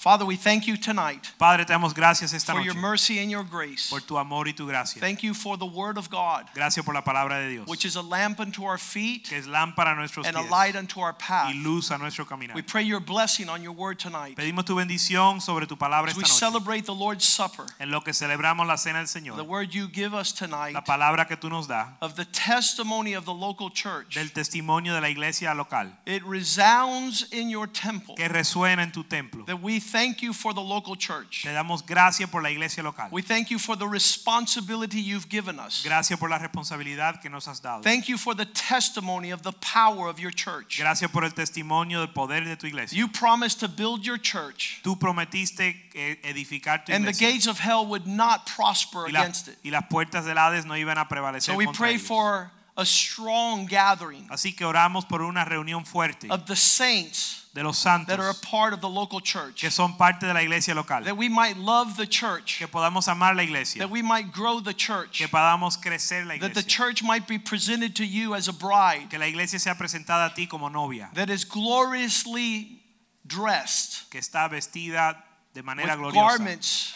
Father, 0.00 0.24
we 0.24 0.34
thank 0.34 0.66
you 0.66 0.78
tonight 0.78 1.30
Padre, 1.38 1.62
te 1.66 1.74
damos 1.74 1.92
gracias 1.94 2.32
esta 2.32 2.52
for 2.52 2.60
noche 2.60 2.68
your 2.72 2.74
mercy 2.74 3.18
and 3.18 3.30
your 3.30 3.44
grace. 3.44 3.90
por 3.90 4.00
tu 4.00 4.16
amor 4.16 4.46
y 4.48 4.52
tu 4.52 4.66
gracia. 4.66 4.98
Thank 4.98 5.22
you 5.22 5.34
for 5.34 5.58
the 5.58 5.66
word 5.66 5.98
of 5.98 6.08
God, 6.08 6.46
Gracias 6.54 6.82
por 6.86 6.94
la 6.94 7.02
palabra 7.02 7.38
de 7.42 7.50
Dios, 7.50 7.68
which 7.68 7.84
is 7.84 7.96
a 7.96 8.00
lamp 8.00 8.40
unto 8.40 8.64
our 8.64 8.78
feet 8.78 9.28
que 9.28 9.36
es 9.36 9.46
lámpara 9.46 9.92
a 9.92 9.94
nuestros 9.96 10.26
and 10.26 10.38
a 10.38 10.42
light 10.50 10.74
unto 10.74 11.00
our 11.00 11.12
path. 11.12 11.52
y 11.54 11.60
luz 11.62 11.90
a 11.90 11.98
nuestro 11.98 12.24
caminar. 12.24 12.54
We 12.56 12.62
pray 12.62 12.82
your 12.82 13.00
blessing 13.00 13.50
on 13.50 13.62
your 13.62 13.72
word 13.74 13.98
tonight 13.98 14.36
Pedimos 14.38 14.64
tu 14.64 14.74
bendición 14.74 15.38
sobre 15.42 15.66
tu 15.66 15.76
palabra 15.76 16.08
as 16.12 16.16
we 16.16 16.22
noche. 16.22 16.32
celebrate 16.32 16.86
the 16.86 16.94
Lord's 16.94 17.26
Supper, 17.26 17.66
En 17.78 17.90
lo 17.90 18.00
que 18.00 18.14
celebramos 18.14 18.66
la 18.66 18.76
cena 18.78 19.00
del 19.00 19.06
Señor. 19.06 19.36
the 19.36 19.44
word 19.44 19.74
you 19.74 19.86
give 19.86 20.14
us 20.14 20.32
tonight 20.32 20.72
la 20.72 20.80
palabra 20.82 21.28
que 21.28 21.36
tú 21.36 21.50
nos 21.50 21.66
das 21.66 21.88
of 22.00 22.16
the 22.16 22.24
testimony 22.24 23.12
of 23.12 23.26
the 23.26 23.34
local 23.34 23.68
church. 23.68 24.14
del 24.14 24.30
testimonio 24.30 24.94
de 24.94 25.02
la 25.02 25.10
iglesia 25.10 25.52
local 25.54 25.92
It 26.06 26.24
resounds 26.24 27.26
in 27.32 27.50
your 27.50 27.66
temple. 27.66 28.14
que 28.16 28.26
resuena 28.28 28.82
en 28.82 28.92
tu 28.92 29.04
templo. 29.04 29.44
That 29.44 29.60
we 29.60 29.78
thank 29.90 30.22
you 30.22 30.32
for 30.32 30.52
the 30.54 30.60
local 30.60 30.94
church. 30.96 31.42
Te 31.42 31.50
damos 31.50 31.82
gracias 31.86 32.28
por 32.30 32.42
la 32.42 32.48
iglesia 32.50 32.82
local. 32.82 33.08
We 33.10 33.22
thank 33.22 33.50
you 33.50 33.58
for 33.58 33.76
the 33.76 33.86
responsibility 33.86 35.00
you've 35.00 35.28
given 35.28 35.58
us. 35.58 35.82
Gracias 35.84 36.18
por 36.18 36.28
la 36.28 36.38
responsabilidad 36.38 37.20
que 37.20 37.28
nos 37.30 37.46
has 37.46 37.60
dado. 37.60 37.82
Thank 37.82 38.08
you 38.08 38.16
for 38.16 38.34
the 38.34 38.46
testimony 38.46 39.30
of 39.32 39.42
the 39.42 39.52
power 39.52 40.08
of 40.08 40.18
your 40.20 40.30
church. 40.30 40.78
Gracias 40.78 41.10
por 41.10 41.24
el 41.24 41.30
testimonio 41.32 41.98
del 42.00 42.08
poder 42.14 42.44
de 42.44 42.56
tu 42.56 42.66
iglesia. 42.66 42.96
You 42.96 43.08
promised 43.08 43.60
to 43.60 43.68
build 43.68 44.04
your 44.06 44.18
church, 44.18 44.80
Tú 44.84 44.98
prometiste 44.98 45.74
eh, 45.94 46.16
edificar 46.24 46.84
tu 46.84 46.92
iglesia. 46.92 46.94
and 46.96 47.06
the 47.06 47.12
gates 47.18 47.46
of 47.46 47.58
hell 47.58 47.86
would 47.86 48.06
not 48.06 48.46
prosper 48.46 49.08
la- 49.10 49.20
against 49.20 49.48
it. 49.48 49.56
y 49.64 49.70
las 49.70 49.84
puertas 49.90 50.24
del 50.24 50.36
Hades 50.38 50.64
no 50.64 50.74
iban 50.74 50.98
a 50.98 51.06
prevalecer 51.08 51.42
So 51.52 51.56
we 51.56 51.64
contra 51.66 51.78
pray 51.86 51.94
ellos. 51.94 52.06
for 52.06 52.50
a 52.76 52.84
strong 52.86 53.66
gathering 53.66 54.26
Así 54.30 54.54
que 54.56 54.64
oramos 54.64 55.04
por 55.06 55.22
una 55.22 55.44
reunión 55.44 55.84
fuerte 55.84 56.28
of 56.30 56.46
the 56.46 56.56
saints 56.56 57.39
de 57.52 57.64
los 57.64 57.78
santos 57.78 58.06
that 58.06 58.20
are 58.20 58.30
a 58.30 58.34
part 58.34 58.72
of 58.72 58.80
the 58.80 58.88
local 58.88 59.20
church, 59.20 59.60
que 59.62 59.70
son 59.70 59.94
parte 59.96 60.24
de 60.26 60.32
la 60.32 60.40
iglesia 60.40 60.72
local. 60.74 61.02
that 61.02 61.16
we 61.16 61.28
might 61.28 61.56
love 61.56 61.96
the 61.96 62.06
church, 62.06 62.58
Que 62.58 62.68
podamos 62.68 63.08
amar 63.08 63.34
la 63.34 63.42
iglesia. 63.42 63.80
that 63.80 63.90
we 63.90 64.02
might 64.02 64.30
grow 64.32 64.60
the 64.60 64.72
church, 64.72 65.18
Que 65.18 65.26
podamos 65.26 65.76
crecer 65.76 66.24
la 66.26 66.36
that 66.38 66.54
the 66.54 66.62
church 66.62 67.02
might 67.02 67.26
be 67.26 67.38
presented 67.38 67.96
to 67.96 68.04
you 68.04 68.34
as 68.36 68.46
a 68.46 68.52
bride 68.52 69.08
Que 69.10 69.18
la 69.18 69.26
iglesia 69.26 69.58
sea 69.58 69.74
presentada 69.74 70.26
a 70.30 70.34
ti 70.34 70.46
como 70.46 70.68
novia. 70.68 71.10
that 71.14 71.28
is 71.28 71.44
gloriously 71.44 72.80
dressed 73.26 74.08
Que 74.10 74.20
está 74.20 74.48
vestida 74.48 75.16
de 75.52 75.60
with 75.60 75.64
manera 75.66 75.96
gloriosa. 75.96 76.14
garments 76.38 76.94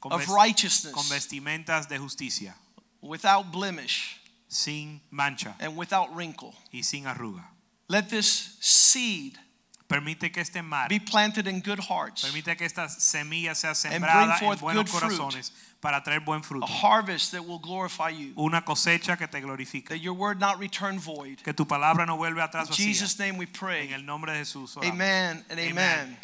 Con, 0.00 0.12
of 0.12 0.20
ves- 0.20 0.26
con 0.28 0.36
righteousness, 0.36 0.94
vestimentas 1.10 1.88
de 1.88 1.98
justicia. 1.98 2.54
without 3.00 3.50
blemish 3.50 4.14
Sin 4.48 5.00
mancha 5.10 5.54
and 5.60 5.76
without 5.76 6.14
wrinkle. 6.14 6.54
y 6.72 6.80
sin 6.82 7.04
arruga. 7.04 7.44
Let 7.88 8.08
this 8.10 8.56
seed 8.60 9.38
Permite 9.88 10.30
que 10.30 10.42
este 10.42 10.62
mar, 10.62 10.88
be 10.90 10.98
planted 10.98 11.46
in 11.46 11.60
good 11.60 11.78
hearts, 11.78 12.22
permite 12.22 12.58
que 12.58 12.66
esta 12.66 12.88
semilla 12.88 13.54
sea 13.56 13.74
sembrada 13.74 14.38
en 14.38 14.58
buenos 14.58 14.90
corazones 14.90 15.50
para 15.80 16.02
traer 16.02 16.20
buen 16.20 16.42
a 16.62 16.66
harvest 16.66 17.32
that 17.32 17.44
will 17.44 17.58
glorify 17.58 18.10
you. 18.10 18.34
Una 18.36 18.60
cosecha 18.62 19.16
que 19.16 19.26
te 19.26 19.40
glorifica. 19.40 19.88
That 19.88 20.00
your 20.00 20.14
word 20.14 20.40
not 20.40 20.58
return 20.58 20.98
void. 20.98 21.42
Que 21.42 21.54
tu 21.54 21.64
palabra 21.64 22.06
no 22.06 22.18
vuelve 22.18 22.42
atrás 22.42 22.68
In. 22.68 22.74
Jesus' 22.74 23.18
name 23.18 23.38
we 23.38 23.46
En 23.46 23.52
pray. 23.52 23.92
el 23.94 24.02
nombre 24.02 24.32
de 24.32 24.40
Jesús. 24.40 24.76
oramos. 24.76 24.92
Amen 24.92 25.44
and 25.48 25.58
amen. 25.58 25.70
Amen. 25.70 26.16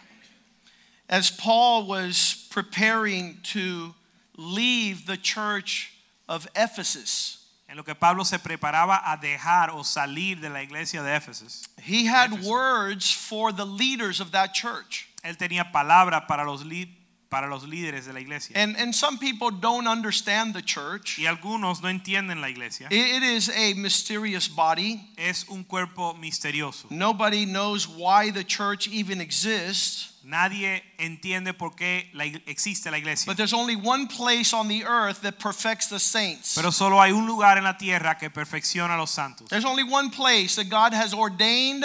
As 1.09 1.31
Paul 1.31 1.87
was 1.87 2.47
preparing 2.51 3.39
to 3.45 3.95
leave 4.37 5.07
the 5.07 5.17
church 5.17 5.93
of 6.29 6.49
Ephesus, 6.57 7.44
En 7.75 7.79
lo 7.79 7.85
que 7.85 7.97
Pablo 7.97 8.25
se 8.25 8.39
preparaba 8.39 9.03
a 9.05 9.17
dejar 9.17 9.71
o 9.71 9.83
salir 9.83 10.39
de 10.41 10.49
la 10.49 10.63
iglesia 10.63 11.03
de 11.03 11.17
Éfeso, 11.17 11.45
he 11.85 12.07
had 12.07 12.31
Éfeso. 12.31 12.49
words 12.49 13.13
for 13.13 13.53
the 13.53 13.65
leaders 13.67 14.21
of 14.21 14.31
that 14.31 14.53
church. 14.55 15.09
él 15.25 15.37
tenía 15.37 15.73
palabras 15.73 16.23
para 16.29 16.45
los, 16.45 16.65
li- 16.65 16.97
para 17.35 17.49
los 17.49 17.65
líderes 17.65 18.07
de 18.07 18.13
la 18.13 18.21
iglesia. 18.21 18.55
And, 18.57 18.77
and 18.77 18.95
some 18.95 19.19
people 19.19 19.51
don't 19.51 19.89
understand 19.89 20.55
the 20.55 20.63
church. 20.63 21.19
Y 21.19 21.27
algunos 21.27 21.83
no 21.83 21.89
entienden 21.89 22.41
la 22.41 22.47
iglesia. 22.49 22.87
It- 22.93 23.17
it 23.17 23.23
is 23.25 23.49
a 23.51 23.75
mysterious 23.75 24.47
body. 24.47 25.01
Es 25.19 25.45
un 25.49 25.65
cuerpo 25.65 26.15
misterioso. 26.15 26.87
Nobody 26.91 27.45
knows 27.45 27.89
why 27.89 28.31
the 28.31 28.45
church 28.45 28.87
even 28.87 29.21
exists. 29.21 30.11
Nadie 30.25 30.81
entiende 30.97 31.53
por 31.59 31.73
qué 31.75 32.09
la 32.15 32.25
existe 32.47 32.89
la 32.89 32.99
iglesia. 32.99 33.27
But 33.27 33.37
there's 33.37 33.53
only 33.53 33.75
one 33.75 34.07
place 34.07 34.55
on 34.55 34.69
the 34.69 34.85
earth 34.85 35.21
that 35.23 35.41
perfects 35.41 35.89
the 35.89 35.99
saints. 35.99 36.55
Pero 36.55 36.71
solo 36.71 37.01
hay 37.01 37.11
un 37.11 37.27
lugar 37.27 37.59
en 37.59 37.65
la 37.65 37.77
tierra 37.77 38.17
que 38.17 38.31
perfecciona 38.31 38.95
a 38.95 38.97
los 38.97 39.11
santos. 39.11 39.49
There's 39.49 39.65
only 39.67 39.83
one 39.83 40.09
place 40.11 40.55
that 40.55 40.71
God 40.71 40.95
has 40.95 41.13
ordained 41.13 41.85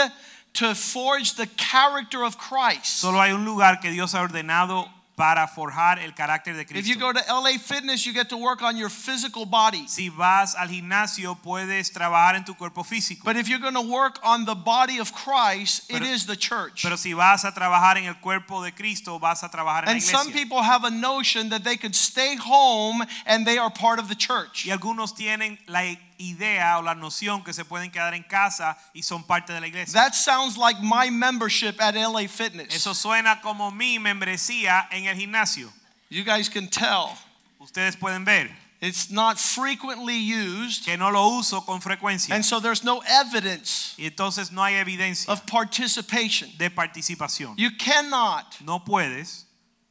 to 0.54 0.76
forge 0.76 1.34
the 1.36 1.48
character 1.58 2.24
of 2.24 2.38
Christ. 2.38 3.00
Solo 3.02 3.20
hay 3.20 3.32
un 3.34 3.46
lugar 3.46 3.80
que 3.82 3.92
Dios 3.92 4.14
ha 4.14 4.22
ordenado 4.22 4.88
para 5.20 5.50
forjar 5.50 6.00
el 6.00 6.14
carácter 6.14 6.56
de 6.56 6.62
If 6.80 6.88
you 6.88 6.96
go 6.96 7.12
to 7.12 7.20
LA 7.28 7.58
Fitness, 7.60 8.06
you 8.06 8.14
get 8.14 8.30
to 8.30 8.38
work 8.38 8.62
on 8.62 8.78
your 8.78 8.90
physical 8.90 9.46
body. 9.46 9.86
Si 9.86 10.08
vas 10.08 10.56
al 10.56 10.70
gimnasio 10.70 11.36
puedes 11.36 11.92
trabajar 11.92 12.36
en 12.36 12.46
tu 12.46 12.54
cuerpo 12.54 12.84
físico. 12.84 13.26
But 13.26 13.36
if 13.36 13.50
you're 13.50 13.60
going 13.60 13.74
to 13.74 13.82
work 13.82 14.18
on 14.24 14.46
the 14.46 14.56
body 14.56 14.98
of 14.98 15.12
Christ, 15.12 15.90
it 15.90 16.00
Pero- 16.00 16.06
is 16.06 16.26
the 16.26 16.38
church. 16.38 16.84
Pero 16.84 16.96
si 16.96 17.14
vas 17.14 17.44
a 17.44 17.52
trabajar 17.52 17.98
en 17.98 18.06
el 18.06 18.14
cuerpo 18.22 18.64
de 18.64 18.72
Cristo, 18.72 19.20
vas 19.20 19.44
a 19.44 19.50
trabajar 19.50 19.84
en 19.84 19.88
la 19.88 19.92
iglesia. 19.98 20.18
And 20.18 20.28
some 20.28 20.32
people 20.32 20.62
have 20.62 20.86
a 20.86 20.90
notion 20.90 21.50
that 21.50 21.66
they 21.66 21.76
could 21.76 21.96
stay 21.96 22.38
home 22.38 23.06
and 23.26 23.46
they 23.46 23.58
are 23.58 23.70
part 23.70 24.00
of 24.00 24.08
the 24.08 24.16
church. 24.16 24.66
Y 24.66 24.72
algunos 24.72 25.14
tienen 25.14 25.60
la 25.68 25.82
idea 26.20 26.78
o 26.78 26.82
la 26.84 26.94
noción 26.96 27.44
que 27.44 27.54
se 27.54 27.64
pueden 27.66 27.90
quedar 27.92 28.14
en 28.14 28.24
casa 28.24 28.78
y 28.94 29.02
son 29.04 29.24
parte 29.24 29.54
de 29.54 29.60
la 29.62 29.68
iglesia. 29.68 29.94
That 29.94 30.14
sounds 30.14 30.58
like 30.58 30.80
my 30.82 31.10
membership 31.10 31.80
at 31.82 31.96
LA 31.96 32.28
Fitness. 32.28 32.74
Eso 32.76 32.94
suena 32.94 33.42
como 33.42 33.72
mi 33.72 33.98
membresía 34.00 34.88
en 34.92 35.06
el 35.08 35.16
gimnasio. 35.16 35.72
You 36.10 36.24
guys 36.24 36.50
can 36.50 36.68
tell. 36.68 37.18
Ustedes 37.60 37.96
pueden 37.98 38.26
ver 38.26 38.50
It's 38.82 39.10
not 39.12 39.38
frequently 39.38 40.16
used, 40.18 40.86
que 40.86 40.96
no 40.96 41.10
lo 41.12 41.38
uso 41.38 41.62
con 41.66 41.82
frecuencia. 41.82 42.34
and 42.34 42.46
so 42.46 42.62
there's 42.62 42.82
no 42.84 43.02
evidence 43.06 43.94
Y 43.98 44.06
entonces 44.06 44.52
no 44.54 44.62
hay 44.64 44.76
evidencia 44.76 45.30
of 45.30 45.46
participation. 45.46 46.50
de 46.58 46.70
participación. 46.70 47.56
You 47.58 47.72
cannot 47.78 48.62
No 48.62 48.80
puedes 48.86 49.46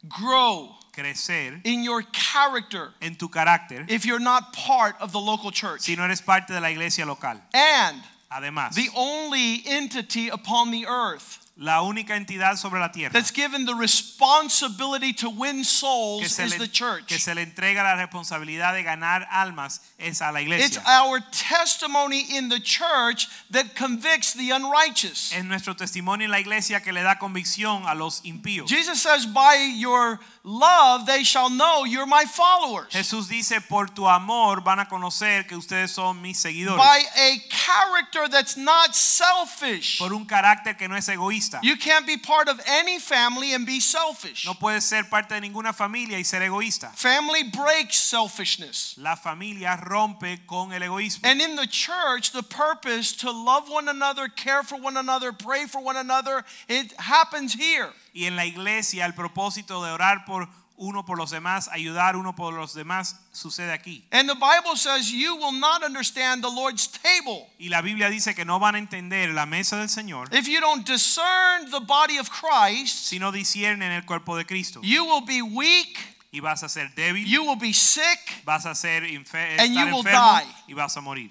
grow 0.09 0.78
crecer 0.98 1.60
in 1.64 1.82
your 1.82 2.03
character 2.12 2.91
en 3.00 3.14
tu 3.14 3.28
carácter 3.28 3.84
if 3.88 4.04
you're 4.04 4.19
not 4.19 4.53
part 4.53 4.94
of 5.00 5.12
the 5.12 5.19
local 5.20 5.50
church. 5.50 5.81
si 5.82 5.94
no 5.97 6.04
eres 6.04 6.20
parte 6.20 6.53
de 6.53 6.60
la 6.60 6.69
iglesia 6.69 7.06
local. 7.06 7.41
And 7.54 8.03
Además, 8.31 8.75
the 8.75 8.91
only 8.94 9.62
entity 9.66 10.28
upon 10.28 10.70
the 10.70 10.86
earth 10.86 11.47
la 11.60 11.82
única 11.82 12.14
entidad 12.14 12.56
sobre 12.56 12.78
la 12.78 12.92
tierra 12.92 13.12
that's 13.12 13.32
given 13.32 13.66
the 13.66 13.74
responsibility 13.74 15.12
to 15.12 15.28
win 15.28 15.58
que 15.58 15.64
souls 15.64 16.32
se, 16.32 16.44
is 16.44 16.52
le, 16.52 16.58
the 16.58 16.69
church. 16.69 17.06
que 17.06 17.19
se 17.19 17.34
le 17.34 17.42
entrega 17.42 17.82
la 17.82 17.96
responsabilidad 17.96 18.74
de 18.74 18.82
ganar 18.84 19.26
almas 19.30 19.80
es 19.98 20.22
a 20.22 20.30
la 20.30 20.41
It's 20.41 20.47
iglesia. 20.76 20.82
our 20.86 21.20
testimony 21.32 22.20
in 22.36 22.48
the 22.48 22.60
church 22.60 23.26
that 23.50 23.74
convicts 23.74 24.34
the 24.34 24.52
unrighteous. 24.52 25.32
Es 25.32 25.44
nuestro 25.44 25.74
testimonio 25.74 26.26
en 26.26 26.30
la 26.30 26.38
iglesia 26.38 26.80
que 26.80 26.92
le 26.92 27.02
da 27.02 27.18
convicción 27.18 27.86
a 27.86 27.94
los 27.94 28.20
impíos. 28.24 28.68
Jesus 28.68 29.02
says, 29.02 29.26
By 29.26 29.56
your 29.76 30.20
love 30.44 31.06
they 31.06 31.24
shall 31.24 31.50
know 31.50 31.84
you're 31.84 32.06
my 32.06 32.24
followers. 32.24 32.92
Jesús 32.92 33.28
dice, 33.28 33.60
por 33.68 33.88
tu 33.88 34.06
amor 34.09 34.62
van 34.62 34.78
a 34.78 34.86
conocer 34.88 35.47
que 35.48 35.56
ustedes 35.56 35.91
son 35.91 36.22
mis 36.22 36.38
seguidores. 36.38 36.78
By 36.78 37.03
a 37.16 37.38
character 37.50 38.28
that's 38.30 38.56
not 38.56 38.94
selfish. 38.94 39.98
Por 39.98 40.12
un 40.12 40.24
carácter 40.24 40.77
que 40.77 40.86
no 40.88 40.97
es 40.97 41.09
egoísta. 41.48 41.60
You 41.62 41.77
can't 41.77 42.06
be 42.06 42.16
part 42.16 42.48
of 42.48 42.60
any 42.66 42.98
family 42.98 43.54
and 43.54 43.66
be 43.66 43.80
selfish. 43.80 44.47
No 44.47 44.54
puedes 44.54 44.83
ser 44.83 45.04
parte 45.04 45.34
de 45.34 45.41
ninguna 45.41 45.72
familia 45.72 46.18
y 46.18 46.22
ser 46.22 46.42
egoísta. 46.42 46.91
Family 46.95 47.45
breaks 47.45 47.98
selfishness. 47.98 48.95
La 48.98 49.16
familia 49.16 49.77
rompe 49.77 50.45
con 50.47 50.72
el 50.72 50.83
egoísmo. 50.83 51.21
And 51.24 51.41
in 51.41 51.56
the 51.56 51.66
church, 51.66 52.33
the 52.33 52.42
purpose 52.42 53.12
to 53.18 53.30
love 53.30 53.68
one 53.68 53.89
another, 53.89 54.28
care 54.28 54.62
for 54.62 54.80
one 54.80 54.97
another, 54.97 55.33
pray 55.33 55.66
for 55.66 55.83
one 55.83 55.97
another, 55.97 56.45
it 56.68 56.92
happens 56.98 57.54
here. 57.54 57.91
Y 58.15 58.24
en 58.24 58.36
la 58.36 58.45
iglesia 58.45 59.04
el 59.04 59.12
propósito 59.12 59.84
de 59.84 59.91
orar 59.91 60.24
por 60.27 60.48
uno 60.78 61.04
por 61.04 61.19
los 61.19 61.30
demás, 61.30 61.69
ayudar 61.72 62.16
uno 62.16 62.34
por 62.34 62.54
los 62.54 62.72
demás, 62.72 63.16
sucede 63.33 63.72
aquí. 63.72 64.04
And 64.13 64.28
the 64.28 64.34
Bible 64.36 64.77
says 64.77 65.10
you 65.13 65.36
will 65.36 65.53
not 65.53 65.83
understand 65.83 66.42
the 66.42 66.51
Lord's 66.51 66.89
table 66.89 67.48
Y 67.59 67.69
la 67.69 67.83
Biblia 67.83 68.09
dice 68.09 68.34
que 68.34 68.45
no 68.45 68.59
van 68.59 68.77
a 68.77 68.78
entender 68.78 69.30
la 69.34 69.45
mesa 69.45 69.77
del 69.77 69.89
Señor 69.89 70.33
if 70.33 70.48
you 70.48 70.60
don't 70.60 70.86
discern 70.86 71.71
the 71.71 71.80
body 71.80 72.19
of 72.19 72.30
Christ. 72.30 73.07
si 73.07 73.19
no 73.19 73.33
disciernen 73.33 73.92
el 73.92 74.03
cuerpo 74.04 74.36
de 74.36 74.45
Cristo. 74.45 74.80
You 74.83 75.04
will 75.04 75.22
be 75.27 75.42
weak 75.42 75.98
y 76.33 76.41
vas 76.41 76.63
a 76.63 76.69
ser 76.69 76.91
débil, 76.95 77.27
you 77.27 77.45
will 77.45 77.59
be 77.59 77.72
sick. 77.72 78.42
vas 78.45 78.65
a 78.66 78.74
ser 78.74 79.03
And 79.04 79.74
you 79.74 79.84
will 79.86 79.98
enfermo 79.98 80.41
die. 80.41 80.47
y 80.69 80.74
vas 80.74 80.97
a 80.97 81.01
morir. 81.01 81.31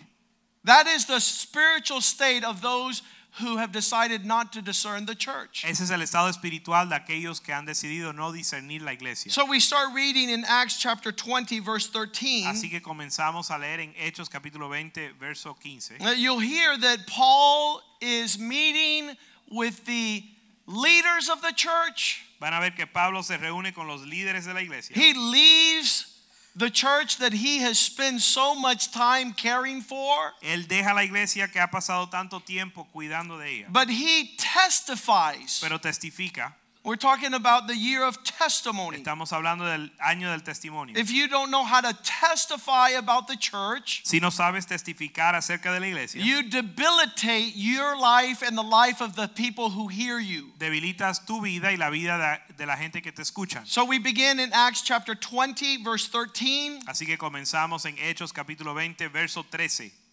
That 0.63 0.87
is 0.87 1.05
the 1.05 1.21
spiritual 1.21 2.01
state 2.01 2.43
of 2.43 2.61
those 2.61 3.01
who 3.39 3.57
have 3.57 3.71
decided 3.71 4.25
not 4.25 4.51
to 4.53 4.61
discern 4.61 5.05
the 5.05 5.15
church. 5.15 5.63
Ese 5.67 5.81
es 5.81 5.91
el 5.91 6.01
estado 6.01 6.29
espiritual 6.29 6.89
de 6.89 6.95
aquellos 6.95 7.39
que 7.43 7.53
han 7.53 7.65
decidido 7.65 8.13
no 8.13 8.31
discernir 8.31 8.81
la 8.81 8.91
iglesia. 8.91 9.31
So 9.31 9.45
we 9.45 9.59
start 9.59 9.93
reading 9.93 10.29
in 10.29 10.43
Acts 10.45 10.77
chapter 10.77 11.11
20, 11.11 11.59
verse 11.59 11.87
13. 11.87 12.45
Así 12.45 12.69
que 12.69 12.81
comenzamos 12.81 13.51
a 13.51 13.57
leer 13.59 13.79
en 13.79 13.93
Hechos 13.93 14.29
capítulo 14.29 14.69
20, 14.69 15.13
verso 15.19 15.53
15. 15.53 15.97
Uh, 16.01 16.11
You'll 16.11 16.39
hear 16.39 16.77
that 16.77 17.05
Paul 17.07 17.81
is 18.01 18.39
meeting 18.39 19.15
with 19.51 19.85
the 19.85 20.23
leaders 20.65 21.29
of 21.29 21.41
the 21.41 21.53
church. 21.53 22.23
Van 22.39 22.53
a 22.53 22.59
ver 22.59 22.71
que 22.71 22.85
Pablo 22.87 23.21
se 23.21 23.37
reúne 23.37 23.73
con 23.73 23.87
los 23.87 24.01
líderes 24.01 24.45
de 24.45 24.53
la 24.53 24.61
iglesia. 24.61 24.95
He 24.95 25.13
leaves 25.13 26.16
the 26.57 26.69
church 26.71 27.17
that 27.17 27.33
he 27.33 27.59
has 27.59 27.77
spent 27.77 28.21
so 28.21 28.55
much 28.55 28.91
time 28.91 29.33
caring 29.33 29.81
for, 29.81 30.33
Él 30.41 30.67
deja 30.67 30.93
la 30.93 31.03
iglesia 31.03 31.47
que 31.47 31.59
ha 31.61 31.67
pasado 31.67 32.09
tanto 32.09 32.39
tiempo 32.39 32.87
cuidando 32.91 33.37
de 33.37 33.59
ella, 33.59 33.67
but 33.69 33.89
he 33.89 34.35
testifies. 34.37 35.59
pero 35.61 35.79
testifica. 35.79 36.55
We're 36.87 36.95
talking 36.95 37.33
about 37.33 37.67
the 37.67 37.75
year 37.75 38.05
of 38.05 38.23
testimony. 38.23 38.99
Estamos 38.99 39.33
hablando 39.33 39.65
del 39.65 39.91
año 39.99 40.31
del 40.31 40.39
testimonio. 40.39 40.97
If 40.97 41.11
you 41.11 41.27
don't 41.27 41.51
know 41.51 41.65
how 41.65 41.81
to 41.81 41.91
testify 42.01 42.91
about 42.91 43.27
the 43.27 43.35
church, 43.35 44.03
Si 44.05 44.21
no 44.21 44.29
sabes 44.29 44.65
testificar 44.65 45.35
acerca 45.35 45.73
de 45.73 45.81
la 45.81 45.87
iglesia, 45.87 46.21
you 46.21 46.43
debilitate 46.43 47.57
your 47.57 47.99
life 47.99 48.41
and 48.41 48.57
the 48.57 48.63
life 48.63 49.01
of 49.01 49.17
the 49.17 49.27
people 49.27 49.69
who 49.69 49.89
hear 49.89 50.17
you. 50.17 50.53
debilitas 50.59 51.25
tu 51.25 51.41
vida 51.41 51.73
y 51.73 51.75
la 51.75 51.89
vida 51.89 52.39
de, 52.55 52.65
la 52.65 52.77
gente 52.77 53.01
que 53.01 53.11
te 53.11 53.21
escuchan. 53.21 53.67
So 53.67 53.83
we 53.83 53.99
begin 53.99 54.39
in 54.39 54.53
Acts 54.53 54.81
chapter 54.81 55.13
20, 55.13 55.83
verse 55.83 56.07
13. 56.07 56.79
Así 56.87 57.05
que 57.05 57.17
comenzamos 57.17 57.85
en 57.85 57.97
Hechos 57.97 58.31
capítulo 58.31 58.73
20, 58.73 59.09
verso 59.09 59.43
13. 59.43 60.06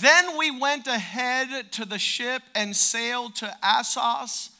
Then 0.00 0.36
we 0.36 0.50
went 0.50 0.86
ahead 0.86 1.72
to 1.72 1.86
the 1.86 1.98
ship 1.98 2.42
and 2.54 2.76
sailed 2.76 3.34
to 3.36 3.56
Assos, 3.62 4.50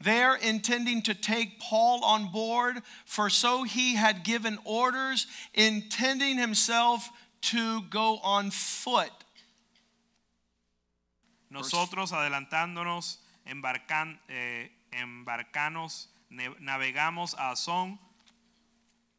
there 0.00 0.36
intending 0.36 1.02
to 1.02 1.14
take 1.14 1.60
Paul 1.60 2.02
on 2.02 2.32
board, 2.32 2.80
for 3.04 3.28
so 3.28 3.64
he 3.64 3.96
had 3.96 4.24
given 4.24 4.58
orders, 4.64 5.26
intending 5.52 6.38
himself 6.38 7.10
to 7.42 7.82
go 7.90 8.18
on 8.22 8.50
foot. 8.50 9.12
Nosotros 11.50 12.12
adelantándonos, 12.12 13.18
embarcan, 13.46 14.18
eh, 14.30 14.70
embarcanos, 14.92 16.08
navegamos 16.30 17.34
a 17.34 17.52
Asón 17.52 17.98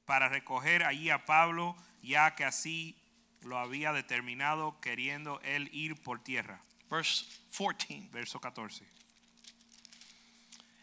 para 0.08 0.28
recoger 0.30 0.84
allí 0.84 1.12
a 1.12 1.24
Pablo, 1.24 1.76
ya 2.02 2.32
que 2.32 2.46
así 2.46 2.96
lo 3.44 3.58
había 3.58 3.94
determinado, 3.94 4.76
queriendo 4.82 5.40
él 5.44 5.70
ir 5.72 5.96
por 5.96 6.20
tierra. 6.20 6.60
Verse 6.90 7.26
14. 7.52 8.10
Verso 8.12 8.40
14. 8.40 8.86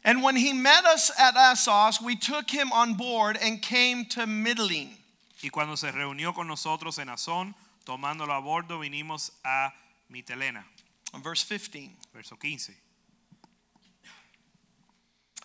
And 0.04 0.22
when 0.22 0.36
he 0.36 0.52
met 0.52 0.84
us 0.84 1.10
at 1.18 1.34
Assos, 1.34 2.00
we 2.00 2.14
took 2.14 2.50
him 2.50 2.70
on 2.72 2.94
board 2.94 3.38
and 3.40 3.62
came 3.62 4.04
to 4.06 4.26
Mitylene. 4.26 4.98
Y 5.42 5.48
cuando 5.50 5.76
se 5.76 5.90
reunió 5.90 6.34
con 6.34 6.46
nosotros 6.46 6.98
en 6.98 7.08
Asón, 7.08 7.54
tomándolo 7.86 8.32
a 8.32 8.40
bordo, 8.40 8.80
vinimos 8.80 9.30
a 9.44 9.72
Mitelena. 10.10 10.64
Verse 11.22 11.42
15. 11.42 11.96
Verso 12.12 12.36
15. 12.36 12.74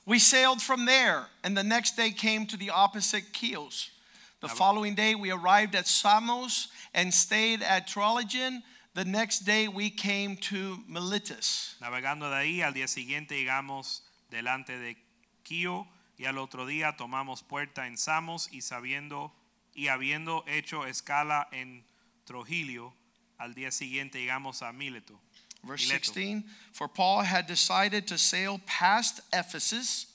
We 0.06 0.20
sailed 0.20 0.62
from 0.62 0.86
there, 0.86 1.28
and 1.44 1.56
the 1.56 1.64
next 1.64 1.96
day 1.96 2.12
came 2.12 2.46
to 2.48 2.58
the 2.58 2.72
opposite 2.72 3.32
Chios. 3.32 3.92
The 4.42 4.48
following 4.48 4.96
day 4.96 5.16
we 5.16 5.32
arrived 5.32 5.76
at 5.76 5.86
Samos 5.86 6.70
and 6.94 7.14
stayed 7.14 7.62
at 7.62 7.90
Trogyllium. 7.90 8.64
The 8.94 9.04
next 9.04 9.40
day 9.40 9.68
we 9.68 9.90
came 9.90 10.38
to 10.38 10.78
Miletus. 10.88 11.76
Navegando 11.82 12.30
de 12.30 12.38
ahí, 12.38 12.62
al 12.62 12.72
día 12.72 12.88
siguiente 12.88 13.32
llegamos 13.32 14.00
delante 14.32 14.80
de 14.80 14.96
Quío 15.44 15.86
y 16.18 16.26
al 16.26 16.38
otro 16.38 16.66
día 16.66 16.96
tomamos 16.98 17.42
puerta 17.42 17.86
en 17.86 17.98
Samos 17.98 18.48
y 18.50 18.62
sabiendo 18.62 19.34
y 19.76 19.90
habiendo 19.90 20.46
hecho 20.48 20.86
escala 20.86 21.50
en 21.52 21.84
Trogilio, 22.26 22.94
al 23.38 23.54
día 23.54 23.72
siguiente 23.72 24.20
llegamos 24.20 24.62
a 24.62 24.72
Mileto. 24.72 25.20
Verse 25.64 25.86
Mileto. 25.86 26.14
16 26.14 26.44
For 26.72 26.88
Paul 26.88 27.24
had 27.24 27.46
decided 27.46 28.08
to 28.08 28.18
sail 28.18 28.62
past 28.66 29.20
Ephesus 29.34 30.09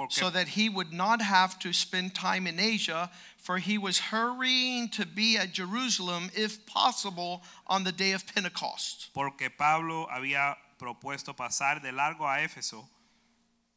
Porque, 0.00 0.12
so 0.12 0.30
that 0.30 0.48
he 0.48 0.70
would 0.70 0.92
not 0.92 1.20
have 1.20 1.58
to 1.58 1.72
spend 1.74 2.14
time 2.14 2.46
in 2.46 2.58
Asia, 2.58 3.10
for 3.36 3.58
he 3.58 3.76
was 3.76 3.98
hurrying 3.98 4.88
to 4.88 5.04
be 5.04 5.36
at 5.36 5.52
Jerusalem, 5.52 6.30
if 6.34 6.64
possible, 6.64 7.42
on 7.66 7.84
the 7.84 7.92
day 7.92 8.12
of 8.12 8.24
Pentecost. 8.26 9.10
porque 9.12 9.50
Pablo 9.50 10.06
había 10.10 10.56
propuesto 10.78 11.36
pasar 11.36 11.82
de 11.82 11.92
largo 11.92 12.24
a 12.24 12.40
Éfeso 12.40 12.88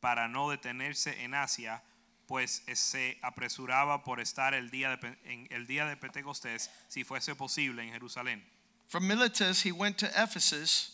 para 0.02 0.28
no 0.30 0.48
detenerse 0.48 1.14
en 1.22 1.34
Asia, 1.34 1.82
pues 2.26 2.62
se 2.74 3.18
apresuraba 3.22 4.04
por 4.04 4.20
estar 4.20 4.54
el 4.54 4.70
día 4.70 4.98
de, 4.98 5.16
en 5.26 5.48
el 5.52 5.66
día 5.66 5.86
de 5.86 5.98
Pentecostés, 5.98 6.70
si 6.88 7.04
fuese 7.04 7.36
posible, 7.36 7.84
en 7.84 7.92
Jerusalén. 7.92 8.42
From 8.88 9.08
Miletus, 9.08 9.64
he 9.64 9.72
went 9.72 9.98
to 9.98 10.08
Ephesus. 10.16 10.92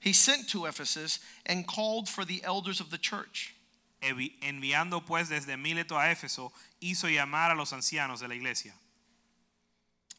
He 0.00 0.12
sent 0.12 0.48
to 0.50 0.66
Ephesus 0.66 1.18
and 1.44 1.66
called 1.66 2.08
for 2.08 2.24
the 2.24 2.42
elders 2.44 2.80
of 2.80 2.90
the 2.90 2.98
church. 2.98 3.54
Envi- 4.02 4.32
Enviando 4.42 5.04
pues 5.04 5.28
desde 5.28 5.56
Mileto 5.56 5.98
a 5.98 6.10
Éfeso, 6.10 6.52
hizo 6.80 7.08
llamar 7.08 7.50
a 7.50 7.54
los 7.54 7.72
ancianos 7.72 8.20
de 8.20 8.28
la 8.28 8.34
iglesia. 8.34 8.72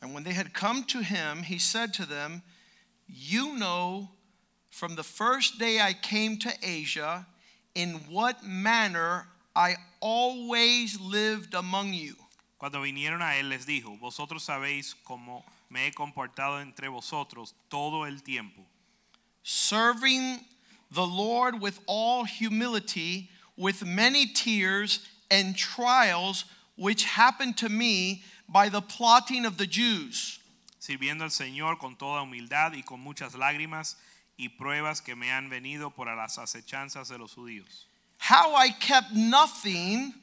And 0.02 0.14
when 0.14 0.24
they 0.24 0.34
had 0.34 0.54
come 0.54 0.84
to 0.86 1.02
him, 1.02 1.44
he 1.44 1.60
said 1.60 1.94
to 1.96 2.06
them, 2.06 2.42
You 3.08 3.58
know 3.58 4.10
from 4.70 4.96
the 4.96 5.04
first 5.04 5.60
day 5.60 5.80
I 5.80 5.94
came 5.94 6.38
to 6.40 6.54
Asia, 6.62 7.26
in 7.76 7.96
what 8.10 8.44
manner 8.44 9.28
I 9.56 9.76
always 10.00 11.00
lived 11.00 11.54
among 11.54 11.94
you. 11.94 12.16
Cuando 12.58 12.82
vinieron 12.82 13.22
a 13.22 13.36
él 13.38 13.50
les 13.50 13.66
dijo, 13.66 13.98
vosotros 14.00 14.46
sabéis 14.46 14.96
cómo 15.06 15.44
me 15.70 15.88
he 15.88 15.92
comportado 15.92 16.62
entre 16.62 16.88
vosotros 16.90 17.54
todo 17.70 18.04
el 18.04 18.22
tiempo, 18.22 18.66
serving 19.44 20.40
the 20.92 21.06
Lord 21.06 21.62
with 21.62 21.80
all 21.88 22.26
humility, 22.26 23.30
with 23.60 23.86
many 23.86 24.26
tears 24.26 25.06
and 25.30 25.56
trials, 25.56 26.46
which 26.78 27.04
happened 27.04 27.58
to 27.58 27.68
me 27.68 28.24
by 28.48 28.70
the 28.70 28.82
plotting 28.82 29.46
of 29.46 29.58
the 29.58 29.68
Jews. 29.68 30.40
sirviendo 30.80 31.24
al 31.24 31.30
Señor 31.30 31.78
con 31.78 31.96
toda 31.98 32.22
humildad 32.22 32.74
y 32.74 32.82
con 32.82 33.02
muchas 33.02 33.36
lágrimas 33.36 33.96
y 34.38 34.48
pruebas 34.48 35.04
que 35.04 35.14
me 35.14 35.30
han 35.30 35.50
venido 35.50 35.94
por 35.94 36.08
las 36.08 36.38
acechanzas 36.38 37.10
de 37.10 37.18
los 37.18 37.36
judíos. 37.36 37.86
How 38.18 38.56
I 38.56 38.70
kept 38.70 39.14
nothing 39.14 40.14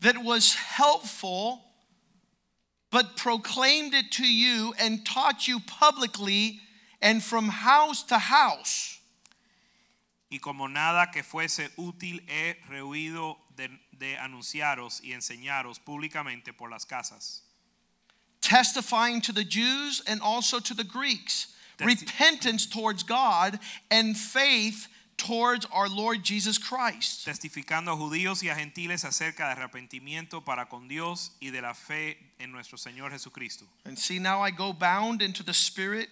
that 0.00 0.24
was 0.24 0.54
helpful, 0.54 1.60
but 2.90 3.16
proclaimed 3.16 3.92
it 3.92 4.10
to 4.12 4.26
you 4.26 4.72
and 4.78 5.04
taught 5.04 5.46
you 5.46 5.60
publicly 5.60 6.60
and 7.02 7.22
from 7.22 7.48
house 7.48 8.02
to 8.04 8.18
house. 8.18 8.99
Y 10.30 10.38
como 10.38 10.68
nada 10.68 11.10
que 11.10 11.22
fuese 11.24 11.70
útil 11.76 12.22
he 12.28 12.56
rehuido 12.68 13.36
de, 13.56 13.68
de 13.98 14.16
anunciaros 14.16 15.00
y 15.02 15.12
enseñaros 15.12 15.80
públicamente 15.80 16.52
por 16.56 16.70
las 16.70 16.86
casas, 16.86 17.42
testifying 18.40 19.20
to 19.20 19.32
the 19.32 19.44
Jews 19.44 20.00
and 20.06 20.20
also 20.22 20.60
to 20.60 20.72
the 20.74 20.84
Greeks 20.84 21.48
Testi- 21.78 21.86
repentance 21.86 22.66
towards 22.66 23.02
God 23.02 23.58
and 23.90 24.16
faith 24.16 24.86
towards 25.16 25.66
our 25.72 25.88
Lord 25.88 26.22
Jesus 26.24 26.56
Christ. 26.58 27.26
testificando 27.26 27.92
a 27.92 27.96
judíos 27.96 28.42
y 28.42 28.48
a 28.48 28.54
gentiles 28.54 29.04
acerca 29.04 29.48
de 29.48 29.60
arrepentimiento 29.60 30.44
para 30.44 30.66
con 30.66 30.88
Dios 30.88 31.32
y 31.42 31.50
de 31.50 31.60
la 31.60 31.74
fe 31.74 32.16
en 32.38 32.52
nuestro 32.52 32.78
Señor 32.78 33.10
Jesucristo. 33.10 33.66
And 33.84 33.98
see, 33.98 34.18
now 34.18 34.40
I 34.40 34.50
go 34.50 34.72
bound 34.72 35.20
into 35.22 35.42
the 35.42 35.52
Spirit 35.52 36.08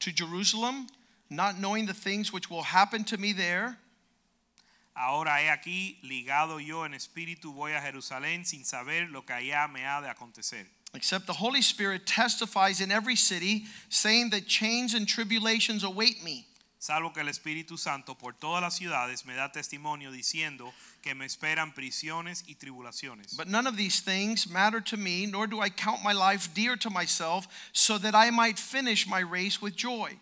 to 0.00 0.12
Jerusalem, 0.12 0.88
not 1.30 1.58
knowing 1.58 1.86
the 1.86 1.94
things 1.94 2.32
which 2.32 2.50
will 2.50 2.62
happen 2.62 3.04
to 3.04 3.18
me 3.18 3.32
there. 3.32 3.78
Ahora 4.96 5.40
he 5.40 5.48
aquí 5.48 5.96
ligado 6.02 6.58
yo 6.58 6.84
en 6.84 6.92
espíritu 6.92 7.54
voy 7.54 7.72
a 7.72 7.80
Jerusalén 7.80 8.44
sin 8.44 8.64
saber 8.64 9.08
lo 9.10 9.22
que 9.22 9.34
allá 9.34 9.70
me 9.72 9.84
ha 9.84 10.00
de 10.00 10.08
acontecer. 10.08 10.66
Except 10.94 11.26
the 11.26 11.34
Holy 11.34 11.60
Spirit 11.62 12.06
testifies 12.06 12.80
in 12.80 12.90
every 12.90 13.14
city, 13.14 13.66
saying 13.90 14.30
that 14.30 14.46
chains 14.46 14.94
and 14.94 15.06
tribulations 15.06 15.84
await 15.84 16.24
me. 16.24 16.46
Salvo 16.80 17.10
que 17.12 17.20
el 17.20 17.28
Espíritu 17.28 17.76
Santo 17.76 18.14
por 18.14 18.32
todas 18.32 18.62
las 18.62 18.78
ciudades 18.78 19.26
me 19.26 19.34
da 19.34 19.50
testimonio 19.50 20.12
diciendo 20.12 20.72
que 21.02 21.14
me 21.14 21.26
esperan 21.26 21.74
prisiones 21.74 22.44
y 22.46 22.54
tribulaciones. 22.54 23.36
But 23.36 23.48
none 23.48 23.66
of 23.66 23.76
these 23.76 24.00
things 24.00 24.48
matter 24.48 24.80
to 24.82 24.96
me, 24.96 25.26
nor 25.26 25.46
do 25.46 25.60
I 25.60 25.70
count 25.70 26.02
my 26.02 26.12
life 26.12 26.54
dear 26.54 26.76
to 26.76 26.90
myself, 26.90 27.48
so 27.72 27.98
that 27.98 28.14
I 28.14 28.30
might 28.30 28.58
finish 28.58 29.08
my 29.08 29.20
race 29.20 29.60
with 29.60 29.76
joy. 29.76 30.18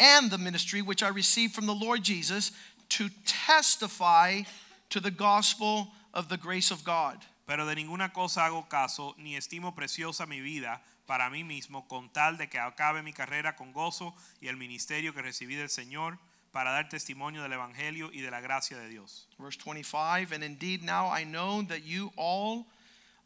And 0.00 0.30
the 0.30 0.38
ministry 0.38 0.82
which 0.82 1.02
I 1.02 1.08
received 1.08 1.54
from 1.54 1.66
the 1.66 1.74
Lord 1.74 2.02
Jesus 2.02 2.52
to 2.90 3.08
testify 3.26 4.42
to 4.90 5.00
the 5.00 5.10
gospel 5.10 5.88
of 6.12 6.28
the 6.28 6.36
grace 6.36 6.70
of 6.70 6.84
God. 6.84 7.18
Pero 7.46 7.66
de 7.66 7.74
ninguna 7.74 8.12
cosa 8.12 8.40
hago 8.40 8.68
caso, 8.68 9.14
ni 9.18 9.36
estimo 9.36 9.74
preciosa 9.74 10.26
mi 10.26 10.40
vida 10.40 10.80
para 11.06 11.28
mí 11.30 11.44
mismo, 11.44 11.86
con 11.88 12.08
tal 12.08 12.36
de 12.38 12.48
que 12.48 12.58
acabe 12.58 13.02
mi 13.02 13.12
carrera 13.12 13.54
con 13.54 13.72
gozo 13.72 14.14
y 14.40 14.48
el 14.48 14.56
ministerio 14.56 15.12
que 15.12 15.22
recibí 15.22 15.54
del 15.54 15.68
Señor 15.68 16.18
para 16.52 16.70
dar 16.70 16.88
testimonio 16.88 17.42
del 17.42 17.52
Evangelio 17.52 18.10
y 18.12 18.20
de 18.20 18.30
la 18.30 18.40
gracia 18.40 18.78
de 18.78 18.88
Dios. 18.88 19.26
Verse 19.38 19.58
25 19.58 20.32
And 20.32 20.42
indeed, 20.42 20.82
now 20.82 21.08
I 21.08 21.24
know 21.24 21.62
that 21.62 21.84
you 21.84 22.12
all, 22.16 22.66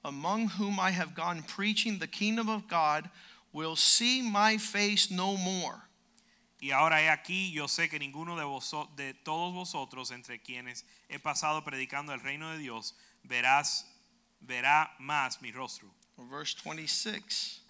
among 0.05 0.49
whom 0.49 0.81
I 0.81 0.91
have 0.91 1.15
gone 1.15 1.43
preaching 1.43 1.99
the 1.99 2.09
kingdom 2.09 2.49
of 2.49 2.67
God, 2.69 3.09
will 3.53 3.77
see 3.77 4.23
my 4.23 4.57
face 4.57 5.11
no 5.11 5.37
more. 5.37 5.88
Y 6.61 6.73
ahora 6.73 7.01
he 7.03 7.09
aquí, 7.09 7.53
yo 7.53 7.69
sé 7.69 7.89
que 7.89 7.99
ninguno 7.99 8.37
de, 8.37 8.45
voso- 8.45 8.89
de 8.97 9.15
todos 9.15 9.55
vosotros, 9.55 10.11
entre 10.11 10.41
quienes 10.43 10.85
he 11.09 11.19
pasado 11.21 11.63
predicando 11.65 12.13
el 12.13 12.21
reino 12.21 12.51
de 12.51 12.59
Dios, 12.59 12.97
verás, 13.23 13.87
verá 14.41 14.95
más 14.99 15.41
mi 15.41 15.53
rostro. 15.53 15.89
Verse 16.17 16.57
26 16.65 17.63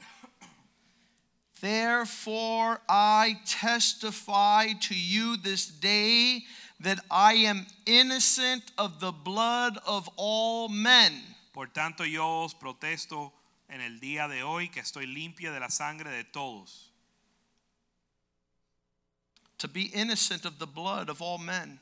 Therefore 1.60 2.80
I 2.88 3.40
testify 3.44 4.72
to 4.80 4.94
you 4.94 5.36
this 5.36 5.66
day 5.68 6.44
that 6.80 7.00
I 7.10 7.34
am 7.46 7.66
innocent 7.84 8.70
of 8.78 9.00
the 9.00 9.10
blood 9.12 9.76
of 9.84 10.08
all 10.16 10.68
men. 10.68 11.12
Por 11.52 11.66
tanto, 11.66 12.04
yo 12.04 12.44
os 12.44 12.54
protesto 12.54 13.32
en 13.68 13.80
el 13.80 13.98
día 13.98 14.28
de 14.28 14.42
hoy 14.44 14.68
que 14.68 14.80
estoy 14.80 15.06
limpia 15.06 15.50
de 15.52 15.58
la 15.58 15.68
sangre 15.68 16.10
de 16.10 16.22
todos. 16.24 16.87
To 19.58 19.68
be 19.68 19.82
innocent 19.86 20.44
of 20.44 20.58
the 20.58 20.66
blood 20.66 21.08
of 21.08 21.20
all 21.20 21.38
men 21.38 21.80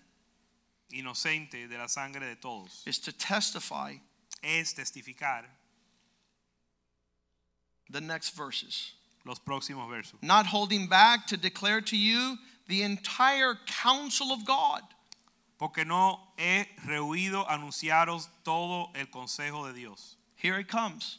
inocente 0.93 1.69
de 1.69 1.77
la 1.77 1.87
sangre 1.87 2.21
de 2.21 2.37
todos. 2.37 2.83
is 2.87 2.99
to 3.01 3.13
testify 3.13 3.95
Es 4.43 4.73
testificar 4.75 5.45
the 7.91 8.01
next 8.01 8.31
verses. 8.37 8.93
los 9.25 9.39
próximos 9.41 9.89
versos. 9.91 10.15
Not 10.23 10.47
holding 10.47 10.87
back 10.87 11.27
to 11.29 11.37
declare 11.37 11.81
to 11.83 11.97
you 11.97 12.39
the 12.69 12.83
entire 12.83 13.55
counsel 13.67 14.33
of 14.33 14.45
God. 14.45 14.83
Porque 15.59 15.85
no 15.87 16.21
he 16.37 16.67
rehuido 16.87 17.47
anunciaros 17.49 18.29
todo 18.45 18.91
el 18.95 19.07
consejo 19.07 19.67
de 19.67 19.73
Dios. 19.73 20.17
Here 20.37 20.59
it 20.61 20.69
comes. 20.69 21.19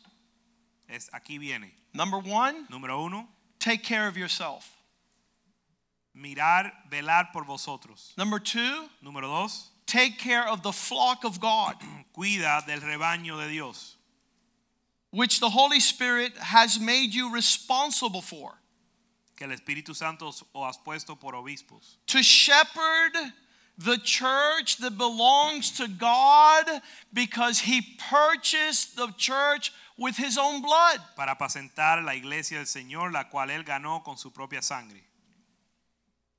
Es, 0.89 1.09
aquí 1.13 1.39
viene. 1.39 1.71
Number 1.93 2.19
one, 2.19 2.65
Número 2.71 3.03
uno, 3.05 3.27
take 3.59 3.83
care 3.83 4.07
of 4.07 4.15
yourself. 4.15 4.76
Mirar, 6.17 6.71
velar 6.89 7.31
por 7.31 7.43
vosotros. 7.43 8.13
Number 8.17 8.39
two, 8.39 8.89
Número 9.03 9.23
dos, 9.23 9.69
take 9.85 10.17
care 10.17 10.47
of 10.47 10.63
the 10.63 10.71
flock 10.73 11.23
of 11.23 11.39
God, 11.39 11.75
cuida 12.17 12.65
del 12.65 12.79
rebaño 12.79 13.37
de 13.37 13.49
Dios, 13.49 13.95
which 15.11 15.39
the 15.39 15.49
Holy 15.49 15.79
Spirit 15.79 16.37
has 16.37 16.79
made 16.79 17.13
you 17.13 17.31
responsible 17.33 18.21
for. 18.21 18.53
que 19.37 19.45
el 19.45 19.53
Espíritu 19.53 19.95
Santo 19.95 20.27
os 20.27 20.43
has 20.55 20.77
puesto 20.77 21.15
por 21.15 21.33
obispos. 21.33 21.97
To 22.07 22.23
shepherd 22.23 23.13
the 23.77 23.97
church 23.99 24.77
that 24.77 24.97
belongs 24.97 25.69
to 25.77 25.87
God 25.87 26.65
because 27.13 27.59
He 27.59 27.81
purchased 28.09 28.95
the 28.95 29.11
church 29.15 29.71
with 29.97 30.17
His 30.17 30.37
own 30.37 30.63
blood. 30.63 30.99
Para 31.15 31.35
apacentar 31.35 32.03
la 32.03 32.13
iglesia 32.13 32.57
del 32.57 32.65
Señor, 32.65 33.13
la 33.13 33.25
cual 33.25 33.49
Él 33.51 33.63
ganó 33.63 34.03
con 34.03 34.17
su 34.17 34.31
propia 34.31 34.61
sangre. 34.63 35.06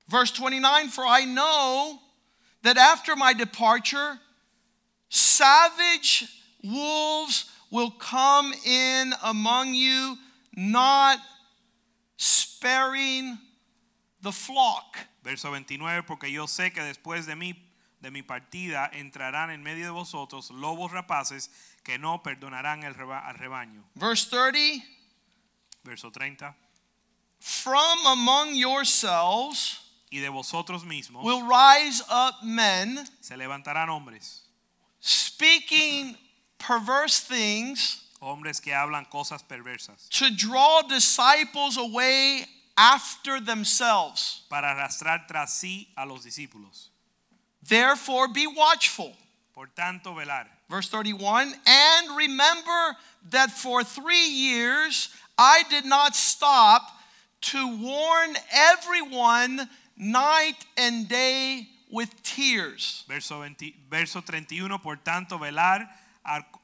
Verse 0.09 0.31
29 0.33 0.89
For 0.89 1.05
I 1.07 1.25
know 1.25 1.99
that 2.63 2.77
after 2.77 3.15
my 3.15 3.33
departure, 3.35 4.19
savage 5.09 6.25
wolves 6.65 7.45
will 7.71 7.91
come 7.91 8.53
in 8.65 9.13
among 9.23 9.75
you, 9.75 10.17
not 10.57 11.19
sparing 12.17 13.39
the 14.23 14.33
flock. 14.33 14.97
Verso 15.23 15.51
29, 15.51 16.03
porque 16.07 16.31
yo 16.33 16.47
sé 16.47 16.73
que 16.73 16.83
después 16.83 17.27
de 17.27 17.35
mí, 17.37 17.55
de 18.01 18.11
mi 18.11 18.23
partida, 18.23 18.91
entrarán 18.95 19.51
en 19.51 19.63
medio 19.63 19.85
de 19.85 19.91
vosotros 19.91 20.51
lobos 20.51 20.91
rapaces 20.93 21.51
que 21.85 21.99
no 21.99 22.23
perdonarán 22.23 22.83
el 22.85 22.95
reba- 22.95 23.27
al 23.27 23.37
rebaño. 23.37 23.85
Verse 23.95 24.27
30 24.31 24.83
Verso 25.85 26.11
30, 26.11 26.55
From 27.41 28.07
among 28.07 28.55
yourselves 28.55 29.79
y 30.11 30.21
de 30.21 30.29
vosotros 30.29 30.85
mismos 30.85 31.23
will 31.25 31.43
rise 31.43 32.03
up 32.11 32.43
men 32.43 33.07
se 33.21 33.37
levantarán 33.37 33.89
hombres, 33.89 34.43
speaking 35.01 36.17
perverse 36.59 37.21
things 37.21 38.05
hombres 38.21 38.61
que 38.61 38.73
hablan 38.73 39.09
cosas 39.11 39.43
perversas, 39.43 40.09
to 40.11 40.31
draw 40.31 40.83
disciples 40.83 41.77
away 41.77 42.45
after 42.77 43.41
themselves. 43.41 44.43
para 44.49 44.75
arrastrar 44.75 45.27
tras 45.27 45.51
sí 45.51 45.89
a 45.97 46.07
los 46.07 46.25
discípulos. 46.25 46.91
Therefore, 47.63 48.29
be 48.29 48.47
watchful. 48.47 49.13
Por 49.53 49.67
tanto, 49.67 50.15
velar. 50.15 50.47
Verse 50.71 50.89
31 50.89 51.53
And 51.67 52.17
remember 52.17 52.97
that 53.31 53.51
for 53.51 53.83
three 53.83 54.29
years 54.29 55.09
I 55.37 55.65
did 55.69 55.85
not 55.85 56.15
stop 56.15 56.83
to 57.41 57.77
warn 57.83 58.37
everyone 58.53 59.69
night 59.99 60.57
and 60.77 61.09
day 61.09 61.69
with 61.91 62.11
tears. 62.23 63.05
Verso, 63.09 63.41
20 63.41 63.75
verso 63.91 64.23
31, 64.23 64.81
por 64.81 64.97
tanto, 64.97 65.39
velar, 65.39 65.89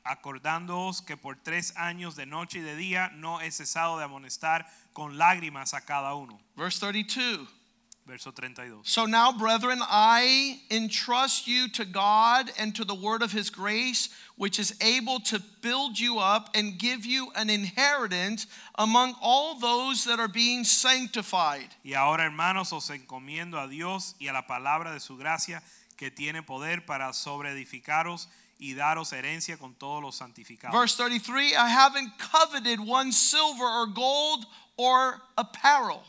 acordándoos 0.04 1.02
que 1.02 1.16
por 1.16 1.36
tres 1.36 1.74
años 1.76 2.16
de 2.16 2.26
noche 2.26 2.58
y 2.58 2.62
de 2.62 2.76
día 2.76 3.10
no 3.14 3.40
he 3.40 3.50
cesado 3.50 3.98
de 3.98 4.04
amonestar 4.04 4.66
con 4.92 5.18
lágrimas 5.18 5.74
a 5.74 5.80
cada 5.80 6.14
uno. 6.14 6.38
Verse 6.56 6.78
32 6.80 7.63
Verso 8.06 8.30
32. 8.30 8.80
So 8.82 9.06
now, 9.06 9.32
brethren, 9.32 9.78
I 9.80 10.61
entrust 10.70 11.49
you 11.49 11.68
to 11.70 11.87
God 11.87 12.50
and 12.58 12.75
to 12.76 12.84
the 12.84 12.94
word 12.94 13.23
of 13.23 13.32
his 13.32 13.49
grace, 13.49 14.11
which 14.37 14.58
is 14.58 14.75
able 14.82 15.20
to 15.20 15.40
build 15.62 15.99
you 15.99 16.18
up 16.18 16.50
and 16.54 16.78
give 16.78 17.06
you 17.06 17.32
an 17.34 17.49
inheritance 17.49 18.46
among 18.75 19.14
all 19.23 19.58
those 19.58 20.04
that 20.04 20.20
are 20.20 20.28
being 20.28 20.64
sanctified. 20.64 21.68
Y 21.82 21.94
ahora, 21.94 22.25
hermanos, 22.25 22.75
os 22.75 22.90
encomiendo 22.90 23.58
a 23.58 23.68
Dios 23.68 24.14
y 24.20 24.28
a 24.28 24.34
la 24.34 24.42
palabra 24.42 24.92
de 24.92 25.00
su 25.00 25.16
gracia, 25.16 25.62
que 25.96 26.11
tiene 26.11 26.42
poder 26.42 26.84
para 26.84 27.11
sobreedificaros 27.14 28.28
y 28.58 28.75
daros 28.75 29.14
herencia 29.14 29.56
con 29.58 29.75
todos 29.75 30.02
los 30.02 30.16
santificados. 30.16 30.73
Verse 30.73 30.94
33 30.96 31.54
I 31.56 31.68
haven't 31.68 32.18
coveted 32.18 32.80
one 32.80 33.12
silver 33.12 33.64
or 33.64 33.87
gold 33.87 34.44
or 34.76 35.23
apparel. 35.38 36.02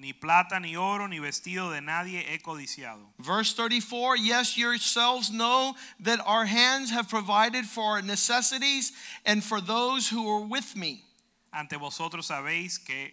Ni 0.00 0.14
plata, 0.14 0.58
ni 0.58 0.76
oro, 0.76 1.06
ni 1.06 1.18
vestido 1.18 1.70
de 1.70 1.82
nadie 1.82 2.24
he 2.26 2.38
codiciado. 2.38 3.02
Verse 3.18 3.52
34 3.52 4.16
Yes, 4.16 4.56
yourselves 4.56 5.30
know 5.30 5.74
that 6.00 6.20
our 6.24 6.46
hands 6.46 6.90
have 6.90 7.06
provided 7.10 7.66
for 7.66 7.84
our 7.84 8.02
necessities 8.02 8.92
and 9.26 9.44
for 9.44 9.60
those 9.60 10.08
who 10.08 10.26
are 10.26 10.40
with 10.40 10.74
me. 10.74 11.04
Ante 11.52 11.76
vosotros 11.76 12.28
sabéis 12.28 12.82
que 12.82 13.12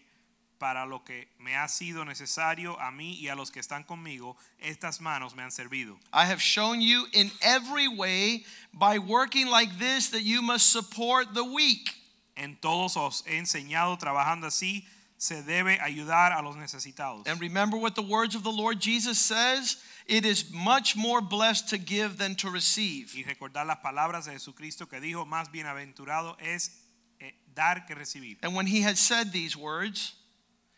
para 0.57 0.85
lo 0.85 0.99
que 0.99 1.25
me 1.43 1.55
ha 1.55 1.67
sido 1.67 2.05
necesario 2.05 2.77
a 2.79 2.89
mí 2.89 3.19
y 3.21 3.27
a 3.27 3.35
los 3.35 3.51
que 3.51 3.59
están 3.61 3.85
conmigo, 3.85 4.37
estas 4.61 5.01
manos 5.01 5.35
me 5.35 5.43
han 5.43 5.51
servido. 5.51 5.97
I 6.13 6.23
have 6.25 6.41
shown 6.41 6.79
you 6.79 7.05
in 7.11 7.31
every 7.41 7.89
way 7.89 8.45
by 8.73 8.97
working 8.97 9.47
like 9.47 9.77
this 9.77 10.09
that 10.11 10.23
you 10.23 10.41
must 10.41 10.71
support 10.71 11.33
the 11.33 11.43
weak. 11.43 11.89
En 12.37 12.57
todos 12.61 12.95
os 12.95 13.23
he 13.27 13.37
enseñado 13.37 13.99
trabajando 13.99 14.47
así, 14.47 14.85
se 15.17 15.41
debe 15.41 15.79
ayudar 15.81 16.31
a 16.31 16.41
los 16.41 16.55
necesitados. 16.55 17.27
And 17.27 17.39
remember 17.41 17.77
what 17.77 17.95
the 17.95 18.01
words 18.03 18.35
of 18.35 18.43
the 18.43 18.51
Lord 18.51 18.79
Jesus 18.79 19.19
says 19.19 19.77
it 20.05 20.25
is 20.25 20.51
much 20.51 20.95
more 20.95 21.21
blessed 21.21 21.69
to 21.69 21.77
give 21.77 22.17
than 22.17 22.35
to 22.35 22.49
receive. 22.49 23.13
Y 23.15 23.23
recordar 23.23 23.65
las 23.65 23.79
palabras 23.83 24.25
de 24.25 24.33
Jesucristo 24.33 24.87
que 24.87 24.99
dijo, 24.99 25.25
más 25.25 25.51
bienaventurado 25.51 26.37
es 26.39 26.71
eh, 27.19 27.33
dar 27.53 27.85
que 27.87 27.95
recibir. 27.95 28.37
And 28.43 28.55
when 28.55 28.67
he 28.67 28.81
had 28.81 28.97
said 28.97 29.31
these 29.31 29.57
words, 29.57 30.13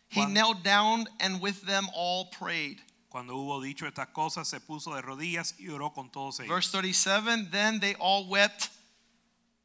he 0.07 0.21
Cuando- 0.21 0.33
knelt 0.33 0.63
down 0.63 1.07
and 1.19 1.41
with 1.41 1.61
them 1.65 1.87
all 1.93 2.25
prayed. 2.31 2.81
Cuando 3.09 3.33
hubo 3.33 3.61
dicho 3.61 3.85
estas 3.87 4.07
cosas, 4.13 4.47
se 4.47 4.59
puso 4.59 4.93
de 4.95 5.01
rodillas 5.01 5.55
y 5.59 5.67
oró 5.69 5.93
con 5.93 6.09
todos 6.09 6.39
ellos. 6.39 6.47
Verse 6.47 6.71
37 6.71 7.49
Then 7.51 7.79
they 7.79 7.95
all 7.95 8.27
wept 8.27 8.69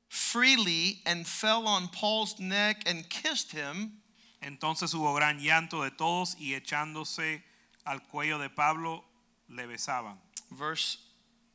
freely 0.08 1.00
and 1.06 1.26
fell 1.26 1.66
on 1.66 1.88
Paul's 1.88 2.38
neck 2.40 2.82
and 2.86 3.08
kissed 3.08 3.52
him. 3.52 4.00
Entonces 4.44 4.92
hubo 4.92 5.14
gran 5.14 5.40
llanto 5.40 5.82
de 5.82 5.90
todos 5.90 6.36
y 6.38 6.54
echándose 6.54 7.42
al 7.84 8.02
cuello 8.02 8.38
de 8.38 8.50
Pablo 8.50 9.04
le 9.48 9.66
besaban. 9.66 10.20
Verse 10.50 10.98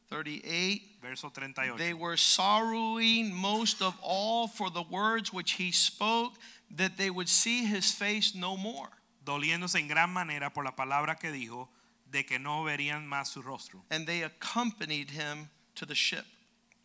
38 0.10 0.98
Verso 1.02 1.30
38. 1.30 1.78
They 1.78 1.94
were 1.94 2.18
sorrowing 2.18 3.34
most 3.34 3.82
of 3.82 3.96
all 4.02 4.48
for 4.48 4.72
the 4.72 4.82
words 4.82 5.32
which 5.32 5.54
he 5.54 5.72
spoke, 5.72 6.34
that 6.72 6.98
they 6.98 7.10
would 7.10 7.30
see 7.30 7.64
his 7.64 7.92
face 7.92 8.36
no 8.36 8.58
more. 8.58 8.90
doliéndose 9.24 9.76
en 9.76 9.88
gran 9.88 10.10
manera 10.10 10.50
por 10.50 10.64
la 10.64 10.72
palabra 10.72 11.16
que 11.20 11.32
dijo 11.32 11.70
de 12.10 12.26
que 12.26 12.40
no 12.40 12.64
verían 12.64 13.08
más 13.08 13.28
su 13.28 13.44
rostro. 13.44 13.84
And 13.92 14.08
they 14.08 14.24
accompanied 14.24 15.12
him 15.12 15.50
to 15.76 15.86
the 15.86 15.96
ship. 15.96 16.26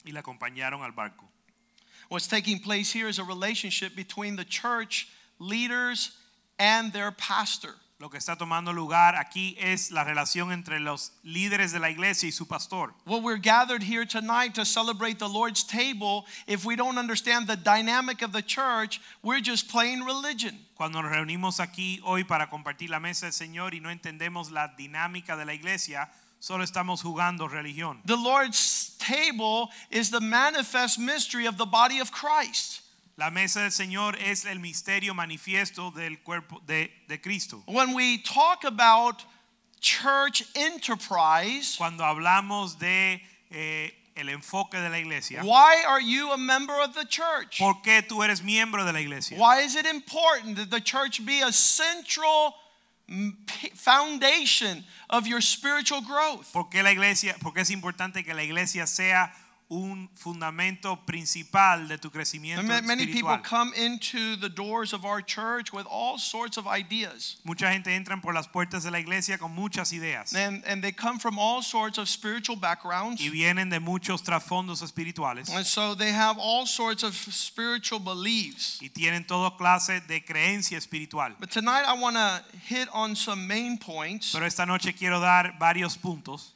y 0.05 0.13
la 0.13 0.21
acompañaron 0.21 0.83
al 0.83 0.93
barco. 0.93 1.27
What's 2.11 2.29
taking 2.29 2.59
place 2.59 2.93
here 2.93 3.09
is 3.09 3.19
a 3.19 3.25
relationship 3.25 3.97
between 3.97 4.37
the 4.37 4.45
church 4.45 5.09
leaders 5.45 6.13
and 6.59 6.93
their 6.93 7.13
pastor. 7.13 7.75
Lo 8.01 8.11
que 8.11 8.19
está 8.19 8.37
tomando 8.37 8.73
lugar 8.73 9.15
aquí 9.15 9.57
es 9.59 9.91
la 9.91 10.05
relación 10.05 10.53
entre 10.53 10.81
los 10.81 11.13
líderes 11.25 11.73
de 11.73 11.79
la 11.79 11.89
iglesia 11.89 12.27
y 12.29 12.33
su 12.33 12.47
pastor. 12.47 12.93
Well, 13.07 13.23
we're 13.23 13.39
gathered 13.39 13.85
here 13.85 14.05
tonight 14.05 14.55
to 14.57 14.65
celebrate 14.65 15.19
the 15.19 15.29
Lord's 15.29 15.63
table. 15.63 16.27
If 16.47 16.65
we 16.65 16.75
don't 16.77 16.99
understand 16.99 17.47
the 17.47 17.57
dynamic 17.57 18.21
of 18.21 18.33
the 18.33 18.43
church, 18.43 19.01
we're 19.23 19.41
just 19.41 19.71
playing 19.71 20.03
religion. 20.05 20.59
Cuando 20.77 21.01
nos 21.01 21.13
reunimos 21.13 21.61
aquí 21.61 22.01
hoy 22.05 22.25
para 22.25 22.49
compartir 22.51 22.91
la 22.91 22.99
mesa 22.99 23.27
del 23.27 23.33
Señor 23.33 23.75
y 23.75 23.81
no 23.81 23.91
entendemos 23.91 24.51
la 24.51 24.75
dinámica 24.77 25.37
de 25.37 25.45
la 25.45 25.55
iglesia, 25.55 26.11
solo 26.41 26.65
estamos 26.65 27.01
jugando 27.01 27.49
religión. 27.49 28.03
The 28.05 28.17
Lord's 28.17 28.97
table 28.99 29.71
is 29.91 30.11
the 30.11 30.21
manifest 30.21 30.99
mystery 30.99 31.47
of 31.47 31.57
the 31.57 31.65
body 31.65 32.01
of 32.01 32.11
Christ. 32.11 32.84
La 33.17 33.31
mesa 33.31 33.61
del 33.61 33.71
Señor 33.71 34.17
es 34.17 34.45
el 34.45 34.59
misterio 34.59 35.15
manifiesto 35.15 35.93
del 35.93 36.21
cuerpo 36.21 36.61
de, 36.67 36.91
de 37.07 37.21
Cristo. 37.21 37.63
When 37.67 37.95
we 37.95 38.19
talk 38.19 38.65
about 38.65 39.25
church 39.81 40.43
enterprise, 40.57 41.77
Cuando 41.77 42.03
hablamos 42.05 42.79
de 42.79 43.23
eh, 43.51 43.93
el 44.17 44.29
enfoque 44.31 44.81
de 44.81 44.89
la 44.89 44.99
iglesia, 44.99 45.43
why 45.45 45.85
are 45.87 46.01
you 46.01 46.33
a 46.33 46.37
member 46.37 46.75
of 46.81 46.95
the 46.95 47.05
church? 47.05 47.59
¿por 47.59 47.83
qué 47.83 48.03
tú 48.03 48.25
eres 48.25 48.43
miembro 48.43 48.85
de 48.85 48.93
la 48.93 48.99
iglesia? 48.99 49.39
Why 49.39 49.61
is 49.61 49.77
it 49.77 49.87
important 49.87 50.57
that 50.57 50.71
the 50.71 50.81
church 50.81 51.25
be 51.25 51.41
a 51.41 51.53
central 51.53 52.57
foundation 53.75 54.85
of 55.11 55.29
your 55.29 55.41
spiritual 55.41 56.01
growth? 56.01 56.53
¿Por 56.53 56.65
qué 56.65 56.83
la 56.83 56.91
iglesia? 56.91 57.37
Porque 57.41 57.61
es 57.61 57.71
importante 57.71 58.25
que 58.25 58.35
la 58.35 58.43
iglesia 58.43 58.89
sea 58.89 59.33
un 59.75 60.09
fundamento 60.15 60.97
principal 61.05 61.89
de 61.89 61.99
tu 61.99 62.11
crecimiento 62.11 62.63
Ma- 62.63 62.81
Many 62.81 63.07
people 63.07 63.37
come 63.43 63.73
into 63.75 64.37
the 64.37 64.49
doors 64.49 64.93
of 64.93 65.05
our 65.05 65.21
church 65.21 65.73
with 65.73 65.87
all 65.91 66.19
sorts 66.19 66.57
of 66.57 66.67
ideas. 66.67 67.37
Mucha 67.45 67.73
gente 67.73 67.95
entra 67.95 68.21
por 68.21 68.33
las 68.35 68.47
puertas 68.47 68.85
de 68.85 68.91
la 68.91 68.99
iglesia 69.01 69.37
con 69.39 69.53
muchas 69.55 69.93
ideas 69.93 70.33
And, 70.35 70.63
and 70.67 70.83
they 70.83 70.93
come 70.93 71.19
from 71.19 71.39
all 71.39 71.63
sorts 71.63 71.99
of 71.99 72.09
spiritual 72.09 72.57
backgrounds. 72.57 73.21
y 73.21 73.29
vienen 73.31 73.69
de 73.71 73.81
muchos 73.81 74.23
trasfondos 74.23 74.83
espirituales 74.83 75.49
And 75.51 75.65
so 75.67 75.95
they 75.97 76.13
have 76.13 76.39
all 76.39 76.67
sorts 76.67 77.03
of 77.03 77.15
spiritual 77.15 77.99
beliefs. 78.01 78.79
y 78.81 78.89
tienen 78.91 79.27
toda 79.27 79.57
clase 79.57 80.01
de 80.07 80.25
creencia 80.25 80.79
espiritual. 80.79 81.35
But 81.41 81.51
tonight 81.51 81.85
I 81.87 81.95
want 82.01 82.17
to 82.17 82.43
hit 82.69 82.89
on 82.93 83.17
some 83.17 83.47
main 83.47 83.79
points 83.79 84.31
Pero 84.33 84.47
esta 84.47 84.65
noche 84.67 84.93
quiero 84.95 85.21
dar 85.21 85.57
varios 85.59 85.97
puntos 85.99 86.54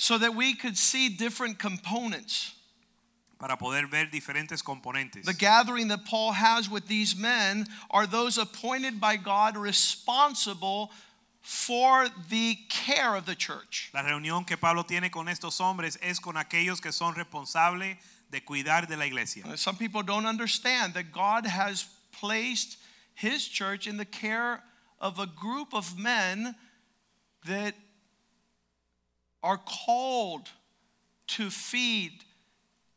so 0.00 0.16
that 0.16 0.36
we 0.36 0.54
could 0.54 0.78
see 0.78 1.08
different 1.08 1.58
components. 1.58 2.54
para 3.38 3.56
poder 3.56 3.86
ver 3.86 4.06
diferentes 4.06 4.62
componentes. 4.62 5.24
The 5.24 5.34
gathering 5.34 5.88
that 5.88 6.04
Paul 6.04 6.32
has 6.32 6.68
with 6.68 6.88
these 6.88 7.16
men 7.16 7.66
are 7.90 8.06
those 8.06 8.36
appointed 8.36 9.00
by 9.00 9.16
God 9.16 9.56
responsible 9.56 10.90
for 11.40 12.08
the 12.30 12.56
care 12.68 13.14
of 13.14 13.26
the 13.26 13.36
church. 13.36 13.90
La 13.94 14.02
reunión 14.02 14.46
que 14.46 14.56
Pablo 14.56 14.82
tiene 14.82 15.10
con 15.10 15.26
estos 15.26 15.60
hombres 15.60 15.96
es 16.02 16.18
con 16.18 16.34
aquellos 16.34 16.80
que 16.80 16.90
son 16.90 17.14
responsables 17.14 17.96
de 18.30 18.40
cuidar 18.40 18.88
de 18.88 18.96
la 18.96 19.04
iglesia. 19.04 19.44
Some 19.56 19.76
people 19.76 20.02
don't 20.02 20.26
understand 20.26 20.94
that 20.94 21.12
God 21.12 21.46
has 21.46 21.86
placed 22.12 22.76
his 23.14 23.46
church 23.46 23.86
in 23.86 23.96
the 23.96 24.04
care 24.04 24.62
of 25.00 25.18
a 25.18 25.26
group 25.26 25.74
of 25.74 25.96
men 25.96 26.56
that 27.46 27.74
are 29.42 29.58
called 29.58 30.48
to 31.28 31.50
feed 31.50 32.24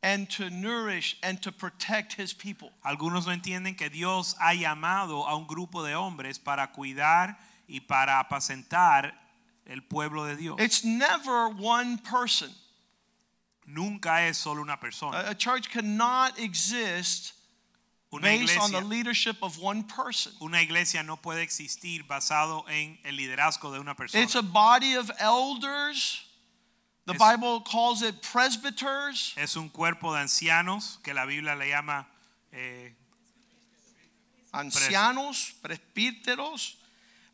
and 0.04 0.30
to 0.32 0.50
nourish 0.50 1.18
and 1.22 1.42
to 1.42 1.52
protect 1.52 2.14
his 2.14 2.34
people. 2.34 2.72
Algunos 2.86 3.28
no 3.28 3.34
entienden 3.34 3.78
que 3.78 3.90
Dios 3.90 4.36
ha 4.42 4.54
llamado 4.54 5.28
a 5.28 5.36
un 5.36 5.46
grupo 5.46 5.84
de 5.84 5.94
hombres 5.94 6.40
para 6.40 6.72
cuidar 6.76 7.36
y 7.68 7.80
para 7.88 8.20
apacentar 8.20 9.12
el 9.68 9.82
pueblo 9.82 10.26
de 10.26 10.36
Dios. 10.36 10.56
It's 10.60 10.84
never 10.84 11.50
one 11.50 11.98
person. 11.98 12.50
Nunca 13.68 14.28
es 14.28 14.38
solo 14.38 14.62
una 14.62 14.78
persona. 14.78 15.18
A 15.18 15.32
a 15.32 15.36
church 15.36 15.70
cannot 15.70 16.40
exist 16.40 17.34
Una 18.14 18.24
based 18.24 18.60
on 18.60 18.72
the 18.72 18.82
leadership 18.82 19.38
of 19.42 19.58
one 19.60 19.84
person. 19.84 20.34
una 20.42 20.58
iglesia 20.62 21.04
no 21.04 21.16
puede 21.16 21.44
existir 21.44 22.04
basado 22.04 22.66
en 22.70 22.98
el 23.06 23.16
liderazgo 23.16 23.72
de 23.72 23.80
una 23.80 23.96
persona. 23.96 24.24
It's 24.24 24.36
a 24.36 24.42
body 24.42 24.96
of 24.96 25.12
elders. 25.20 26.26
The 27.06 27.14
Es- 27.14 27.20
Bible 27.20 27.62
calls 27.62 28.02
it 28.04 28.22
presbyters. 28.22 29.34
Es 29.38 29.56
un 29.56 29.70
cuerpo 29.70 30.14
de 30.14 30.20
ancianos 30.22 31.00
que 31.04 31.14
la 31.14 31.26
Biblia 31.26 31.56
le 31.56 31.68
llama 31.70 32.06
eh, 32.52 32.94
ancianos, 34.54 35.54
presbíteros, 35.64 36.76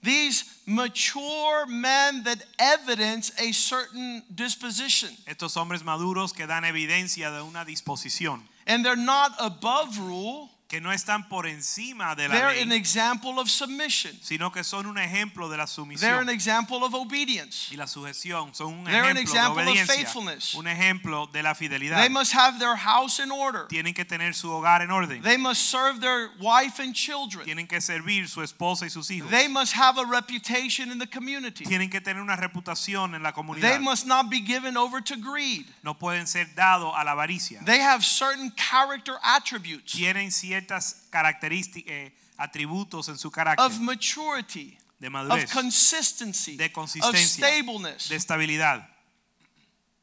these 0.04 0.46
mature 0.66 1.66
men 1.68 2.24
that 2.24 2.44
evidence 2.60 3.32
a 3.40 3.52
certain 3.52 4.24
disposition. 4.34 5.10
estos 5.26 5.58
hombres 5.58 5.84
maduros 5.84 6.34
que 6.34 6.46
dan 6.46 6.64
evidencia 6.64 7.32
de 7.32 7.42
una 7.42 7.66
disposición, 7.66 8.42
And 8.66 8.86
they're 8.86 8.96
not 8.96 9.34
above 9.40 9.98
rule, 9.98 10.50
que 10.68 10.82
no 10.82 10.92
están 10.92 11.30
por 11.30 11.48
encima 11.48 12.14
de 12.16 12.28
la 12.28 12.36
they're 12.36 12.62
an 12.62 12.72
example 12.74 13.40
of 13.40 13.50
submission. 13.50 14.12
sino 14.22 14.52
que 14.52 14.64
son 14.64 14.86
un 14.86 14.98
ejemplo 14.98 15.50
de 15.50 15.56
la 15.58 15.66
They're 15.66 16.20
an 16.20 16.30
example 16.30 16.84
of 16.84 16.94
obedience. 16.94 17.70
y 17.72 17.78
la 17.78 17.86
sujeción, 17.88 18.54
son 18.54 18.74
un 18.80 18.84
They're 18.86 19.06
an 19.06 19.16
ejemplo 19.16 19.16
de 19.16 19.22
example 19.22 19.62
of 19.64 19.68
obediencia, 19.70 19.96
faithfulness. 19.96 20.54
un 20.56 20.68
ejemplo 20.68 21.28
de 21.32 21.42
la 21.44 21.54
fidelidad. 21.54 21.98
They 22.02 22.10
must 22.10 22.34
have 22.34 22.60
their 22.60 22.76
house 22.76 23.20
in 23.20 23.32
order. 23.32 23.68
Tienen 23.70 23.94
que 23.94 24.04
tener 24.04 24.34
su 24.34 24.50
hogar 24.50 24.82
en 24.82 24.92
orden, 24.92 25.22
They 25.22 25.38
must 25.38 25.62
serve 25.70 26.02
their 26.02 26.32
wife 26.40 26.82
and 26.82 26.94
children. 26.94 27.46
tienen 27.46 27.68
que 27.68 27.80
servir 27.80 28.28
su 28.28 28.42
esposa 28.42 28.86
y 28.86 28.90
sus 28.90 29.10
hijos, 29.10 29.30
They 29.32 29.48
must 29.48 29.74
have 29.74 29.98
a 29.98 30.06
reputation 30.06 30.92
in 30.92 31.00
the 31.00 31.08
community. 31.08 31.64
tienen 31.64 31.90
que 31.90 32.02
tener 32.02 32.22
una 32.22 32.36
reputación 32.36 33.16
en 33.16 33.24
la 33.24 33.32
They 33.62 33.80
must 33.80 34.06
not 34.06 34.30
be 34.30 34.40
given 34.42 34.76
over 34.76 35.00
to 35.02 35.16
greed. 35.16 35.66
no 35.84 35.94
pueden 35.94 36.28
ser 36.28 36.48
dados 36.56 36.94
a 36.96 37.04
la 37.04 37.12
avaricia. 37.12 37.64
They 37.64 37.80
have 37.80 38.04
certain 38.04 38.52
character 38.52 39.18
attributes 39.24 39.94
tienen 39.94 40.32
ciertas 40.58 41.08
características, 41.10 41.92
eh, 41.92 42.14
atributos 42.38 43.10
en 43.10 43.18
su 43.18 43.30
carácter 43.32 43.66
of 43.66 43.80
maturity, 43.80 44.78
de 45.00 45.08
of 45.08 45.52
consistency, 45.54 46.58
de 46.58 46.66
of 46.66 46.72
consistencia, 46.74 47.48
stableness. 47.48 48.10
de 48.10 48.16
estabilidad. 48.16 48.88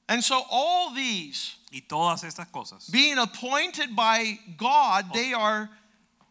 And 0.06 0.22
so 0.22 0.44
all 0.50 0.94
these 0.94 1.56
Y 1.72 1.80
todas 1.80 2.22
estas 2.22 2.48
cosas, 2.48 2.90
being 2.90 3.18
appointed 3.18 3.96
by 3.96 4.38
God, 4.56 5.12
they 5.12 5.32
are 5.32 5.70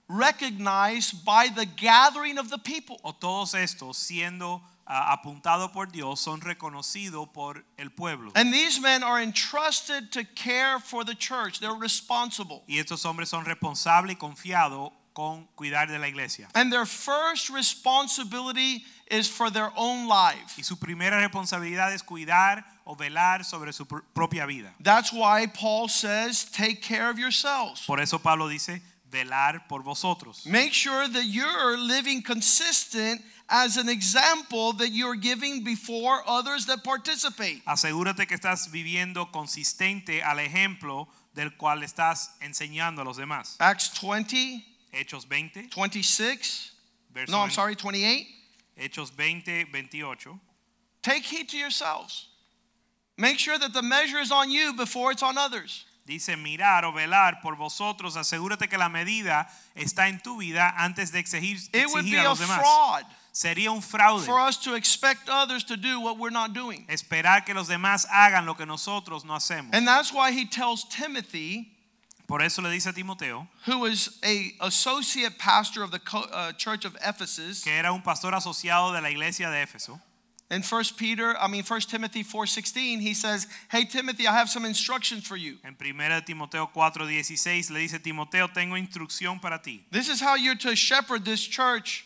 recognized 0.07 1.25
by 1.25 1.49
the 1.49 1.65
gathering 1.65 2.37
of 2.37 2.49
the 2.49 2.57
people. 2.57 2.97
o 3.03 3.13
todos 3.13 3.53
estos 3.55 3.97
siendo 3.97 4.61
apuntados 4.85 5.71
por 5.71 5.91
Dios, 5.91 6.19
son 6.19 6.41
reconocidos 6.41 7.27
por 7.33 7.63
el 7.77 7.89
pueblo. 7.91 8.31
And 8.35 8.53
these 8.53 8.79
men 8.81 9.03
are 9.03 9.21
entrusted 9.21 10.11
to 10.11 10.23
care 10.35 10.79
for 10.79 11.03
the 11.03 11.15
church. 11.15 11.59
They're 11.59 11.79
responsible. 11.79 12.63
Y 12.67 12.77
estos 12.79 13.05
hombres 13.05 13.29
son 13.29 13.45
responsables 13.45 14.13
y 14.13 14.15
confiados 14.15 14.91
con 15.13 15.47
cuidar 15.55 15.87
de 15.87 15.99
la 15.99 16.07
iglesia. 16.07 16.47
And 16.55 16.71
their 16.71 16.85
first 16.85 17.49
responsibility 17.49 18.83
is 19.09 19.27
for 19.27 19.49
their 19.51 19.71
own 19.75 20.07
life. 20.07 20.57
Y 20.57 20.63
su 20.63 20.77
primera 20.77 21.19
responsabilidad 21.19 21.93
es 21.93 22.01
cuidar 22.01 22.65
o 22.85 22.95
velar 22.95 23.45
sobre 23.45 23.71
su 23.71 23.85
pr- 23.85 24.03
propia 24.13 24.45
vida. 24.45 24.73
That's 24.81 25.13
why 25.13 25.47
Paul 25.47 25.87
says, 25.87 26.45
take 26.45 26.81
care 26.81 27.09
of 27.09 27.17
yourselves. 27.17 27.85
Por 27.85 27.99
eso 27.99 28.17
Pablo 28.19 28.47
dice, 28.49 28.81
velar 29.09 29.67
por 29.69 29.83
vosotros. 29.83 30.45
Make 30.47 30.73
sure 30.73 31.07
that 31.07 31.25
you're 31.25 31.77
living 31.77 32.23
consistent 32.23 33.21
as 33.49 33.77
an 33.77 33.89
example 33.89 34.73
that 34.73 34.89
you're 34.89 35.15
giving 35.15 35.63
before 35.63 36.21
others 36.27 36.65
that 36.65 36.83
participate. 36.83 37.61
Asegúrate 37.65 38.27
que 38.27 38.37
estás 38.37 38.69
viviendo 38.71 39.31
consistente 39.31 40.21
al 40.23 40.37
ejemplo 40.39 41.07
del 41.35 41.51
cual 41.57 41.83
estás 41.83 42.29
enseñando 42.41 43.01
a 43.01 43.03
los 43.05 43.17
demás. 43.17 43.55
Acts 43.59 43.89
20, 44.01 44.63
Hechos 44.93 45.27
20, 45.27 45.69
26. 45.75 46.71
verso 47.13 47.31
No, 47.31 47.39
I'm 47.39 47.49
20, 47.49 47.53
sorry, 47.53 47.75
28. 47.75 48.27
Hechos 48.79 49.11
20, 49.15 49.65
28. 49.65 50.39
Take 51.01 51.23
heed 51.23 51.49
to 51.49 51.57
yourselves. 51.57 52.27
Make 53.17 53.37
sure 53.37 53.59
that 53.59 53.73
the 53.73 53.81
measure 53.83 54.17
is 54.19 54.31
on 54.31 54.49
you 54.49 54.73
before 54.73 55.11
it's 55.11 55.21
on 55.21 55.37
others. 55.37 55.85
Dice, 56.05 56.35
mirar 56.35 56.83
o 56.83 56.91
velar 56.91 57.41
por 57.41 57.55
vosotros, 57.55 58.15
asegúrate 58.17 58.67
que 58.69 58.77
la 58.77 58.89
medida 58.89 59.47
está 59.75 60.09
en 60.09 60.19
tu 60.19 60.39
vida 60.39 60.73
antes 60.77 61.11
de 61.11 61.19
exigir, 61.19 61.57
It 61.73 61.87
would 61.87 62.03
be 62.05 62.11
exigir 62.11 62.19
a 62.19 62.21
a 62.21 62.29
los 62.29 62.39
demás. 62.39 62.59
fraud 62.59 63.05
Sería 63.33 63.71
un 63.71 63.81
fraude 63.81 64.23
for 64.23 64.39
us 64.39 64.57
to 64.57 64.75
expect 64.75 65.27
others 65.27 65.63
to 65.63 65.75
do 65.75 65.99
what 65.99 66.19
we're 66.19 66.29
not 66.29 66.53
doing. 66.53 66.85
esperar 66.87 67.43
que 67.43 67.53
los 67.53 67.67
demás 67.67 68.05
hagan 68.05 68.45
lo 68.45 68.53
que 68.53 68.65
nosotros 68.65 69.25
no 69.25 69.33
hacemos. 69.33 69.71
And 69.73 69.87
that's 69.87 70.13
why 70.13 70.31
he 70.31 70.45
tells 70.45 70.83
Timothy, 70.83 71.69
Por 72.27 72.41
eso 72.41 72.61
le 72.61 72.69
dice 72.69 72.87
a 72.87 72.93
Timoteo, 72.93 73.47
who 73.65 73.85
is 73.85 74.19
a 74.23 74.53
associate 74.61 75.37
pastor 75.39 75.83
of 75.83 75.91
the 75.91 75.99
uh, 76.13 76.51
church 76.53 76.85
of 76.85 76.95
Ephesus, 77.03 77.63
que 77.63 77.71
era 77.73 77.91
un 77.91 78.01
pastor 78.03 78.31
asociado 78.33 78.93
de 78.93 79.01
la 79.01 79.09
iglesia 79.09 79.49
de 79.49 79.65
Éfeso, 79.65 79.99
In 80.51 80.61
1 80.61 80.83
Peter, 80.97 81.35
I 81.39 81.47
mean 81.47 81.63
1 81.63 81.81
Timothy 81.89 82.23
4:16, 82.23 83.01
he 83.01 83.15
says, 83.15 83.47
"Hey 83.71 83.85
Timothy, 83.85 84.27
I 84.27 84.33
have 84.33 84.47
some 84.49 84.65
instructions 84.65 85.25
for 85.25 85.35
you. 85.35 85.57
En 85.63 85.73
1 85.73 86.21
Timoteo 86.25 86.69
4:16 86.71 87.71
le 87.71 87.79
dice 87.79 87.97
Timoteo, 87.97 88.47
tengo 88.47 88.75
instrucción 88.75 89.41
para 89.41 89.57
ti. 89.57 89.83
This 89.89 90.07
is 90.07 90.21
how 90.21 90.35
you're 90.35 90.55
to 90.57 90.75
shepherd 90.75 91.25
this 91.25 91.41
church. 91.41 92.05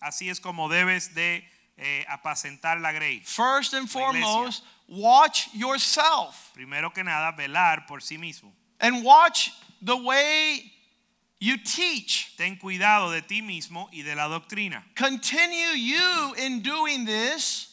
Así 0.00 0.28
es 0.28 0.40
como 0.40 0.68
debes 0.68 1.14
de 1.14 1.48
eh, 1.78 2.04
apacentar 2.08 2.80
la 2.80 2.92
grey. 2.92 3.20
First 3.24 3.74
and 3.74 3.88
foremost, 3.88 4.64
watch 4.88 5.48
yourself 5.52 6.50
Primero 6.54 6.90
que 6.92 7.02
nada, 7.02 7.32
velar 7.32 7.86
por 7.86 8.00
sí 8.02 8.18
mismo. 8.18 8.52
and 8.80 9.04
watch 9.04 9.50
the 9.82 9.96
way 9.96 10.72
you 11.38 11.56
teach. 11.58 12.34
Ten 12.36 12.56
cuidado 12.56 13.10
de 13.10 13.20
ti 13.22 13.40
mismo 13.42 13.88
y 13.92 14.02
de 14.02 14.14
la 14.14 14.28
doctrina. 14.28 14.84
Continue 14.94 15.74
you 15.76 16.34
in 16.38 16.62
doing 16.62 17.04
this, 17.04 17.72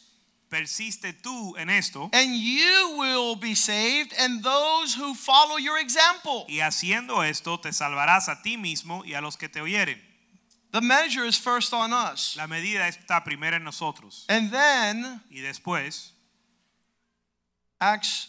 Persiste 0.50 1.12
tú 1.20 1.56
en 1.58 1.68
esto 1.68 2.10
and 2.12 2.36
you 2.36 2.96
will 2.98 3.34
be 3.36 3.54
saved, 3.54 4.14
and 4.18 4.42
those 4.44 4.94
who 4.94 5.12
follow 5.14 5.56
your 5.56 5.78
example. 5.78 6.46
y 6.48 6.60
haciendo 6.60 7.22
esto 7.24 7.58
te 7.58 7.70
salvarás 7.72 8.28
a 8.28 8.40
ti 8.42 8.56
mismo 8.56 9.02
y 9.04 9.14
a 9.14 9.20
los 9.20 9.36
que 9.36 9.48
te 9.48 9.60
oyeren. 9.60 10.00
The 10.74 10.80
measure 10.80 11.24
is 11.24 11.38
first 11.38 11.72
on 11.72 11.92
us. 11.92 12.36
La 12.36 12.48
medida 12.48 12.88
está 12.88 13.24
primero 13.24 13.54
en 13.54 13.62
nosotros 13.62 14.24
And 14.28 14.50
then 14.50 15.20
y 15.30 15.40
después 15.40 16.08
Acts 17.80 18.26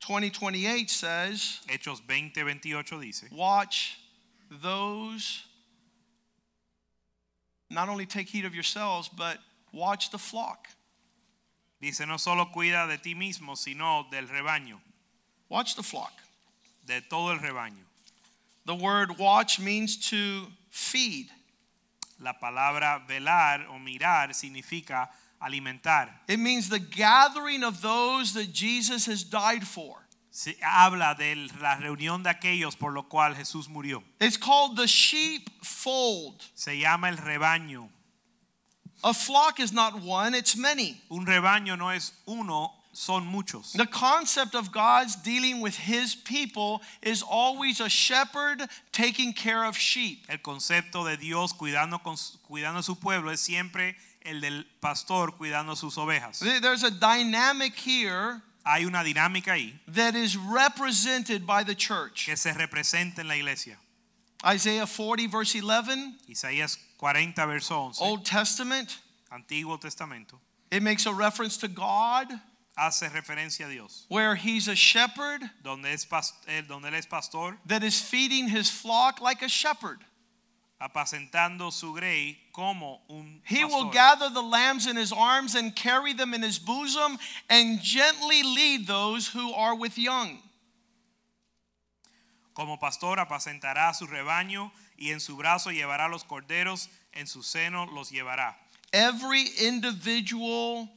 20 0.00 0.28
28 0.38 0.90
says, 0.90 1.60
Hechos 1.66 2.06
20, 2.06 2.42
28 2.42 3.00
dice, 3.00 3.24
Watch 3.32 3.96
those, 4.50 5.44
not 7.70 7.88
only 7.88 8.04
take 8.04 8.28
heed 8.28 8.44
of 8.44 8.54
yourselves, 8.54 9.08
but 9.08 9.38
watch 9.72 10.10
the 10.10 10.18
flock. 10.18 10.68
dice 11.80 12.06
no 12.06 12.18
solo 12.18 12.50
cuida 12.54 12.86
de 12.86 12.98
ti 12.98 13.14
mismo, 13.14 13.56
sino 13.56 14.06
del 14.10 14.26
rebaño, 14.26 14.78
Watch 15.48 15.74
the 15.74 15.82
flock. 15.82 16.12
de 16.86 17.00
todo 17.08 17.30
el 17.30 17.38
rebaño. 17.38 17.86
The 18.66 18.74
word 18.74 19.18
watch 19.18 19.58
means 19.58 19.96
to 20.10 20.48
feed. 20.70 21.28
La 22.18 22.38
palabra 22.38 23.04
velar 23.06 23.66
o 23.68 23.78
mirar 23.78 24.34
significa 24.34 25.08
alimentar. 25.40 26.08
It 26.28 26.38
means 26.38 26.68
the 26.68 26.78
gathering 26.78 27.62
of 27.64 27.80
those 27.80 28.34
that 28.34 28.52
Jesus 28.52 29.06
has 29.06 29.24
died 29.24 29.66
for. 29.66 29.96
Se 30.30 30.54
habla 30.62 31.16
de 31.18 31.34
la 31.60 31.76
reunión 31.76 32.22
de 32.22 32.30
aquellos 32.30 32.76
por 32.78 32.92
lo 32.92 33.02
cual 33.04 33.34
Jesús 33.34 33.68
murió. 33.68 34.02
It's 34.20 34.36
called 34.36 34.76
the 34.76 34.86
sheepfold. 34.86 36.44
Se 36.54 36.78
llama 36.78 37.08
el 37.08 37.16
rebaño. 37.16 37.88
A 39.02 39.14
flock 39.14 39.58
is 39.58 39.72
not 39.72 40.00
one, 40.02 40.34
it's 40.34 40.56
many. 40.56 41.00
Un 41.10 41.26
rebaño 41.26 41.76
no 41.76 41.90
es 41.90 42.12
uno, 42.26 42.74
son 42.92 43.26
muchos. 43.26 43.72
The 43.72 43.86
concept 43.86 44.54
of 44.54 44.72
God's 44.72 45.16
dealing 45.16 45.60
with 45.60 45.76
his 45.76 46.14
people 46.14 46.82
is 47.02 47.22
always 47.22 47.80
a 47.80 47.88
shepherd 47.88 48.62
taking 48.92 49.32
care 49.32 49.64
of 49.64 49.76
sheep. 49.76 50.26
El 50.28 50.38
concepto 50.38 51.04
de 51.04 51.16
Dios 51.16 51.52
cuidando, 51.52 52.02
con, 52.02 52.16
cuidando 52.48 52.82
su 52.82 52.96
pueblo 52.96 53.30
es 53.30 53.40
siempre 53.40 53.94
el 54.22 54.40
del 54.40 54.64
pastor 54.80 55.32
cuidando 55.32 55.76
sus 55.76 55.96
ovejas. 55.96 56.40
There's 56.40 56.82
a 56.82 56.90
dynamic 56.90 57.74
here 57.74 58.42
Hay 58.64 58.84
una 58.84 59.02
dinámica 59.02 59.52
ahí 59.52 59.72
that 59.88 60.14
is 60.14 60.36
represented 60.36 61.46
by 61.46 61.64
the 61.64 61.74
church. 61.74 62.26
que 62.26 62.36
se 62.36 62.52
representa 62.52 63.20
en 63.20 63.28
la 63.28 63.34
iglesia. 63.34 63.78
Isaiah 64.44 64.86
40, 64.86 65.28
verse 65.28 65.60
11, 65.62 66.14
Isaías 66.28 66.78
40, 66.98 67.46
verso 67.46 67.74
11, 67.78 68.00
Old 68.02 68.24
Testament, 68.24 68.98
Antiguo 69.32 69.78
Testamento, 69.78 70.38
it 70.70 70.82
makes 70.82 71.06
a 71.06 71.12
reference 71.12 71.56
to 71.58 71.68
God 71.68 72.28
hace 72.80 73.08
referencia 73.10 73.66
a 73.66 73.68
Dios, 73.70 74.06
where 74.08 74.34
he's 74.34 74.66
a 74.68 74.74
shepherd 74.74 75.42
donde, 75.62 75.86
es 75.86 76.06
pas- 76.06 76.32
eh, 76.48 76.62
donde 76.66 76.86
Él 76.88 76.94
es 76.94 77.06
pastor, 77.06 77.58
that 77.66 77.82
is 77.82 78.00
feeding 78.00 78.48
his 78.48 78.70
flock 78.70 79.20
like 79.20 79.42
a 79.42 79.48
shepherd. 79.48 79.98
apacentando 80.80 81.70
su 81.70 81.92
grey 81.92 82.38
como 82.54 83.02
un 83.10 83.42
pastor. 83.44 83.54
He 83.54 83.64
will 83.66 83.90
gather 83.90 84.30
the 84.30 84.42
lambs 84.42 84.86
in 84.86 84.96
his 84.96 85.12
arms 85.12 85.54
and 85.54 85.76
carry 85.76 86.14
them 86.14 86.32
in 86.32 86.40
his 86.42 86.58
bosom 86.58 87.18
and 87.50 87.82
gently 87.82 88.42
lead 88.42 88.86
those 88.86 89.28
who 89.28 89.52
are 89.52 89.74
with 89.76 89.98
young. 89.98 90.38
Como 92.54 92.78
pastor 92.78 93.16
apacentará 93.18 93.94
su 93.94 94.06
rebaño 94.06 94.70
y 94.98 95.10
en 95.10 95.20
su 95.20 95.36
brazo 95.36 95.70
llevará 95.70 96.08
los 96.10 96.24
corderos, 96.24 96.88
en 97.12 97.26
su 97.26 97.42
seno 97.42 97.84
los 97.94 98.10
llevará. 98.10 98.54
Every 98.92 99.48
individual 99.60 100.88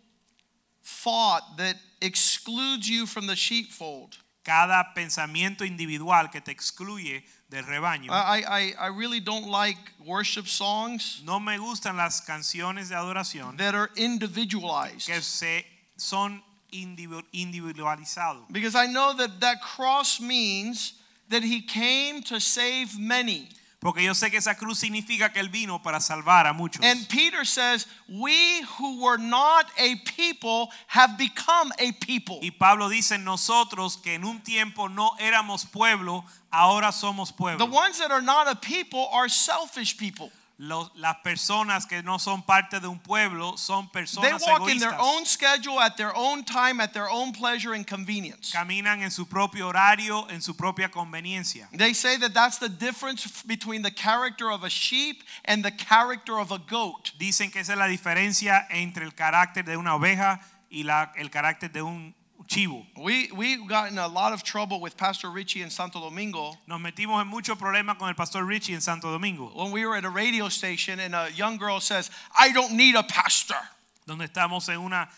thought 0.84 1.58
that 1.58 1.78
excludes 2.02 2.88
you 2.90 3.06
from 3.06 3.28
the 3.28 3.36
sheepfold. 3.36 4.18
Cada 4.44 4.86
pensamiento 4.94 5.62
individual 5.66 6.28
que 6.30 6.42
te 6.42 6.52
excluye 6.52 7.24
del 7.50 7.64
rebaño. 7.64 8.10
I, 8.12 8.44
I, 8.46 8.74
I 8.78 8.88
really 8.88 9.22
don't 9.22 9.48
like 9.48 9.78
worship 10.06 10.48
songs 10.48 11.22
No 11.26 11.40
me 11.40 11.58
gustan 11.58 11.96
las 11.96 12.20
canciones 12.22 12.90
de 12.90 12.96
adoración 12.96 13.56
that 13.58 13.74
are 13.74 13.90
individualized 13.96 15.08
que 15.08 15.22
se 15.22 15.66
son 15.96 16.42
individu- 16.74 17.24
individualizados. 17.34 18.52
because 18.52 18.76
I 18.76 18.88
know 18.88 19.14
that 19.14 19.40
that 19.40 19.62
cross 19.62 20.20
means 20.20 20.94
that 21.30 21.44
he 21.44 21.62
came 21.62 22.22
to 22.24 22.40
save 22.42 23.00
many. 23.00 23.48
Porque 23.84 24.04
yo 24.04 24.16
sé 24.16 24.32
que 24.32 24.38
esa 24.38 24.56
cruz 24.56 24.80
significa 24.80 25.32
que 25.34 25.42
él 25.42 25.50
vino 25.50 25.82
para 25.82 26.00
salvar 26.00 26.48
a 26.48 26.54
muchos. 26.54 26.84
And 26.84 27.08
Peter 27.10 27.46
says, 27.46 27.86
We 28.08 28.62
who 28.80 29.04
were 29.04 29.18
not 29.18 29.66
a 29.78 29.96
people 30.06 30.72
have 30.88 31.18
become 31.18 31.72
a 31.78 31.92
people. 31.92 32.40
y 32.42 32.52
Pablo 32.52 32.88
dice, 32.90 33.18
nosotros 33.18 33.98
que 33.98 34.16
en 34.16 34.24
un 34.24 34.42
tiempo 34.42 34.88
no 34.88 35.12
éramos 35.20 35.66
pueblo, 35.66 36.24
ahora 36.52 36.92
somos 36.94 37.32
pueblo. 37.32 37.58
The 37.58 37.72
ones 37.72 38.00
that 38.00 38.12
are 38.12 38.22
not 38.22 38.48
a 38.48 38.56
people 38.56 39.10
are 39.12 39.28
selfish 39.28 39.98
people. 39.98 40.32
Los- 40.66 40.92
las 40.96 41.18
personas 41.24 41.86
que 41.86 42.02
no 42.04 42.18
son 42.20 42.42
parte 42.44 42.80
de 42.80 42.88
un 42.88 42.98
pueblo 43.00 43.58
son 43.58 43.90
They 43.92 44.02
personas 44.04 44.42
walk 44.48 44.70
in 44.70 44.80
their 44.80 44.94
egoístas. 44.94 45.00
own 45.02 45.26
schedule, 45.26 45.80
at 45.82 45.98
their 45.98 46.16
own 46.16 46.46
time, 46.46 46.80
at 46.82 46.94
their 46.94 47.10
own 47.10 47.34
pleasure 47.34 47.74
and 47.76 47.86
convenience. 47.86 48.52
Caminan 48.54 49.02
en 49.04 49.12
su 49.12 49.26
propio 49.26 49.68
horario, 49.68 50.26
en 50.30 50.42
su 50.42 50.54
propia 50.56 50.90
conveniencia. 50.90 51.68
They 51.74 51.94
say 51.94 52.18
that 52.18 52.34
that's 52.34 52.60
the 52.60 52.70
difference 52.70 53.28
between 53.46 53.82
the 53.82 53.92
character 53.92 54.50
of 54.50 54.64
a 54.64 54.70
sheep 54.70 55.24
and 55.44 55.64
the 55.66 55.72
character 55.72 56.40
of 56.40 56.52
a 56.52 56.60
goat. 56.60 57.12
Dicen 57.20 57.52
que 57.52 57.60
esa 57.60 57.74
es 57.74 57.78
la 57.78 57.88
diferencia 57.88 58.66
entre 58.70 59.04
el 59.04 59.12
carácter 59.14 59.66
de 59.66 59.76
una 59.76 59.96
oveja 59.96 60.40
y 60.70 60.84
la- 60.84 61.12
el 61.18 61.30
carácter 61.30 61.72
de 61.74 61.82
un 61.82 62.16
chivo. 62.54 62.86
We 62.98 63.30
we 63.36 63.58
got 63.68 63.92
in 63.92 63.98
a 63.98 64.08
lot 64.08 64.34
of 64.34 64.44
trouble 64.44 64.80
with 64.80 64.96
Pastor 64.98 65.30
Richie 65.30 65.62
in 65.62 65.70
Santo 65.70 66.00
Domingo 66.00 66.58
Nos 66.68 66.80
metimos 66.80 67.22
en 67.22 67.28
muchos 67.28 67.58
problemas 67.58 67.98
con 67.98 68.10
el 68.10 68.16
pastor 68.16 68.46
Richie 68.46 68.74
en 68.74 68.82
Santo 68.82 69.12
Domingo, 69.12 69.52
when 69.56 69.72
we 69.72 69.86
were 69.86 69.96
at 69.96 70.06
a 70.06 70.10
radio 70.10 70.50
station 70.50 71.00
and 71.00 71.16
a 71.16 71.30
young 71.32 71.58
girl 71.58 71.80
says, 71.80 72.10
"I 72.38 72.52
don't 72.52 72.74
need 72.74 72.96
a 72.96 73.04
pastor." 73.04 73.58
donde 74.06 74.26
estamos 74.26 74.68
en 74.70 74.80
una 74.80 75.10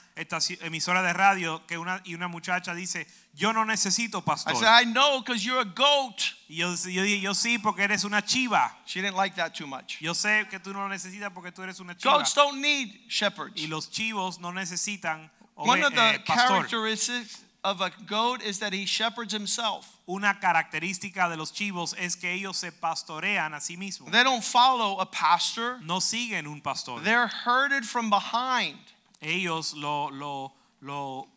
emisora 0.62 1.02
de 1.02 1.14
radio 1.14 1.66
que 1.66 1.78
una, 1.78 2.02
y 2.06 2.14
una 2.14 2.28
muchacha 2.28 2.74
dice, 2.74 3.08
yo 3.34 3.52
no 3.52 3.66
necesito 3.66 4.24
pastor. 4.24 4.54
I 4.54 4.58
said, 4.58 4.70
"I 4.70 4.86
know 4.86 5.22
because 5.22 5.44
you're 5.44 5.60
a 5.60 5.66
goat." 5.66 6.22
Y 6.48 6.58
yo, 6.58 6.74
yo 6.76 7.04
yo 7.04 7.34
sí, 7.34 7.58
porque 7.58 7.84
eres 7.84 8.04
una 8.04 8.22
chiva. 8.22 8.78
She 8.86 9.02
didn't 9.02 9.18
like 9.18 9.36
that 9.36 9.54
too 9.54 9.68
much. 9.68 10.00
Yo 10.00 10.14
sé 10.14 10.48
que 10.50 10.60
tú 10.60 10.72
no 10.72 10.88
necesitas 10.88 11.34
porque 11.34 11.52
tú 11.52 11.64
eres 11.64 11.80
una 11.80 11.96
chiva. 11.96 12.18
Goats 12.18 12.34
don't 12.34 12.62
need 12.62 13.10
shepherds. 13.10 13.60
Y 13.60 13.68
los 13.68 13.90
chivos 13.90 14.40
no 14.40 14.52
necesitan 14.52 15.30
One 15.56 15.84
of 15.84 15.96
the 15.96 16.02
eh, 16.02 16.18
characteristics 16.26 17.42
of 17.64 17.82
a 17.82 17.92
goat 18.06 18.44
is 18.44 18.60
that 18.60 18.74
he 18.74 18.86
shepherds 18.86 19.34
himself. 19.34 19.90
Una 20.08 20.38
característica 20.40 21.30
de 21.30 21.38
los 21.38 21.52
chivos 21.52 21.96
es 21.98 22.16
que 22.16 22.30
ellos 22.30 22.58
se 22.58 22.70
pastorean 22.72 23.54
a 23.54 23.60
sí 23.60 23.78
mismos. 23.78 24.12
They 24.12 24.24
don't 24.24 24.44
follow 24.44 25.00
a 25.00 25.06
pastor. 25.06 25.80
No 25.84 26.00
siguen 26.00 26.46
un 26.46 26.62
pastor. 26.62 27.00
They're 27.00 27.28
herded 27.28 27.86
from 27.86 28.10
behind. 28.10 28.78
Ellos 29.22 29.74
lo, 29.76 30.10
lo, 30.10 30.54
lo 30.82 31.28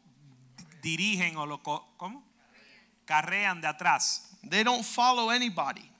dirigen 0.82 1.36
o 1.36 1.44
lo 1.44 1.58
¿cómo? 1.58 2.22
carrean 3.06 3.62
de 3.62 3.68
atrás. 3.68 4.20
They 4.44 4.62
don't 4.64 4.84
follow 4.84 5.30
anybody. 5.30 5.90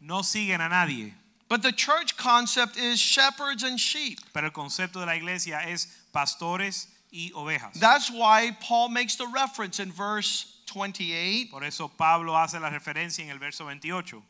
No 0.00 0.20
siguen 0.20 0.60
a 0.60 0.68
nadie. 0.68 1.14
But 1.48 1.62
the 1.62 1.72
church 1.72 2.16
concept 2.16 2.76
is 2.76 3.00
shepherds 3.00 3.62
and 3.62 3.78
sheep. 3.78 4.18
Pero 4.32 4.46
el 4.46 4.52
concepto 4.52 5.00
de 5.00 5.06
la 5.06 5.14
iglesia 5.14 5.62
es 5.66 5.86
pastores 6.12 6.86
y 7.16 7.30
ovejas. 7.34 7.74
That's 7.80 8.10
why 8.10 8.50
Paul 8.60 8.90
makes 8.90 9.16
the 9.16 9.26
reference 9.26 9.80
in 9.80 9.90
verse 9.90 10.52
28 10.66 11.50
Por 11.50 11.64
eso 11.64 11.88
Pablo 11.88 12.34
hace 12.34 12.58
la 12.60 12.68
referencia 12.70 13.20
en 13.24 13.30
el 13.30 13.38
verso 13.38 13.64
28. 13.64 14.22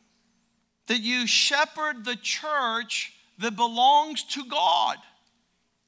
that 0.87 0.99
you 1.01 1.27
shepherd 1.27 2.05
the 2.05 2.15
church 2.15 3.11
that 3.39 3.55
belongs 3.57 4.23
to 4.23 4.45
God. 4.45 4.97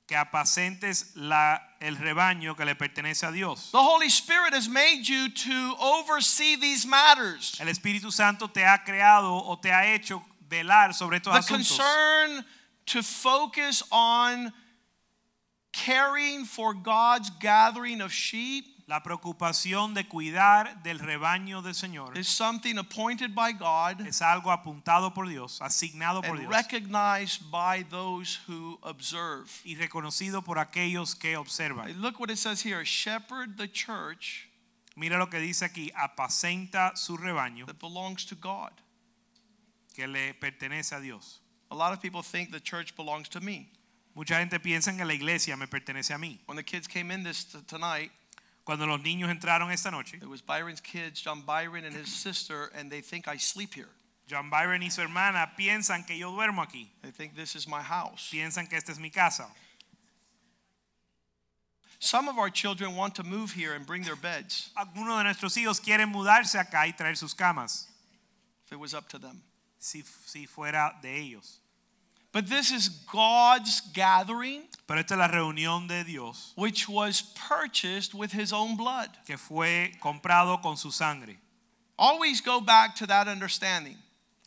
Que 0.08 0.18
apacentes 0.18 1.12
la, 1.16 1.60
el 1.80 1.96
rebaño 1.96 2.58
que 2.58 2.66
le 2.66 2.74
pertenece 2.74 3.30
a 3.30 3.32
Dios. 3.32 3.70
The 3.72 3.78
Holy 3.82 4.10
Spirit 4.10 4.54
has 4.54 4.68
made 4.68 5.08
you 5.08 5.30
to 5.30 5.76
oversee 5.80 6.56
these 6.58 6.86
matters. 6.88 7.56
El 7.62 7.68
Espíritu 7.68 8.12
Santo 8.12 8.48
te 8.48 8.62
ha 8.62 8.80
creado 8.86 9.48
o 9.48 9.56
te 9.62 9.70
ha 9.70 9.84
hecho 9.96 10.22
velar 10.50 10.94
sobre 10.96 11.20
estos 11.20 11.32
The 11.34 11.40
asuntos. 11.54 11.78
concern 11.78 12.46
to 12.88 13.04
focus 13.04 13.84
on 13.92 14.52
caring 15.86 16.46
for 16.46 16.74
God's 16.74 17.30
gathering 17.40 18.02
of 18.02 18.12
sheep 18.12 18.66
La 18.88 19.04
preocupación 19.04 19.94
de 19.94 20.04
cuidar 20.06 20.82
del 20.82 20.98
rebaño 20.98 21.62
del 21.62 21.74
Señor 21.76 22.18
is 22.18 22.28
something 22.28 22.78
appointed 22.80 23.36
by 23.36 23.52
God 23.52 24.02
es 24.08 24.20
algo 24.22 24.52
apuntado 24.52 25.14
por 25.14 25.28
Dios, 25.28 25.60
asignado 25.62 26.22
por 26.24 26.38
and 26.38 26.40
Dios 26.40 26.52
recognized 26.52 27.52
by 27.52 27.84
those 27.92 28.40
who 28.48 28.80
observe. 28.82 29.48
y 29.64 29.76
reconocido 29.76 30.44
por 30.44 30.58
aquellos 30.58 31.14
que 31.14 31.36
observan. 31.38 32.02
Look 32.02 32.20
what 32.20 32.32
it 32.32 32.40
says 32.40 32.62
here 32.62 32.84
shepherd 32.84 33.58
the 33.58 33.68
church 33.68 34.48
Mira 34.98 35.18
lo 35.20 35.28
que 35.28 35.40
dice 35.40 35.62
aquí, 35.66 35.92
apacenta 35.96 36.98
su 36.98 37.16
rebaño 37.16 37.68
that 37.68 37.80
belongs 37.80 38.26
to 38.26 38.36
God. 38.36 38.72
que 39.96 40.08
le 40.08 40.34
pertenece 40.34 40.94
a 40.98 41.00
Dios. 41.00 41.40
A 41.70 41.76
lot 41.76 41.94
of 41.94 42.02
people 42.02 42.24
think 42.24 42.52
the 42.52 42.60
church 42.60 42.96
belongs 42.96 43.30
to 43.30 43.40
me. 43.40 43.70
Mucha 44.16 44.40
gente 44.40 44.60
piensa 44.60 44.96
que 44.96 45.06
la 45.06 45.14
iglesia 45.14 45.56
me 45.56 45.68
pertenece 45.68 46.14
a 46.14 46.18
mí. 46.18 46.40
When 46.48 46.58
the 46.58 46.64
kids 46.64 46.88
came 46.88 47.12
in 47.12 47.24
this 47.24 47.46
tonight, 47.68 48.12
Cuando 48.66 48.86
los 48.86 49.00
niños 49.02 49.32
entraron 49.32 49.72
esta 49.72 49.90
noche, 49.90 50.18
it 50.18 50.28
was 50.30 50.42
Byron's 50.44 50.80
kids, 50.82 51.20
John 51.20 51.42
Byron 51.42 51.86
and 51.86 51.96
his 51.96 52.08
sister, 52.14 52.70
and 52.76 52.92
they 52.92 53.02
think 53.02 53.28
I 53.28 53.38
sleep 53.38 53.74
here. 53.74 53.90
John 54.28 54.52
Byron 54.52 54.84
y 54.84 54.90
su 54.90 55.02
hermana 55.02 55.54
piensan 55.58 56.06
que 56.06 56.16
yo 56.16 56.32
duermo 56.32 56.62
aquí, 56.62 56.88
They 57.02 57.10
think 57.10 57.36
this 57.36 57.56
is 57.56 57.68
my 57.68 57.82
house. 57.82 58.30
piensan 58.32 58.70
que 58.70 58.78
esta 58.78 58.92
es 58.92 59.00
mi 59.00 59.10
casa. 59.10 59.48
Some 62.00 62.30
of 62.30 62.38
our 62.38 62.50
children 62.52 62.96
want 62.96 63.16
to 63.16 63.24
move 63.24 63.52
here 63.54 63.74
and 63.74 63.86
bring 63.86 64.04
their 64.04 64.16
beds 64.16 64.70
Algunos 64.78 65.18
de 65.18 65.24
nuestros 65.24 65.56
hijos 65.58 65.80
quieren 65.82 66.10
mudarse 66.12 66.60
acá 66.60 66.86
y 66.88 66.94
traer 66.94 67.18
sus 67.18 67.34
camas, 67.34 67.88
if 68.66 68.72
it 68.72 68.80
was 68.80 68.94
up 68.94 69.10
to 69.10 69.18
them. 69.18 69.42
si, 69.80 70.04
si 70.26 70.46
fuera 70.46 70.94
de 71.02 71.18
ellos. 71.18 71.60
But 72.32 72.48
this 72.48 72.72
is 72.72 72.90
God's 73.12 73.82
gathering, 73.94 74.64
Pero 74.88 75.00
esta 75.00 75.16
es 75.16 75.20
la 75.20 75.28
reunión 75.28 75.88
de 75.88 76.04
Dios 76.04 76.54
which 76.56 76.88
was 76.88 77.22
purchased 77.22 78.14
with 78.14 78.32
his 78.32 78.54
own 78.54 78.76
blood. 78.78 79.10
que 79.26 79.38
fue 79.38 79.92
comprado 80.02 80.62
con 80.62 80.78
su 80.78 80.92
sangre. 80.92 81.38
Always 81.98 82.42
go 82.42 82.62
back 82.62 82.96
to 82.96 83.08
that 83.08 83.28
understanding. 83.28 83.98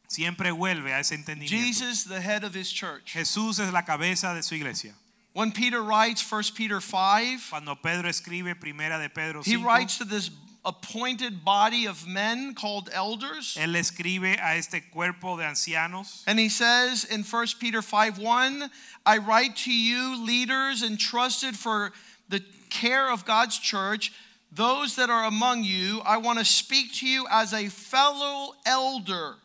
Siempre 0.09 0.51
vuelve 0.53 0.92
a 0.92 1.01
ese 1.01 1.12
entendimiento. 1.12 1.49
Jesus, 1.49 2.05
the 2.05 2.21
head 2.21 2.45
of 2.45 2.55
his 2.55 2.71
church. 2.71 3.12
Jesús 3.14 3.59
es 3.59 3.73
la 3.73 3.83
cabeza 3.83 4.35
de 4.35 4.42
su 4.42 4.55
iglesia. 4.55 4.95
When 5.35 5.51
Peter 5.51 5.83
writes 5.83 6.23
1 6.23 6.42
Peter 6.55 6.81
5, 6.81 7.49
Cuando 7.51 7.75
Pedro 7.77 8.09
escribe 8.09 8.55
Primera 8.61 8.99
de 8.99 9.09
Pedro 9.09 9.42
he 9.42 9.57
writes 9.57 9.97
to 9.99 10.05
this 10.05 10.31
appointed 10.64 11.44
body 11.44 11.87
of 11.87 12.07
men 12.07 12.55
called 12.55 12.88
elders. 12.92 13.57
él 13.59 13.75
escribe 13.75 14.38
a 14.40 14.57
este 14.57 14.90
cuerpo 14.92 15.37
de 15.37 15.44
ancianos 15.44 16.22
And 16.27 16.38
he 16.38 16.48
says 16.48 17.05
in 17.05 17.25
1 17.25 17.46
Peter 17.59 17.83
5 17.83 18.18
1, 18.18 18.70
I 19.05 19.18
write 19.18 19.57
to 19.64 19.72
you, 19.72 20.25
leaders 20.25 20.83
entrusted 20.83 21.57
for 21.57 21.92
the 22.29 22.42
care 22.70 23.11
of 23.11 23.25
God's 23.25 23.59
church, 23.59 24.12
those 24.51 24.96
that 24.96 25.11
are 25.11 25.25
among 25.25 25.64
you, 25.64 26.01
I 26.05 26.18
want 26.18 26.38
to 26.38 26.44
speak 26.44 26.92
to 26.94 27.07
you 27.07 27.27
as 27.31 27.53
a 27.53 27.68
fellow 27.68 28.55
elder. 28.64 29.37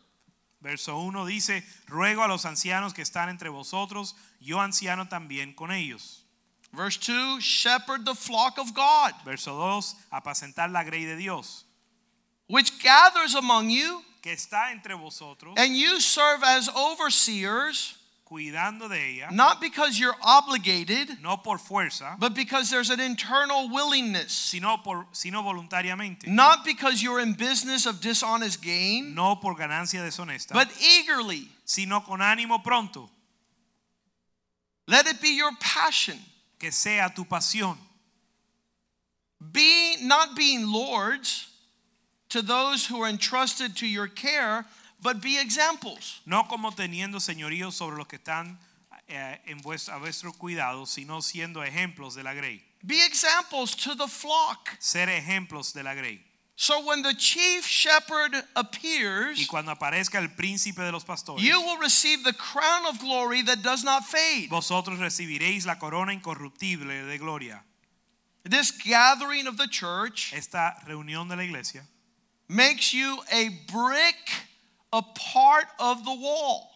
Verso 0.60 0.98
1 1.04 1.26
dice, 1.26 1.62
ruego 1.88 2.24
a 2.24 2.28
los 2.28 2.44
ancianos 2.44 2.92
que 2.92 3.04
están 3.04 3.28
entre 3.28 3.48
vosotros, 3.48 4.14
yo 4.40 4.58
anciano 4.58 5.08
también 5.08 5.54
con 5.54 5.70
ellos. 5.70 6.17
Verse 6.78 6.96
2, 6.96 7.40
shepherd 7.40 8.04
the 8.06 8.14
flock 8.14 8.56
of 8.56 8.72
God, 8.72 9.12
Verso 9.24 9.50
2, 9.80 9.96
apacentar 10.12 10.70
la 10.70 10.84
grey 10.84 11.04
de 11.06 11.16
Dios, 11.16 11.64
which 12.46 12.80
gathers 12.80 13.34
among 13.34 13.68
you, 13.68 14.00
que 14.22 14.30
está 14.30 14.70
entre 14.70 14.96
vosotros, 14.96 15.54
and 15.56 15.76
you 15.76 16.00
serve 16.00 16.40
as 16.44 16.68
overseers, 16.68 17.96
cuidando 18.30 18.88
de 18.88 18.94
ella, 19.18 19.28
not 19.32 19.60
because 19.60 19.98
you're 19.98 20.14
obligated, 20.22 21.20
no 21.20 21.36
por 21.36 21.58
fuerza, 21.58 22.16
but 22.20 22.32
because 22.36 22.70
there's 22.70 22.90
an 22.90 23.00
internal 23.00 23.68
willingness. 23.70 24.30
sino, 24.30 24.76
por, 24.76 25.06
sino 25.10 25.42
voluntariamente, 25.42 26.28
Not 26.28 26.64
because 26.64 27.02
you're 27.02 27.18
in 27.18 27.32
business 27.32 27.86
of 27.86 28.00
dishonest 28.00 28.62
gain, 28.62 29.16
no 29.16 29.34
por 29.34 29.56
ganancia 29.56 30.00
deshonesta, 30.00 30.52
but 30.52 30.68
eagerly. 30.80 31.48
sino 31.64 32.02
con 32.02 32.20
ánimo 32.20 32.62
pronto, 32.62 33.10
Let 34.86 35.08
it 35.08 35.20
be 35.20 35.36
your 35.36 35.50
passion. 35.58 36.18
Que 36.58 36.72
sea 36.72 37.12
tu 37.14 37.24
pasión. 37.24 37.76
Be 39.40 39.96
not 40.02 40.34
being 40.34 40.66
lords 40.66 41.48
to 42.30 42.42
those 42.42 42.86
who 42.86 43.02
are 43.02 43.08
entrusted 43.08 43.76
to 43.76 43.86
your 43.86 44.08
care, 44.08 44.66
but 45.00 45.22
be 45.22 45.38
examples. 45.38 46.20
No 46.26 46.44
como 46.44 46.72
teniendo 46.72 47.20
señorío 47.20 47.72
sobre 47.72 47.96
los 47.96 48.06
que 48.06 48.18
están 48.18 48.58
eh, 49.08 49.38
en 49.46 49.58
vuestro, 49.58 49.94
a 49.94 49.98
vuestro 49.98 50.32
cuidado, 50.32 50.86
sino 50.86 51.20
siendo 51.22 51.62
ejemplos 51.62 52.14
de 52.14 52.22
la 52.22 52.34
grey. 52.34 52.62
Be 52.84 53.04
examples 53.04 53.74
to 53.74 53.94
the 53.94 54.08
flock. 54.08 54.70
Ser 54.78 55.08
ejemplos 55.08 55.72
de 55.72 55.82
la 55.82 55.94
grey. 55.94 56.24
So 56.60 56.84
when 56.84 57.02
the 57.02 57.14
chief 57.14 57.64
shepherd 57.68 58.34
Y 58.34 58.42
appears, 58.56 59.46
cuando 59.46 59.70
aparezca 59.70 60.18
el 60.18 60.30
príncipe 60.30 60.82
de 60.82 60.90
los 60.90 61.04
pastores, 61.04 61.40
you 61.40 61.60
will 61.62 61.78
receive 61.78 62.24
the 62.24 62.32
crown 62.32 62.84
of 62.86 62.98
glory 62.98 63.42
that 63.42 63.62
does 63.62 63.84
not 63.84 64.04
fade. 64.04 64.50
vosotros 64.50 64.98
recibiréis 64.98 65.66
la 65.66 65.76
corona 65.76 66.12
incorruptible 66.12 67.06
de 67.06 67.16
gloria. 67.16 67.62
This 68.42 68.72
gathering 68.72 69.46
of 69.46 69.56
the 69.56 69.68
church 69.68 70.32
Esta 70.34 70.74
reunión 70.84 71.28
de 71.28 71.36
la 71.36 71.42
iglesia 71.42 71.82
makes 72.48 72.92
you 72.92 73.20
a 73.32 73.50
brick, 73.70 74.16
a 74.92 75.02
part 75.02 75.66
of 75.78 76.04
the 76.04 76.12
wall. 76.12 76.70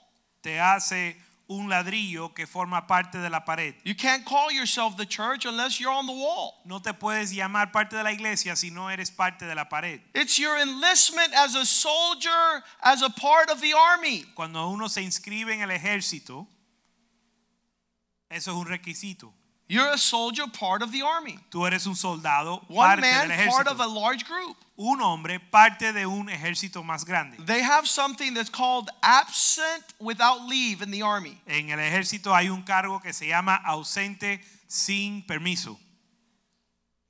te 0.45 0.59
hace 0.59 1.17
un 1.49 1.69
ladrillo 1.69 2.35
que 2.35 2.47
forma 2.47 2.87
parte 2.87 3.19
de 3.19 3.29
la 3.29 3.41
pared. 3.41 3.75
You 3.85 3.95
can't 3.95 4.25
call 4.25 4.51
yourself 4.51 4.97
the 4.97 5.07
church 5.07 5.45
unless 5.45 5.79
you're 5.81 5.93
on 5.93 6.07
the 6.07 6.13
wall. 6.13 6.61
No 6.65 6.79
te 6.81 6.93
puedes 6.93 7.33
llamar 7.33 7.73
parte 7.73 7.97
de 7.97 8.03
la 8.03 8.13
iglesia 8.13 8.57
si 8.57 8.71
no 8.71 8.89
eres 8.89 9.11
parte 9.11 9.45
de 9.45 9.55
la 9.55 9.65
pared. 9.65 10.01
It's 10.15 10.39
your 10.39 10.57
enlistment 10.59 11.33
as 11.35 11.55
a 11.55 11.67
soldier, 11.67 12.63
as 12.83 13.03
a 13.03 13.11
part 13.11 13.51
of 13.51 13.61
the 13.61 13.73
army. 13.75 14.25
Cuando 14.35 14.69
uno 14.69 14.89
se 14.89 15.03
inscribe 15.03 15.53
en 15.53 15.63
el 15.63 15.71
ejército, 15.71 16.47
eso 18.31 18.51
es 18.51 18.57
un 18.57 18.67
requisito. 18.67 19.33
You're 19.69 19.91
a 19.93 19.97
soldier, 19.99 20.45
part 20.53 20.83
of 20.83 20.93
the 20.93 21.03
army. 21.03 21.39
Tú 21.51 21.67
eres 21.67 21.87
un 21.87 21.95
soldado, 21.95 22.63
One 22.69 22.87
parte 22.89 23.01
man, 23.01 23.29
del 23.29 23.49
part 23.49 23.67
of 23.67 23.81
a 23.81 23.87
large 23.87 24.27
group. 24.27 24.57
Un 24.77 25.01
hombre, 25.01 25.39
parte 25.51 25.93
de 25.93 26.05
un 26.07 26.29
ejército 26.29 26.83
más 26.85 27.05
grande. 27.07 27.37
They 27.47 27.63
have 27.63 27.87
something 27.89 28.35
that's 28.35 28.51
called 28.51 28.91
absent 29.03 29.85
without 29.99 30.47
leave 30.47 30.83
in 30.83 30.91
the 30.91 31.03
army. 31.03 31.41
En 31.47 31.71
el 31.71 31.79
ejército 31.79 32.35
hay 32.35 32.49
un 32.49 32.63
cargo 32.65 32.99
que 33.01 33.13
se 33.13 33.29
llama 33.29 33.61
ausente 33.65 34.41
sin 34.69 35.23
permiso. 35.23 35.79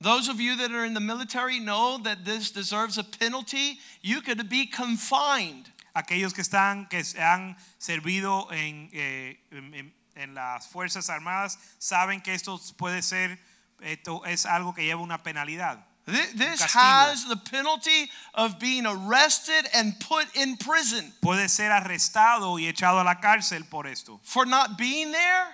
Those 0.01 0.29
of 0.29 0.41
you 0.41 0.57
that 0.57 0.71
are 0.73 0.85
in 0.85 0.95
the 0.95 1.01
military 1.01 1.59
know 1.61 1.99
that 1.99 2.25
this 2.25 2.51
deserves 2.51 2.99
a 2.99 3.05
penalty. 3.05 3.79
You 4.03 4.21
could 4.21 4.49
be 4.49 4.67
confined. 4.67 5.71
Aquellos 5.95 6.33
que 6.35 6.43
están 6.43 6.89
que 6.89 7.03
se 7.05 7.19
han 7.21 7.57
servido 7.79 8.51
en, 8.53 8.91
eh, 8.93 9.37
en- 9.53 9.93
en- 10.17 10.35
las 10.35 10.67
fuerzas 10.69 11.09
armadas 11.11 11.59
saben 11.79 12.21
que 12.21 12.35
esto 12.35 12.61
puede 12.77 13.03
ser 13.03 13.39
esto 13.81 14.25
es 14.27 14.47
algo 14.47 14.73
que 14.75 14.85
lleva 14.85 15.01
una 15.03 15.23
penalidad. 15.23 15.85
Thi- 16.07 16.37
This 16.37 16.61
has 16.75 17.27
the 17.29 17.37
penalty 17.37 18.11
of 18.35 18.59
being 18.59 18.87
arrested 18.87 19.69
and 19.73 19.99
put 20.01 20.27
in 20.35 20.57
prison 20.57 21.13
Puede 21.21 21.49
ser 21.49 21.71
arrestado 21.71 22.59
y 22.59 22.67
echado 22.67 23.01
a 23.01 23.05
la 23.05 23.21
cárcel 23.21 23.65
por 23.69 23.87
esto, 23.87 24.21
for 24.25 24.45
not 24.47 24.77
being 24.77 25.13
there, 25.13 25.47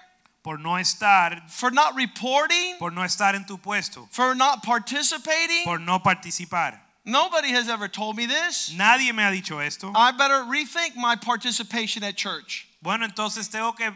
por 0.42 0.58
no 0.58 0.76
estar, 0.78 1.42
for 1.50 1.70
not 1.70 1.94
reporting, 1.96 2.76
por 2.78 2.90
no 2.92 3.02
estar 3.02 3.34
en 3.34 3.44
tu 3.46 3.58
puesto, 3.58 4.08
for 4.10 4.34
not 4.34 4.62
participating. 4.62 5.64
por 5.64 5.78
no 5.80 5.98
participar. 6.00 6.80
Nobody 7.04 7.52
has 7.52 7.68
ever 7.68 7.88
told 7.88 8.16
me 8.16 8.26
this. 8.26 8.70
Nadie 8.74 9.12
me 9.14 9.22
ha 9.22 9.30
dicho 9.30 9.58
esto. 9.64 9.92
I 9.94 10.12
better 10.12 10.44
rethink 10.44 10.94
my 10.96 11.16
participation 11.16 12.02
at 12.04 12.16
church. 12.16 12.66
Bueno, 12.82 13.06
entonces 13.06 13.48
tengo 13.50 13.72
que 13.74 13.90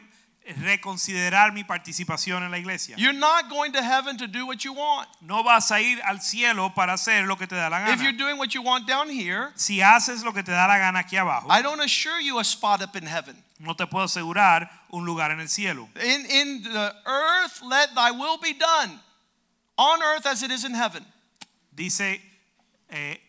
reconsiderar 0.61 1.53
mi 1.53 1.65
participación 1.65 2.43
en 2.43 2.51
la 2.51 2.59
iglesia. 2.59 2.97
You're 2.99 3.13
not 3.19 3.49
going 3.49 3.73
to 3.73 3.83
heaven 3.83 4.17
to 4.19 4.27
do 4.27 4.47
what 4.47 4.65
you 4.65 4.73
want. 4.73 5.09
No 5.21 5.43
vas 5.43 5.71
a 5.71 5.81
ir 5.81 6.01
al 6.05 6.21
cielo 6.21 6.73
para 6.75 6.95
hacer 6.95 7.27
lo 7.27 7.37
que 7.37 7.47
te 7.47 7.55
da 7.55 7.69
la 7.69 7.79
If 7.93 8.03
you're 8.03 8.13
gana. 8.13 8.19
doing 8.19 8.39
what 8.39 8.53
you 8.55 8.63
want 8.63 8.87
down 8.87 9.09
here, 9.09 9.53
Si 9.55 9.81
haces 9.81 10.25
lo 10.25 10.33
que 10.33 10.43
te 10.43 10.53
da 10.53 10.67
la 10.67 10.79
gana 10.79 11.01
aquí 11.01 11.17
abajo, 11.17 11.47
I 11.49 11.63
don't 11.63 11.81
assure 11.81 12.21
you 12.21 12.39
a 12.39 12.45
spot 12.45 12.83
up 12.83 12.97
in 12.97 13.07
heaven. 13.07 13.37
no 13.59 13.75
te 13.75 13.87
puedo 13.87 14.05
asegurar 14.07 14.69
un 14.91 15.05
lugar 15.05 15.31
en 15.31 15.41
el 15.41 15.49
cielo. 15.49 15.89
In, 16.03 16.27
in 16.27 16.63
the 16.65 16.95
earth, 17.07 17.63
let 17.63 17.95
thy 17.95 18.11
will 18.11 18.39
be 18.39 18.53
done 18.53 18.99
on 19.79 20.03
earth 20.03 20.27
as 20.27 20.43
it 20.43 20.51
is 20.51 20.65
in 20.65 20.75
heaven. 20.75 21.05
Dice, 21.75 22.21
eh, 22.91 23.21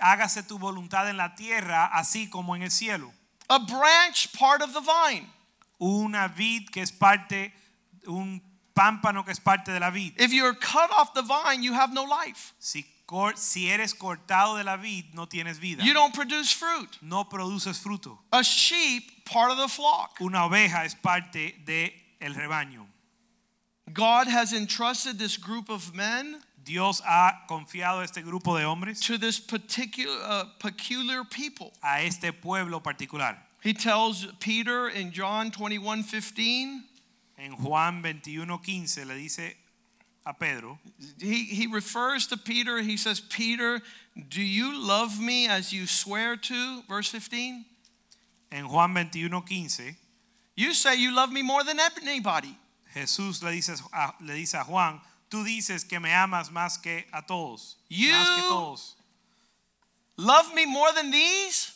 hágase 0.00 0.42
tu 0.48 0.58
voluntad 0.58 1.08
en 1.10 1.16
la 1.18 1.34
tierra 1.34 1.90
así 1.92 2.30
como 2.30 2.54
en 2.56 2.62
el 2.62 2.70
cielo. 2.70 3.12
A 3.50 3.58
branch, 3.58 4.32
part 4.32 4.62
of 4.62 4.72
the 4.72 4.80
vine. 4.80 5.26
Una 5.80 6.28
vid 6.28 6.68
que 6.70 6.82
es 6.82 6.92
parte, 6.92 7.52
un 8.06 8.42
pámpano 8.74 9.24
que 9.24 9.32
es 9.32 9.40
parte 9.40 9.72
de 9.72 9.80
la 9.80 9.90
vid. 9.90 10.12
If 10.18 10.32
you're 10.32 10.54
cut 10.54 10.90
off 10.90 11.14
the 11.14 11.22
vine, 11.22 11.62
you 11.62 11.72
have 11.72 11.92
no 11.92 12.04
life. 12.04 12.52
Si, 12.58 12.84
cor- 13.06 13.36
si 13.36 13.68
eres 13.70 13.94
cortado 13.94 14.56
de 14.56 14.64
la 14.64 14.76
vid, 14.76 15.14
no 15.14 15.26
tienes 15.26 15.58
vida. 15.58 15.82
You 15.82 15.94
don't 15.94 16.14
produce 16.14 16.52
fruit. 16.52 16.98
No 17.02 17.24
produces 17.24 17.78
fruto. 17.78 18.18
A 18.32 18.42
sheep, 18.42 19.24
part 19.24 19.50
of 19.50 19.58
the 19.58 19.68
flock. 19.68 20.20
Una 20.20 20.44
oveja 20.44 20.84
es 20.84 20.94
parte 20.94 21.54
del 21.64 21.90
el 22.20 22.34
rebaño. 22.34 22.86
God 23.92 24.28
has 24.28 24.52
entrusted 24.52 25.18
this 25.18 25.36
group 25.36 25.68
of 25.68 25.94
men 25.94 26.40
Dios 26.62 27.00
ha 27.04 27.46
confiado 27.48 28.02
este 28.02 28.22
grupo 28.22 28.56
de 28.56 28.64
hombres, 28.64 29.00
to 29.00 29.18
this 29.18 29.40
particular 29.40 30.14
uh, 30.22 30.44
peculiar 30.58 31.24
people. 31.24 31.72
a 31.82 32.02
este 32.02 32.32
pueblo 32.32 32.80
particular. 32.80 33.36
He 33.62 33.74
tells 33.74 34.26
Peter 34.40 34.88
in 34.88 35.12
John 35.12 35.50
21 35.50 36.02
15, 36.02 36.84
En 37.38 37.52
Juan 37.52 38.02
21:15 38.02 39.06
le 39.06 39.14
dice 39.14 39.54
a 40.26 40.34
Pedro, 40.34 40.78
he, 41.18 41.44
he 41.44 41.66
refers 41.66 42.26
to 42.26 42.36
Peter. 42.36 42.78
He 42.82 42.96
says, 42.98 43.20
Peter, 43.20 43.80
do 44.28 44.42
you 44.42 44.78
love 44.78 45.18
me 45.20 45.46
as 45.48 45.72
you 45.72 45.86
swear 45.86 46.36
to? 46.36 46.82
Verse 46.88 47.08
15. 47.08 47.64
en 48.52 48.68
Juan 48.68 48.94
21:15, 48.94 49.96
You 50.56 50.74
say 50.74 50.96
you 50.96 51.14
love 51.14 51.30
me 51.32 51.42
more 51.42 51.64
than 51.64 51.78
anybody. 51.80 52.56
Jesús 52.94 53.42
le 53.42 53.52
dice 53.52 53.80
a, 53.94 54.12
le 54.20 54.34
dice 54.34 54.54
a 54.54 54.64
Juan, 54.64 55.00
tú 55.30 55.44
dices 55.44 55.88
que 55.88 56.00
me 56.00 56.10
amas 56.10 56.50
más 56.50 56.76
que 56.82 57.04
a 57.12 57.22
todos, 57.22 57.76
You- 57.88 58.12
más 58.12 58.36
que 58.36 58.48
todos. 58.48 58.94
Love 60.16 60.52
me 60.54 60.66
more 60.66 60.92
than 60.92 61.10
these? 61.10 61.72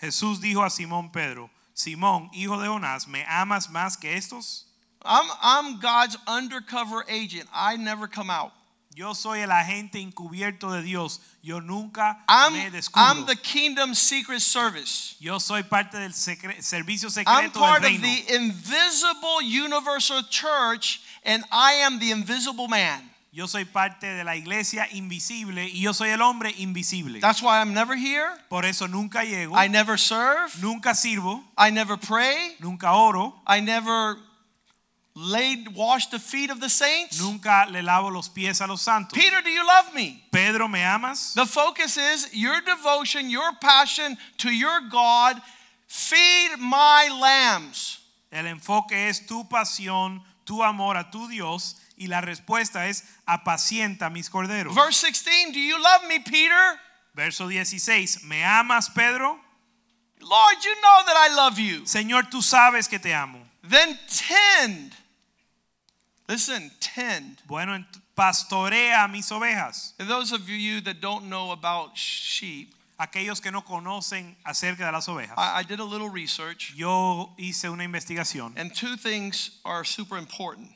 Jesús 0.00 0.40
dijo 0.40 0.62
a 0.62 0.70
Simón 0.70 1.10
Pedro, 1.10 1.50
Simón, 1.74 2.30
hijo 2.32 2.58
de 2.60 2.68
Jonás, 2.68 3.06
¿me 3.08 3.24
amas 3.28 3.68
más 3.70 3.96
que 3.96 4.16
estos? 4.16 4.66
I'm, 5.04 5.28
I'm 5.42 5.78
God's 5.80 6.16
undercover 6.26 7.04
agent. 7.08 7.48
I 7.52 7.76
never 7.76 8.08
come 8.08 8.30
out. 8.30 8.52
Yo 8.94 9.14
soy 9.14 9.40
el 9.40 9.52
agente 9.52 10.00
encubierto 10.00 10.72
de 10.72 10.82
Dios. 10.82 11.20
Yo 11.40 11.60
nunca 11.60 12.18
I'm, 12.28 12.52
me 12.52 12.68
descubro. 12.70 13.00
I'm 13.04 13.26
the 13.26 13.36
kingdom 13.36 13.94
secret 13.94 14.40
service. 14.40 15.14
Yo 15.20 15.38
soy 15.38 15.62
parte 15.62 15.98
del 15.98 16.10
secre- 16.12 16.60
servicio 16.62 17.06
I'm 17.08 17.12
secreto 17.12 17.40
del 17.42 17.60
part 17.60 17.84
of 17.84 17.90
reino. 17.90 18.02
the 18.02 18.34
invisible 18.34 19.40
universal 19.40 20.22
church, 20.28 21.00
and 21.24 21.44
I 21.52 21.74
am 21.74 22.00
the 22.00 22.10
invisible 22.10 22.66
man. 22.66 23.08
Yo 23.38 23.46
soy 23.46 23.64
parte 23.64 24.08
de 24.08 24.24
la 24.24 24.34
iglesia 24.34 24.88
invisible 24.90 25.68
y 25.68 25.82
yo 25.82 25.94
soy 25.94 26.08
el 26.08 26.22
hombre 26.22 26.52
invisible. 26.58 27.20
That's 27.20 27.40
why 27.40 27.60
I'm 27.60 27.72
never 27.72 27.96
here. 27.96 28.32
Por 28.48 28.64
eso 28.64 28.88
nunca 28.88 29.22
llego, 29.22 29.54
I 29.56 29.68
never 29.68 29.96
serve. 29.96 30.50
nunca 30.60 30.92
sirvo, 30.92 31.44
I 31.56 31.70
never 31.70 31.96
pray. 31.96 32.56
nunca 32.58 32.92
oro, 32.94 33.40
I 33.46 33.60
never 33.60 34.16
laid 35.14 35.68
wash 35.76 36.08
the 36.08 36.18
feet 36.18 36.50
of 36.50 36.58
the 36.58 36.68
saints. 36.68 37.20
nunca 37.20 37.68
le 37.70 37.80
lavo 37.80 38.10
los 38.10 38.28
pies 38.28 38.60
a 38.60 38.66
los 38.66 38.82
santos. 38.82 39.16
Peter, 39.16 39.40
do 39.40 39.50
you 39.50 39.64
love 39.64 39.94
me? 39.94 40.20
Pedro, 40.32 40.66
¿me 40.66 40.82
amas? 40.82 41.32
The 41.34 41.46
focus 41.46 41.96
is 41.96 42.30
your 42.32 42.60
devotion, 42.62 43.30
your 43.30 43.52
passion 43.60 44.18
to 44.38 44.50
your 44.50 44.80
God. 44.90 45.40
Feed 45.86 46.58
my 46.58 47.08
lambs. 47.08 48.00
El 48.32 48.46
enfoque 48.46 49.08
es 49.08 49.20
tu 49.28 49.44
pasión, 49.44 50.22
tu 50.44 50.60
amor 50.60 50.96
a 50.96 51.08
tu 51.08 51.28
Dios 51.28 51.76
y 51.98 52.06
la 52.06 52.20
respuesta 52.20 52.86
es 52.86 53.04
apacienta 53.26 54.10
mis 54.10 54.30
corderos. 54.30 54.74
Verse 54.74 55.06
16, 55.06 55.52
do 55.52 55.58
you 55.58 55.76
love 55.78 56.04
me, 56.08 56.20
Peter? 56.20 56.78
Verso 57.14 57.48
16, 57.48 58.24
¿me 58.24 58.44
amas, 58.44 58.88
Pedro? 58.90 59.38
Lord, 60.20 60.56
you 60.64 60.74
know 60.80 61.02
that 61.06 61.16
I 61.16 61.34
love 61.34 61.58
you. 61.58 61.84
Señor, 61.86 62.30
tú 62.30 62.42
sabes 62.42 62.88
que 62.88 62.98
te 62.98 63.12
amo. 63.12 63.40
Then 63.62 63.98
tend. 64.08 64.92
Listen, 66.28 66.70
tend. 66.80 67.42
Bueno, 67.46 67.84
pastorea 68.16 69.10
mis 69.10 69.30
ovejas. 69.30 69.94
And 69.98 70.08
those 70.08 70.32
of 70.32 70.48
you 70.48 70.80
that 70.82 71.00
don't 71.00 71.28
know 71.28 71.52
about 71.52 71.96
sheep, 71.96 72.74
Aquellos 73.00 73.40
que 73.40 73.52
no 73.52 73.62
conocen 73.62 74.36
acerca 74.44 74.84
de 74.86 74.90
las 74.90 75.08
ovejas. 75.08 75.34
I, 75.38 75.60
I 75.60 75.62
did 75.62 75.78
a 75.78 75.84
little 75.84 76.08
research, 76.08 76.74
Yo 76.74 77.32
hice 77.38 77.68
una 77.68 77.84
investigación 77.84 78.52
and 78.56 78.74
two 78.74 78.96
things 78.96 79.60
are 79.64 79.84
super 79.84 80.18
important. 80.18 80.68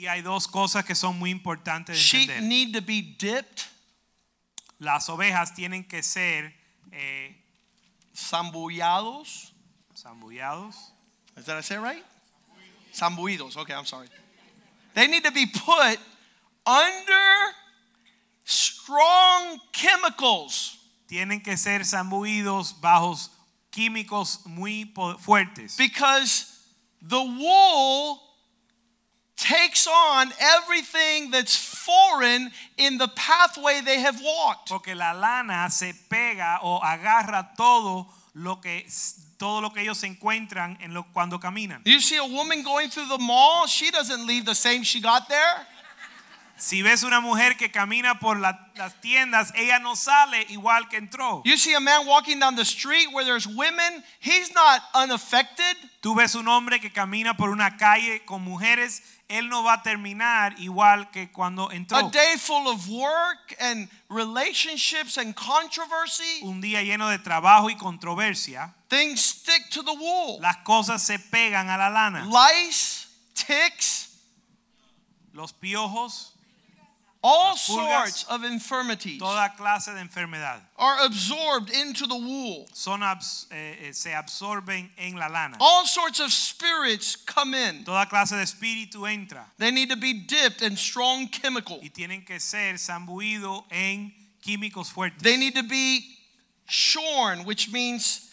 Y 0.00 0.06
hay 0.08 0.22
dos 0.22 0.46
cosas 0.48 0.84
que 0.84 0.94
son 0.94 1.18
muy 1.18 1.30
importantes 1.30 1.96
de 1.96 2.02
Sheep 2.02 2.30
entender. 2.30 2.42
need 2.48 2.72
to 2.74 2.80
be 2.80 3.02
dipped, 3.18 3.64
Las 4.78 5.08
ovejas 5.10 5.54
tienen 5.54 5.84
que 5.86 6.02
ser 6.02 6.54
eh, 6.92 7.36
zambullados. 8.14 9.52
zambullados. 9.94 10.74
Is 11.36 11.44
that 11.44 11.58
I 11.58 11.62
say 11.62 11.76
it 11.76 11.80
right? 11.80 12.04
Zambuidos. 12.94 13.56
Okay, 13.58 13.74
I'm 13.74 13.84
sorry. 13.84 14.08
They 14.94 15.06
need 15.06 15.22
to 15.24 15.30
be 15.32 15.46
put 15.46 15.98
under 16.66 17.54
strong 18.44 19.58
chemicals. 19.72 20.78
Tienen 21.08 21.42
que 21.44 21.56
ser 21.56 21.84
zambuidos 21.84 22.80
bajo 22.80 23.16
químicos 23.70 24.46
muy 24.46 24.86
po- 24.86 25.18
fuertes. 25.18 25.76
Because 25.76 26.46
the 27.02 27.20
wool 27.20 28.18
takes 29.40 29.86
on 29.86 30.32
everything 30.38 31.30
that's 31.30 31.56
foreign 31.56 32.50
in 32.76 32.98
the 32.98 33.08
pathway 33.08 33.80
they 33.80 34.00
have 34.00 34.20
walked. 34.22 34.68
Porque 34.68 34.94
la 34.94 35.12
lana 35.12 35.70
se 35.70 35.92
pega 36.10 36.58
o 36.62 36.80
agarra 36.80 37.56
todo 37.56 38.06
lo 38.34 38.56
que 38.56 38.86
todo 39.38 39.62
lo 39.62 39.70
que 39.70 39.82
ellos 39.82 40.02
encuentran 40.04 40.76
en 40.82 40.92
lo, 40.92 41.06
cuando 41.14 41.38
caminan. 41.38 41.80
You 41.84 42.00
see 42.00 42.18
a 42.18 42.24
woman 42.24 42.62
going 42.62 42.90
through 42.90 43.08
the 43.08 43.18
mall, 43.18 43.66
she 43.66 43.90
doesn't 43.90 44.26
leave 44.26 44.44
the 44.44 44.54
same 44.54 44.82
she 44.82 45.00
got 45.00 45.28
there. 45.28 45.66
Si 46.60 46.82
ves 46.82 47.02
una 47.04 47.20
mujer 47.20 47.56
que 47.56 47.70
camina 47.70 48.20
por 48.20 48.38
la- 48.38 48.70
las 48.74 49.00
tiendas, 49.00 49.50
ella 49.56 49.78
no 49.78 49.96
sale 49.96 50.44
igual 50.50 50.88
que 50.90 50.98
entró. 50.98 51.42
You 51.46 51.56
see 51.56 51.72
a 51.74 51.80
man 51.80 52.06
walking 52.06 52.38
down 52.38 52.54
the 52.54 52.64
street 52.64 53.08
where 53.12 53.24
there's 53.24 53.46
women, 53.46 54.04
he's 54.20 54.52
not 54.54 54.82
unaffected. 54.94 55.76
Tú 56.02 56.14
ves 56.14 56.34
un 56.34 56.46
hombre 56.48 56.78
que 56.78 56.92
camina 56.92 57.34
por 57.36 57.48
una 57.48 57.76
calle 57.78 58.24
con 58.26 58.42
mujeres, 58.42 59.02
él 59.28 59.48
no 59.48 59.62
va 59.62 59.74
a 59.74 59.82
terminar 59.82 60.54
igual 60.58 61.10
que 61.10 61.30
cuando 61.32 61.70
A 61.70 61.74
entró. 61.74 62.10
day 62.10 62.36
full 62.36 62.66
of 62.68 62.86
work 62.88 63.56
and 63.58 63.88
relationships 64.10 65.16
and 65.16 65.34
controversy, 65.34 66.40
Un 66.42 66.60
día 66.60 66.82
lleno 66.82 67.08
de 67.08 67.18
trabajo 67.18 67.70
y 67.70 67.76
controversia, 67.76 68.74
things 68.88 69.20
stick 69.24 69.70
to 69.70 69.82
the 69.82 69.92
wool. 69.94 70.40
las 70.42 70.58
cosas 70.58 71.02
se 71.02 71.18
pegan 71.18 71.70
a 71.70 71.76
la 71.78 71.88
lana. 71.88 72.26
Lice, 72.26 73.06
ticks, 73.34 74.08
Los 75.32 75.52
piojos, 75.52 76.34
all 77.22 77.54
sorts 77.56 78.24
of 78.30 78.44
infirmities 78.44 79.18
toda 79.18 79.50
clase 79.58 79.86
de 79.92 80.00
enfermedad, 80.00 80.60
are 80.78 81.04
absorbed 81.04 81.70
into 81.70 82.06
the 82.06 82.14
wool. 82.16 82.66
son 82.72 83.02
abs- 83.02 83.46
eh, 83.50 83.88
eh, 83.88 83.92
se 83.92 84.10
absorben 84.14 84.90
en 84.96 85.16
la 85.16 85.26
lana. 85.28 85.56
All 85.60 85.84
sorts 85.86 86.18
of 86.20 86.32
spirits 86.32 87.16
come 87.16 87.54
in. 87.54 87.84
Toda 87.84 88.06
clase 88.06 88.30
de 88.30 88.42
espíritu 88.42 89.06
entra 89.06 89.44
They 89.58 89.70
need 89.70 89.90
to 89.90 89.96
be 89.96 90.14
dipped 90.14 90.62
in 90.62 90.76
strong 90.76 91.28
chemical. 91.28 91.78
y 91.82 91.90
tienen 91.90 92.24
que 92.26 92.40
ser 92.40 92.74
zambuidos 92.78 93.64
en 93.70 94.12
químicos 94.42 94.90
fuertes. 94.90 95.22
They 95.22 95.36
need 95.36 95.54
to 95.56 95.62
be 95.62 96.16
shorn, 96.66 97.44
which 97.44 97.70
means 97.70 98.32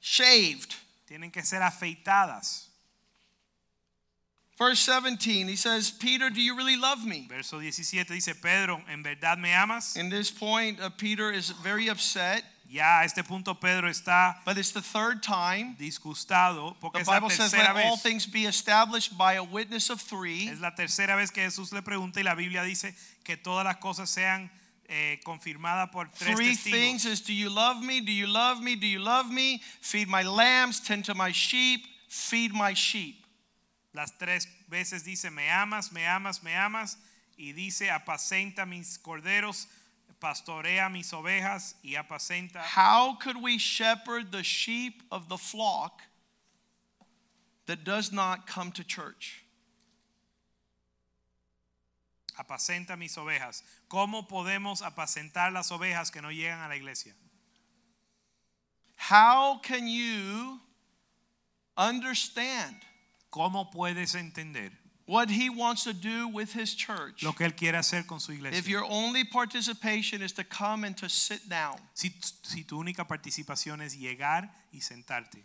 shaved. 0.00 0.74
Tienen 1.08 1.30
que 1.30 1.42
ser 1.42 1.60
afeitadas. 1.60 2.63
Verse 4.56 4.78
17, 4.80 5.48
he 5.48 5.56
says, 5.56 5.90
Peter, 5.90 6.30
do 6.30 6.40
you 6.40 6.56
really 6.56 6.76
love 6.76 7.04
me? 7.04 7.26
Verso 7.28 7.58
17 7.58 8.04
dice, 8.14 8.34
Pedro, 8.40 8.80
¿en 8.88 9.02
verdad 9.02 9.36
me 9.38 9.52
amas? 9.52 9.96
In 9.96 10.08
this 10.10 10.30
point, 10.30 10.80
uh, 10.80 10.90
Peter 10.90 11.32
is 11.32 11.50
very 11.50 11.88
upset, 11.88 12.44
Ya 12.70 13.00
a 13.00 13.04
este 13.04 13.22
punto 13.24 13.54
Pedro 13.54 13.88
está 13.88 14.36
but 14.44 14.56
it's 14.56 14.70
the 14.72 14.80
third 14.80 15.22
time. 15.22 15.76
disgustado 15.78 16.74
porque 16.80 16.94
The 16.94 17.00
es 17.00 17.06
la 17.08 17.14
Bible 17.20 17.30
says, 17.30 17.52
tercera 17.52 17.74
let 17.74 17.84
all 17.86 17.96
things 17.96 18.26
be 18.26 18.46
established 18.46 19.16
by 19.18 19.34
a 19.34 19.44
witness 19.44 19.90
of 19.90 20.00
three. 20.00 20.48
Es 20.48 20.60
la 20.60 20.70
tercera 20.70 21.16
vez 21.16 21.30
que 21.30 21.42
Jesús 21.42 21.72
le 21.72 21.82
pregunta 21.82 22.16
y 22.18 22.22
la 22.22 22.34
Biblia 22.34 22.62
dice 22.62 22.94
que 23.22 23.36
todas 23.36 23.64
las 23.64 23.76
cosas 23.76 24.08
sean 24.08 24.50
eh, 24.88 25.20
confirmadas 25.24 25.90
por 25.92 26.06
tres 26.16 26.34
Three 26.36 26.52
testigos. 26.56 26.72
things 26.72 27.04
is, 27.04 27.20
do 27.20 27.32
you 27.34 27.50
love 27.50 27.82
me? 27.82 28.00
Do 28.00 28.12
you 28.12 28.26
love 28.26 28.60
me? 28.62 28.76
Do 28.76 28.86
you 28.86 28.98
love 29.00 29.30
me? 29.30 29.60
Feed 29.80 30.08
my 30.08 30.22
lambs, 30.22 30.80
tend 30.80 31.04
to 31.04 31.14
my 31.14 31.32
sheep, 31.32 31.86
feed 32.08 32.52
my 32.52 32.72
sheep. 32.74 33.23
Las 33.94 34.18
tres 34.18 34.48
veces 34.68 35.04
dice, 35.04 35.30
me 35.30 35.48
amas, 35.48 35.92
me 35.92 36.04
amas, 36.04 36.42
me 36.42 36.54
amas. 36.54 36.98
Y 37.36 37.52
dice, 37.52 37.90
apacenta 37.90 38.66
mis 38.66 38.98
corderos, 38.98 39.68
pastorea 40.20 40.90
mis 40.90 41.12
ovejas 41.12 41.76
y 41.82 41.94
apacenta. 41.94 42.60
How 42.60 43.14
could 43.14 43.40
we 43.40 43.56
shepherd 43.56 44.32
the 44.32 44.42
sheep 44.42 45.02
of 45.10 45.28
the 45.28 45.38
flock 45.38 46.02
that 47.66 47.84
does 47.84 48.12
not 48.12 48.46
come 48.48 48.72
to 48.72 48.82
church? 48.82 49.44
Apacenta 52.36 52.98
mis 52.98 53.16
ovejas. 53.16 53.62
¿Cómo 53.88 54.28
podemos 54.28 54.82
apacentar 54.82 55.52
las 55.52 55.70
ovejas 55.70 56.10
que 56.10 56.20
no 56.20 56.30
llegan 56.30 56.64
a 56.64 56.68
la 56.68 56.74
iglesia? 56.74 57.12
How 58.96 59.60
can 59.62 59.86
you 59.86 60.58
understand 61.76 62.76
¿Cómo 63.34 63.68
puedes 63.72 64.14
entender 64.14 64.70
what 65.06 65.28
he 65.28 65.50
wants 65.50 65.82
to 65.82 65.92
do 65.92 66.28
with 66.28 66.52
his 66.52 66.72
church 66.76 67.24
lo 67.24 67.32
que 67.32 67.44
Él 67.44 67.56
quiere 67.56 67.76
hacer 67.76 68.06
con 68.06 68.20
su 68.20 68.30
if 68.30 68.38
iglesia? 68.38 68.70
your 68.70 68.84
only 68.88 69.24
participation 69.24 70.22
is 70.22 70.32
to 70.32 70.44
come 70.44 70.84
and 70.84 70.96
to 70.96 71.08
sit 71.08 71.48
down? 71.48 71.76
Si, 71.94 72.14
si 72.44 72.62
tu 72.62 72.78
única 72.80 73.04
participación 73.04 73.82
es 73.82 73.96
llegar 73.96 74.48
y 74.72 74.78
sentarte. 74.78 75.42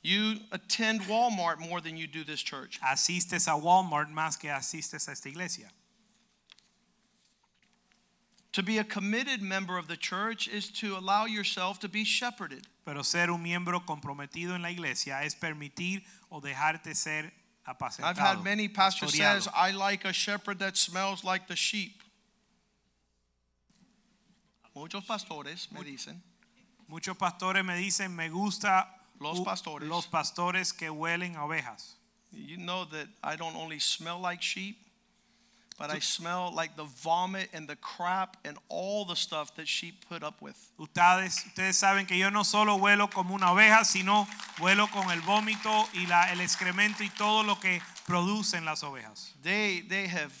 You 0.00 0.36
attend 0.50 1.02
Walmart 1.02 1.58
more 1.58 1.82
than 1.82 1.98
you 1.98 2.06
do 2.06 2.24
this 2.24 2.40
church. 2.40 2.80
Asistes 2.82 3.48
a 3.48 3.50
Walmart 3.50 4.08
más 4.08 4.38
que 4.38 4.48
asistes 4.48 5.08
a 5.08 5.12
esta 5.12 5.28
iglesia. 5.28 5.68
To 8.52 8.62
be 8.62 8.78
a 8.78 8.84
committed 8.84 9.42
member 9.42 9.76
of 9.78 9.88
the 9.88 9.96
church 9.96 10.48
is 10.48 10.68
to 10.80 10.96
allow 10.96 11.26
yourself 11.26 11.78
to 11.80 11.88
be 11.88 12.02
shepherded. 12.04 12.66
Pero 12.84 13.02
ser 13.02 13.30
un 13.30 13.42
miembro 13.42 13.80
comprometido 13.80 14.54
en 14.54 14.62
la 14.62 14.70
iglesia 14.70 15.22
es 15.22 15.34
permitir 15.34 16.02
o 16.30 16.40
dejarte 16.40 16.96
ser 16.96 17.30
apacentado. 17.66 18.04
I've 18.04 18.18
had 18.18 18.42
many 18.42 18.66
pastors 18.68 19.14
says, 19.14 19.48
I 19.54 19.72
like 19.72 20.04
a 20.06 20.12
shepherd 20.12 20.58
that 20.60 20.76
smells 20.76 21.22
like 21.24 21.46
the 21.46 21.56
sheep. 21.56 22.02
Muchos 24.74 25.04
pastores 25.04 25.70
me 25.72 25.82
dicen, 25.82 26.22
Muchos 26.88 27.16
pastores 27.16 27.64
me 27.64 27.74
dicen, 27.74 28.14
me 28.14 28.28
gusta 28.30 28.86
Los 29.20 29.40
pastores. 29.40 29.88
los 29.88 30.06
pastores 30.06 30.72
que 30.72 30.88
huelen 30.88 31.36
a 31.36 31.40
ovejas. 31.44 31.96
you 32.32 32.56
know 32.56 32.84
that 32.86 33.08
I 33.22 33.36
don't 33.36 33.56
only 33.56 33.78
smell 33.78 34.20
like 34.20 34.40
sheep, 34.40 34.78
but 35.78 35.90
I 35.90 36.00
smell 36.00 36.52
like 36.54 36.74
the 36.76 36.84
vomit 36.84 37.48
and 37.52 37.68
the 37.68 37.76
crap 37.76 38.36
and 38.44 38.58
all 38.68 39.04
the 39.04 39.14
stuff 39.14 39.54
that 39.54 39.68
sheep 39.68 40.04
put 40.08 40.22
up 40.22 40.42
with. 40.42 40.56
Ustedes, 40.78 41.44
ustedes 41.46 41.76
saben 41.76 42.06
que 42.06 42.16
yo 42.16 42.30
no 42.30 42.42
solo 42.42 42.78
vuelo 42.78 43.08
como 43.08 43.34
una 43.34 43.52
oveja, 43.52 43.84
sino 43.84 44.26
vuelo 44.58 44.88
con 44.88 45.10
el 45.10 45.20
vómito 45.20 45.88
y 45.94 46.06
la, 46.06 46.32
el 46.32 46.40
excremento 46.40 47.02
y 47.04 47.10
todo 47.10 47.42
lo 47.44 47.60
que 47.60 47.80
producen 48.06 48.64
las 48.64 48.82
ovejas. 48.82 49.34
They 49.42 49.82
they 49.82 50.08
have 50.08 50.32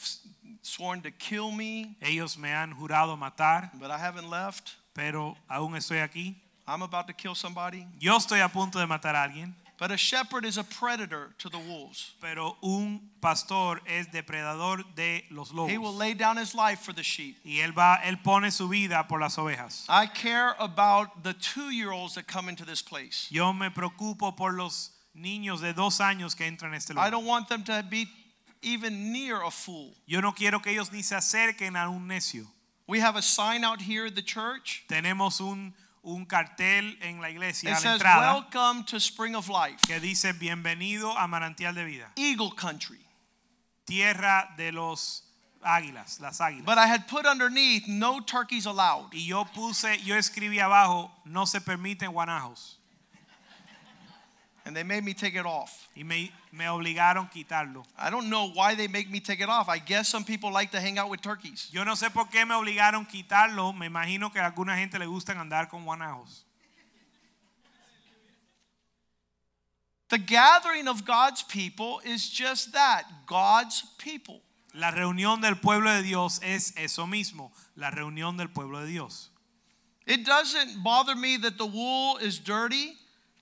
sworn 0.62 1.00
to 1.02 1.10
kill 1.12 1.52
me, 1.52 1.96
Ellos 2.00 2.36
me 2.36 2.52
han 2.52 2.74
jurado 2.74 3.16
matar, 3.16 3.70
but 3.74 3.90
I 3.90 3.98
haven't 3.98 4.28
left. 4.28 4.72
pero 4.92 5.36
aún 5.48 5.76
estoy 5.76 5.98
aquí. 6.00 6.36
I'm 6.66 6.82
about 6.82 7.06
to 7.06 7.14
kill 7.14 7.34
somebody. 7.34 7.86
Yo 7.98 8.16
estoy 8.16 8.40
a 8.40 8.48
punto 8.48 8.78
de 8.78 8.86
matar 8.86 9.14
a 9.16 9.22
alguien, 9.22 9.54
But 9.78 9.92
a 9.92 9.96
shepherd 9.96 10.44
is 10.44 10.58
a 10.58 10.64
predator 10.64 11.34
to 11.38 11.48
the 11.48 11.58
wolves. 11.58 12.14
pero 12.20 12.56
un 12.62 13.00
pastor 13.20 13.80
es 13.86 14.08
depredador 14.08 14.82
de 14.96 15.24
los 15.30 15.52
lobos. 15.52 15.70
He 15.70 15.78
will 15.78 15.94
lay 15.94 16.14
down 16.14 16.36
his 16.36 16.52
life 16.52 16.80
for 16.80 16.92
the 16.92 17.04
sheep. 17.04 17.36
Y 17.44 17.60
él 17.60 17.72
va, 17.72 18.00
él 18.02 18.22
pone 18.22 18.50
su 18.50 18.68
vida 18.68 19.06
por 19.08 19.20
las 19.20 19.36
ovejas. 19.36 19.86
I 19.88 20.06
care 20.06 20.56
about 20.58 21.22
the 21.22 21.32
two 21.34 21.70
year 21.70 21.92
olds 21.92 22.16
that 22.16 22.26
come 22.26 22.48
into 22.48 22.64
this 22.64 22.82
place. 22.82 23.28
Yo 23.30 23.52
me 23.52 23.70
preocupo 23.70 24.36
por 24.36 24.52
los 24.52 24.90
niños 25.16 25.60
de 25.60 25.72
dos 25.72 26.00
años 26.00 26.36
que 26.36 26.44
entran 26.44 26.72
en 26.72 26.74
este 26.74 26.96
I 26.96 27.10
don't 27.10 27.24
want 27.24 27.48
them 27.48 27.62
to 27.64 27.84
be 27.88 28.08
even 28.62 29.12
near 29.12 29.42
a 29.42 29.50
fool. 29.50 29.94
Yo 30.06 30.20
no 30.20 30.32
quiero 30.32 30.58
que 30.60 30.72
ellos 30.72 30.92
ni 30.92 31.02
se 31.02 31.14
acerquen 31.14 31.76
a 31.76 31.88
un 31.88 32.08
necio. 32.08 32.46
We 32.88 33.00
have 33.00 33.16
a 33.16 33.22
sign 33.22 33.64
out 33.64 33.82
here 33.82 34.06
at 34.06 34.14
the 34.14 34.22
church. 34.22 34.84
Tenemos 34.88 35.40
un, 35.40 35.74
un 36.08 36.24
cartel 36.24 36.96
en 37.02 37.20
la 37.20 37.28
iglesia 37.30 37.70
It 37.70 37.72
a 37.72 37.74
la 37.74 37.80
says, 37.80 37.92
entrada 37.94 38.32
Welcome 38.34 38.84
to 38.84 38.96
Spring 38.98 39.34
of 39.34 39.48
Life, 39.48 39.86
que 39.86 40.00
dice 40.00 40.32
bienvenido 40.32 41.16
a 41.16 41.26
Manantial 41.28 41.74
de 41.74 41.84
Vida, 41.84 42.10
Eagle 42.16 42.52
Country. 42.56 42.98
tierra 43.84 44.48
de 44.56 44.72
los 44.72 45.24
águilas, 45.62 46.18
las 46.20 46.40
águilas. 46.40 46.64
But 46.64 46.78
I 46.78 46.86
had 46.86 47.06
put 47.08 47.26
underneath, 47.26 47.86
no 47.86 48.20
turkeys 48.20 48.66
allowed. 48.66 49.12
y 49.12 49.26
yo 49.26 49.44
puse, 49.44 49.98
yo 50.04 50.14
escribí 50.16 50.58
abajo, 50.60 51.10
no 51.24 51.44
se 51.44 51.60
permiten 51.60 52.12
guanajos. 52.12 52.77
And 54.68 54.76
they 54.76 54.82
made 54.82 55.02
me 55.02 55.14
take 55.14 55.34
it 55.34 55.46
off. 55.46 55.88
Y 55.96 56.02
me, 56.02 56.30
me 56.52 56.66
obligaron 56.66 57.30
quitarlo. 57.32 57.86
I 57.98 58.10
don't 58.10 58.28
know 58.28 58.50
why 58.50 58.74
they 58.74 58.86
make 58.86 59.10
me 59.10 59.18
take 59.18 59.40
it 59.40 59.48
off. 59.48 59.66
I 59.66 59.78
guess 59.78 60.10
some 60.10 60.24
people 60.24 60.52
like 60.52 60.70
to 60.72 60.78
hang 60.78 60.98
out 60.98 61.08
with 61.08 61.22
turkeys. 61.22 61.70
Yo 61.72 61.84
no 61.84 61.94
sé 61.94 62.12
por 62.12 62.26
qué 62.26 62.46
me 62.46 62.54
obligaron 62.54 63.06
quitarlo. 63.06 63.74
Me 63.74 63.88
imagino 63.88 64.30
que 64.30 64.38
a 64.38 64.44
alguna 64.44 64.76
gente 64.76 64.98
le 64.98 65.06
gustan 65.06 65.38
andar 65.38 65.70
con 65.70 65.86
guanajos. 65.86 66.42
The 70.10 70.18
gathering 70.18 70.86
of 70.86 71.06
God's 71.06 71.42
people 71.42 72.02
is 72.04 72.28
just 72.28 72.74
that 72.74 73.04
God's 73.26 73.82
people. 73.96 74.42
La 74.74 74.90
reunión 74.90 75.40
del 75.40 75.54
pueblo 75.54 75.90
de 75.94 76.02
Dios 76.02 76.40
es 76.42 76.74
eso 76.76 77.06
mismo, 77.06 77.52
la 77.74 77.90
reunión 77.90 78.36
del 78.36 78.48
pueblo 78.48 78.80
de 78.80 78.88
Dios. 78.88 79.30
It 80.06 80.26
doesn't 80.26 80.84
bother 80.84 81.16
me 81.16 81.38
that 81.38 81.56
the 81.56 81.64
wool 81.64 82.18
is 82.18 82.38
dirty, 82.38 82.98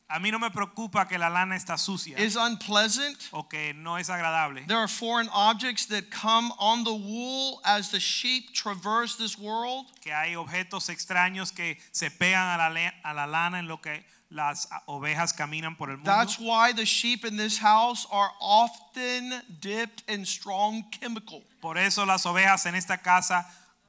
A 0.09 0.21
mí 0.21 0.31
no 0.31 0.39
me 0.39 0.51
preocupa 0.51 1.09
que 1.09 1.19
la 1.19 1.29
lana 1.29 1.57
está 1.57 1.77
sucia 1.77 2.17
is 2.17 2.37
unpleasant. 2.37 3.29
o 3.33 3.43
que 3.43 3.75
no 3.75 3.97
es 3.97 4.09
agradable. 4.09 4.65
There 4.67 4.79
are 4.79 4.89
foreign 4.89 5.29
objects 5.33 5.87
that 5.87 6.11
come 6.11 6.53
on 6.59 6.85
the 6.85 6.95
wool 6.95 7.61
as 7.65 7.91
the 7.91 7.99
sheep 7.99 8.55
traverse 8.55 9.17
this 9.17 9.37
world. 9.37 9.87
Que 10.01 10.13
hay 10.13 10.35
objetos 10.37 10.89
extraños 10.91 11.53
que 11.53 11.77
se 11.91 12.11
pegan 12.11 12.61
a 12.61 12.69
la, 12.69 12.93
a 13.05 13.15
la 13.15 13.27
lana 13.27 13.59
en 13.59 13.67
lo 13.67 13.79
que 13.79 14.05
las 14.31 14.69
ovejas 14.87 15.33
caminan 15.33 15.77
por 15.77 15.91
el 15.91 15.97
mundo. 15.97 16.11
That's 16.11 16.39
why 16.39 16.73
the 16.73 16.85
sheep 16.85 17.25
in 17.25 17.37
this 17.37 17.59
house 17.59 18.07
are 18.13 18.31
often 18.41 19.43
dipped 19.61 20.05
in 20.09 20.25
strong 20.25 20.85
chemical. 20.91 21.43
Por 21.61 21.79
eso 21.79 22.05
las 22.05 22.25
ovejas 22.27 22.67
en 22.67 22.77
esta 22.77 22.99
casa 22.99 23.45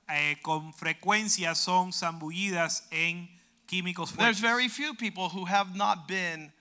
eh, 0.09 0.37
con 0.41 0.73
frecuencia 0.73 1.53
son 1.55 1.91
zambullidas 1.91 2.87
en 2.91 3.29
químicos 3.67 4.15
There's 4.15 4.39
very 4.39 4.67
few 4.69 4.93
people 4.95 5.29
who 5.29 5.45
have 5.45 5.75
not 5.75 6.07
been 6.07 6.51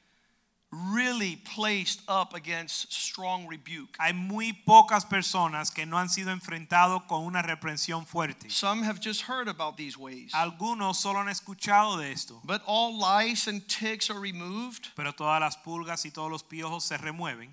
really 0.73 1.37
placed 1.37 2.03
up 2.09 2.35
against 2.35 2.93
strong 2.93 3.47
rebuke. 3.47 3.97
Hay 4.01 4.13
muy 4.13 4.53
pocas 4.67 5.05
personas 5.09 5.73
que 5.73 5.87
no 5.87 5.97
han 5.97 6.09
sido 6.09 6.31
enfrentados 6.33 7.03
con 7.07 7.25
una 7.25 7.41
reprensión 7.43 8.05
fuerte. 8.07 8.51
Some 8.51 8.83
have 8.83 9.01
just 9.01 9.23
heard 9.23 9.49
about 9.49 9.77
these 9.77 9.97
ways. 9.97 10.33
Algunos 10.35 10.97
solo 10.97 11.21
han 11.21 11.29
escuchado 11.29 11.99
de 11.99 12.11
esto, 12.13 12.41
But 12.45 12.63
all 12.67 12.99
lice 12.99 13.47
and 13.47 13.67
ticks 13.69 14.11
are 14.11 14.19
removed. 14.21 14.89
pero 14.97 15.13
todas 15.13 15.41
las 15.41 15.57
pulgas 15.57 16.05
y 16.05 16.11
todos 16.11 16.31
los 16.31 16.43
piojos 16.43 16.83
se 16.83 16.97
remueven. 16.99 17.49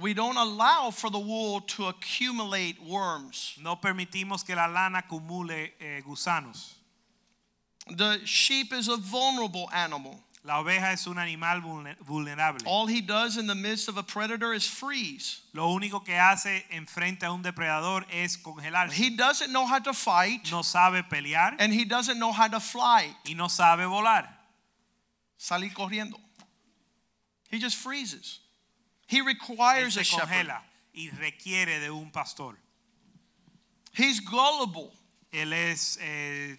We 0.00 0.14
don't 0.14 0.38
allow 0.38 0.90
for 0.90 1.10
the 1.10 1.18
wool 1.18 1.60
to 1.76 1.88
accumulate 1.88 2.78
worms. 2.80 3.58
No 3.60 3.76
permitimos 3.76 4.42
que 4.46 4.54
la 4.54 4.66
lana 4.66 5.00
acumule 5.02 5.74
eh, 5.78 6.00
gusanos. 6.06 6.76
The 7.90 8.20
sheep 8.24 8.72
is 8.72 8.88
a 8.88 8.96
vulnerable 8.96 9.68
animal. 9.72 10.20
La 10.44 10.60
oveja 10.60 10.92
es 10.92 11.06
un 11.06 11.18
animal 11.18 11.60
vulnerable. 12.00 12.66
All 12.66 12.86
he 12.86 13.00
does 13.00 13.36
in 13.36 13.46
the 13.46 13.54
midst 13.54 13.88
of 13.88 13.96
a 13.96 14.02
predator 14.02 14.52
is 14.52 14.66
freeze. 14.66 15.42
Lo 15.54 15.68
único 15.68 16.04
que 16.04 16.14
hace 16.14 16.64
enfrente 16.72 17.22
a 17.22 17.32
un 17.32 17.42
depredador 17.42 18.04
es 18.10 18.36
congelarse. 18.36 18.92
He 18.92 19.10
doesn't 19.10 19.52
know 19.52 19.64
how 19.66 19.78
to 19.78 19.92
fight 19.92 20.50
No 20.50 20.62
sabe 20.62 21.04
pelear 21.08 21.54
and 21.60 21.72
he 21.72 21.84
doesn't 21.84 22.18
know 22.18 22.32
how 22.32 22.48
to 22.48 22.58
fly. 22.58 23.14
y 23.24 23.34
no 23.34 23.46
sabe 23.46 23.84
volar. 23.84 24.28
Salir 25.38 25.72
corriendo. 25.72 26.18
He 27.48 27.60
just 27.60 27.76
freezes. 27.76 28.40
He 29.06 29.20
requires 29.20 29.96
a 29.96 30.02
shepherd. 30.02 30.50
y 30.92 31.10
requiere 31.20 31.78
de 31.80 31.90
un 31.90 32.10
pastor. 32.10 32.56
He's 33.92 34.18
gullible. 34.18 34.90
Él 35.32 35.52
es 35.52 35.98
eh, 36.00 36.56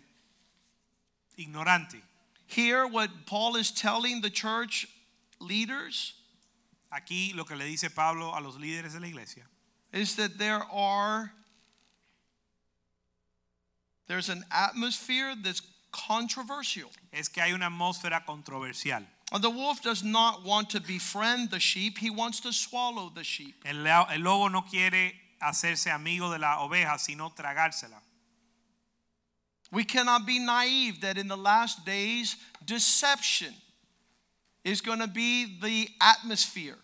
ignorante. 1.37 2.01
Here, 2.47 2.85
what 2.85 3.09
Paul 3.25 3.55
is 3.55 3.71
telling 3.71 4.21
the 4.21 4.29
church 4.29 4.87
leaders 5.39 6.13
Aquí 6.93 7.33
lo 7.33 7.43
que 7.43 7.55
le 7.55 7.65
dice 7.65 7.89
Pablo 7.89 8.31
a 8.35 8.39
los 8.39 8.57
líderes 8.57 8.93
de 8.93 8.99
la 8.99 9.07
iglesia 9.07 9.43
is 9.91 10.15
that 10.15 10.37
there 10.37 10.63
are 10.71 11.31
there's 14.07 14.29
an 14.29 14.43
atmosphere 14.51 15.33
that's 15.41 15.61
controversial. 15.91 16.91
es 17.11 17.29
que 17.29 17.41
hay 17.41 17.51
una 17.53 17.69
atmósfera 17.69 18.23
controversial. 18.25 19.03
The 19.41 19.49
wolf 19.49 19.81
does 19.81 20.03
not 20.03 20.43
want 20.43 20.69
to 20.71 20.79
befriend 20.79 21.49
the 21.49 21.59
sheep, 21.59 21.97
he 21.97 22.11
wants 22.11 22.39
to 22.41 22.53
swallow 22.53 23.09
the 23.09 23.23
sheep. 23.23 23.55
El, 23.65 23.87
el 23.87 24.21
lobo 24.21 24.47
no 24.49 24.61
quiere 24.61 25.13
hacerse 25.41 25.91
amigo 25.91 26.29
de 26.29 26.37
la 26.37 26.59
oveja, 26.59 26.99
sino 26.99 27.31
tragársela. 27.31 27.99
We 29.73 29.83
cannot 29.83 30.27
be 30.27 30.37
naive 30.37 31.01
that 31.01 31.17
in 31.17 31.27
the 31.27 31.35
last 31.35 31.83
days, 31.83 32.35
deception 32.63 33.55
is 34.63 34.81
going 34.81 34.99
to 34.99 35.07
be 35.07 35.59
the 35.59 35.89
atmosphere. 35.99 36.77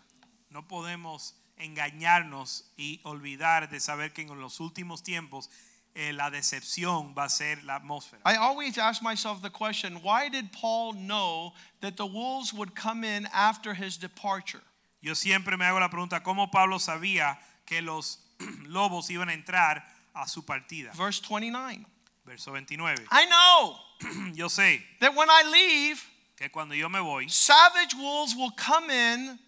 No 0.52 0.62
podemos 0.62 1.34
engañarnos 1.56 2.64
y 2.76 2.98
olvidar 3.04 3.70
de 3.70 3.78
saber 3.78 4.12
que 4.12 4.24
en 4.24 4.40
los 4.40 4.58
últimos 4.58 5.04
tiempos 5.04 5.48
eh, 5.94 6.12
la 6.12 6.30
decepción 6.30 7.14
va 7.16 7.26
a 7.26 7.28
ser 7.28 7.62
la 7.62 7.78
atmósfera. 7.78 8.18
I 8.24 8.34
always 8.34 8.76
ask 8.76 9.00
myself 9.02 9.40
the 9.40 9.50
question 9.50 10.02
why 10.02 10.28
did 10.28 10.52
Paul 10.52 10.92
know 10.94 11.52
that 11.82 11.96
the 11.96 12.06
wolves 12.06 12.52
would 12.52 12.74
come 12.74 13.04
in 13.04 13.28
after 13.32 13.72
his 13.72 13.96
departure? 13.96 14.62
Yo 15.00 15.14
siempre 15.14 15.56
me 15.56 15.64
hago 15.64 15.78
la 15.78 15.88
pregunta, 15.88 16.24
¿cómo 16.24 16.50
Pablo 16.50 16.78
sabía 16.78 17.38
que 17.64 17.82
los 17.82 18.18
lobos 18.66 19.10
iban 19.10 19.28
a 19.28 19.32
entrar 19.32 19.84
a 20.12 20.26
su 20.26 20.42
partida? 20.42 20.90
Verse 20.96 21.20
29. 21.20 21.86
Verso 22.26 22.50
29. 22.52 22.96
I 23.10 23.26
know 23.26 23.76
Yo 24.34 24.46
sé 24.48 24.80
that 25.00 25.14
when 25.14 25.28
I 25.28 25.42
leave, 25.50 26.02
que 26.36 26.48
cuando 26.48 26.74
yo 26.74 26.88
me 26.88 27.00
voy, 27.00 27.28
savage 27.28 27.94
wolves 27.98 28.34
will 28.34 28.52
come 28.52 28.88
in 28.90 29.38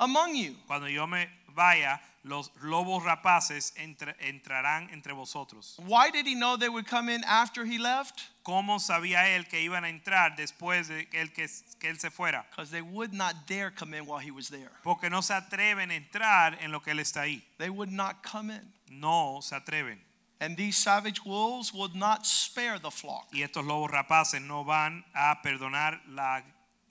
among 0.00 0.34
you. 0.34 0.56
cuando 0.66 0.86
yo 0.88 1.06
me 1.06 1.28
vaya, 1.54 2.00
los 2.24 2.50
lobos 2.62 3.02
rapaces 3.04 3.72
entre- 3.76 4.14
entrarán 4.20 4.90
entre 4.92 5.12
vosotros. 5.12 5.76
Why 5.86 6.10
did 6.10 6.26
he 6.26 6.34
know 6.34 6.56
they 6.56 6.68
would 6.68 6.86
come 6.86 7.08
in 7.08 7.22
after 7.24 7.64
he 7.64 7.78
left? 7.78 8.22
¿Cómo 8.44 8.80
sabía 8.80 9.36
él 9.36 9.48
que 9.48 9.60
iban 9.60 9.84
a 9.84 9.88
entrar 9.88 10.36
después 10.36 10.88
de 10.88 11.06
que 11.08 11.20
él, 11.20 11.32
que, 11.32 11.46
que 11.78 11.88
él 11.90 11.98
se 12.00 12.10
fuera? 12.10 12.44
Because 12.50 12.70
they 12.70 12.82
would 12.82 13.12
not 13.12 13.46
dare 13.46 13.70
come 13.70 13.94
in 13.94 14.06
while 14.06 14.18
he 14.18 14.30
was 14.32 14.48
there. 14.48 14.70
Porque 14.82 15.08
no 15.10 15.20
se 15.20 15.34
atreven 15.34 15.90
a 15.90 15.94
entrar 15.94 16.58
en 16.60 16.72
lo 16.72 16.80
que 16.80 16.92
él 16.92 16.98
está 17.00 17.22
ahí. 17.22 17.42
They 17.58 17.70
would 17.70 17.92
not 17.92 18.22
come 18.24 18.50
in. 18.50 18.72
No 18.90 19.40
se 19.42 19.54
atreven. 19.56 19.98
And 20.42 20.56
these 20.56 20.76
savage 20.76 21.24
wolves 21.24 21.72
would 21.72 21.94
not 21.94 22.26
spare 22.26 22.80
the 22.80 22.90
flock. 22.90 23.28
Y 23.32 23.42
estos 23.42 23.64
lobos 23.64 23.92
rapaces 23.92 24.42
no 24.42 24.64
van 24.64 25.04
a 25.14 25.36
perdonar 25.40 26.00
la- 26.08 26.42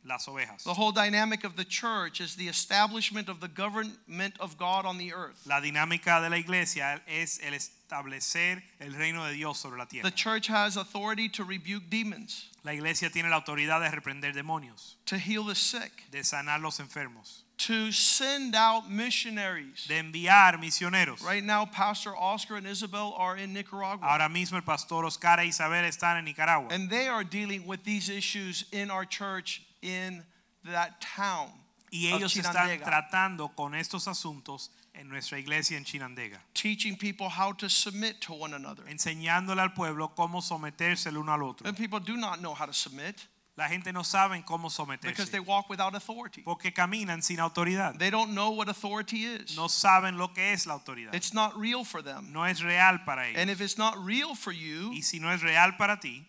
las 0.06 0.26
ovejas. 0.28 0.64
The 0.64 0.74
whole 0.74 0.94
dynamic 0.94 1.44
of 1.44 1.58
the 1.58 1.66
church 1.66 2.22
is 2.22 2.36
the 2.36 2.48
establishment 2.48 3.28
of 3.28 3.42
the 3.42 3.50
government 3.50 4.36
of 4.40 4.58
God 4.58 4.86
on 4.86 4.98
the 4.98 5.14
earth. 5.14 5.46
La 5.46 5.60
dinámica 5.60 6.22
de 6.22 6.30
la 6.30 6.38
iglesia 6.38 7.02
es 7.08 7.40
el 7.44 7.54
establecer 7.54 8.64
el 8.80 8.94
reino 8.94 9.26
de 9.26 9.34
Dios 9.34 9.60
sobre 9.60 9.78
la 9.78 9.86
tierra. 9.86 10.10
The 10.10 10.16
church 10.16 10.48
has 10.48 10.78
authority 10.78 11.28
to 11.30 11.44
rebuke 11.44 11.90
demons, 11.90 12.48
La 12.64 12.72
iglesia 12.72 13.10
tiene 13.10 13.30
la 13.30 13.36
autoridad 13.42 13.82
de 13.82 13.90
reprender 13.90 14.34
demonios, 14.34 14.96
to 15.06 15.18
heal 15.18 15.44
the 15.44 15.56
sick, 15.56 16.10
de 16.10 16.20
sanar 16.24 16.62
los 16.62 16.80
enfermos, 16.80 17.44
to 17.68 17.92
send 17.92 18.56
out 18.56 18.90
missionaries. 18.90 19.86
de 19.88 19.96
enviar 20.00 20.60
misioneros. 20.60 21.24
Right 21.24 21.44
now, 21.44 21.66
Pastor 21.66 22.16
Oscar 22.18 22.56
and 22.56 22.68
Isabel 22.68 23.14
are 23.18 23.38
in 23.38 23.54
Nicaragua. 23.54 24.08
Ahora 24.08 24.30
mismo 24.30 24.56
el 24.56 24.64
pastor 24.64 25.06
Oscar 25.06 25.40
e 25.40 25.48
Isabel 25.48 25.84
están 25.86 26.18
en 26.18 26.26
Nicaragua 26.26 26.70
And 26.72 26.90
they 26.90 27.08
are 27.08 27.24
dealing 27.24 27.66
with 27.68 27.84
these 27.84 28.10
issues 28.10 28.66
in 28.72 28.90
our 28.90 29.06
church 29.06 29.62
in 29.82 30.24
that 30.66 31.02
town. 31.02 31.50
y 31.92 32.08
ellos 32.08 32.36
están 32.36 32.80
tratando 32.82 33.54
con 33.56 33.76
estos 33.76 34.08
asuntos 34.08 34.70
en 34.94 35.10
nuestra 35.10 35.38
iglesia 35.40 35.78
en 35.78 35.84
Chinandega, 35.84 36.40
teaching 36.54 36.96
people 36.98 37.30
how 37.30 37.52
to 37.54 37.70
submit 37.70 38.20
to 38.22 38.34
one 38.34 38.54
another. 38.54 38.84
enseñándole 38.88 39.62
al 39.62 39.74
pueblo 39.74 40.14
cómo 40.16 40.42
someterse 40.42 41.08
el 41.10 41.18
uno 41.18 41.34
al 41.34 41.44
otro. 41.44 41.68
And 41.68 41.78
people 41.78 42.00
do 42.00 42.16
not 42.18 42.40
know 42.40 42.54
how 42.54 42.66
to 42.66 42.74
submit 42.74 43.26
La 43.62 43.68
gente 43.68 43.94
no 43.94 44.02
sabe 44.02 44.44
cómo 44.44 44.72
someterse. 44.72 45.12
because 45.12 45.30
they 45.30 45.40
walk 45.40 45.70
without 45.70 45.94
authority. 45.94 46.42
porque 46.42 46.74
caminan 46.74 47.22
sin 47.22 47.38
autoridad. 47.38 47.96
They 48.00 48.10
don't 48.10 48.34
know 48.34 48.50
what 48.50 48.68
authority 48.70 49.26
is. 49.26 49.56
No 49.56 49.68
saben 49.68 50.18
lo 50.18 50.30
que 50.30 50.42
es 50.42 50.66
la 50.66 50.80
autoridad. 50.80 51.14
It's 51.14 51.32
not 51.32 51.56
real 51.56 51.84
for 51.84 52.02
them. 52.02 52.34
No 52.34 52.42
es 52.42 52.64
real 52.64 52.98
para 53.06 53.28
ellos. 53.28 53.38
And 53.38 53.52
if 53.52 53.62
it's 53.62 53.78
not 53.78 54.04
real 54.04 54.34
for 54.34 54.52
you, 54.52 54.92
Y 54.94 55.02
si 55.02 55.20
no 55.20 55.30
es 55.30 55.44
real 55.44 55.74
para 55.78 56.00
ti, 56.02 56.28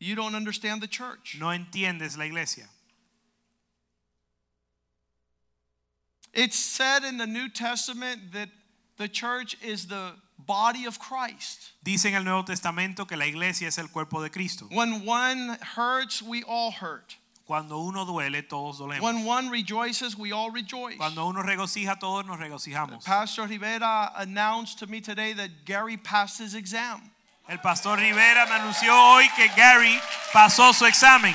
you 0.00 0.16
don't 0.16 0.34
understand 0.34 0.82
the 0.82 0.88
church. 0.88 1.36
no 1.38 1.52
entiendes 1.52 2.18
la 2.18 2.24
iglesia. 2.24 2.64
It's 6.32 6.58
said 6.58 7.04
in 7.04 7.16
the 7.16 7.28
New 7.28 7.48
Testament 7.48 8.32
that 8.32 8.48
the 8.96 9.06
church 9.06 9.56
is 9.62 9.86
the 9.86 10.16
body 10.38 10.86
of 10.86 10.98
Christ. 10.98 11.72
Dice 11.82 12.06
en 12.06 12.14
el 12.14 12.24
Nuevo 12.24 12.44
Testamento 12.44 13.06
que 13.06 13.16
la 13.16 13.26
iglesia 13.26 13.68
es 13.68 13.78
el 13.78 13.88
cuerpo 13.88 14.22
de 14.22 14.30
Cristo. 14.30 14.66
When 14.70 15.06
one 15.06 15.56
hurts, 15.76 16.22
we 16.22 16.42
all 16.44 16.70
hurt. 16.70 17.16
Cuando 17.46 17.78
uno 17.78 18.06
duele, 18.06 18.42
todos 18.48 18.78
dolemos. 18.78 19.02
When 19.02 19.24
one 19.26 19.50
rejoices, 19.50 20.16
we 20.16 20.32
all 20.32 20.50
rejoice. 20.50 20.96
Cuando 20.96 21.26
uno 21.26 21.42
regocija, 21.42 21.98
todos 22.00 22.24
nos 22.24 22.38
regocijamos. 22.38 23.04
Pastor 23.04 23.46
Rivera 23.46 24.12
announced 24.16 24.78
to 24.78 24.86
me 24.86 25.00
today 25.02 25.34
that 25.34 25.50
Gary 25.66 25.98
passed 25.98 26.38
his 26.38 26.54
exam. 26.54 27.02
El 27.46 27.58
pastor 27.58 27.98
Rivera 27.98 28.46
me 28.46 28.52
anunció 28.52 28.94
hoy 28.94 29.28
que 29.36 29.48
Gary 29.54 30.00
pasó 30.32 30.72
su 30.72 30.86
examen. 30.86 31.34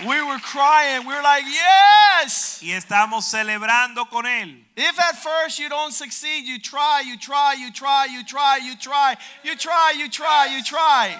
We 0.00 0.22
were 0.22 0.38
crying. 0.38 1.06
We 1.06 1.14
were 1.14 1.22
like, 1.22 1.44
yes. 1.44 2.60
Y 2.62 2.70
estamos 2.72 3.24
celebrando 3.24 4.08
con 4.10 4.24
él. 4.24 4.64
If 4.76 4.98
at 4.98 5.22
first 5.22 5.58
you 5.58 5.68
don't 5.68 5.92
succeed, 5.92 6.44
you 6.44 6.58
try, 6.58 7.02
you 7.06 7.16
try, 7.16 7.54
you 7.54 7.72
try, 7.72 8.06
you 8.06 8.24
try, 8.24 8.58
you 8.58 8.74
try, 8.76 9.16
you 9.44 9.54
try, 9.54 9.92
you 9.96 10.08
try, 10.08 10.46
you 10.46 10.62
try. 10.64 11.16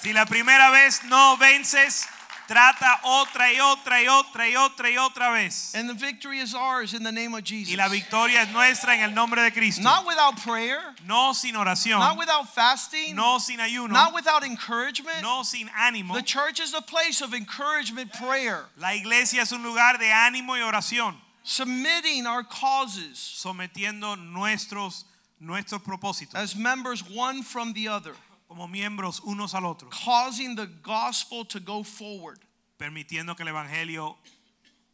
Si 0.00 0.12
la 0.12 0.24
primera 0.24 0.70
vez 0.72 1.00
no 1.04 1.36
vences, 1.38 2.06
trata 2.48 3.00
otra 3.04 3.52
y 3.52 3.60
otra 3.60 4.02
y 4.02 4.08
otra 4.08 4.48
y 4.48 4.56
otra 4.56 4.90
y 4.90 4.96
otra 4.96 5.30
vez. 5.32 5.74
And 5.74 5.88
the 5.88 5.94
victory 5.94 6.40
is 6.40 6.54
ours 6.54 6.94
in 6.94 7.02
the 7.04 7.12
name 7.12 7.34
of 7.34 7.44
Jesus. 7.44 7.72
Y 7.72 7.76
la 7.76 7.88
victoria 7.88 8.42
es 8.42 8.52
nuestra 8.52 8.94
en 8.94 9.00
el 9.02 9.10
nombre 9.14 9.42
de 9.42 9.50
Cristo. 9.50 9.82
Not 9.82 10.06
without 10.06 10.36
prayer, 10.42 10.80
No 11.06 11.32
sin 11.34 11.54
oración, 11.54 11.98
not 11.98 12.16
without 12.18 12.48
fasting, 12.54 13.14
no 13.14 13.38
sin 13.38 13.58
ayuno, 13.60 13.90
not 13.90 14.14
without 14.14 14.42
encouragement. 14.42 15.22
no 15.22 15.42
sin 15.42 15.68
ánimo. 15.78 16.14
The 16.14 16.22
church 16.22 16.58
is 16.58 16.74
a 16.74 16.80
place 16.82 17.20
of 17.20 17.34
encouragement, 17.34 18.12
prayer, 18.14 18.64
La 18.78 18.94
iglesia 18.94 19.42
es 19.42 19.52
un 19.52 19.62
lugar 19.62 19.98
de 19.98 20.06
ánimo 20.06 20.56
y 20.56 20.60
oración, 20.60 21.14
submitting 21.42 22.26
our 22.26 22.42
causes 22.42 23.18
sometiendo 23.18 24.16
nuestros 24.16 25.04
nuestros 25.40 25.80
propósitos 25.82 26.34
as 26.34 26.56
members 26.56 27.08
one 27.08 27.42
from 27.42 27.72
the 27.74 27.86
other, 27.88 28.14
como 28.48 28.66
miembros 28.66 29.20
unos 29.20 29.54
al 29.54 29.66
otro, 29.66 29.88
causing 29.90 30.56
the 30.56 30.66
gospel 30.82 31.44
to 31.44 31.60
go 31.60 31.82
forward, 31.82 32.40
permitiendo 32.78 33.36
que 33.36 33.44
el 33.44 33.48
evangelio 33.48 34.16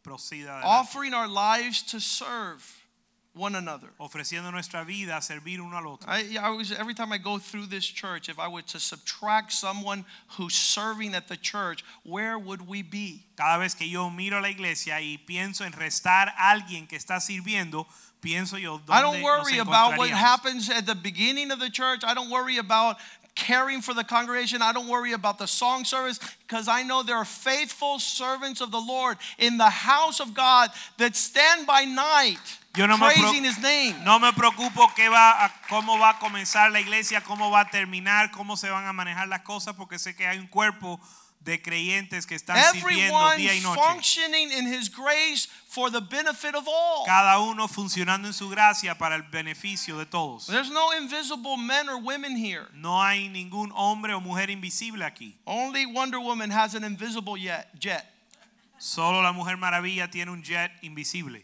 proceda, 0.03 0.59
adelante, 0.59 0.65
offering 0.65 1.13
our 1.13 1.27
lives 1.27 1.81
to 1.81 1.99
serve 1.99 2.61
one 3.33 3.55
another. 3.55 3.89
ofreciendo 3.99 4.51
nuestra 4.51 4.85
vida 4.85 5.17
a 5.17 5.21
servir 5.21 5.59
uno 5.59 5.77
al 5.77 5.87
otro. 5.87 6.09
I, 6.09 6.37
I 6.39 6.49
was 6.49 6.71
every 6.71 6.93
time 6.93 7.11
I 7.11 7.17
go 7.17 7.37
through 7.37 7.67
this 7.67 7.85
church, 7.85 8.29
if 8.29 8.39
I 8.39 8.47
were 8.47 8.61
to 8.63 8.79
subtract 8.79 9.51
someone 9.51 10.05
who's 10.37 10.55
serving 10.55 11.15
at 11.15 11.27
the 11.27 11.37
church, 11.37 11.83
where 12.03 12.37
would 12.37 12.67
we 12.67 12.81
be? 12.81 13.25
Cada 13.37 13.59
vez 13.59 13.73
que 13.73 13.87
yo 13.87 14.09
miro 14.09 14.39
la 14.41 14.49
iglesia 14.49 14.99
y 14.99 15.17
pienso 15.25 15.65
en 15.65 15.71
restar 15.71 16.33
alguien 16.37 16.87
que 16.87 16.97
está 16.97 17.19
sirviendo, 17.19 17.85
I 18.89 19.01
don't 19.01 19.21
worry 19.21 19.59
about 19.59 19.97
what 19.97 20.09
happens 20.09 20.69
at 20.69 20.85
the 20.85 20.95
beginning 20.95 21.51
of 21.51 21.59
the 21.59 21.69
church. 21.69 22.01
I 22.03 22.13
don't 22.13 22.31
worry 22.31 22.57
about 22.57 22.97
caring 23.35 23.81
for 23.81 23.93
the 23.93 24.03
congregation. 24.03 24.61
I 24.61 24.71
don't 24.71 24.87
worry 24.87 25.11
about 25.13 25.37
the 25.37 25.45
song 25.47 25.83
service 25.85 26.19
because 26.47 26.67
I 26.67 26.83
know 26.83 27.03
there 27.03 27.17
are 27.17 27.25
faithful 27.25 27.99
servants 27.99 28.61
of 28.61 28.71
the 28.71 28.79
Lord 28.79 29.17
in 29.37 29.57
the 29.57 29.69
house 29.69 30.19
of 30.19 30.33
God 30.33 30.71
that 30.97 31.15
stand 31.15 31.67
by 31.67 31.83
night 31.85 32.39
Yo 32.77 32.85
no 32.87 32.97
me 32.97 33.05
praising 33.07 33.43
his 33.43 33.61
name. 33.61 33.95
No 34.03 34.19
me 34.19 34.31
preocupo 34.31 34.87
qué 34.95 35.09
va 35.09 35.45
a- 35.45 35.51
cómo 35.69 35.97
va 35.99 36.09
a 36.11 36.19
comenzar 36.19 36.71
la 36.71 36.79
iglesia, 36.79 37.21
cómo 37.21 37.49
va 37.51 37.61
a 37.61 37.69
terminar, 37.69 38.31
cómo 38.31 38.57
se 38.57 38.69
van 38.69 38.85
a 38.87 38.91
manejar 38.93 39.27
las 39.27 39.41
cosas, 39.41 39.75
porque 39.75 39.97
sé 39.99 40.15
que 40.15 40.25
hay 40.27 40.37
un 40.39 40.47
cuerpo 40.47 40.99
de 41.41 41.61
creyentes 41.61 42.25
que 42.25 42.35
están 42.35 42.57
sirviendo 42.73 43.15
Everyone 43.15 43.37
día 43.37 43.53
y 43.53 43.59
noche. 43.61 43.79
functioning 43.79 44.51
in 44.51 44.65
his 44.73 44.89
grace 44.89 45.47
for 45.75 45.91
the 45.91 45.99
benefit 45.99 46.55
of 46.55 46.65
all. 46.69 47.05
Cada 47.05 47.37
uno 47.41 47.67
funcionando 47.67 48.27
en 48.27 48.33
su 48.33 48.47
gracia 48.47 48.95
para 48.95 49.15
el 49.15 49.23
beneficio 49.23 49.97
de 49.97 50.05
todos. 50.05 50.47
There's 50.47 50.71
no 50.71 50.93
invisible 50.93 51.57
men 51.57 51.89
or 51.89 51.97
women 52.01 52.37
here. 52.37 52.67
No 52.73 53.01
hay 53.01 53.27
ningún 53.27 53.71
hombre 53.75 54.13
o 54.13 54.21
mujer 54.21 54.49
invisible 54.49 55.03
aquí. 55.03 55.35
Only 55.45 55.85
Wonder 55.85 56.19
Woman 56.19 56.49
has 56.49 56.75
an 56.75 56.85
invisible 56.85 57.35
jet. 57.35 58.05
Solo 58.77 59.21
la 59.21 59.33
Mujer 59.33 59.57
Maravilla 59.57 60.09
tiene 60.09 60.31
un 60.31 60.43
jet 60.43 60.71
invisible. 60.81 61.43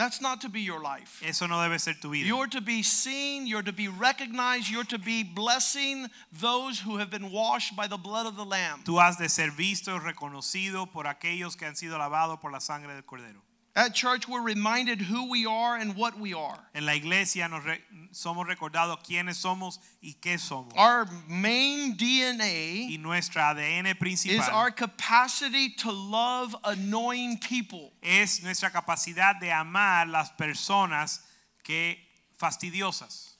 That's 0.00 0.22
not 0.22 0.40
to 0.40 0.48
be 0.48 0.62
your 0.62 0.80
life. 0.80 1.22
Eso 1.22 1.46
no 1.46 1.56
debe 1.56 1.78
ser 1.78 1.92
tu 1.92 2.08
vida. 2.08 2.26
You're 2.26 2.46
to 2.46 2.62
be 2.62 2.82
seen, 2.82 3.46
you're 3.46 3.62
to 3.62 3.70
be 3.70 3.88
recognized, 3.88 4.70
you're 4.70 4.84
to 4.84 4.98
be 4.98 5.22
blessing 5.22 6.08
those 6.32 6.80
who 6.80 6.96
have 6.96 7.10
been 7.10 7.30
washed 7.30 7.76
by 7.76 7.86
the 7.86 7.98
blood 7.98 8.24
of 8.24 8.34
the 8.34 8.44
Lamb. 8.46 8.82
Tú 8.82 8.98
has 8.98 9.18
de 9.18 9.28
ser 9.28 9.50
visto 9.50 9.90
y 9.90 9.98
reconocido 9.98 10.90
por 10.90 11.04
aquellos 11.04 11.54
que 11.54 11.66
han 11.66 11.76
sido 11.76 11.98
lavados 11.98 12.40
por 12.40 12.50
la 12.50 12.60
sangre 12.60 12.94
del 12.94 13.02
Cordero. 13.02 13.42
At 13.80 13.94
church, 13.94 14.28
we're 14.28 14.42
reminded 14.42 15.00
who 15.00 15.30
we 15.30 15.46
are 15.46 15.74
and 15.74 15.96
what 15.96 16.20
we 16.20 16.34
are. 16.34 16.58
En 16.74 16.84
la 16.84 16.92
iglesia 16.92 17.48
nos 17.48 17.64
re- 17.64 17.80
somos 18.12 18.46
recordados 18.46 18.98
quiénes 19.02 19.36
somos 19.36 19.78
y 20.02 20.16
qué 20.20 20.38
somos. 20.38 20.74
Our 20.76 21.08
main 21.26 21.96
DNA 21.96 22.90
y 22.90 22.98
nuestra 23.00 23.54
ADN 23.54 23.98
principal 23.98 24.38
is 24.38 24.46
our 24.50 24.70
capacity 24.70 25.70
to 25.78 25.90
love 25.90 26.54
annoying 26.64 27.38
people. 27.38 27.90
es 28.02 28.42
nuestra 28.42 28.70
capacidad 28.70 29.40
de 29.40 29.50
amar 29.50 30.08
las 30.08 30.30
personas 30.32 31.20
que 31.64 31.96
fastidiosas. 32.38 33.30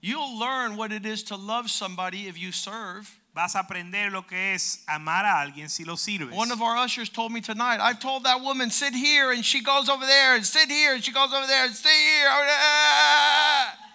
You'll 0.00 0.40
learn 0.40 0.76
what 0.76 0.90
it 0.90 1.06
is 1.06 1.22
to 1.24 1.36
love 1.36 1.70
somebody 1.70 2.26
if 2.26 2.36
you 2.36 2.50
serve. 2.50 3.08
Vas 3.34 3.56
a 3.56 3.60
aprender 3.60 4.12
lo 4.12 4.22
que 4.22 4.54
es 4.54 4.84
amar 4.86 5.26
a 5.26 5.40
alguien 5.40 5.68
si 5.68 5.84
lo 5.84 5.96
sirves. 5.96 6.36
One 6.36 6.52
of 6.52 6.62
our 6.62 6.76
ushers 6.76 7.10
told 7.10 7.32
me 7.32 7.40
tonight, 7.40 7.80
I've 7.80 7.98
told 7.98 8.22
that 8.22 8.40
woman, 8.40 8.70
sit 8.70 8.94
here, 8.94 9.32
and 9.32 9.44
she 9.44 9.60
goes 9.60 9.88
over 9.88 10.06
there, 10.06 10.36
and 10.36 10.46
sit 10.46 10.70
here, 10.70 10.94
and 10.94 11.02
she 11.02 11.10
goes 11.10 11.32
over 11.32 11.44
there, 11.44 11.64
and 11.64 11.74
sit 11.74 11.90
here. 11.90 12.28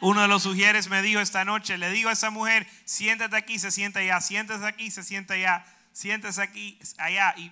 Uno 0.02 0.22
de 0.24 0.28
los 0.28 0.44
sugieres 0.44 0.90
me 0.90 1.02
dijo 1.02 1.22
esta 1.22 1.46
noche, 1.46 1.78
le 1.78 1.90
digo 1.90 2.10
a 2.10 2.12
esa 2.12 2.30
mujer, 2.30 2.68
siéntate 2.86 3.38
aquí, 3.38 3.58
se 3.58 3.72
sienta 3.72 4.00
allá, 4.00 4.20
siéntese 4.20 4.66
aquí, 4.66 4.92
se 4.92 5.04
sienta 5.04 5.36
allá, 5.36 5.64
siéntese 5.94 6.42
aquí, 6.42 6.78
allá 6.98 7.34
y 7.38 7.50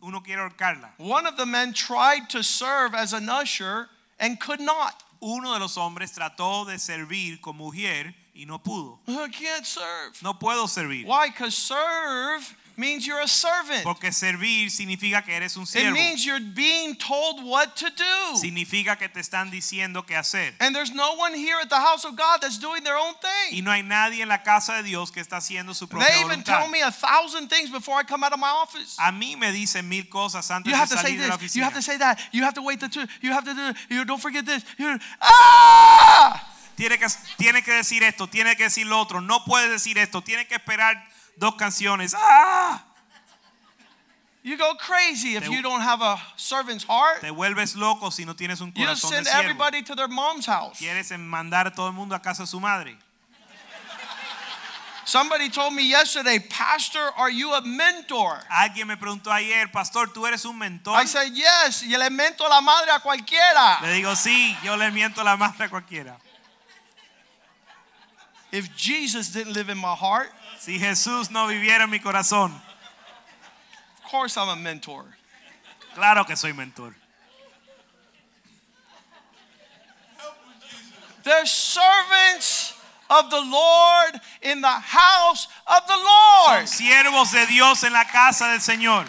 uno 0.00 0.22
quiere 0.22 0.40
ahorcarla. 0.40 0.94
One 0.96 1.26
of 1.26 1.36
the 1.36 1.44
men 1.44 1.74
tried 1.74 2.30
to 2.30 2.42
serve 2.42 2.94
as 2.94 3.12
an 3.12 3.28
usher 3.28 3.88
and 4.18 4.40
could 4.40 4.60
not. 4.60 5.02
Uno 5.20 5.52
de 5.52 5.60
los 5.60 5.76
hombres 5.76 6.12
trató 6.12 6.66
de 6.66 6.78
servir 6.78 7.40
como 7.42 7.64
mujer 7.64 8.14
y 8.36 8.44
no 8.46 8.58
pudo. 8.58 8.98
I 9.08 9.28
can't 9.28 9.64
serve. 9.66 10.22
No 10.22 10.34
puedo 10.34 10.68
servir. 10.68 11.06
Why? 11.06 11.28
Because 11.30 11.56
serve 11.56 12.54
means 12.78 13.06
you're 13.06 13.20
a 13.22 13.26
servant. 13.28 13.82
Porque 13.84 14.12
servir 14.12 14.70
significa 14.70 15.24
que 15.24 15.34
eres 15.34 15.56
un 15.56 15.64
siervo. 15.64 15.88
It 15.88 15.92
means 15.94 16.26
you're 16.26 16.40
being 16.54 16.94
told 16.94 17.42
what 17.42 17.74
to 17.76 17.86
do. 17.88 18.36
Significa 18.36 18.98
que 18.98 19.08
te 19.08 19.20
están 19.20 19.50
diciendo 19.50 20.04
qué 20.06 20.14
hacer. 20.14 20.52
And 20.60 20.74
there's 20.74 20.92
no 20.92 21.14
one 21.14 21.34
here 21.34 21.56
at 21.62 21.70
the 21.70 21.80
house 21.80 22.04
of 22.04 22.16
God 22.16 22.40
that's 22.42 22.58
doing 22.58 22.84
their 22.84 22.98
own 22.98 23.14
thing. 23.14 23.56
Y 23.58 23.60
no 23.62 23.70
hay 23.70 23.82
nadie 23.82 24.20
en 24.20 24.28
la 24.28 24.42
casa 24.42 24.74
de 24.74 24.82
Dios 24.82 25.10
que 25.10 25.22
está 25.22 25.38
haciendo 25.38 25.74
su 25.74 25.86
propia 25.86 26.06
They 26.06 26.20
even 26.20 26.42
voluntad. 26.42 26.44
tell 26.44 26.68
me 26.68 26.82
a 26.82 26.90
thousand 26.90 27.48
things 27.48 27.70
before 27.70 27.94
I 27.98 28.02
come 28.02 28.22
out 28.22 28.34
of 28.34 28.38
my 28.38 28.50
office. 28.50 28.96
A 28.98 29.10
mí 29.10 29.38
me 29.38 29.50
dicen 29.52 29.88
mil 29.88 30.04
cosas 30.04 30.50
antes 30.50 30.70
You 30.70 30.76
have 30.76 30.90
de 30.90 30.96
to 30.96 31.00
say 31.00 31.12
salir 31.12 31.22
de 31.22 31.28
la 31.28 31.36
this. 31.38 31.56
You 31.56 31.62
have 31.62 31.74
to 31.74 31.82
say 31.82 31.96
that. 31.96 32.20
You 32.32 32.42
have 32.42 32.54
to 32.54 32.62
wait 32.62 32.80
the 32.80 32.88
two. 32.88 33.06
You 33.22 33.32
have 33.32 33.44
to 33.44 33.54
do. 33.54 33.72
You 33.94 34.04
don't 34.04 34.20
forget 34.20 34.44
this. 34.44 34.62
You, 34.76 34.98
ah! 35.22 36.52
Tiene 36.76 36.98
que, 36.98 37.06
tiene 37.38 37.62
que 37.62 37.72
decir 37.72 38.02
esto, 38.02 38.26
tiene 38.28 38.54
que 38.56 38.64
decir 38.64 38.86
lo 38.86 39.00
otro. 39.00 39.20
No 39.20 39.44
puede 39.44 39.68
decir 39.68 39.96
esto, 39.98 40.22
tiene 40.22 40.46
que 40.46 40.54
esperar 40.56 41.02
dos 41.36 41.54
canciones. 41.56 42.14
¡Ah! 42.16 42.82
You 44.42 44.56
go 44.56 44.76
crazy 44.76 45.36
if 45.36 45.44
Te- 45.44 45.50
you 45.52 45.60
don't 45.60 45.82
have 45.82 46.02
a 46.02 46.16
servant's 46.36 46.84
heart. 46.84 47.20
Te 47.20 47.30
vuelves 47.30 47.74
loco 47.74 48.10
si 48.12 48.24
no 48.24 48.36
tienes 48.36 48.60
un 48.60 48.72
You 48.74 48.84
corazón 48.84 49.10
de 49.10 49.16
send 49.16 49.26
siervo. 49.26 49.40
everybody 49.40 49.82
to 49.82 49.96
their 49.96 50.06
mom's 50.08 50.46
house. 50.46 50.78
Quieres 50.78 51.10
mandar 51.18 51.66
a 51.66 51.72
todo 51.72 51.88
el 51.88 51.94
mundo 51.94 52.14
a 52.14 52.20
casa 52.22 52.44
de 52.44 52.46
su 52.46 52.60
madre. 52.60 52.96
Somebody 55.04 55.48
told 55.50 55.72
me 55.72 55.84
yesterday, 55.84 56.40
Pastor, 56.40 57.12
are 57.16 57.30
you 57.30 57.54
a 57.54 57.60
mentor? 57.62 58.40
Alguien 58.50 58.88
me 58.88 58.96
preguntó 58.96 59.30
ayer, 59.32 59.70
pastor, 59.70 60.12
¿tú 60.12 60.26
eres 60.26 60.44
un 60.44 60.58
mentor? 60.58 61.00
I 61.00 61.06
said, 61.06 61.32
Yes, 61.32 61.84
y 61.84 61.96
le 61.96 62.10
mento 62.10 62.48
la 62.48 62.60
madre 62.60 62.90
a 62.90 62.98
cualquiera. 62.98 63.78
Le 63.82 63.92
digo, 63.92 64.16
sí, 64.16 64.56
yo 64.64 64.76
le 64.76 64.90
miento 64.90 65.22
la 65.22 65.36
madre 65.36 65.64
a 65.66 65.68
cualquiera. 65.68 66.18
If 68.52 68.74
Jesus 68.76 69.28
didn't 69.30 69.52
live 69.52 69.68
in 69.68 69.78
my 69.78 69.94
heart, 69.94 70.30
Si 70.58 70.78
Jesús 70.78 71.30
no 71.30 71.46
viviera 71.48 71.82
en 71.82 71.90
mi 71.90 71.98
corazón, 71.98 72.50
of 72.52 74.10
course 74.10 74.36
I'm 74.36 74.48
a 74.48 74.56
mentor. 74.56 75.04
claro 75.94 76.24
que 76.24 76.34
soy 76.36 76.52
mentor. 76.52 76.94
There's 81.24 81.50
servants 81.50 82.74
of 83.10 83.30
the 83.30 83.40
Lord 83.40 84.20
in 84.42 84.60
the 84.60 84.68
house 84.68 85.48
of 85.66 85.86
the 85.86 85.96
Lord. 85.96 86.68
Son 86.68 86.86
Lord. 86.86 87.04
siervos 87.06 87.32
de 87.32 87.46
Dios 87.46 87.82
en 87.84 87.92
la 87.92 88.04
casa 88.04 88.44
del 88.44 88.60
Señor. 88.60 89.06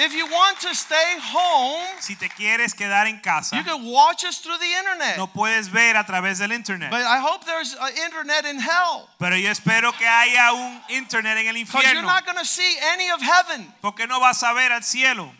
If 0.00 0.14
you 0.14 0.26
want 0.26 0.60
to 0.60 0.74
stay 0.76 1.18
home, 1.20 1.84
Si 2.00 2.14
te 2.14 2.28
quieres 2.28 2.72
quedar 2.72 3.06
en 3.08 3.20
casa, 3.20 3.56
you 3.56 3.64
can 3.64 3.84
watch 3.84 4.24
us 4.24 4.38
through 4.38 4.58
the 4.58 4.72
internet. 4.78 5.16
no 5.18 5.26
puedes 5.26 5.68
ver 5.68 5.96
a 5.96 6.04
través 6.04 6.38
del 6.38 6.52
internet. 6.52 6.90
But 6.90 7.02
I 7.02 7.18
hope 7.18 7.44
there's 7.44 7.74
an 7.74 7.90
internet 8.04 8.44
in 8.44 8.60
hell. 8.60 9.08
Pero 9.18 9.34
yo 9.34 9.50
espero 9.50 9.90
que 9.98 10.06
haya 10.06 10.52
un 10.54 10.80
internet 10.88 11.38
en 11.38 11.48
el 11.48 11.64
Because 11.64 11.92
you're 11.92 12.02
not 12.02 12.24
going 12.24 12.38
to 12.38 12.44
see 12.44 12.76
any 12.92 13.10
of 13.10 13.20
heaven. 13.20 13.66
Porque 13.82 14.06
no 14.08 14.20
vas 14.20 14.40
a 14.44 14.54
ver 14.54 14.70
al 14.70 14.82
cielo. 14.82 15.32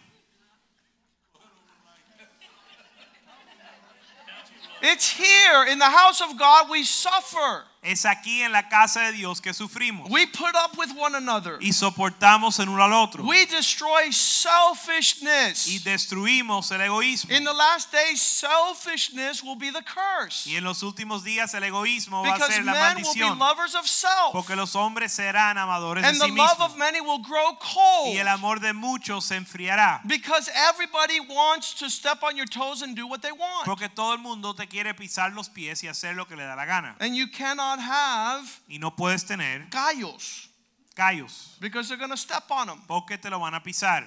It's 4.80 5.10
here 5.10 5.66
in 5.66 5.78
the 5.78 5.90
house 5.90 6.20
of 6.20 6.38
God 6.38 6.70
we 6.70 6.84
suffer. 6.84 7.64
Es 7.88 8.04
aquí 8.04 8.42
en 8.42 8.52
la 8.52 8.68
casa 8.68 9.00
de 9.00 9.12
Dios 9.12 9.40
que 9.40 9.54
sufrimos 9.54 10.10
We 10.10 10.26
put 10.26 10.54
up 10.54 10.76
with 10.76 10.90
one 10.96 11.16
another. 11.16 11.56
y 11.60 11.72
soportamos 11.72 12.58
el 12.58 12.68
uno 12.68 12.82
al 12.84 12.92
otro 12.92 13.24
We 13.24 13.46
destroy 13.46 14.08
y 14.08 14.12
selfishness. 14.12 15.82
destruimos 15.84 16.70
el 16.70 16.80
egoísmo. 16.82 17.34
In 17.34 17.44
the 17.44 17.52
last 17.54 17.90
days, 17.92 18.20
selfishness 18.20 19.42
will 19.42 19.56
be 19.56 19.70
the 19.70 19.82
curse. 19.82 20.46
Y 20.46 20.56
en 20.56 20.64
los 20.64 20.82
últimos 20.82 21.24
días 21.24 21.54
el 21.54 21.62
egoísmo 21.64 22.22
va 22.22 22.34
a 22.34 22.38
ser 22.46 22.64
la 22.64 22.72
men 22.72 22.96
will 22.96 23.04
be 23.04 23.20
maldición. 23.20 23.38
lovers 23.38 23.74
of 23.74 23.86
self. 23.86 24.32
Porque 24.32 24.54
los 24.56 24.74
hombres 24.76 25.12
serán 25.12 25.56
amadores 25.58 26.02
de 26.02 26.08
And 26.08 26.18
the 26.20 26.26
sí 26.26 26.36
love 26.36 26.58
mismos. 26.58 26.70
of 26.72 26.76
many 26.76 27.00
will 27.00 27.20
grow 27.22 27.56
cold. 27.58 28.14
Y 28.14 28.18
el 28.18 28.28
amor 28.28 28.60
de 28.60 28.72
muchos 28.72 29.24
se 29.24 29.36
enfriará. 29.36 30.00
Because 30.06 30.50
everybody 30.54 31.20
wants 31.20 31.74
to 31.74 31.88
step 31.88 32.22
on 32.22 32.36
your 32.36 32.46
toes 32.46 32.82
and 32.82 32.94
do 32.96 33.06
what 33.06 33.20
they 33.22 33.32
want. 33.32 33.64
Porque 33.64 33.88
todo 33.88 34.12
el 34.12 34.18
mundo 34.18 34.54
te 34.54 34.66
quiere 34.66 34.94
pisar 34.94 35.32
los 35.32 35.48
pies 35.48 35.82
y 35.82 35.88
hacer 35.88 36.14
lo 36.14 36.26
que 36.26 36.36
le 36.36 36.44
da 36.44 36.54
la 36.54 36.64
gana. 36.66 36.96
And 37.00 37.14
you 37.16 37.26
cannot 37.28 37.77
have 37.78 38.44
Y 38.68 38.78
no 38.78 38.90
puedes 38.90 39.24
tener 39.26 39.68
gallos 39.70 40.48
callos. 40.94 41.56
because 41.60 41.88
they're 41.88 41.98
going 41.98 42.10
to 42.10 42.16
step 42.16 42.50
on 42.50 42.66
them. 42.66 42.80
Porque 42.86 43.16
te 43.20 43.30
lo 43.30 43.38
van 43.38 43.54
a 43.54 43.60
pisar. 43.60 44.06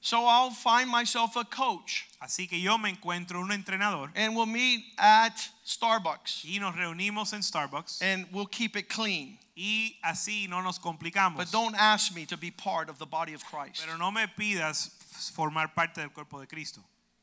So 0.00 0.24
I'll 0.26 0.50
find 0.50 0.88
myself 0.88 1.36
a 1.36 1.44
coach 1.44 2.04
Así 2.22 2.48
que 2.48 2.58
yo 2.58 2.78
me 2.78 2.90
encuentro 2.92 3.40
un 3.40 3.50
entrenador 3.50 4.10
and 4.14 4.34
we'll 4.34 4.46
meet 4.46 4.84
at 4.96 5.36
Starbucks 5.66 6.44
y 6.44 6.58
nos 6.58 6.74
reunimos 6.74 7.32
en 7.32 7.40
Starbucks 7.42 8.00
and 8.02 8.26
we'll 8.32 8.46
keep 8.46 8.76
it 8.76 8.88
clean. 8.88 9.38
y 9.56 9.96
así 10.04 10.48
no 10.48 10.60
nos 10.60 10.78
complicamos. 10.78 11.36
But 11.36 11.50
don't 11.50 11.74
ask 11.76 12.14
me 12.14 12.26
to 12.26 12.36
be 12.36 12.50
part 12.52 12.88
of 12.88 12.98
the 12.98 13.06
body 13.06 13.34
of 13.34 13.44
Christ 13.44 13.84
Pero 13.84 13.96
no 13.96 14.10
me 14.12 14.26
pidas 14.28 14.90
formar 15.34 15.74
parte 15.74 16.00
del 16.00 16.10
cuerpo 16.10 16.38
de 16.38 16.46
Cristo, 16.46 16.80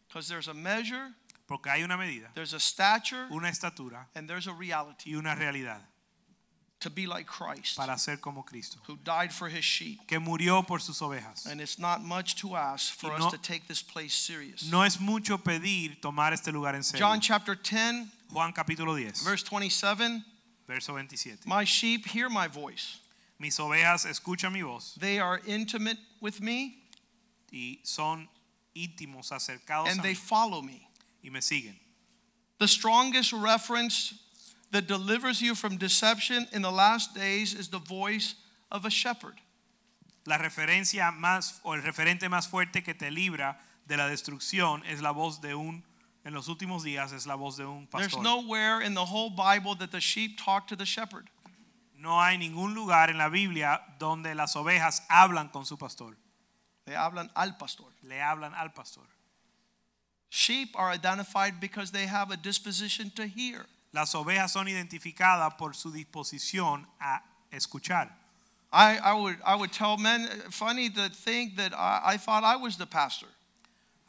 because 0.07 0.27
there's 0.27 0.49
a 0.49 0.53
measure, 0.53 1.13
porque 1.47 1.69
hay 1.69 1.83
una 1.83 1.97
medida, 1.97 2.29
there's 2.33 2.53
a 2.53 2.59
stature, 2.59 3.27
una 3.31 3.49
estatura 3.49 4.07
and 4.15 4.29
there's 4.29 4.47
a 4.47 4.53
reality 4.53 5.11
y 5.11 5.15
una 5.15 5.35
realidad 5.35 5.81
to 6.79 6.89
be 6.89 7.07
like 7.07 7.25
Christ 7.25 7.77
para 7.77 7.97
ser 7.97 8.17
como 8.17 8.43
Cristo, 8.43 8.77
who 8.87 8.97
died 8.97 9.33
for 9.33 9.49
his 9.49 9.63
sheep. 9.65 10.07
que 10.07 10.19
murió 10.19 10.65
por 10.67 10.79
sus 10.79 11.01
ovejas. 11.01 11.45
And 11.45 11.59
it's 11.59 11.79
not 11.79 12.03
much 12.03 12.35
to 12.41 12.55
ask 12.55 12.93
for 12.93 13.09
Y 13.11 13.17
us 13.17 13.31
to 13.31 13.37
take 13.39 13.67
this 13.67 13.81
place 13.81 14.13
serious. 14.13 14.69
No 14.69 14.83
es 14.83 14.99
mucho 14.99 15.37
pedir 15.37 15.99
tomar 16.01 16.33
este 16.33 16.51
lugar 16.51 16.75
en 16.75 16.83
serio. 16.83 17.05
John 17.05 17.21
chapter 17.21 17.55
10, 17.55 18.11
Juan 18.31 18.53
capítulo 18.53 18.95
10, 18.95 19.23
verse 19.23 19.43
27 19.43 20.23
verso 20.67 20.93
27. 20.93 21.47
My 21.47 21.63
sheep 21.63 22.05
hear 22.07 22.29
my 22.29 22.47
voice. 22.47 22.99
Mis 23.39 23.57
ovejas 23.59 24.05
escuchan 24.05 24.53
mi 24.53 24.61
voz 24.61 24.95
They 24.99 25.19
are 25.19 25.41
intimate 25.45 25.97
with 26.21 26.39
me 26.39 26.77
y 27.51 27.79
son 27.83 28.29
íntimos, 28.75 29.31
acercados 29.31 29.89
and 29.89 29.99
a 29.99 30.03
they 30.03 30.13
mí 30.13 30.17
follow 30.17 30.61
me. 30.61 30.87
Y 31.26 31.32
me 31.32 31.41
siguen. 31.41 31.76
The 32.59 32.67
strongest 32.67 33.34
reference 33.34 34.13
that 34.71 34.88
delivers 34.88 35.41
you 35.41 35.55
from 35.55 35.78
deception 35.78 36.47
in 36.53 36.61
the 36.61 36.71
last 36.71 37.15
days 37.15 37.53
is 37.53 37.69
the 37.69 37.80
voice 37.80 38.36
of 38.71 38.86
a 38.86 38.89
shepherd. 38.89 39.41
La 40.26 40.38
referencia 40.38 41.11
más 41.11 41.59
o 41.63 41.73
el 41.73 41.82
referente 41.82 42.30
más 42.30 42.47
fuerte 42.47 42.84
que 42.84 42.93
te 42.93 43.09
libra 43.09 43.57
de 43.88 43.97
la 43.97 44.07
destrucción 44.07 44.84
es 44.89 45.01
la 45.01 45.11
voz 45.11 45.41
de 45.41 45.55
un 45.55 45.84
en 46.26 46.34
los 46.34 46.47
últimos 46.47 46.84
días 46.84 47.13
es 47.13 47.28
la 47.28 47.36
voz 47.36 47.55
de 47.55 47.65
un 47.65 47.86
pastor. 47.86 48.09
There's 48.09 48.23
nowhere 48.23 48.82
in 48.82 48.95
the 48.95 49.05
whole 49.05 49.30
Bible 49.30 49.76
that 49.76 49.91
the 49.91 49.99
sheep 49.99 50.39
talk 50.43 50.67
to 50.67 50.76
the 50.76 50.86
shepherd. 50.86 51.30
No 51.95 52.19
hay 52.19 52.38
ningún 52.38 52.73
lugar 52.73 53.09
en 53.09 53.17
la 53.19 53.30
Biblia 53.30 53.80
donde 53.99 54.34
las 54.34 54.55
ovejas 54.55 55.03
hablan 55.07 55.51
con 55.51 55.65
su 55.65 55.78
pastor. 55.78 56.17
They 56.86 56.95
hablan 56.95 57.30
al 57.36 57.57
pastor. 57.57 57.88
Le 58.03 58.15
hablan 58.15 58.53
al 58.55 58.73
pastor. 58.73 59.05
Sheep 60.36 60.75
are 60.75 60.89
identified 60.89 61.61
because 61.61 61.91
they 61.91 62.07
have 62.07 62.29
a 62.29 62.36
disposition 62.36 63.09
to 63.15 63.25
hear. 63.25 63.65
Las 63.93 64.13
ovejas 64.13 64.51
son 64.51 64.67
identificadas 64.67 65.57
por 65.57 65.73
su 65.73 65.91
disposición 65.91 66.86
a 66.99 67.21
escuchar. 67.53 68.09
I, 68.69 68.97
I, 68.97 69.13
would, 69.13 69.38
I 69.45 69.55
would 69.55 69.71
tell 69.71 69.95
men, 69.95 70.27
funny 70.49 70.89
to 70.89 71.07
think 71.07 71.55
that 71.55 71.73
I, 71.73 72.01
I 72.03 72.17
thought 72.17 72.43
I 72.43 72.57
was 72.57 72.75
the 72.75 72.86
pastor. 72.86 73.27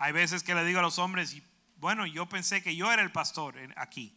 Hay 0.01 0.11
veces 0.11 0.45
que 0.45 0.53
le 0.53 0.63
digo 0.65 0.81
a 0.81 0.83
los 0.83 0.99
hombres, 0.99 1.33
bueno, 1.81 2.03
yo 2.03 2.25
pensé 2.27 2.61
que 2.61 2.73
yo 2.73 2.91
era 2.91 3.03
el 3.05 3.11
pastor 3.11 3.53
aquí. 3.81 4.11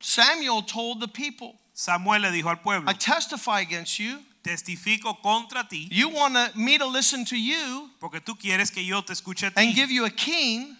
Samuel 0.00 0.62
told 0.62 1.02
the 1.02 1.08
people, 1.08 1.56
Samuel 1.74 2.22
le 2.22 2.30
dijo 2.30 2.46
al 2.46 2.62
pueblo, 2.62 2.88
I 2.88 2.94
testify 2.94 3.60
against 3.60 3.98
you. 3.98 4.20
testifico 4.42 5.20
contra 5.22 5.68
ti 5.68 5.88
You 5.90 6.08
want 6.08 6.56
me 6.56 6.78
to 6.78 6.86
listen 6.86 7.26
to 7.26 7.36
you 7.36 7.90
porque 8.00 8.20
tú 8.20 8.38
quieres 8.38 8.70
que 8.70 8.82
yo 8.82 9.02
te 9.02 9.12
escuche 9.12 9.46
a 9.46 9.50
ti 9.50 9.60
and 9.60 9.74
give 9.74 9.90
you 9.90 10.06
a 10.06 10.10
king, 10.10 10.78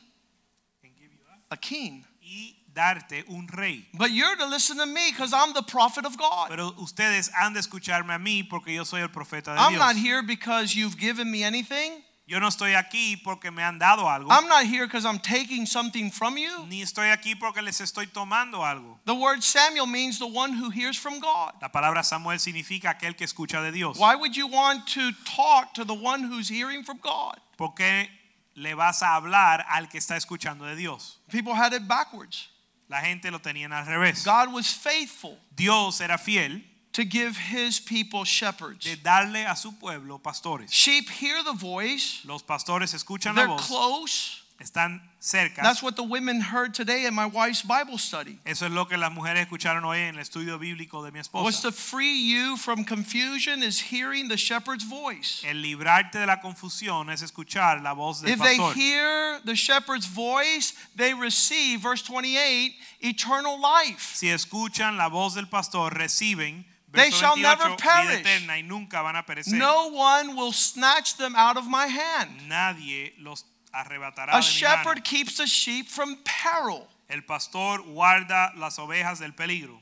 a 1.55 1.57
king. 1.57 2.05
y 2.21 2.57
darte 2.75 3.25
un 3.29 3.47
rey. 3.49 3.87
But 3.95 4.11
you're 4.11 4.37
to 4.37 4.47
listen 4.47 4.77
to 4.79 4.87
me 4.87 5.11
because 5.11 5.33
I'm 5.33 5.53
the 5.55 5.63
prophet 5.63 6.05
of 6.05 6.17
God. 6.19 6.49
Pero 6.49 6.73
ustedes 6.81 7.31
han 7.33 7.53
de 7.53 7.61
escucharme 7.61 8.15
a 8.15 8.19
mí 8.19 8.43
porque 8.49 8.69
yo 8.75 8.83
soy 8.85 9.01
el 9.01 9.09
profeta 9.09 9.55
de 9.55 9.61
I'm 9.61 9.75
Dios. 9.75 9.81
not 9.81 9.97
here 9.97 10.23
because 10.23 10.75
you've 10.75 10.99
given 10.99 11.31
me 11.31 11.45
anything. 11.45 12.03
Yo 12.27 12.39
no 12.41 12.49
estoy 12.49 12.73
aquí 12.75 13.23
porque 13.23 13.53
me 13.53 13.63
han 13.63 13.79
dado 13.79 14.09
algo, 14.09 14.31
I'm 14.31 14.49
not 14.49 14.65
here 14.65 14.87
because 14.87 15.05
I'm 15.05 15.19
taking 15.19 15.67
something 15.67 16.11
from 16.11 16.39
you. 16.39 16.65
ni 16.71 16.81
estoy 16.81 17.13
aquí 17.13 17.39
porque 17.39 17.61
les 17.63 17.79
estoy 17.83 18.07
tomando 18.07 18.65
algo. 18.65 18.97
The 19.05 19.15
word 19.15 19.43
Samuel 19.45 19.87
means 19.87 20.19
the 20.19 20.27
one 20.27 20.55
who 20.55 20.71
hears 20.71 20.97
from 20.97 21.21
God. 21.21 21.53
La 21.61 21.69
palabra 21.69 22.03
Samuel 22.03 22.39
significa 22.39 22.99
aquel 22.99 23.15
que 23.15 23.27
escucha 23.27 23.63
de 23.63 23.73
Dios. 23.73 23.99
Why 23.99 24.15
would 24.15 24.35
you 24.35 24.47
want 24.47 24.87
to 24.95 25.13
talk 25.27 25.75
to 25.75 25.85
the 25.85 25.93
one 25.95 26.23
who's 26.23 26.49
hearing 26.49 26.83
from 26.83 26.99
God? 27.03 27.37
¿Por 27.59 27.75
qué 27.75 28.09
le 28.57 28.75
vas 28.75 29.03
a 29.03 29.17
hablar 29.17 29.65
al 29.69 29.89
que 29.89 29.99
está 29.99 30.17
escuchando 30.17 30.65
de 30.65 30.77
Dios? 30.77 31.19
People 31.31 31.55
had 31.55 31.73
it 31.73 31.87
backwards. 31.87 32.49
La 32.89 33.01
gente 33.01 33.31
lo 33.31 33.39
tenían 33.41 33.73
al 33.73 33.87
revés. 33.87 34.25
God 34.25 34.53
was 34.53 34.67
faithful 34.73 35.39
Dios 35.55 36.01
era 36.01 36.19
fiel 36.19 36.63
to 36.93 37.05
give 37.05 37.37
his 37.37 37.81
people 37.81 38.25
shepherds. 38.25 38.85
de 38.85 38.97
darle 38.97 39.47
a 39.47 39.57
su 39.57 39.73
pueblo 39.73 40.19
pastores. 40.19 40.71
Sheep 40.71 41.09
hear 41.09 41.43
the 41.43 41.53
voice, 41.55 42.21
Los 42.25 42.43
pastores 42.43 42.95
escuchan 42.95 43.35
la 43.35 43.43
they're 43.43 43.49
voz, 43.49 43.67
close, 43.67 44.44
están 44.61 45.01
cerca. 45.21 45.63
That's 45.63 45.83
what 45.83 45.97
the 45.97 46.03
women 46.03 46.41
heard 46.41 46.75
today 46.75 47.07
in 47.07 47.15
my 47.15 47.27
wife's 47.27 47.63
Bible 47.63 47.99
study. 47.99 48.39
Eso 48.47 48.67
es 48.67 48.73
lo 48.73 48.87
que 48.87 48.97
las 48.97 49.13
mujeres 49.13 49.47
escucharon 49.47 49.85
hoy 49.85 49.99
en 49.99 50.15
el 50.15 50.21
estudio 50.21 50.59
bíblico 50.59 51.05
de 51.05 51.11
mi 51.11 51.21
esposa. 51.21 51.63
to 51.63 51.73
free 51.73 52.15
you 52.15 52.57
from 52.57 52.85
confusion 52.85 53.63
is 53.63 53.81
hearing 53.81 54.29
the 54.29 54.37
shepherd's 54.37 54.85
voice. 54.85 55.43
El 55.45 55.63
librarte 55.63 56.19
de 56.19 56.27
la 56.27 56.41
confusión 56.41 57.11
es 57.11 57.23
escuchar 57.23 57.83
la 57.83 57.95
voz 57.95 58.23
del 58.23 58.33
If 58.33 58.41
they 58.41 58.59
hear 58.75 59.41
the 59.45 59.55
shepherd's 59.55 60.07
voice, 60.07 60.73
they 60.97 61.15
receive, 61.15 61.81
verse 61.81 62.03
28, 62.03 62.73
eternal 63.01 63.61
life. 63.61 64.15
Si 64.15 64.29
escuchan 64.29 64.97
la 64.97 65.09
voz 65.09 65.35
del 65.35 65.47
pastor, 65.47 65.91
reciben 65.91 66.65
They 66.95 67.11
shall 67.11 67.37
never 67.37 67.77
perish. 67.77 68.21
eterna 68.21 68.57
y 68.57 68.63
nunca 68.63 69.03
van 69.03 69.17
a 69.17 69.25
perecer. 69.25 69.59
No 69.59 69.89
one 69.89 70.37
will 70.37 70.53
snatch 70.53 71.17
them 71.17 71.35
out 71.35 71.57
of 71.57 71.67
my 71.67 71.87
hand. 71.89 72.49
Nadie 72.49 73.15
los 73.19 73.45
arrebatará 73.75 74.35
A 74.35 74.43
shepherd 74.43 75.05
keeps 75.05 75.37
the 75.37 75.47
sheep 75.47 75.89
from 75.89 76.19
peril. 76.25 76.87
El 77.09 77.23
pastor 77.23 77.79
guarda 77.79 78.53
las 78.57 78.79
ovejas 78.79 79.19
del 79.19 79.33
peligro. 79.33 79.79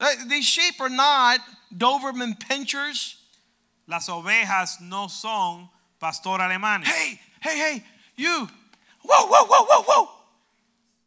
Uh, 0.00 0.06
These 0.28 0.44
sheep 0.44 0.80
are 0.80 0.88
not 0.88 1.40
Doberman 1.74 2.38
pinschers. 2.38 3.16
Las 3.86 4.08
ovejas 4.08 4.80
no 4.80 5.08
son 5.08 5.68
pastor 6.00 6.38
alemanes. 6.38 6.84
Hey, 6.86 7.20
hey, 7.40 7.56
hey, 7.56 7.84
you. 8.16 8.48
Whoa, 9.02 9.26
whoa, 9.26 9.46
whoa, 9.46 9.64
whoa, 9.64 9.82
whoa. 9.82 10.08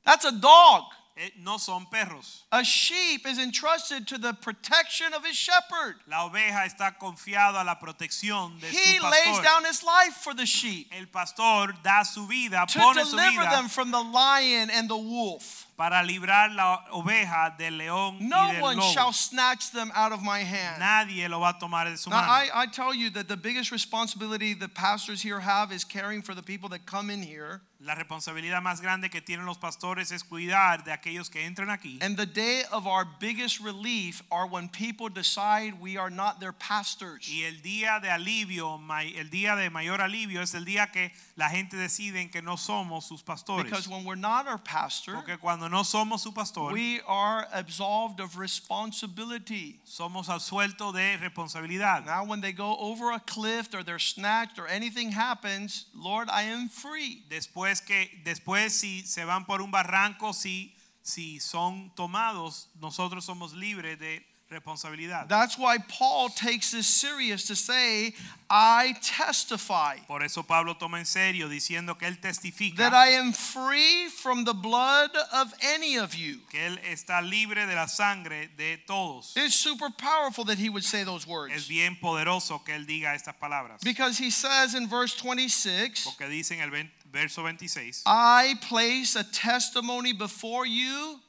That's 0.06 0.26
a 0.26 0.32
dog. 0.32 0.84
Eh, 1.18 1.30
No 1.42 1.58
son 1.58 1.86
perros. 1.90 2.44
A 2.52 2.64
sheep 2.64 3.26
is 3.26 3.40
entrusted 3.40 4.06
to 4.08 4.18
the 4.18 4.34
protection 4.34 5.14
of 5.14 5.26
his 5.26 5.36
shepherd. 5.36 5.96
La 6.10 6.28
oveja 6.28 6.66
está 6.66 6.98
confiada 7.00 7.62
a 7.62 7.64
la 7.64 7.76
protección 7.76 8.60
de 8.60 8.68
He 8.68 8.98
su 8.98 9.04
lays 9.04 9.40
down 9.42 9.64
his 9.64 9.82
life 9.82 10.16
for 10.16 10.34
the 10.34 10.46
sheep 10.46 10.88
El 10.92 11.06
pastor 11.06 11.74
da 11.84 12.04
su 12.04 12.28
vida, 12.28 12.66
to 12.68 12.80
pone 12.80 13.06
su 13.06 13.12
deliver 13.16 13.44
vida 13.44 13.50
them 13.52 13.70
from 13.70 13.92
the 13.92 14.02
lion 14.02 14.70
and 14.70 14.90
the 14.90 14.98
wolf. 14.98 15.65
Para 15.78 16.02
librar 16.04 16.52
la 16.52 16.86
oveja 16.92 17.54
del 17.58 17.78
león 17.78 18.18
No 18.22 18.48
y 18.50 18.54
del 18.54 18.62
one 18.64 18.76
lobo. 18.78 18.92
shall 18.94 19.12
snatch 19.14 19.72
them 19.72 19.92
out 19.94 20.12
of 20.14 20.22
my 20.22 20.40
hand. 20.40 20.80
Nadie 20.80 21.28
lo 21.28 21.40
va 21.42 21.50
a 21.50 21.60
tomar 21.60 21.86
de 21.90 21.98
su 21.98 22.10
Now, 22.10 22.22
mano. 22.22 22.32
I, 22.32 22.50
I 22.64 22.66
tell 22.68 22.94
you 22.94 23.10
that 23.12 23.28
the 23.28 23.38
biggest 23.38 23.72
responsibility 23.72 24.54
the 24.54 24.70
pastors 24.70 25.22
here 25.22 25.40
have 25.42 25.72
is 25.72 25.84
caring 25.84 26.22
for 26.22 26.34
the 26.34 26.44
people 26.44 26.70
that 26.70 26.86
come 26.86 27.10
in 27.10 27.22
here. 27.22 27.62
La 27.82 27.94
responsabilidad 27.94 28.64
más 28.64 28.82
grande 28.82 29.10
que 29.12 29.22
tienen 29.22 29.46
los 29.46 29.58
pastores 29.58 30.12
es 30.12 30.24
cuidar 30.24 30.84
de 30.86 30.92
aquellos 30.92 31.30
que 31.30 31.46
entran 31.46 31.70
aquí. 31.70 32.00
And 32.02 32.18
the 32.18 32.26
day 32.26 32.64
of 32.72 32.88
our 32.88 33.06
biggest 33.20 33.60
relief 33.60 34.24
are 34.32 34.48
when 34.48 34.70
people 34.70 35.10
decide 35.10 35.80
we 35.80 35.98
are 35.98 36.10
not 36.10 36.40
their 36.40 36.54
pastors. 36.54 37.28
Y 37.30 37.44
el 37.44 37.62
día 37.62 38.00
de 38.02 38.10
alivio, 38.10 38.80
el 39.16 39.30
día 39.30 39.56
de 39.56 39.70
mayor 39.70 40.00
alivio 40.02 40.42
es 40.42 40.56
el 40.56 40.64
día 40.64 40.90
que 40.92 41.12
la 41.36 41.50
gente 41.50 41.76
decide 41.76 42.32
que 42.32 42.42
no 42.42 42.56
somos 42.56 43.04
sus 43.04 43.22
pastores. 43.22 43.66
Because 43.66 43.88
when 43.90 44.04
we're 44.06 44.16
not 44.16 44.48
our 44.48 44.58
pastor, 44.58 45.14
Porque 45.14 45.38
cuando 45.38 45.65
no 45.68 45.84
somos 45.84 46.22
su 46.22 46.32
pastor, 46.32 46.72
we 46.74 47.02
are 47.08 47.48
absolved 47.54 48.20
of 48.20 48.38
responsibility. 48.38 49.80
somos 49.86 50.28
absueltos 50.28 50.94
de 50.94 51.18
responsabilidad. 51.18 52.06
Now, 52.06 52.26
when 52.26 52.42
they 52.42 52.52
go 52.52 52.78
over 52.78 53.12
a 53.12 53.20
cliff 53.20 53.74
or 53.74 53.84
they're 53.84 54.00
snatched 54.00 54.60
or 54.60 54.68
anything 54.68 55.12
happens, 55.12 55.86
Lord, 55.96 56.30
I 56.30 56.44
am 56.44 56.70
free. 56.70 57.24
Después 57.30 57.86
que 57.86 58.10
después 58.24 58.72
si 58.72 59.02
se 59.06 59.24
van 59.26 59.46
por 59.46 59.62
un 59.62 59.72
barranco, 59.72 60.34
si 60.34 60.74
si 61.02 61.40
son 61.40 61.92
tomados, 61.96 62.68
nosotros 62.82 63.26
somos 63.26 63.54
libres 63.54 64.00
de 64.00 64.26
responsabilidad. 64.60 65.28
That's 65.28 65.58
why 65.58 65.78
Paul 65.78 66.30
takes 66.30 66.72
this 66.72 66.88
serious 66.88 67.46
to 67.48 67.56
say, 67.56 68.14
I 68.50 68.94
testify 69.02 69.98
Por 70.08 70.22
eso 70.24 70.44
Pablo 70.44 70.76
toma 70.76 71.00
en 71.00 71.06
serio 71.06 71.50
diciendo 71.50 71.98
que 71.98 72.08
él 72.08 72.20
testifica 72.20 72.78
that 72.78 72.94
I 72.94 73.10
am 73.14 73.32
free 73.34 74.08
from 74.10 74.44
the 74.44 74.54
blood 74.54 75.10
of 75.34 75.54
any 75.62 75.98
of 75.98 76.14
you. 76.16 76.40
que 76.50 76.60
él 76.60 76.78
está 76.84 77.22
libre 77.22 77.66
de 77.66 77.74
la 77.76 77.88
sangre 77.88 78.50
de 78.58 78.78
todos. 78.88 79.34
It's 79.36 79.56
super 79.56 79.90
powerful 79.90 80.44
that 80.46 80.58
he 80.60 80.70
would 80.70 80.84
say 80.84 81.04
those 81.04 81.26
words. 81.28 81.54
Es 81.56 81.68
bien 81.68 81.98
poderoso 82.02 82.64
que 82.64 82.74
él 82.74 82.86
diga 82.86 83.16
estas 83.16 83.34
palabras. 83.42 83.82
Because 83.84 84.18
he 84.18 84.30
says 84.30 84.76
in 84.76 84.88
verse 84.88 85.16
26, 85.16 86.06
Porque 86.06 86.30
dice 86.30 86.52
en 86.52 86.62
el 86.62 86.70
verso 87.12 87.44
26, 87.44 88.04
I 88.06 88.56
place 88.62 89.16
a 89.16 89.24
testimony 89.24 90.14
before 90.14 90.66
you 90.66 91.20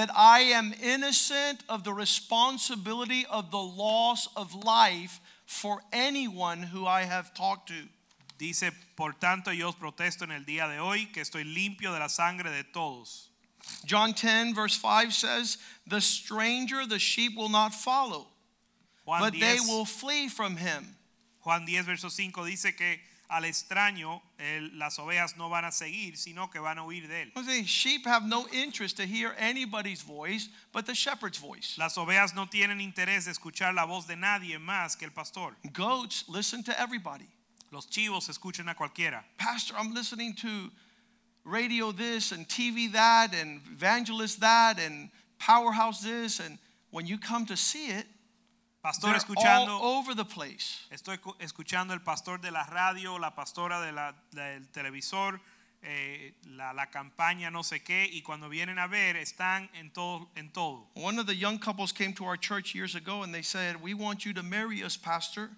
that 0.00 0.10
I 0.16 0.40
am 0.40 0.72
innocent 0.82 1.62
of 1.68 1.84
the 1.84 1.92
responsibility 1.92 3.26
of 3.28 3.50
the 3.50 3.58
loss 3.58 4.28
of 4.34 4.54
life 4.64 5.20
for 5.44 5.82
anyone 5.92 6.62
who 6.62 6.86
I 6.86 7.02
have 7.02 7.34
talked 7.34 7.68
to. 7.68 7.82
dice, 8.38 8.72
por 8.96 9.12
tanto 9.12 9.50
yo 9.50 9.68
os 9.68 9.74
protesto 9.74 10.22
en 10.22 10.30
el 10.30 10.44
día 10.44 10.66
de 10.66 10.78
hoy 10.78 11.10
que 11.12 11.20
estoy 11.20 11.44
limpio 11.44 11.92
de 11.92 11.98
la 11.98 12.08
sangre 12.08 12.48
de 12.50 12.64
todos. 12.72 13.28
John 13.84 14.14
10, 14.14 14.54
verse 14.54 14.78
5 14.78 15.12
says, 15.12 15.58
The 15.86 16.00
stranger 16.00 16.86
the 16.86 16.98
sheep 16.98 17.36
will 17.36 17.50
not 17.50 17.74
follow, 17.74 18.28
Juan 19.04 19.20
but 19.20 19.34
they 19.38 19.58
will 19.60 19.84
flee 19.84 20.28
from 20.28 20.56
him. 20.56 20.96
Juan 21.42 21.66
10, 21.66 21.84
verso 21.84 22.08
5 22.08 22.46
dice 22.46 22.74
que 22.74 22.96
al 23.30 23.44
extraño 23.44 24.20
el- 24.38 24.76
las 24.78 24.98
ovejas 24.98 25.36
no 25.36 25.48
van 25.48 25.64
a 25.64 25.70
seguir, 25.70 26.16
sino 26.16 26.50
que 26.50 26.58
van 26.58 26.78
a 26.78 26.82
huir 26.84 27.06
de 27.08 27.22
él. 27.22 27.32
Say, 27.44 27.62
sheep 27.64 28.04
have 28.06 28.24
no 28.26 28.46
interest 28.52 28.96
to 28.96 29.06
hear 29.06 29.34
anybody's 29.38 30.02
voice 30.02 30.48
but 30.72 30.84
the 30.86 30.94
shepherd's 30.94 31.38
voice. 31.38 31.76
Las 31.78 31.96
ovejas 31.96 32.34
no 32.34 32.46
tienen 32.46 32.80
interés 32.80 33.24
de 33.26 33.30
escuchar 33.32 33.72
la 33.74 33.84
voz 33.86 34.06
de 34.06 34.16
nadie 34.16 34.58
más 34.58 34.96
que 34.98 35.06
el 35.06 35.12
pastor. 35.12 35.56
Goats 35.72 36.24
listen 36.28 36.62
to 36.64 36.78
everybody. 36.80 37.28
Los 37.70 37.86
chivos 37.86 38.28
escuchan 38.28 38.68
a 38.68 38.74
cualquiera. 38.74 39.24
Pastor, 39.38 39.74
I'm 39.78 39.94
listening 39.94 40.34
to 40.36 40.70
radio 41.44 41.92
this 41.92 42.32
and 42.32 42.48
TV 42.48 42.90
that 42.92 43.32
and 43.34 43.60
evangelist 43.72 44.40
that 44.40 44.78
and 44.80 45.08
powerhouse 45.38 46.00
this. 46.02 46.40
And 46.40 46.58
when 46.90 47.06
you 47.06 47.16
come 47.16 47.46
to 47.46 47.56
see 47.56 47.86
it, 47.86 48.06
Pastor 48.82 49.08
they're 49.08 49.16
escuchando, 49.16 49.76
all 49.78 49.98
over 49.98 50.14
the 50.14 50.24
place. 50.24 50.86
estoy 50.90 51.18
cu- 51.18 51.36
escuchando 51.38 51.92
el 51.92 52.00
pastor 52.00 52.40
de 52.40 52.50
la 52.50 52.64
radio, 52.64 53.18
la 53.18 53.34
pastora 53.34 53.80
de 53.80 53.92
la- 53.92 54.14
del 54.32 54.66
televisor, 54.68 55.38
eh, 55.82 56.32
la, 56.46 56.72
la 56.72 56.86
campaña 56.90 57.50
no 57.50 57.62
sé 57.62 57.82
qué, 57.82 58.08
y 58.10 58.22
cuando 58.22 58.48
vienen 58.48 58.78
a 58.78 58.86
ver 58.86 59.16
están 59.16 59.68
en 59.74 59.90
todo, 59.92 60.30
en 60.34 60.50
todo. 60.50 60.88
One 60.94 61.18
of 61.20 61.26
the 61.26 61.36
young 61.36 61.58
couples 61.58 61.92
came 61.92 62.14
to 62.14 62.24
our 62.24 62.38
church 62.38 62.74
years 62.74 62.94
ago 62.94 63.22
and 63.22 63.34
they 63.34 63.42
said, 63.42 63.76
We 63.82 63.92
want 63.94 64.24
you 64.24 64.32
to 64.34 64.42
marry 64.42 64.82
us, 64.82 64.96
Pastor. 64.96 65.50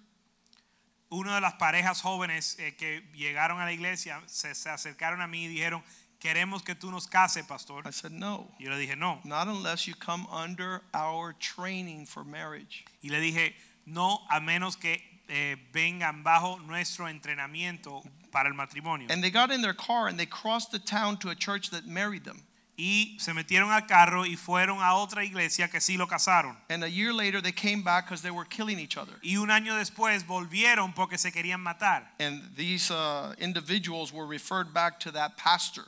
Una 1.09 1.35
de 1.35 1.41
las 1.41 1.53
parejas 1.53 2.01
jóvenes 2.01 2.57
eh, 2.59 2.75
que 2.75 3.03
llegaron 3.13 3.61
a 3.61 3.65
la 3.65 3.71
iglesia 3.71 4.21
se, 4.25 4.53
se 4.55 4.69
acercaron 4.69 5.21
a 5.21 5.27
mí 5.27 5.45
y 5.45 5.47
dijeron, 5.47 5.83
queremos 6.23 6.63
que 6.63 6.73
tú 6.73 6.89
nos 6.89 7.05
cases, 7.05 7.45
pastor. 7.45 7.83
I 7.85 7.91
said, 7.91 8.11
No, 8.11 8.47
Y 8.59 8.65
yo 8.65 8.71
le 8.71 8.77
dije, 8.77 8.97
no. 8.97 9.19
not 9.25 9.47
unless 9.47 9.85
you 9.87 9.93
come 9.93 10.25
under 10.31 10.81
our 10.93 11.33
training 11.33 12.05
for 12.05 12.23
marriage. 12.23 12.85
Y 13.03 13.09
le 13.09 13.19
dije, 13.19 13.53
no, 13.85 14.21
a 14.31 14.39
menos 14.39 14.79
que 14.79 14.97
eh, 15.27 15.57
vengan 15.73 16.23
bajo 16.23 16.59
nuestro 16.65 17.07
entrenamiento 17.07 18.03
para 18.31 18.47
el 18.47 18.55
matrimonio. 18.55 19.07
And 19.09 19.21
they 19.21 19.29
got 19.29 19.51
in 19.51 19.61
their 19.61 19.73
car 19.73 20.07
and 20.07 20.17
they 20.17 20.25
crossed 20.25 20.71
the 20.71 20.79
town 20.79 21.17
to 21.17 21.29
a 21.29 21.35
church 21.35 21.69
that 21.71 21.85
married 21.85 22.23
them. 22.23 22.41
Y 22.75 23.15
se 23.19 23.33
metieron 23.33 23.71
al 23.71 23.85
carro 23.85 24.25
y 24.25 24.35
fueron 24.35 24.79
a 24.81 24.95
otra 24.95 25.23
iglesia 25.23 25.67
que 25.67 25.79
sí 25.79 25.95
lo 25.95 26.07
casaron. 26.07 26.55
And 26.69 26.83
a 26.83 26.89
year 26.89 27.13
later, 27.13 27.39
they 27.39 27.51
came 27.51 27.83
back 27.83 28.05
because 28.05 28.23
they 28.23 28.31
were 28.31 28.45
killing 28.45 28.79
each 28.79 28.97
other. 28.97 29.13
Y 29.21 29.35
un 29.37 29.49
año 29.49 29.75
después 29.75 30.25
volvieron 30.25 30.95
porque 30.95 31.19
se 31.19 31.31
querían 31.31 31.61
matar. 31.61 32.03
And 32.19 32.41
these 32.55 32.89
uh, 32.89 33.35
individuals 33.37 34.11
were 34.11 34.25
referred 34.25 34.73
back 34.73 34.99
to 35.01 35.11
that 35.11 35.37
pastor. 35.37 35.83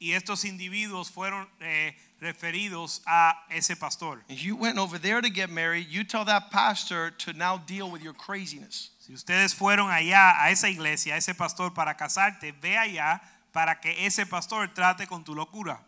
Y 0.00 0.12
estos 0.12 0.44
individuos 0.44 1.10
fueron 1.10 1.48
eh, 1.60 1.96
referidos 2.20 3.02
a 3.06 3.34
ese 3.50 3.76
pastor. 3.76 4.24
You 4.28 4.56
went 4.56 4.78
over 4.78 4.98
there 4.98 5.20
to 5.20 5.30
get 5.30 5.50
married. 5.50 5.88
You 5.88 6.04
tell 6.04 6.24
that 6.24 6.50
pastor 6.50 7.10
to 7.18 7.32
now 7.32 7.58
deal 7.58 7.90
with 7.90 8.02
your 8.02 8.14
craziness. 8.14 8.90
Si 8.98 9.12
ustedes 9.12 9.54
fueron 9.54 9.90
allá 9.90 10.42
a 10.42 10.50
esa 10.50 10.68
iglesia, 10.68 11.14
a 11.14 11.16
ese 11.18 11.34
pastor 11.34 11.70
para 11.70 11.94
casarte, 11.94 12.52
ve 12.60 12.76
allá 12.76 13.20
para 13.52 13.80
que 13.80 13.94
ese 14.04 14.26
pastor 14.26 14.68
trate 14.74 15.06
con 15.06 15.22
tu 15.22 15.34
locura. 15.34 15.78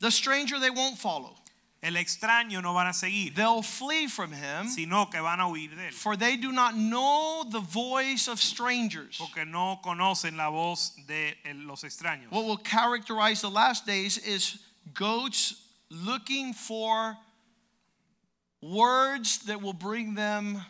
The 0.00 0.10
stranger 0.10 0.58
they 0.58 0.70
won't 0.70 0.98
follow. 0.98 1.41
El 1.82 1.96
extraño 1.96 2.62
no 2.62 2.74
van 2.74 2.86
a 2.86 2.92
seguir, 2.92 3.34
They'll 3.34 3.60
flee 3.62 4.06
from 4.06 4.32
him, 4.32 4.68
sino 4.68 5.06
que 5.06 5.20
van 5.20 5.40
a 5.40 5.48
huir 5.48 5.74
de 5.74 5.88
él. 5.88 5.92
for 5.92 6.16
they 6.16 6.36
do 6.36 6.52
not 6.52 6.76
know 6.76 7.44
the 7.50 7.58
voice 7.58 8.28
of 8.28 8.40
strangers. 8.40 9.18
Porque 9.18 9.44
no 9.44 9.80
conocen 9.82 10.36
la 10.36 10.48
voz 10.48 10.92
de 11.08 11.34
los 11.56 11.82
extraños. 11.82 12.30
What 12.30 12.44
will 12.44 12.56
characterize 12.58 13.40
the 13.40 13.50
last 13.50 13.84
days 13.84 14.16
is 14.18 14.58
goats 14.94 15.54
looking 15.90 16.52
for 16.52 17.16
words 18.60 19.38
that 19.46 19.60
will 19.60 19.72
bring 19.72 20.14
them 20.14 20.64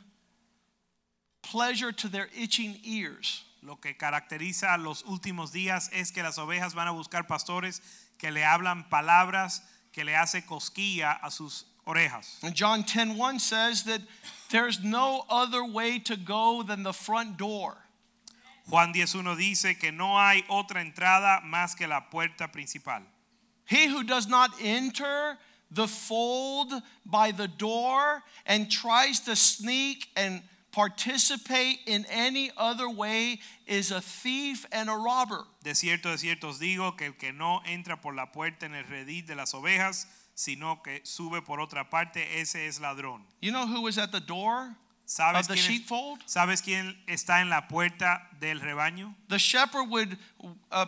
pleasure 1.43 1.93
to 1.93 2.09
their 2.09 2.29
itching 2.35 2.79
ears. 2.85 3.45
Lo 3.63 3.77
que 3.77 3.95
caracteriza 3.95 4.77
los 4.83 5.03
últimos 5.03 5.53
días 5.53 5.91
es 5.93 6.11
que 6.11 6.23
las 6.23 6.39
ovejas 6.39 6.75
van 6.75 6.89
a 6.89 6.93
buscar 6.93 7.27
pastores 7.27 7.81
que 8.19 8.31
le 8.31 8.43
hablan 8.43 8.89
palabras 8.89 9.61
que 9.93 10.05
le 10.05 10.13
hace 10.13 10.43
cosquilla 10.47 11.19
a 11.23 11.31
sus 11.31 11.65
orejas. 11.87 12.43
And 12.43 12.55
John 12.55 12.85
10:1 12.85 13.41
says 13.41 13.85
that 13.85 14.01
there's 14.51 14.81
no 14.83 15.25
other 15.29 15.65
way 15.65 15.99
to 16.01 16.17
go 16.17 16.63
than 16.63 16.83
the 16.83 16.93
front 16.93 17.37
door. 17.37 17.77
Juan 18.69 18.93
10.1 18.93 19.37
dice 19.37 19.79
que 19.79 19.91
no 19.91 20.17
hay 20.17 20.45
otra 20.49 20.81
entrada 20.81 21.43
más 21.45 21.77
que 21.77 21.87
la 21.87 22.01
puerta 22.11 22.49
principal. 22.49 23.03
He 23.65 23.87
who 23.87 24.05
does 24.05 24.29
not 24.29 24.51
enter 24.61 25.39
the 25.71 25.89
fold 25.89 26.73
by 27.05 27.33
the 27.33 27.49
door 27.49 28.23
and 28.47 28.71
tries 28.71 29.21
to 29.21 29.35
sneak 29.35 30.09
and 30.17 30.43
participate 30.73 31.81
in 31.87 32.05
any 32.11 32.51
other 32.57 32.89
way 32.89 33.39
is 33.67 33.91
a 33.93 34.01
thief 34.01 34.67
and 34.73 34.89
a 34.89 34.97
robber. 34.97 35.45
De 35.63 35.75
cierto, 35.75 36.11
de 36.11 36.19
cierto 36.19 36.49
os 36.49 36.59
digo 36.59 36.97
que 36.97 37.07
el 37.07 37.13
que 37.13 37.33
no 37.33 37.61
entra 37.67 38.01
por 38.01 38.15
la 38.15 38.27
puerta 38.27 38.65
en 38.65 38.75
el 38.75 38.85
redil 38.85 39.27
de 39.27 39.35
las 39.35 39.53
ovejas, 39.55 40.07
sino 40.35 40.83
que 40.83 41.01
sube 41.05 41.43
por 41.43 41.61
otra 41.61 41.89
parte, 41.91 42.41
ese 42.41 42.67
es 42.67 42.81
ladrón. 42.81 43.23
You 43.41 43.53
know 43.53 43.67
who 43.67 43.83
was 43.83 43.99
at 43.99 44.11
the 44.13 44.21
door 44.21 44.75
¿Sabes 45.05 45.43
of 45.43 45.49
the 45.49 45.55
quién, 45.55 45.67
sheepfold? 45.67 46.21
¿Sabes 46.27 46.63
quién 46.63 46.97
está 47.07 47.43
en 47.43 47.51
la 47.51 47.69
puerta 47.69 48.23
del 48.41 48.61
rebaño? 48.61 49.15
The 49.29 49.39
shepherd 49.39 49.91
would 49.91 50.17
uh, 50.71 50.87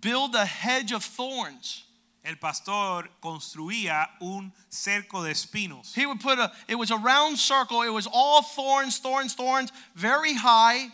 build 0.00 0.34
a 0.34 0.44
hedge 0.44 0.92
of 0.92 1.02
thorns. 1.02 1.84
El 2.24 2.36
pastor 2.38 3.10
construía 3.22 4.08
un 4.20 4.52
cerco 4.70 5.22
de 5.22 5.30
espinos. 5.32 5.94
He 5.96 6.04
would 6.04 6.20
put 6.20 6.38
a, 6.38 6.52
it 6.66 6.74
was 6.74 6.90
a 6.90 6.96
round 6.96 7.38
circle, 7.38 7.82
it 7.82 7.90
was 7.92 8.06
all 8.12 8.42
thorns, 8.42 8.98
thorns, 8.98 9.34
thorns, 9.34 9.70
very 9.94 10.34
high. 10.34 10.88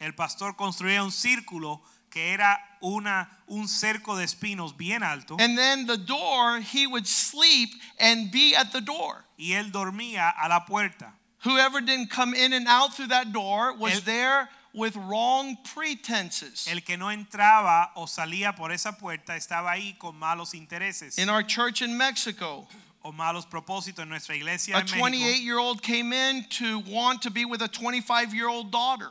El 0.00 0.12
pastor 0.12 0.54
construía 0.56 1.02
un 1.02 1.12
círculo 1.12 1.80
que 2.10 2.34
era 2.34 2.58
una, 2.82 3.28
un 3.48 3.68
cerco 3.68 4.16
de 4.16 4.24
espinos 4.24 4.76
bien 4.76 5.02
alto 5.02 5.36
And 5.38 5.56
then 5.56 5.86
the 5.86 5.96
door, 5.96 6.60
he 6.60 6.86
would 6.86 7.06
sleep 7.06 7.70
and 7.98 8.30
be 8.30 8.54
at 8.54 8.72
the 8.72 8.80
door. 8.80 9.24
y 9.38 9.52
él 9.52 9.70
dormía 9.70 10.32
a 10.36 10.48
la 10.48 10.66
puerta. 10.66 11.14
Whoever 11.44 11.80
didn't 11.80 12.10
come 12.10 12.34
in 12.34 12.52
and 12.52 12.66
out 12.68 12.94
through 12.94 13.08
that 13.08 13.32
door 13.32 13.74
was 13.76 13.94
El- 13.94 14.00
there 14.02 14.48
with 14.74 14.96
wrong 14.96 15.56
pretenses. 15.74 16.66
El 16.70 16.80
que 16.80 16.96
no 16.96 17.10
entraba 17.10 17.90
o 17.96 18.06
salía 18.06 18.54
por 18.56 18.72
esa 18.72 18.92
puerta 18.92 19.36
estaba 19.36 19.72
ahí 19.72 19.98
con 19.98 20.18
malos 20.18 20.54
intereses 20.54 21.18
In 21.18 21.28
our 21.28 21.42
church 21.42 21.82
in 21.82 21.96
Mexico, 21.96 22.66
o 23.04 23.12
malos 23.12 23.46
propósitos 23.46 24.00
en 24.00 24.08
nuestra 24.08 24.34
iglesia 24.34 24.76
a 24.76 24.82
28 24.82 25.42
year 25.42 25.58
old 25.58 25.82
came 25.82 26.12
in 26.12 26.44
to 26.48 26.78
want 26.80 27.22
to 27.22 27.30
be 27.30 27.44
with 27.44 27.62
a 27.62 27.68
25 27.68 28.34
year 28.34 28.48
old 28.48 28.70
daughter. 28.70 29.10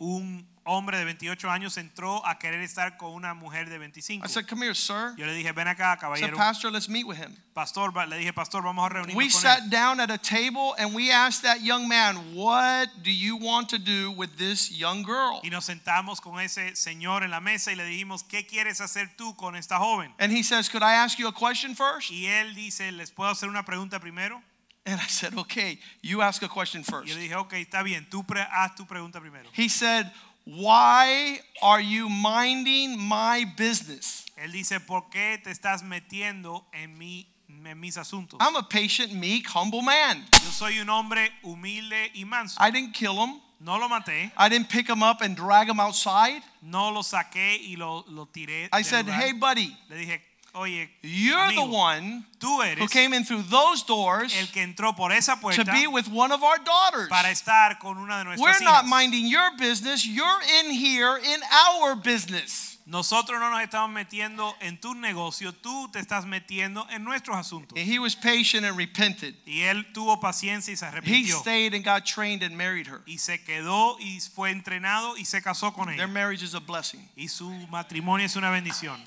Un 0.00 0.48
hombre 0.64 0.98
de 0.98 1.04
28 1.04 1.50
años 1.50 1.76
entró 1.76 2.24
a 2.26 2.38
querer 2.38 2.60
estar 2.62 2.96
con 2.96 3.12
una 3.12 3.34
mujer 3.34 3.68
de 3.68 3.78
25. 3.78 4.24
I 4.24 4.28
said, 4.28 4.46
Come 4.46 4.62
here, 4.62 4.74
sir. 4.74 5.14
Yo 5.16 5.26
le 5.26 5.34
dije, 5.34 5.52
ven 5.52 5.68
acá, 5.68 5.92
I 5.92 5.94
said, 5.94 6.00
caballero. 6.00 6.36
Pastor, 6.36 6.70
let's 6.70 6.88
meet 6.88 7.06
with 7.06 7.18
him. 7.18 7.36
Pastor, 7.54 7.92
le 8.08 8.16
dije, 8.16 8.32
pastor, 8.32 8.62
vamos 8.62 8.86
a 8.86 8.88
reunirnos 8.88 9.14
We 9.14 9.28
con 9.28 9.36
él. 9.36 9.42
sat 9.42 9.70
down 9.70 10.00
at 10.00 10.10
a 10.10 10.16
table 10.16 10.74
and 10.78 10.94
we 10.94 11.10
asked 11.10 11.42
that 11.42 11.62
young 11.62 11.86
man, 11.86 12.16
What 12.34 13.02
do 13.02 13.10
you 13.10 13.36
want 13.36 13.68
to 13.70 13.78
do 13.78 14.10
with 14.12 14.38
this 14.38 14.70
young 14.70 15.02
girl? 15.02 15.40
Y 15.42 15.50
nos 15.50 15.66
sentamos 15.66 16.20
con 16.20 16.40
ese 16.40 16.76
señor 16.76 17.24
en 17.24 17.30
la 17.30 17.40
mesa 17.40 17.70
y 17.72 17.76
le 17.76 17.84
dijimos, 17.84 18.22
¿qué 18.22 18.46
quieres 18.46 18.80
hacer 18.80 19.10
tú 19.18 19.36
con 19.36 19.56
esta 19.56 19.78
joven? 19.78 20.12
And 20.18 20.32
he 20.32 20.42
says, 20.42 20.70
Could 20.70 20.82
I 20.82 20.94
ask 20.94 21.18
you 21.18 21.28
a 21.28 21.32
question 21.32 21.74
first? 21.74 22.10
Y 22.10 22.26
él 22.26 22.54
dice, 22.54 22.90
¿les 22.92 23.10
puedo 23.10 23.30
hacer 23.30 23.48
una 23.48 23.64
pregunta 23.64 24.00
primero? 24.00 24.42
And 24.90 25.00
I 25.00 25.06
said, 25.08 25.34
Okay, 25.36 25.78
you 26.02 26.20
ask 26.22 26.42
a 26.42 26.48
question 26.48 26.82
Y 26.82 26.84
yo 26.84 27.00
first. 27.00 27.18
dije, 27.18 27.34
ok, 27.36 27.52
está 27.54 27.82
bien, 27.84 28.06
tú 28.10 28.24
haz 28.50 28.74
tu 28.74 28.84
pregunta 28.86 29.20
primero. 29.20 29.48
He 29.52 29.68
said, 29.68 30.10
Why 30.44 31.40
are 31.62 31.80
you 31.80 32.08
minding 32.08 32.98
my 32.98 33.44
business? 33.56 34.26
Él 34.36 34.52
dice, 34.52 34.80
¿por 34.80 35.08
qué 35.10 35.38
te 35.42 35.50
estás 35.50 35.82
metiendo 35.82 36.64
en, 36.72 36.98
mi, 36.98 37.26
en 37.48 37.78
mis 37.78 37.96
asuntos? 37.96 38.38
I'm 38.40 38.56
a 38.56 38.62
patient, 38.62 39.12
meek, 39.12 39.46
humble 39.48 39.82
man. 39.82 40.24
Yo 40.42 40.50
soy 40.50 40.80
un 40.80 40.88
hombre 40.88 41.30
humilde 41.44 42.10
y 42.14 42.24
manso. 42.24 42.56
I 42.58 42.70
didn't 42.70 42.94
kill 42.94 43.14
him. 43.14 43.40
No 43.60 43.76
lo 43.78 43.88
maté, 43.90 44.32
I 44.38 44.48
didn't 44.48 44.70
pick 44.70 44.88
him 44.88 45.02
up 45.02 45.20
and 45.20 45.36
drag 45.36 45.68
him 45.68 45.78
outside. 45.78 46.42
no 46.62 46.90
lo 46.90 47.02
saqué 47.02 47.58
y 47.60 47.76
lo, 47.76 48.06
lo 48.08 48.26
tiré. 48.26 48.70
I 48.72 48.82
said, 48.82 49.04
lugar. 49.06 49.20
Hey, 49.20 49.32
buddy, 49.32 49.76
Le 49.90 49.96
dije, 49.96 50.22
oye, 50.54 50.88
you're 51.02 51.52
the 51.54 51.64
one 51.64 52.24
who 52.42 52.88
came 52.88 53.12
in 53.12 53.24
through 53.24 53.42
those 53.42 53.82
doors 53.82 54.34
el 54.38 54.46
que 54.46 54.62
entró 54.62 54.96
por 54.96 55.12
esa 55.12 55.36
to 55.54 55.64
be 55.64 55.86
with 55.86 56.08
one 56.08 56.32
of 56.32 56.42
our 56.42 56.58
daughters. 56.58 57.08
para 57.08 57.30
estar 57.30 57.78
con 57.78 57.98
una 57.98 58.18
de 58.18 58.24
nuestras 58.24 58.60
We're 58.60 58.64
not 58.64 58.86
minding 58.86 59.26
your 59.26 59.56
business. 59.56 60.06
You're 60.06 60.40
in 60.60 60.70
here 60.70 61.16
in 61.16 61.40
our 61.52 61.94
business. 61.96 62.70
Nosotros 62.90 63.38
no 63.38 63.50
nos 63.50 63.62
estamos 63.62 63.90
metiendo 63.92 64.52
en 64.60 64.76
tu 64.78 64.94
negocio, 64.94 65.52
tú 65.52 65.88
te 65.92 66.00
estás 66.00 66.26
metiendo 66.26 66.88
en 66.90 67.04
nuestros 67.04 67.36
asuntos. 67.36 67.78
And 67.78 67.86
he 67.86 68.00
was 68.00 68.16
patient 68.16 68.66
and 68.66 68.76
repented. 68.76 69.36
Y 69.46 69.60
él 69.60 69.86
tuvo 69.92 70.18
paciencia 70.18 70.72
y 70.72 70.76
se 70.76 70.86
He 71.04 71.24
stayed 71.28 71.72
and 71.72 71.84
got 71.84 72.04
trained 72.04 72.42
and 72.42 72.56
married 72.56 72.88
her. 72.88 73.02
Y 73.06 73.18
se 73.18 73.38
quedó 73.44 73.96
y 74.00 74.18
fue 74.34 74.50
entrenado 74.50 75.16
y 75.16 75.24
se 75.24 75.40
casó 75.40 75.72
con 75.72 75.86
Their 75.94 76.08
marriage 76.08 76.42
is 76.42 76.54
a 76.54 76.60
blessing. 76.60 77.08
Y 77.16 77.28
su 77.28 77.48
matrimonio 77.68 78.26
es 78.26 78.34
una 78.34 78.50
bendición. 78.50 79.00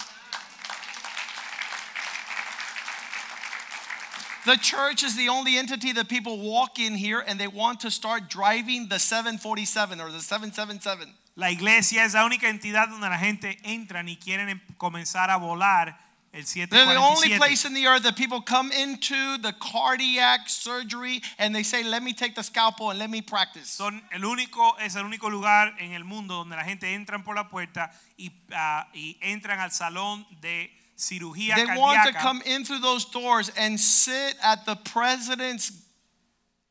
The 4.46 4.58
church 4.58 5.04
is 5.04 5.16
the 5.16 5.30
only 5.30 5.58
entity 5.58 5.94
that 5.94 6.10
people 6.10 6.38
walk 6.38 6.78
in 6.78 6.96
here 6.96 7.24
and 7.26 7.40
they 7.40 7.48
want 7.48 7.80
to 7.82 7.92
start 7.92 8.30
driving 8.30 8.90
the 8.90 9.00
747 9.00 10.02
or 10.02 10.12
the 10.12 10.20
777. 10.20 11.08
La 11.36 11.48
iglesia 11.48 12.04
es 12.04 12.14
la 12.14 12.26
única 12.26 12.50
entidad 12.50 12.90
donde 12.90 13.08
la 13.08 13.18
gente 13.18 13.58
entra 13.64 14.04
y 14.04 14.18
quieren 14.18 14.62
comenzar 14.78 15.30
a 15.30 15.38
volar 15.38 15.96
el 16.34 16.44
They're 16.44 16.66
the 16.68 16.96
only 16.96 17.30
747. 17.30 17.38
place 17.40 17.64
in 17.64 17.74
the 17.74 17.86
earth 17.86 18.04
that 18.04 18.18
people 18.18 18.42
come 18.42 18.72
into 18.72 19.38
the 19.38 19.54
cardiac 19.54 20.50
surgery 20.50 21.22
and 21.38 21.56
they 21.56 21.64
say, 21.64 21.84
Let 21.84 22.02
me 22.02 22.14
take 22.14 22.34
the 22.34 22.44
scalpel 22.44 22.90
and 22.90 23.00
let 23.00 23.10
me 23.10 23.22
practice. 23.22 23.70
Son 23.70 24.02
el 24.12 24.22
único, 24.22 24.76
es 24.82 24.96
el 24.96 25.04
único 25.04 25.30
lugar 25.30 25.74
en 25.80 25.94
el 25.94 26.04
mundo 26.04 26.36
donde 26.36 26.56
la 26.56 26.64
gente 26.64 26.94
entra 26.94 27.24
por 27.24 27.36
la 27.36 27.50
puerta 27.50 27.92
y, 28.18 28.32
ah, 28.52 28.88
y 28.94 29.18
entran 29.22 29.60
al 29.60 29.72
salón 29.72 30.26
de 30.42 30.72
cirugía 30.98 31.56
They 31.56 31.78
want 31.78 32.08
to 32.08 32.14
come 32.14 32.42
in 32.46 32.66
through 32.66 32.80
those 32.80 33.06
doors 33.06 33.52
and 33.58 33.80
sit 33.80 34.36
at 34.42 34.66
the 34.66 34.76
president's 34.76 35.72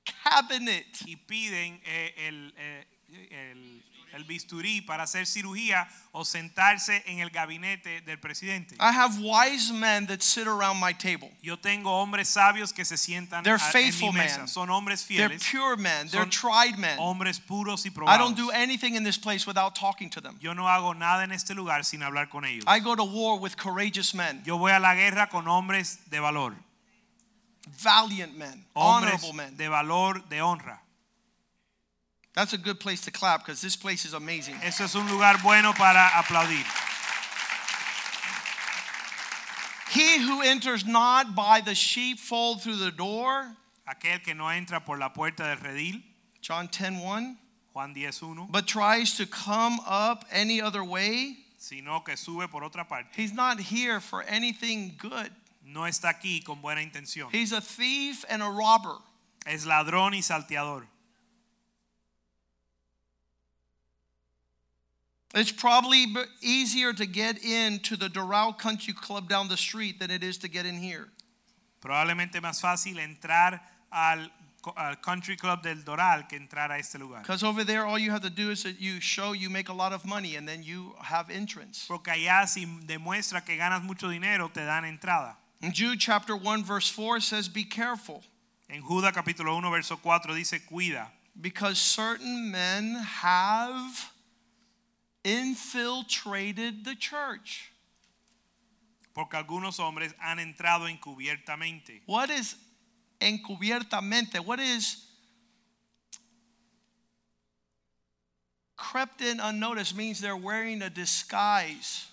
cabinet. 0.05 0.85
y 1.07 1.17
piden 1.27 1.81
eh, 1.85 2.13
el, 2.29 2.53
eh, 2.57 2.85
el, 3.31 3.72
el 4.13 4.25
bisturí 4.25 4.81
para 4.81 5.05
hacer 5.05 5.27
cirugía 5.27 5.89
o 6.13 6.25
sentarse 6.25 7.03
en 7.07 7.21
el 7.21 7.31
gabinete 7.31 8.01
del 8.03 8.19
presidente. 8.19 8.75
I 8.79 8.93
have 8.93 9.19
wise 9.21 9.73
men 9.73 10.07
that 10.09 10.21
sit 10.21 10.47
around 10.47 10.79
my 10.81 10.93
table. 10.93 11.31
Yo 11.43 11.57
tengo 11.57 11.91
hombres 12.03 12.29
sabios 12.29 12.73
que 12.73 12.85
se 12.85 12.97
sientan 12.97 13.43
They're 13.43 13.57
a- 13.61 13.67
en 13.67 13.73
faithful 13.73 14.13
mi 14.13 14.19
mesa. 14.21 14.39
men. 14.41 14.49
Son 14.49 14.69
hombres 14.71 15.07
They're 15.07 15.29
fieles, 15.29 15.43
pure 15.51 15.77
men, 15.77 16.09
they're 16.09 16.23
Son 16.23 16.31
tried 16.31 16.77
men. 16.79 16.99
hombres 16.99 17.41
puros 17.41 17.85
y 17.85 17.89
I 17.89 17.91
probados. 17.93 18.19
don't 18.19 18.37
do 18.37 18.51
anything 18.51 18.95
in 18.95 19.05
this 19.05 19.19
place 19.19 19.47
without 19.47 19.75
talking 19.75 20.11
to 20.11 20.21
them. 20.21 20.39
Yo 20.41 20.53
no 20.55 20.65
hago 20.69 20.95
nada 20.95 21.25
en 21.25 21.33
este 21.33 21.55
lugar 21.55 21.85
sin 21.85 22.01
hablar 22.03 22.29
con 22.29 22.45
ellos. 22.45 22.65
I 22.67 22.81
go 22.81 22.95
to 22.95 23.05
war 23.05 23.39
with 23.41 23.57
courageous 23.57 24.15
men, 24.15 24.43
Yo 24.45 24.59
voy 24.59 24.73
a 24.73 24.79
la 24.81 24.95
guerra 24.95 25.29
con 25.29 25.47
hombres 25.49 25.99
de 26.11 26.21
valor, 26.21 26.55
valiant 27.83 28.35
men, 28.37 28.67
hombres 28.75 29.15
honorable 29.23 29.33
men. 29.33 29.57
de 29.57 29.69
valor, 29.69 30.29
de 30.29 30.43
honra. 30.43 30.82
That's 32.35 32.55
a 32.55 32.59
good 32.59 32.81
place 32.81 33.03
to 33.03 33.11
clap 33.11 33.45
because 33.45 33.61
this 33.61 33.77
place 33.77 34.05
is 34.05 34.15
amazing. 34.15 34.55
Eso 34.63 34.85
es 34.85 34.95
un 34.95 35.07
lugar 35.09 35.37
bueno 35.43 35.73
para 35.73 36.09
aplaudir. 36.15 36.65
He 39.91 40.19
who 40.23 40.41
enters 40.41 40.87
not 40.87 41.35
by 41.35 41.61
the 41.61 41.75
sheepfold 41.75 42.63
through 42.63 42.77
the 42.77 42.91
door, 42.91 43.55
Aquel 43.87 44.23
que 44.25 44.35
no 44.35 44.45
entra 44.45 44.83
por 44.83 44.97
la 44.97 45.11
puerta 45.11 45.43
del 45.45 45.57
redil, 45.57 46.03
John 46.41 46.69
10 46.69 47.03
1, 47.03 47.37
Juan 47.75 47.95
10.1, 47.95 48.51
but 48.51 48.67
tries 48.67 49.17
to 49.17 49.27
come 49.27 49.81
up 49.87 50.25
any 50.31 50.63
other 50.63 50.83
way, 50.83 51.37
sino 51.59 52.01
que 52.01 52.17
sube 52.17 52.51
por 52.51 52.63
otra 52.63 52.89
parte. 52.89 53.09
he's 53.15 53.35
not 53.35 53.61
here 53.61 54.01
for 54.01 54.23
anything 54.23 54.95
good. 54.97 55.31
No 55.65 55.83
está 55.83 56.09
aquí 56.09 56.43
con 56.43 56.63
buena 56.63 56.81
intención. 56.81 57.31
He's 57.31 57.53
a 57.53 57.61
thief 57.61 58.25
and 58.31 58.43
a 58.43 58.47
robber. 58.47 58.97
Es 59.47 59.67
ladrón 59.67 60.15
y 60.15 60.21
salteador. 60.23 60.87
It's 65.35 65.53
probably 65.53 66.07
easier 66.43 66.93
to 66.93 67.07
get 67.07 67.43
into 67.43 67.97
the 67.97 68.09
Doral 68.09 68.57
Country 68.57 68.93
Club 68.93 69.29
down 69.29 69.49
the 69.49 69.57
street 69.57 69.99
than 69.99 70.11
it 70.11 70.23
is 70.23 70.37
to 70.39 70.49
get 70.49 70.67
in 70.67 70.77
here. 70.77 71.09
Probablemente 71.83 72.41
más 72.41 72.61
fácil 72.61 72.99
entrar 72.99 73.61
al, 73.91 74.31
al 74.77 74.97
Country 74.97 75.37
Club 75.37 75.63
del 75.63 75.77
Doral 75.77 76.29
que 76.29 76.39
entrar 76.39 76.71
a 76.71 76.79
este 76.79 76.99
lugar. 76.99 77.23
Because 77.23 77.43
over 77.43 77.65
there, 77.65 77.87
all 77.87 77.99
you 77.99 78.11
have 78.11 78.23
to 78.23 78.31
do 78.31 78.51
is 78.51 78.63
that 78.65 78.81
you 78.81 79.01
show 79.01 79.33
you 79.33 79.49
make 79.49 79.69
a 79.71 79.73
lot 79.73 79.93
of 79.93 80.05
money 80.05 80.37
and 80.37 80.47
then 80.47 80.63
you 80.63 80.95
have 81.01 81.31
entrance. 81.31 81.87
Porque 81.89 82.09
allá 82.09 82.47
si 82.47 82.67
demuestra 82.87 83.45
que 83.45 83.57
ganas 83.57 83.83
mucho 83.83 84.09
dinero, 84.09 84.49
te 84.53 84.61
dan 84.61 84.85
entrada. 84.85 85.37
In 85.63 85.73
Jude 85.73 85.99
chapter 85.99 86.37
1, 86.37 86.65
verse 86.65 86.91
4 86.91 87.21
says, 87.21 87.49
Be 87.49 87.65
careful, 87.65 88.23
En 88.73 88.81
Judas 88.81 89.13
capítulo 89.13 89.55
1, 89.57 89.71
verso 89.71 89.99
4 89.99 90.35
dice, 90.35 90.61
cuida, 90.67 91.11
because 91.39 91.79
certain 91.79 92.51
men 92.51 92.95
have 92.95 94.12
infiltrated 95.25 96.85
the 96.85 96.95
church. 96.95 97.73
porque 99.15 99.37
algunos 99.37 99.79
hombres 99.79 100.15
han 100.19 100.39
entrado 100.39 100.89
encubiertamente. 100.89 102.03
What 102.07 102.31
is 102.31 102.57
encubiertamente? 103.21 104.41
What 104.41 104.59
is 104.59 105.05
crept 108.77 109.21
in 109.21 109.39
unnoticed 109.41 109.95
means 109.95 110.21
they're 110.21 110.37
wearing 110.37 110.83
a 110.83 110.91
disguise. 110.91 112.07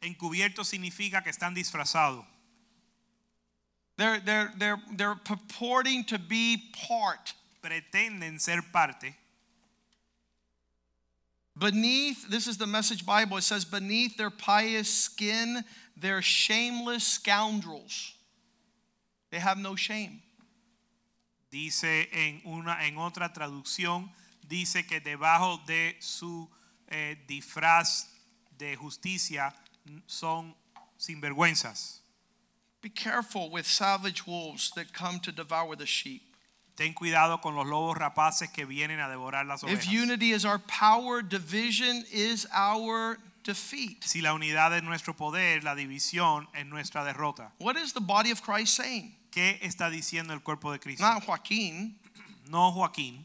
Encubierto 0.00 0.64
significa 0.64 1.22
que 1.22 1.32
están 1.32 1.54
disfrazados. 1.54 2.24
They're, 3.96 4.20
they're, 4.20 4.52
they're, 4.56 4.82
they're 4.92 5.16
purporting 5.16 6.04
to 6.04 6.18
be 6.18 6.70
part. 6.86 7.34
Pretenden 7.60 8.40
ser 8.40 8.62
parte. 8.72 9.12
Beneath, 11.58 12.28
this 12.28 12.46
is 12.46 12.56
the 12.56 12.66
message 12.66 13.04
Bible, 13.04 13.36
it 13.36 13.42
says, 13.42 13.64
beneath 13.64 14.16
their 14.16 14.30
pious 14.30 14.88
skin, 14.88 15.64
they're 15.96 16.22
shameless 16.22 17.04
scoundrels. 17.04 18.14
They 19.30 19.38
have 19.38 19.58
no 19.58 19.74
shame. 19.74 20.22
Dice 21.50 22.06
en 22.12 22.42
una 22.46 22.76
en 22.82 22.96
otra 22.96 23.32
traducción 23.32 24.10
dice 24.46 24.86
que 24.86 25.00
debajo 25.00 25.60
de 25.66 25.96
su 25.98 26.48
eh, 26.90 27.16
disfraz 27.26 28.06
de 28.56 28.76
justicia 28.76 29.52
son 30.06 30.54
sinvergüenzas. 30.98 32.00
Be 32.82 32.90
careful 32.90 33.50
with 33.50 33.66
savage 33.66 34.26
wolves 34.26 34.70
that 34.76 34.92
come 34.92 35.18
to 35.20 35.32
devour 35.32 35.74
the 35.74 35.86
sheep. 35.86 36.22
Ten 36.78 36.94
cuidado 36.94 37.40
con 37.40 37.56
los 37.56 37.66
lobos 37.66 37.96
rapaces 37.98 38.50
que 38.50 38.64
vienen 38.64 39.00
a 39.00 39.08
devorar 39.08 39.44
las 39.44 39.64
If 39.64 39.88
unity 39.88 40.32
is 40.32 40.44
our 40.44 40.60
power, 40.60 41.22
division 41.22 42.04
is 42.12 42.46
our 42.54 43.18
defeat. 43.42 44.04
Si 44.04 44.20
la 44.20 44.32
unidad 44.32 44.72
es 44.76 44.84
nuestro 44.84 45.12
poder, 45.12 45.64
la 45.64 45.74
división 45.74 46.46
es 46.54 46.66
nuestra 46.66 47.02
derrota. 47.02 47.50
What 47.58 47.76
is 47.76 47.94
the 47.94 48.00
body 48.00 48.30
of 48.30 48.42
Christ 48.42 48.76
saying? 48.76 49.12
¿Qué 49.32 49.58
está 49.60 49.90
diciendo 49.90 50.32
el 50.32 50.40
cuerpo 50.40 50.70
de 50.70 50.78
Cristo? 50.78 51.02
Not 51.04 51.24
Joaquin. 51.24 51.98
No 52.48 52.70
Joaquín. 52.70 53.24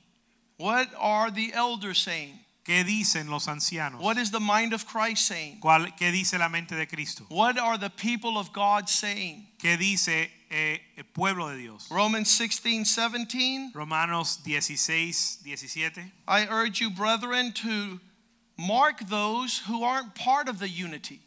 What 0.58 0.90
are 1.00 1.30
the 1.30 1.54
elders 1.54 2.00
saying? 2.00 2.40
¿Qué 2.66 2.84
dicen 2.84 3.30
los 3.30 3.48
ancianos? 3.48 4.02
What 4.02 4.18
is 4.18 4.32
the 4.32 4.40
mind 4.40 4.74
of 4.74 4.88
Christ 4.88 5.28
saying? 5.28 5.60
¿Cuál- 5.60 5.96
¿Qué 5.96 6.12
dice 6.12 6.40
la 6.40 6.50
mente 6.50 6.76
de 6.76 6.88
Cristo? 6.88 7.26
What 7.30 7.60
are 7.60 7.78
the 7.78 7.92
people 7.92 8.40
of 8.40 8.52
God 8.52 8.88
saying? 8.90 9.46
¿Qué 9.60 9.78
dice 9.78 10.32
eh, 10.54 10.80
el 10.98 11.04
pueblo 11.04 11.50
de 11.50 11.58
Dios? 11.58 11.88
Romans 11.90 12.30
16, 12.30 12.86
17. 12.86 13.72
Romanos 13.74 14.40
16, 14.44 15.40
17. 15.44 16.12
I 16.28 16.48
urge 16.48 16.80
you, 16.80 16.90
brethren, 16.90 17.52
to 17.54 18.00
mark 18.58 19.00
those 19.10 19.60
who 19.68 19.84
aren't 19.84 20.16
part 20.16 20.48
of 20.48 20.60
the 20.60 20.70
unity. 20.70 21.20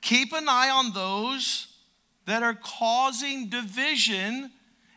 Keep 0.00 0.32
an 0.32 0.48
eye 0.48 0.70
on 0.70 0.92
those 0.92 1.66
that 2.26 2.42
are 2.42 2.54
causing 2.54 3.48
division 3.48 4.50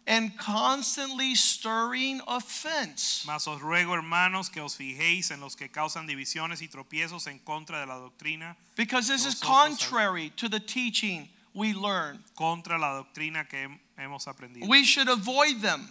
and 0.09 0.35
constantly 0.37 1.35
stirring 1.35 2.19
offense. 2.27 3.23
Mas 3.27 3.45
os 3.47 3.61
ruego, 3.61 3.93
hermanos, 3.93 4.49
que 4.51 4.59
os 4.59 4.75
fijéis 4.75 5.29
en 5.29 5.39
los 5.39 5.55
que 5.55 5.69
causan 5.69 6.07
divisiones 6.07 6.61
y 6.61 6.67
tropiezos 6.67 7.27
en 7.27 7.39
contra 7.39 7.79
de 7.79 7.85
la 7.85 7.99
doctrina, 7.99 8.55
Because 8.75 9.07
this 9.07 9.25
is 9.25 9.35
contrary 9.39 10.31
to 10.37 10.49
the 10.49 10.59
teaching 10.59 11.29
we 11.53 11.73
learn. 11.73 12.23
contra 12.35 12.77
la 12.79 12.95
doctrina 13.03 13.47
que 13.47 13.69
hemos 13.99 14.25
aprendido. 14.25 14.67
We 14.67 14.83
should 14.83 15.07
avoid 15.09 15.61
them. 15.61 15.87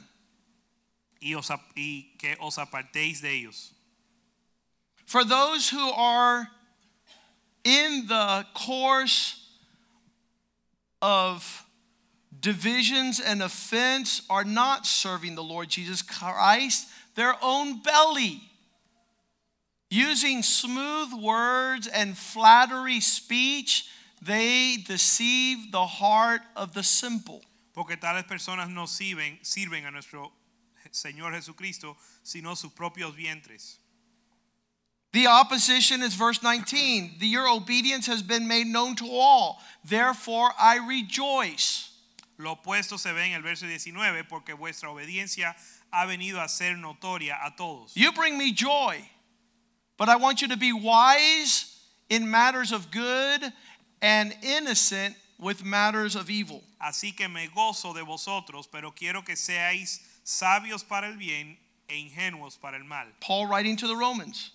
y, 1.23 1.35
os, 1.35 1.49
y 1.77 2.12
que 2.19 2.37
os 2.41 2.59
apartéis 2.59 3.21
de 3.23 3.31
ellos. 3.31 3.73
For 5.07 5.25
those 5.25 5.69
who 5.71 5.91
are 5.93 6.49
in 7.64 8.07
the 8.09 8.45
course 8.53 9.45
of 11.01 11.64
divisions 12.41 13.20
and 13.20 13.43
offense 13.43 14.22
are 14.28 14.45
not 14.45 14.86
serving 14.86 15.34
the 15.34 15.43
Lord 15.43 15.68
Jesus 15.68 16.03
Christ, 16.03 16.89
their 17.14 17.34
own 17.43 17.82
belly. 17.82 18.43
Using 19.91 20.43
smooth 20.43 21.12
words 21.14 21.86
and 21.86 22.16
flattery 22.16 23.01
speech, 23.01 23.86
they 24.20 24.76
deceive 24.86 25.72
the 25.72 25.86
heart 25.86 26.43
of 26.57 26.74
the 26.74 26.82
simple. 26.82 27.43
Porque 27.74 27.99
tales 28.01 28.24
personas 28.24 28.68
no 28.68 28.84
sirven, 28.84 29.39
sirven 29.43 29.86
a 29.86 29.91
nuestro 29.91 30.32
Señor 30.93 31.32
Jesucristo, 31.34 31.97
sino 32.22 32.55
sus 32.55 32.72
propios 32.72 33.14
vientres. 33.16 33.76
The 35.12 35.26
opposition 35.26 36.03
is 36.03 36.14
verse 36.14 36.43
19. 36.43 37.18
The- 37.18 37.26
Your 37.26 37.49
obedience 37.49 38.07
has 38.07 38.22
been 38.22 38.47
made 38.47 38.66
known 38.66 38.95
to 38.97 39.07
all. 39.11 39.62
Therefore, 39.84 40.51
I 40.59 40.76
rejoice. 40.76 41.88
Lo 42.39 42.53
opuesto 42.53 42.99
se 42.99 43.12
ve 43.12 43.26
en 43.26 43.32
el 43.32 43.43
verso 43.43 43.66
19, 43.66 44.24
porque 44.24 44.53
vuestra 44.53 44.91
obediencia 44.91 45.57
ha 45.91 46.07
venido 46.07 46.41
a 46.41 46.49
ser 46.49 46.76
notoria 46.76 47.36
a 47.45 47.57
todos. 47.57 47.93
You 47.95 48.12
bring 48.12 48.39
me 48.39 48.53
joy, 48.53 49.09
but 49.97 50.09
I 50.09 50.16
want 50.16 50.41
you 50.41 50.49
to 50.49 50.57
be 50.57 50.72
wise 50.72 51.66
in 52.09 52.30
matters 52.30 52.72
of 52.72 52.93
good 52.93 53.53
and 54.01 54.34
innocent 54.43 55.16
with 55.39 55.64
matters 55.64 56.14
of 56.14 56.30
evil. 56.30 56.62
Así 56.80 57.16
que 57.16 57.28
me 57.28 57.49
gozo 57.49 57.93
de 57.93 58.03
vosotros, 58.03 58.68
pero 58.70 58.93
quiero 58.93 59.22
que 59.22 59.34
seáis 59.34 60.01
sabios 60.24 60.84
para 60.84 61.09
el 61.09 61.16
bien 61.16 61.59
e 61.89 61.97
ingenuos 61.97 62.57
para 62.61 62.76
el 62.76 62.84
mal. 62.84 63.07
Paul 63.20 63.49
writing 63.49 63.76
to 63.76 63.89
the 63.89 63.97
Romans, 63.97 64.53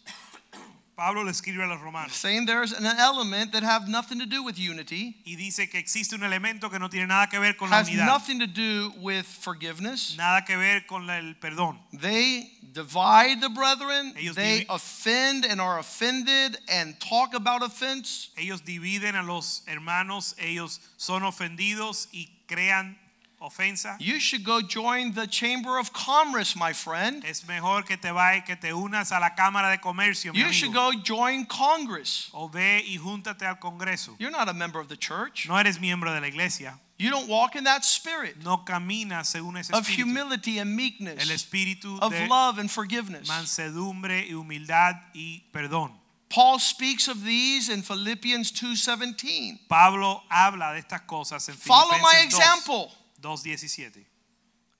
Pablo 0.95 1.23
le 1.23 1.31
escribe 1.31 1.63
a 1.63 1.67
los 1.67 1.81
romanos 1.81 2.13
saying 2.13 2.45
there's 2.45 2.71
an 2.71 2.85
element 2.85 3.51
that 3.51 3.63
have 3.63 3.87
nothing 3.87 4.19
to 4.19 4.25
do 4.25 4.43
with 4.43 4.59
unity, 4.59 5.15
y 5.25 5.35
dice 5.35 5.69
que 5.69 5.79
existe 5.79 6.13
un 6.13 6.21
elemento 6.21 6.69
que 6.69 6.77
no 6.77 6.87
tiene 6.87 7.07
nada 7.07 7.27
que 7.29 7.39
ver 7.39 7.53
con 7.53 7.69
la 7.69 7.77
has 7.77 7.89
nothing 7.91 8.39
to 8.39 8.47
do 8.47 8.93
with 9.01 9.25
forgiveness. 9.25 10.15
nada 10.17 10.45
que 10.45 10.55
ver 10.55 10.85
con 10.87 11.09
el 11.09 11.35
perdón. 11.35 11.79
They 11.93 12.51
divide 12.71 13.41
the 13.41 13.49
brethren, 13.49 14.13
Ellos 14.17 14.35
they 14.35 14.65
offend 14.69 15.45
and 15.45 15.59
are 15.59 15.79
offended 15.79 16.57
and 16.69 16.99
talk 16.99 17.33
about 17.33 17.63
offense. 17.63 18.29
Ellos 18.37 18.61
dividen 18.61 19.15
a 19.15 19.23
los 19.23 19.61
hermanos, 19.67 20.35
ellos 20.37 20.79
son 20.97 21.23
ofendidos 21.23 22.07
y 22.13 22.29
crean 22.47 22.97
ofensa. 23.43 23.97
You 23.99 24.19
should 24.19 24.43
go 24.43 24.61
join 24.61 25.13
the 25.13 25.27
Chamber 25.27 25.77
of 25.77 25.91
Commerce, 25.93 26.55
my 26.55 26.73
friend. 26.73 27.23
Es 27.25 27.45
mejor 27.47 27.83
que 27.83 27.97
te 27.97 28.09
vayas, 28.09 28.45
que 28.45 28.55
te 28.55 28.73
unas 28.73 29.11
a 29.11 29.19
la 29.19 29.31
Cámara 29.35 29.69
de 29.69 29.77
Comercio, 29.79 30.33
mi 30.33 30.39
You 30.39 30.51
should 30.53 30.73
go 30.73 30.91
join 31.03 31.45
Congress. 31.45 32.29
O 32.33 32.47
ve 32.47 32.83
y 32.87 32.97
júntate 32.97 33.45
al 33.45 33.55
Congreso. 33.59 34.15
You're 34.19 34.31
not 34.31 34.47
a 34.49 34.53
member 34.53 34.79
of 34.79 34.87
the 34.87 34.97
church. 34.97 35.47
No 35.47 35.55
eres 35.57 35.79
miembro 35.79 36.13
de 36.13 36.21
la 36.21 36.27
iglesia. 36.27 36.79
You 36.97 37.09
don't 37.09 37.27
walk 37.27 37.55
in 37.55 37.65
that 37.65 37.83
spirit 37.83 38.37
No 38.43 38.57
caminas 38.65 39.27
según 39.27 39.57
ese 39.57 39.71
of 39.73 39.85
espíritu. 39.85 40.05
humility 40.05 40.59
and 40.59 40.73
meekness, 40.75 41.19
El 41.21 41.35
espíritu 41.35 41.99
of 42.01 42.11
de 42.11 42.27
love 42.27 42.59
and 42.59 42.69
forgiveness. 42.71 43.27
mansedumbre 43.27 44.25
y 44.29 44.33
humildad 44.33 45.01
y 45.13 45.43
perdón. 45.51 45.91
Paul 46.29 46.59
speaks 46.59 47.07
of 47.07 47.23
these 47.23 47.67
in 47.69 47.83
Philippians 47.83 48.51
2:17. 48.51 49.67
Pablo 49.67 50.23
habla 50.29 50.73
de 50.73 50.79
estas 50.79 51.01
cosas 51.01 51.47
en 51.49 51.55
Follow 51.55 51.91
my 51.91 51.97
Filipenses 51.99 52.39
2, 52.39 52.39
example 52.39 52.91
2:17. 53.23 54.05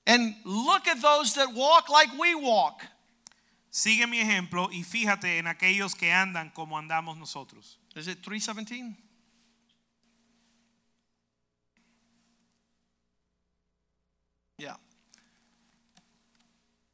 and 0.06 0.36
look 0.44 0.88
at 0.88 1.02
those 1.02 1.34
that 1.36 1.54
walk 1.54 1.90
like 1.90 2.10
we 2.20 2.36
walk. 2.36 2.84
Sigue 3.72 4.08
mi 4.08 4.20
ejemplo 4.20 4.70
y 4.72 4.84
fíjate 4.84 5.40
en 5.40 5.48
aquellos 5.48 5.96
que 5.98 6.12
andan 6.12 6.54
como 6.54 6.78
andamos 6.78 7.18
nosotros. 7.18 7.78
Is 7.96 8.08
it 8.08 8.22
317? 8.22 8.96
Yeah. 14.60 14.76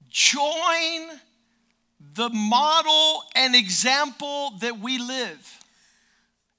Join 0.07 1.19
the 1.99 2.29
model 2.29 3.23
and 3.35 3.55
example 3.55 4.51
that 4.61 4.79
we 4.79 4.97
live 4.97 5.59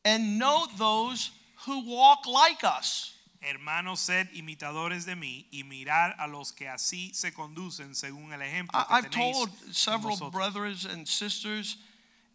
and 0.05 0.39
note 0.39 0.69
those 0.77 1.31
who 1.65 1.87
walk 1.87 2.27
like 2.27 2.63
us. 2.63 3.15
Hermanos, 3.43 4.01
sed 4.01 4.29
imitadores 4.35 5.07
de 5.07 5.17
mí 5.17 5.47
y 5.51 5.65
mirar 5.65 6.15
a 6.19 6.27
los 6.27 6.53
que 6.53 6.69
así 6.69 7.11
se 7.15 7.33
conducen 7.33 7.95
según 7.95 8.33
el 8.35 8.43
ejemplo 8.43 8.79
I- 8.79 8.85
que 8.87 8.95
I've 8.95 9.11
tenéis 9.11 9.37
told 9.37 9.75
several 9.75 10.11
vosotros. 10.17 10.33
brothers 10.33 10.85
and 10.85 11.07
sisters 11.07 11.79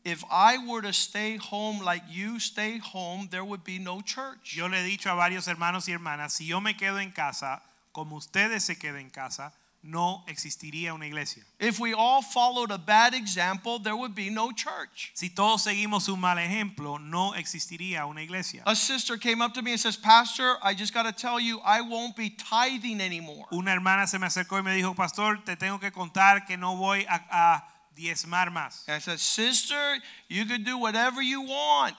if 0.03 0.23
I 0.31 0.57
were 0.57 0.81
to 0.81 0.93
stay 0.93 1.37
home 1.37 1.83
like 1.83 2.05
you 2.09 2.39
stay 2.39 2.79
home, 2.79 3.27
there 3.29 3.43
would 3.43 3.63
be 3.63 3.79
no 3.79 4.01
church. 4.01 4.53
Yo 4.55 4.67
le 4.67 4.77
he 4.79 4.83
dicho 4.83 5.09
a 5.09 5.15
varios 5.15 5.47
hermanos 5.47 5.87
y 5.87 5.93
hermanas, 5.93 6.33
si 6.33 6.45
yo 6.47 6.59
me 6.61 6.75
quedo 6.75 6.99
en 6.99 7.11
casa, 7.11 7.61
como 7.91 8.15
ustedes 8.17 8.63
se 8.63 8.75
queden 8.77 9.01
en 9.01 9.09
casa, 9.09 9.51
no 9.85 10.23
existiría 10.27 10.93
una 10.93 11.05
iglesia. 11.05 11.43
If 11.59 11.79
we 11.79 11.93
all 11.93 12.21
followed 12.21 12.71
a 12.71 12.77
bad 12.77 13.13
example, 13.13 13.77
there 13.79 13.95
would 13.95 14.15
be 14.15 14.29
no 14.29 14.51
church. 14.51 15.11
Si 15.13 15.29
todos 15.29 15.63
seguimos 15.63 16.09
un 16.09 16.19
mal 16.19 16.37
ejemplo, 16.37 16.99
no 16.99 17.33
existiría 17.33 18.05
una 18.09 18.21
iglesia. 18.21 18.63
A 18.65 18.75
sister 18.75 19.17
came 19.17 19.41
up 19.41 19.53
to 19.53 19.61
me 19.61 19.71
and 19.71 19.79
says, 19.79 19.95
Pastor, 19.95 20.55
I 20.63 20.73
just 20.73 20.93
got 20.93 21.03
to 21.03 21.11
tell 21.11 21.39
you, 21.39 21.59
I 21.63 21.81
won't 21.81 22.15
be 22.15 22.29
tithing 22.31 22.99
anymore. 22.99 23.45
Una 23.51 23.71
hermana 23.71 24.07
se 24.07 24.17
me 24.17 24.25
acercó 24.27 24.57
y 24.57 24.61
me 24.61 24.75
dijo, 24.75 24.95
pastor, 24.95 25.37
te 25.45 25.55
tengo 25.55 25.79
que 25.79 25.91
contar 25.91 26.45
que 26.47 26.57
no 26.57 26.75
voy 26.75 27.05
a, 27.07 27.21
a 27.31 27.63
diezmar 27.95 28.51
más. 28.51 28.83
And 28.87 28.95
I 28.95 28.99
said, 28.99 29.19
Sister, 29.19 29.97
you 30.27 30.45
could 30.45 30.65
do 30.65 30.77
whatever 30.77 31.21
you 31.21 31.41
want, 31.41 31.95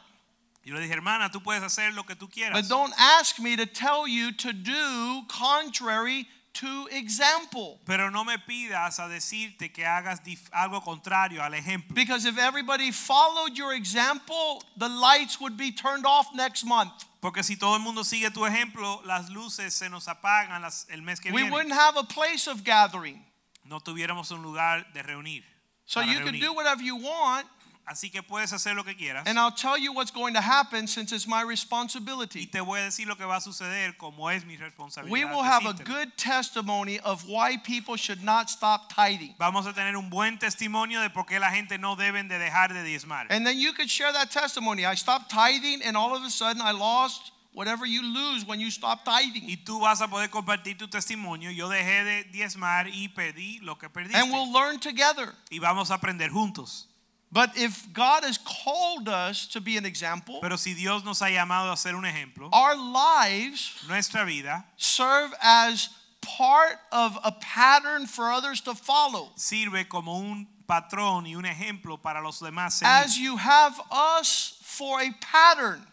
Yo 0.64 0.74
le 0.74 0.80
dije, 0.80 0.94
hermana, 0.94 1.30
tú 1.30 1.40
puedes 1.44 1.62
hacer 1.62 1.94
lo 1.94 2.02
que 2.02 2.16
tú 2.16 2.28
quieras. 2.28 2.52
but 2.52 2.68
don't 2.68 2.92
ask 2.98 3.38
me 3.38 3.54
to 3.54 3.66
tell 3.66 4.08
you 4.08 4.32
to 4.32 4.52
do 4.52 5.22
contrary 5.28 6.26
to 6.60 6.88
example. 6.90 7.78
Pero 7.86 8.10
no 8.10 8.24
me 8.24 8.36
pidas 8.38 8.98
a 8.98 9.08
decirte 9.08 9.72
que 9.72 9.84
hagas 9.84 10.20
algo 10.52 10.82
contrario 10.82 11.42
al 11.42 11.52
ejemplo. 11.54 11.94
Because 11.94 12.24
if 12.26 12.38
everybody 12.38 12.90
followed 12.92 13.56
your 13.56 13.72
example, 13.74 14.62
the 14.76 14.88
lights 14.88 15.40
would 15.40 15.56
be 15.56 15.70
turned 15.72 16.04
off 16.06 16.26
next 16.34 16.64
month. 16.64 17.04
Porque 17.20 17.42
si 17.42 17.56
todo 17.56 17.74
el 17.76 17.80
mundo 17.82 18.02
sigue 18.04 18.30
tu 18.32 18.44
ejemplo, 18.44 19.02
las 19.04 19.30
luces 19.30 19.72
se 19.74 19.88
nos 19.88 20.06
apagan 20.06 20.62
las- 20.62 20.86
el 20.90 21.02
mes 21.02 21.18
que 21.20 21.30
We 21.32 21.42
viene. 21.42 21.50
wouldn't 21.52 21.74
have 21.74 21.96
a 21.96 22.04
place 22.04 22.46
of 22.46 22.62
gathering. 22.62 23.24
No 23.64 23.80
tuviéramos 23.80 24.30
un 24.30 24.42
lugar 24.42 24.84
de 24.92 25.02
reunir. 25.02 25.42
So 25.86 26.00
you 26.00 26.20
can 26.20 26.38
do 26.38 26.52
whatever 26.52 26.82
you 26.82 26.96
want, 26.96 27.46
Así 27.88 28.10
que 28.10 28.20
puedes 28.20 28.52
hacer 28.52 28.74
lo 28.74 28.82
que 28.82 28.96
quieras. 28.96 29.22
and 29.28 29.38
I'll 29.38 29.52
tell 29.54 29.78
you 29.78 29.92
what's 29.92 30.10
going 30.10 30.34
to 30.34 30.40
happen 30.40 30.88
since 30.88 31.12
it's 31.12 31.26
my 31.28 31.44
Y 31.44 31.44
responsibility. 31.44 32.46
te 32.46 32.58
voy 32.60 32.80
a 32.80 32.84
decir 32.90 33.06
lo 33.06 33.14
que 33.14 33.24
va 33.24 33.36
a 33.36 33.40
suceder 33.40 33.96
como 33.96 34.28
es 34.28 34.44
mi 34.44 34.56
responsabilidad. 34.56 35.12
We 35.12 35.24
will 35.24 35.42
have 35.44 35.64
a 35.64 35.72
decírtelo. 35.72 35.84
good 35.86 36.16
testimony 36.16 36.98
of 37.00 37.24
why 37.28 37.56
people 37.58 37.96
should 37.96 38.24
not 38.24 38.50
stop 38.50 38.92
tithing. 38.92 39.34
Vamos 39.38 39.66
a 39.66 39.72
tener 39.72 39.96
un 39.96 40.10
buen 40.10 40.36
testimonio 40.38 41.00
de 41.00 41.10
por 41.10 41.24
qué 41.26 41.38
la 41.38 41.50
gente 41.50 41.78
no 41.78 41.94
deben 41.94 42.28
de 42.28 42.38
dejar 42.40 42.72
de 42.72 42.82
diezmar. 42.82 43.26
And 43.30 43.46
then 43.46 43.56
you 43.58 43.72
could 43.72 43.88
share 43.88 44.12
that 44.12 44.30
testimony. 44.32 44.84
I 44.84 44.96
stopped 44.96 45.30
tithing, 45.30 45.82
and 45.82 45.96
all 45.96 46.16
of 46.16 46.24
a 46.24 46.30
sudden 46.30 46.60
I 46.60 46.72
lost 46.72 47.30
whatever 47.52 47.86
you 47.86 48.02
lose 48.02 48.44
when 48.44 48.58
you 48.58 48.70
stop 48.72 49.04
tithing. 49.04 49.48
Y 49.48 49.58
tú 49.64 49.80
vas 49.80 50.00
a 50.00 50.08
poder 50.08 50.28
compartir 50.28 50.76
tu 50.76 50.88
testimonio. 50.88 51.52
Yo 51.52 51.68
dejé 51.68 52.02
de 52.04 52.24
diezmar 52.32 52.88
y 52.88 53.08
perdí 53.10 53.60
lo 53.62 53.76
que 53.78 53.88
perdiste. 53.88 54.16
And 54.18 54.32
we'll 54.32 54.52
learn 54.52 54.80
together. 54.80 55.32
y 55.52 55.60
vamos 55.60 55.92
a 55.92 55.94
aprender 55.94 56.30
juntos. 56.30 56.88
But 57.32 57.56
if 57.56 57.92
God 57.92 58.22
has 58.24 58.38
called 58.38 59.08
us 59.08 59.46
to 59.48 59.60
be 59.60 59.76
an 59.76 59.84
example, 59.84 60.40
Pero 60.40 60.56
si 60.56 60.74
Dios 60.74 61.04
nos 61.04 61.20
ha 61.20 61.26
llamado 61.26 61.72
a 61.72 61.76
ser 61.76 61.94
un 61.94 62.04
ejemplo, 62.04 62.48
our 62.52 62.76
lives 62.76 63.84
nuestra 63.88 64.24
vida 64.24 64.64
serve 64.76 65.32
as 65.42 65.88
part 66.22 66.78
of 66.92 67.18
a 67.24 67.32
pattern 67.32 68.06
for 68.06 68.30
others 68.30 68.60
to 68.62 68.74
follow. 68.74 69.30
sirve 69.36 69.88
como 69.88 70.18
un 70.18 70.46
patrón 70.68 71.26
y 71.26 71.34
un 71.34 71.44
ejemplo 71.44 72.00
para 72.00 72.22
los 72.22 72.40
demás. 72.40 72.82
As 72.82 73.18
you 73.18 73.36
have 73.36 73.80
us 73.90 74.58
for 74.62 75.00
a 75.00 75.10
pattern. 75.20 75.86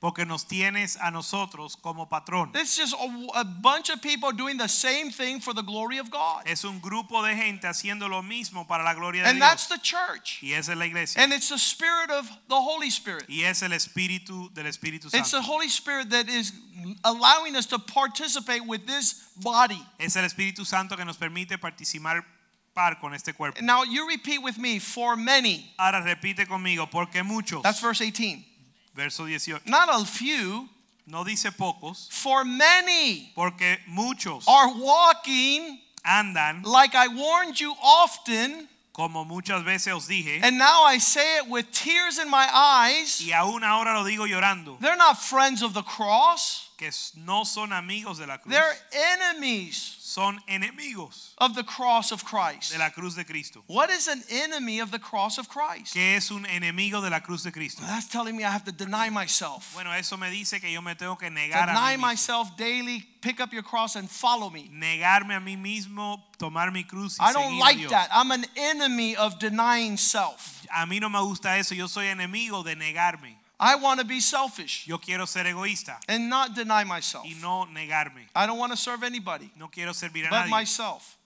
Porque 0.00 0.24
nos 0.24 0.46
tienes 0.46 0.96
a 1.00 1.10
nosotros 1.10 1.76
como 1.76 2.08
patrón. 2.08 2.54
It's 2.54 2.76
just 2.76 2.94
a, 2.94 3.40
a 3.40 3.44
bunch 3.44 3.90
of 3.90 4.00
people 4.00 4.30
doing 4.32 4.56
the 4.56 4.68
same 4.68 5.10
thing 5.10 5.40
for 5.40 5.52
the 5.52 5.62
glory 5.62 5.98
of 5.98 6.10
God. 6.10 6.44
Es 6.46 6.64
un 6.64 6.80
grupo 6.80 7.22
de 7.22 7.34
gente 7.34 7.66
haciendo 7.66 8.08
lo 8.08 8.22
mismo 8.22 8.66
para 8.66 8.84
la 8.84 8.94
gloria 8.94 9.24
de 9.24 9.30
And 9.30 9.42
that's 9.42 9.66
the 9.66 9.78
church. 9.78 10.38
Y 10.42 10.52
esa 10.52 10.72
es 10.72 10.78
la 10.78 10.84
iglesia. 10.84 11.20
And 11.20 11.32
it's 11.32 11.48
the 11.48 11.58
spirit 11.58 12.10
of 12.10 12.28
the 12.48 12.60
Holy 12.60 12.90
Spirit. 12.90 13.24
Y 13.28 13.42
es 13.44 13.62
el 13.62 13.72
espíritu 13.72 14.52
del 14.54 14.66
Espíritu 14.66 15.06
It's 15.06 15.30
the 15.30 15.42
Santo. 15.42 15.42
Holy 15.42 15.68
Spirit 15.68 16.10
that 16.10 16.28
is 16.28 16.52
allowing 17.04 17.56
us 17.56 17.66
to 17.66 17.78
participate 17.78 18.64
with 18.64 18.86
this 18.86 19.28
body. 19.36 19.84
Es 19.98 20.16
el 20.16 20.24
Espíritu 20.24 20.64
Santo 20.64 20.96
que 20.96 21.04
nos 21.04 21.16
permite 21.16 21.58
participar 21.58 22.24
par 22.72 23.00
con 23.00 23.14
este 23.14 23.32
cuerpo. 23.34 23.60
Now 23.62 23.82
you 23.82 24.06
repeat 24.06 24.40
with 24.40 24.58
me, 24.58 24.78
for 24.78 25.16
many. 25.16 25.72
Ahora 25.76 26.02
repite 26.02 26.46
conmigo, 26.46 26.88
porque 26.88 27.24
muchos, 27.24 27.62
That's 27.64 27.80
verse 27.80 28.00
18. 28.00 28.44
Verso 28.98 29.26
18, 29.26 29.60
Not 29.66 29.88
a 29.88 30.04
few, 30.04 30.68
no 31.06 31.22
dice 31.24 31.50
pocos, 31.56 32.08
for 32.10 32.44
many 32.44 33.30
porque 33.34 33.78
muchos 33.86 34.44
are 34.48 34.74
walking 34.74 35.78
andan, 36.04 36.64
like 36.64 36.94
I 36.96 37.06
warned 37.06 37.60
you 37.60 37.74
often, 37.82 38.68
como 38.92 39.24
muchas 39.24 39.62
veces 39.62 39.94
os 39.94 40.08
dije, 40.08 40.40
and 40.42 40.58
now 40.58 40.82
I 40.82 40.98
say 40.98 41.38
it 41.38 41.48
with 41.48 41.70
tears 41.70 42.18
in 42.18 42.28
my 42.28 42.48
eyes. 42.52 43.22
y 43.24 43.30
aún 43.32 43.62
ahora 43.62 43.94
lo 43.94 44.04
digo 44.04 44.26
llorando, 44.26 44.78
They're 44.80 44.96
not 44.96 45.16
friends 45.16 45.62
of 45.62 45.74
the 45.74 45.82
cross, 45.82 46.68
que 46.76 46.90
no 47.24 47.44
son 47.44 47.72
amigos 47.72 48.18
de 48.18 48.26
la 48.26 48.38
cruz, 48.38 48.52
they're 48.52 48.76
enemies 49.14 49.97
son 50.18 50.40
enemigos 50.48 51.34
of 51.38 51.54
the 51.54 51.62
cross 51.62 52.10
of 52.12 52.24
Christ. 52.24 52.72
de 52.72 52.78
la 52.78 52.90
cruz 52.90 53.14
de 53.14 53.24
Cristo. 53.24 53.62
What 53.68 53.90
is 53.90 54.08
an 54.08 54.22
enemy 54.30 54.80
of 54.80 54.90
the 54.90 54.98
cross 54.98 55.38
of 55.38 55.48
Christ? 55.48 55.94
¿Qué 55.94 56.16
es 56.16 56.30
un 56.30 56.44
enemigo 56.46 57.00
de 57.00 57.10
la 57.10 57.20
cruz 57.20 57.44
de 57.44 57.52
Cristo? 57.52 57.82
That's 57.86 58.08
telling 58.08 58.36
me 58.36 58.42
I 58.44 58.50
have 58.50 58.64
to 58.64 58.72
deny 58.72 59.10
myself. 59.10 59.72
Bueno, 59.74 59.92
eso 59.92 60.16
me 60.16 60.28
dice 60.30 60.60
que 60.60 60.70
yo 60.72 60.80
me 60.82 60.94
tengo 60.94 61.16
que 61.16 61.30
negar 61.30 61.68
a 61.68 61.72
Deny 61.72 61.96
mí 61.96 61.96
mismo. 61.96 62.00
myself 62.08 62.56
daily, 62.56 63.04
pick 63.20 63.40
up 63.40 63.52
your 63.52 63.62
cross 63.62 63.94
and 63.96 64.10
follow 64.10 64.50
me. 64.50 64.68
Negarme 64.72 65.36
a 65.36 65.40
mí 65.40 65.56
mismo, 65.56 66.22
tomar 66.38 66.72
mi 66.72 66.82
cruz 66.84 67.16
y 67.20 67.30
I 67.30 67.32
don't 67.32 67.44
seguir 67.44 67.56
a 67.56 67.64
like 67.64 67.78
Dios. 67.78 67.90
that. 67.92 68.08
I'm 68.12 68.32
an 68.32 68.44
enemy 68.56 69.14
of 69.16 69.38
denying 69.38 69.96
self. 69.96 70.66
A 70.76 70.84
mí 70.86 71.00
no 71.00 71.08
me 71.08 71.20
gusta 71.20 71.56
eso, 71.58 71.74
yo 71.74 71.86
soy 71.86 72.06
enemigo 72.06 72.62
de 72.64 72.74
negarme. 72.76 73.37
I 73.60 73.74
want 73.76 73.98
to 74.00 74.06
be 74.06 74.20
selfish 74.20 74.86
Yo 74.86 74.98
quiero 74.98 75.26
ser 75.26 75.44
egoísta 75.44 75.96
and 76.08 76.28
not 76.28 76.54
deny 76.54 76.84
myself. 76.84 77.24
y 77.24 77.34
no 77.40 77.66
negarme. 77.66 78.26
I 78.34 78.46
don't 78.46 78.58
want 78.58 78.72
to 78.72 78.76
serve 78.76 79.02
anybody 79.02 79.50
No 79.56 79.68
quiero 79.68 79.92
servir 79.92 80.26
a 80.26 80.30
but 80.30 80.44
nadie 80.46 80.50
myself. 80.50 81.16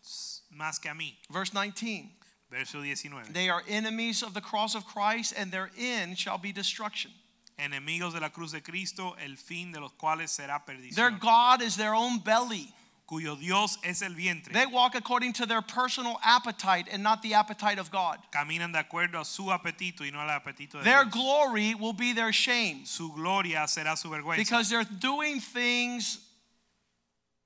más 0.57 0.80
que 0.80 0.91
a 0.91 0.95
mí. 0.95 1.14
Verse 1.30 1.53
19. 1.53 2.11
Verso 2.51 2.80
19. 2.83 3.33
They 3.33 3.49
are 3.49 3.62
enemies 3.66 4.22
of 4.22 4.35
the 4.35 4.41
cross 4.41 4.74
of 4.74 4.85
Christ, 4.85 5.33
and 5.37 5.51
their 5.51 5.70
end 5.78 6.18
shall 6.18 6.37
be 6.37 6.53
destruction. 6.53 7.11
Enemigos 7.59 8.12
de 8.12 8.20
la 8.20 8.28
cruz 8.28 8.53
de 8.53 8.61
Cristo, 8.61 9.14
el 9.24 9.37
fin 9.37 9.72
de 9.72 9.80
los 9.80 9.93
cuales 9.93 10.30
será 10.30 10.61
Their. 10.95 11.11
God 11.11 11.62
is 11.62 11.76
their 11.76 11.95
own 11.95 12.18
belly. 12.18 12.72
Cuyo 13.07 13.36
Dios 13.38 13.78
es 13.82 14.00
el 14.03 14.14
vientre. 14.14 14.53
They 14.53 14.64
walk 14.66 14.94
according 14.94 15.32
to 15.34 15.46
their 15.46 15.61
personal 15.61 16.18
appetite 16.22 16.86
and 16.90 17.03
not 17.03 17.20
the 17.20 17.34
appetite 17.34 17.78
of 17.78 17.90
God. 17.90 18.18
Caminan 18.32 18.72
de 18.72 18.78
acuerdo 18.82 19.20
a 19.20 19.24
su 19.24 19.44
apetito 19.50 20.00
y 20.03 20.11
no 20.11 20.20
al 20.20 20.28
apetito 20.40 20.78
de 20.78 20.84
Their 20.84 21.05
Dios. 21.05 21.12
glory 21.14 21.74
will 21.74 21.92
be 21.92 22.12
their 22.14 22.32
shame 22.32 22.86
Su 22.86 23.12
gloria 23.12 23.66
será 23.66 23.96
su 23.98 24.09
vergüenza. 24.09 24.36
because 24.38 24.70
they're 24.70 24.84
doing 24.84 25.40
things 25.40 26.18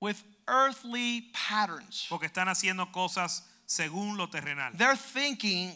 with 0.01 0.23
earthly 0.47 1.23
patterns. 1.33 2.07
Porque 2.09 2.27
están 2.29 2.47
haciendo 2.49 2.93
cosas 2.93 3.43
según 3.67 4.17
lo 4.17 4.27
terrenal. 4.29 4.73
They're 4.77 4.95
thinking 4.97 5.73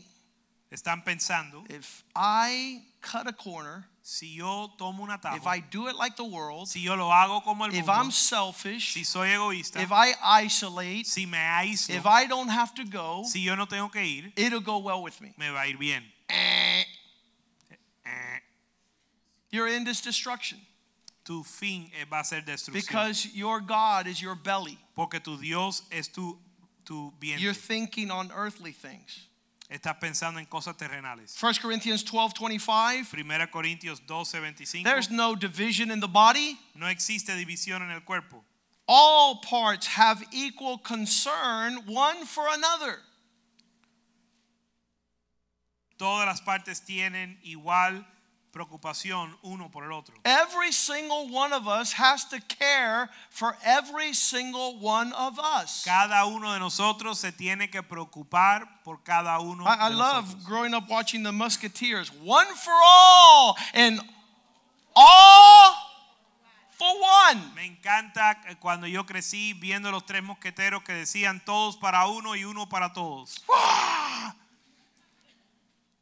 Están 0.72 1.02
pensando, 1.04 1.64
if 1.68 2.04
I 2.14 2.82
cut 3.00 3.26
a 3.26 3.32
corner, 3.32 3.86
si 4.03 4.36
yo 4.36 4.70
tomo 4.78 5.03
un 5.05 5.11
if 5.34 5.46
I 5.46 5.61
do 5.61 5.88
it 5.88 5.96
like 5.96 6.16
the 6.16 6.24
world, 6.24 6.68
si 6.68 6.80
yo 6.80 6.94
lo 6.94 7.09
hago 7.11 7.42
como 7.42 7.64
el 7.64 7.70
if 7.70 7.86
mundo, 7.86 7.92
I'm 7.92 8.11
selfish, 8.11 8.92
si 8.92 9.05
soy 9.05 9.28
egoísta, 9.28 9.80
if 9.80 9.92
I 9.92 10.14
isolate, 10.44 11.07
si 11.07 11.26
me 11.26 11.38
aíslo, 11.38 11.94
if 11.94 12.07
I 12.07 12.26
don't 12.26 12.48
have 12.48 12.74
to 12.76 12.84
go, 12.84 13.24
si 13.24 13.40
yo 13.40 13.55
no 13.55 13.66
tengo 13.66 13.88
que 13.88 14.03
ir, 14.03 14.32
it'll 14.36 14.61
go 14.61 14.78
well 14.78 15.03
with 15.03 15.20
me. 15.20 15.34
me 15.36 15.51
va 15.51 15.62
a 15.62 15.66
ir 15.66 15.76
bien. 15.76 16.03
Eh, 16.28 16.84
Eh, 18.05 18.40
You're 19.51 19.68
in 19.68 19.84
this 19.84 20.01
destruction 20.01 20.59
tu 21.24 21.44
fin 21.44 21.90
va 22.11 22.20
a 22.20 22.24
ser 22.24 22.42
destrucción. 22.42 22.74
because 22.86 23.26
your 23.34 23.61
God 23.61 24.07
is 24.07 24.20
your 24.20 24.34
belly. 24.34 24.78
Porque 24.96 25.22
tu 25.22 25.36
Dios 25.36 25.82
es 25.90 26.09
tu, 26.09 26.38
tu 26.84 27.12
vientre. 27.20 27.40
You're 27.40 27.55
thinking 27.55 28.11
on 28.11 28.32
earthly 28.32 28.72
things. 28.72 29.26
Estás 29.70 29.98
pensando 30.00 30.40
en 30.40 30.46
cosas 30.46 30.76
terrenales. 30.76 31.40
1 31.40 31.60
Corinthians 31.62 32.04
12 32.04 32.34
25. 32.34 33.06
1 33.12 33.50
Corintios 33.52 34.04
12, 34.04 34.40
25. 34.40 34.82
There's 34.84 35.10
no 35.10 35.36
division 35.36 35.92
in 35.92 36.00
the 36.00 36.08
body. 36.08 36.58
no 36.74 36.86
existe 36.88 37.36
división 37.36 37.80
en 37.82 37.92
el 37.92 38.00
cuerpo. 38.00 38.44
All 38.88 39.36
parts 39.36 39.86
have 39.86 40.24
equal 40.32 40.78
concern 40.78 41.84
one 41.86 42.26
for 42.26 42.48
another. 42.48 42.98
Todas 45.96 46.26
las 46.26 46.40
partes 46.40 46.80
tienen 46.80 47.38
igual 47.44 48.04
preocupación 48.53 49.36
uno 49.42 49.70
por 49.70 49.84
el 49.84 49.92
otro. 49.92 50.14
Every 50.24 50.72
single 50.72 51.29
one 51.29 51.53
of 51.53 51.66
us 51.66 51.92
has 51.92 52.24
to 52.30 52.41
care 52.41 53.08
for 53.30 53.57
every 53.64 54.12
single 54.12 54.79
one 54.80 55.12
of 55.12 55.38
us. 55.38 55.84
Cada 55.84 56.26
uno 56.26 56.53
de 56.53 56.58
nosotros 56.58 57.18
se 57.18 57.33
tiene 57.33 57.70
que 57.70 57.83
preocupar 57.83 58.66
por 58.84 58.99
cada 59.04 59.38
uno 59.41 59.64
I, 59.64 59.87
I 59.87 59.88
de 59.91 59.96
love 59.96 60.24
nosotros. 60.24 60.45
growing 60.46 60.74
up 60.74 60.88
watching 60.88 61.22
the 61.22 61.33
Musketeers. 61.33 62.11
One 62.22 62.46
for 62.54 62.74
all 62.74 63.57
and 63.74 64.00
all 64.96 65.74
for 66.72 66.88
one. 67.00 67.54
Me 67.54 67.66
encanta 67.66 68.41
eh, 68.49 68.57
cuando 68.58 68.87
yo 68.87 69.04
crecí 69.04 69.53
viendo 69.54 69.91
los 69.91 70.04
tres 70.07 70.22
mosqueteros 70.22 70.83
que 70.83 70.92
decían 70.92 71.45
todos 71.45 71.76
para 71.76 72.07
uno 72.07 72.34
y 72.34 72.45
uno 72.45 72.68
para 72.68 72.92
todos. 72.92 73.45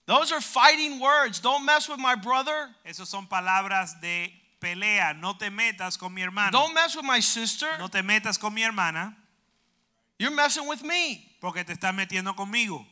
Those 0.09 0.33
are 0.33 0.41
fighting 0.41 0.99
words. 1.01 1.39
Don't 1.39 1.67
mess 1.67 1.87
with 1.87 2.01
my 2.01 2.15
brother. 2.15 2.71
Esas 2.85 3.09
son 3.09 3.27
palabras 3.27 4.01
de 4.01 4.33
pelea. 4.59 5.15
No 5.21 5.35
te 5.35 5.51
metas 5.51 5.99
con 5.99 6.15
mi 6.15 6.23
hermano. 6.23 6.51
Don't 6.51 6.73
mess 6.75 6.97
with 6.97 7.05
my 7.05 7.21
sister. 7.21 7.67
No 7.79 7.89
te 7.89 8.01
metas 8.03 8.41
con 8.41 8.55
mi 8.55 8.63
hermana 8.63 9.15
You're 10.19 10.35
messing 10.35 10.67
with 10.67 10.83
me. 10.83 11.25
porque 11.43 11.63
te 11.63 11.75
estás 11.75 11.95
metiendo 11.95 12.35
conmigo. 12.35 12.85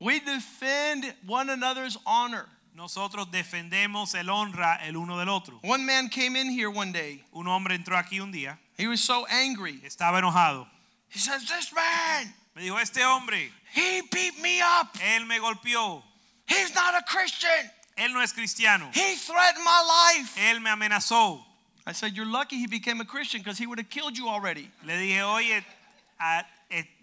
We 0.00 0.18
defend 0.20 1.14
one 1.26 1.50
another's 1.50 1.96
honor. 2.06 2.46
Nosotros 2.74 3.26
defendemos 3.30 4.14
el 4.14 4.26
honra 4.28 4.78
el 4.86 4.96
uno 4.96 5.16
del 5.18 5.28
otro. 5.28 5.58
One 5.62 5.84
man 5.86 6.08
came 6.08 6.36
in 6.36 6.50
here 6.50 6.68
one 6.70 6.90
day. 6.92 7.22
Un 7.34 7.46
hombre 7.48 7.74
entró 7.76 7.96
aquí 7.96 8.20
un 8.20 8.32
día, 8.32 8.58
He 8.78 8.86
was 8.86 9.02
so 9.02 9.26
angry. 9.26 9.80
estaba 9.84 10.20
enojado. 10.20 10.66
He 11.08 11.18
says, 11.18 11.46
This 11.48 11.72
man, 11.74 12.34
Me 12.56 12.62
dijo, 12.62 12.80
este 12.80 13.04
hombre, 13.04 13.52
he 13.74 14.00
beat 14.10 14.40
me 14.40 14.62
up. 14.62 14.88
él 14.94 15.26
me 15.26 15.38
golpeó. 15.38 16.02
He's 16.46 16.74
not 16.74 16.94
a 16.94 17.02
Christian. 17.02 17.70
Él 17.98 18.14
no 18.14 18.20
es 18.20 18.32
cristiano. 18.32 18.88
He 18.94 19.16
threatened 19.16 19.62
my 19.62 20.14
life. 20.16 20.34
Él 20.38 20.62
me 20.62 20.70
amenazó. 20.70 21.44
I 21.86 21.92
said, 21.92 22.14
You're 22.14 22.26
lucky 22.26 22.56
he 22.56 22.66
became 22.66 23.00
a 23.00 23.04
Christian 23.04 23.42
because 23.42 23.58
he 23.58 23.66
would 23.66 23.78
have 23.78 23.90
killed 23.90 24.16
you 24.16 24.28
already. 24.28 24.70
Le 24.84 24.94
dije, 24.94 25.22
oye, 25.22 25.62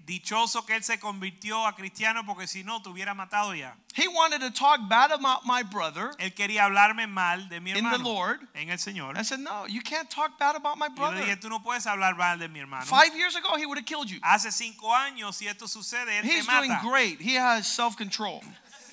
dichoso 0.06 0.66
que 0.66 0.76
él 0.76 0.84
se 0.84 1.00
convirtió 1.00 1.66
a 1.66 1.76
cristiano 1.76 2.26
porque 2.26 2.48
si 2.48 2.64
no 2.64 2.82
te 2.82 2.90
hubiera 2.90 3.14
matado 3.14 3.56
ya. 3.56 3.76
He 3.96 4.08
wanted 4.08 4.42
to 4.42 4.52
talk 4.52 4.90
bad 4.90 5.12
about 5.12 5.46
my 5.46 5.64
brother 5.64 6.12
Él 6.20 6.34
quería 6.34 6.66
hablarme 6.66 7.08
mal 7.08 7.48
de 7.48 7.60
mi 7.62 7.72
in 7.72 7.90
the 7.90 7.98
Lord. 8.00 8.40
en 8.54 8.70
el 8.70 8.78
Señor. 8.80 9.18
I 9.18 9.24
said, 9.24 9.40
No, 9.40 9.66
you 9.68 9.82
can't 9.82 10.10
talk 10.10 10.38
bad 10.40 10.56
about 10.56 10.78
my 10.78 10.88
Y 10.88 10.96
yo 10.96 11.04
le 11.04 11.12
brother. 11.12 11.26
dije, 11.26 11.36
tú 11.40 11.50
no 11.50 11.60
puedes 11.60 11.86
hablar 11.86 12.18
mal 12.18 12.38
de 12.40 12.48
mi 12.50 12.60
hermano. 12.60 12.86
Five 12.86 13.16
years 13.16 13.36
ago, 13.36 13.56
he 13.58 13.66
would 13.66 13.78
have 13.78 13.86
killed 13.86 14.10
you. 14.10 14.20
Hace 14.24 14.52
cinco 14.52 14.88
años, 14.94 15.36
si 15.36 15.48
esto 15.48 15.68
sucede, 15.68 16.20
él 16.20 16.24
He's 16.24 16.46
te 16.46 16.52
doing 16.52 16.76
great. 16.82 17.22
He 17.22 17.36
has 17.36 17.68
self 17.68 17.96
control. 17.96 18.42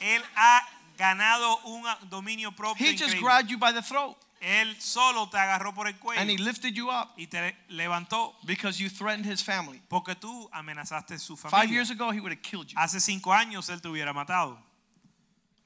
Él 0.01 0.23
ha 0.37 0.61
ganado 0.97 1.59
un 1.65 1.83
dominio 2.09 2.55
propio 2.55 2.87
He 2.87 2.95
just 2.95 3.17
grabbed 3.19 3.51
you 3.51 3.59
by 3.59 3.73
the 3.73 3.83
throat 3.83 4.17
Él 4.41 4.75
solo 4.81 5.29
te 5.29 5.37
agarró 5.37 5.75
por 5.75 5.87
el 5.87 5.95
and 6.17 6.31
he 6.31 6.37
cuello 6.37 6.45
lifted 6.45 6.75
you 6.75 6.89
up 6.91 7.11
y 7.19 7.27
te 7.27 7.55
levantó 7.69 8.35
because 8.47 8.81
you 8.83 8.89
threatened 8.89 9.27
his 9.31 9.43
family. 9.43 9.81
porque 9.89 10.15
tú 10.15 10.49
amenazaste 10.53 11.19
su 11.19 11.37
Five 11.37 11.51
familia. 11.51 11.75
years 11.75 11.91
ago, 11.91 12.11
he 12.11 12.21
would 12.21 12.33
have 12.33 12.43
killed 12.43 12.69
you. 12.71 12.75
Hace 12.79 13.01
cinco 13.01 13.33
años 13.33 13.69
él 13.69 13.81
te 13.83 13.89
hubiera 13.89 14.13
matado. 14.15 14.59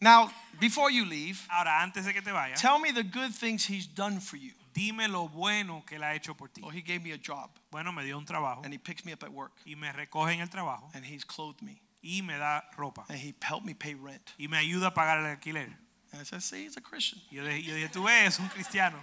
Now, 0.01 0.30
before 0.60 0.90
you 0.90 1.05
leave, 1.05 1.38
Ahora, 1.48 1.80
antes 1.82 2.05
de 2.05 2.12
que 2.12 2.20
te 2.20 2.30
vayas, 2.32 2.60
tell 2.60 2.78
me 2.78 2.92
the 2.92 3.05
good 3.05 3.32
things 3.32 3.64
he's 3.64 3.86
done 3.86 4.20
for 4.20 4.36
you. 4.36 4.52
dime 4.74 5.06
lo 5.09 5.28
bueno 5.28 5.84
que 5.86 5.96
él 5.96 6.02
ha 6.02 6.14
hecho 6.14 6.34
por 6.34 6.48
ti. 6.48 6.60
Well, 6.60 6.72
he 6.72 6.82
gave 6.82 7.02
me 7.05 7.12
a 7.12 7.16
job 7.18 7.51
Bueno, 7.70 7.92
me 7.92 8.02
dio 8.05 8.18
un 8.18 8.24
trabajo 8.26 8.62
and 8.64 8.74
he 8.74 8.78
picks 8.78 9.05
me 9.05 9.12
up 9.12 9.22
at 9.22 9.30
work 9.30 9.52
y 9.64 9.76
me 9.76 9.92
recoge 9.92 10.32
en 10.34 10.40
el 10.40 10.48
trabajo 10.48 10.90
and 10.94 11.05
he's 11.05 11.24
clothed 11.24 11.62
me 11.62 11.80
y 12.02 12.22
me 12.22 12.36
da 12.36 12.62
ropa 12.76 13.05
and 13.09 13.18
he 13.18 13.32
helped 13.40 13.64
me 13.64 13.72
pay 13.72 13.94
rent. 13.94 14.32
y 14.36 14.48
me 14.48 14.59
ayuda 14.59 14.88
a 14.88 14.94
pagar 14.94 15.20
el 15.20 15.26
alquiler. 15.26 15.70
I 16.20 16.24
said, 16.24 16.43
See, 16.43 16.65
he's 16.65 16.77
a 16.77 16.81
Christian. 16.81 17.20
Yo, 17.31 17.43
yo 17.43 17.74
dije, 17.74 17.89
tú 17.89 18.05
ves, 18.05 18.35
es 18.35 18.39
un 18.39 18.49
cristiano. 18.49 19.03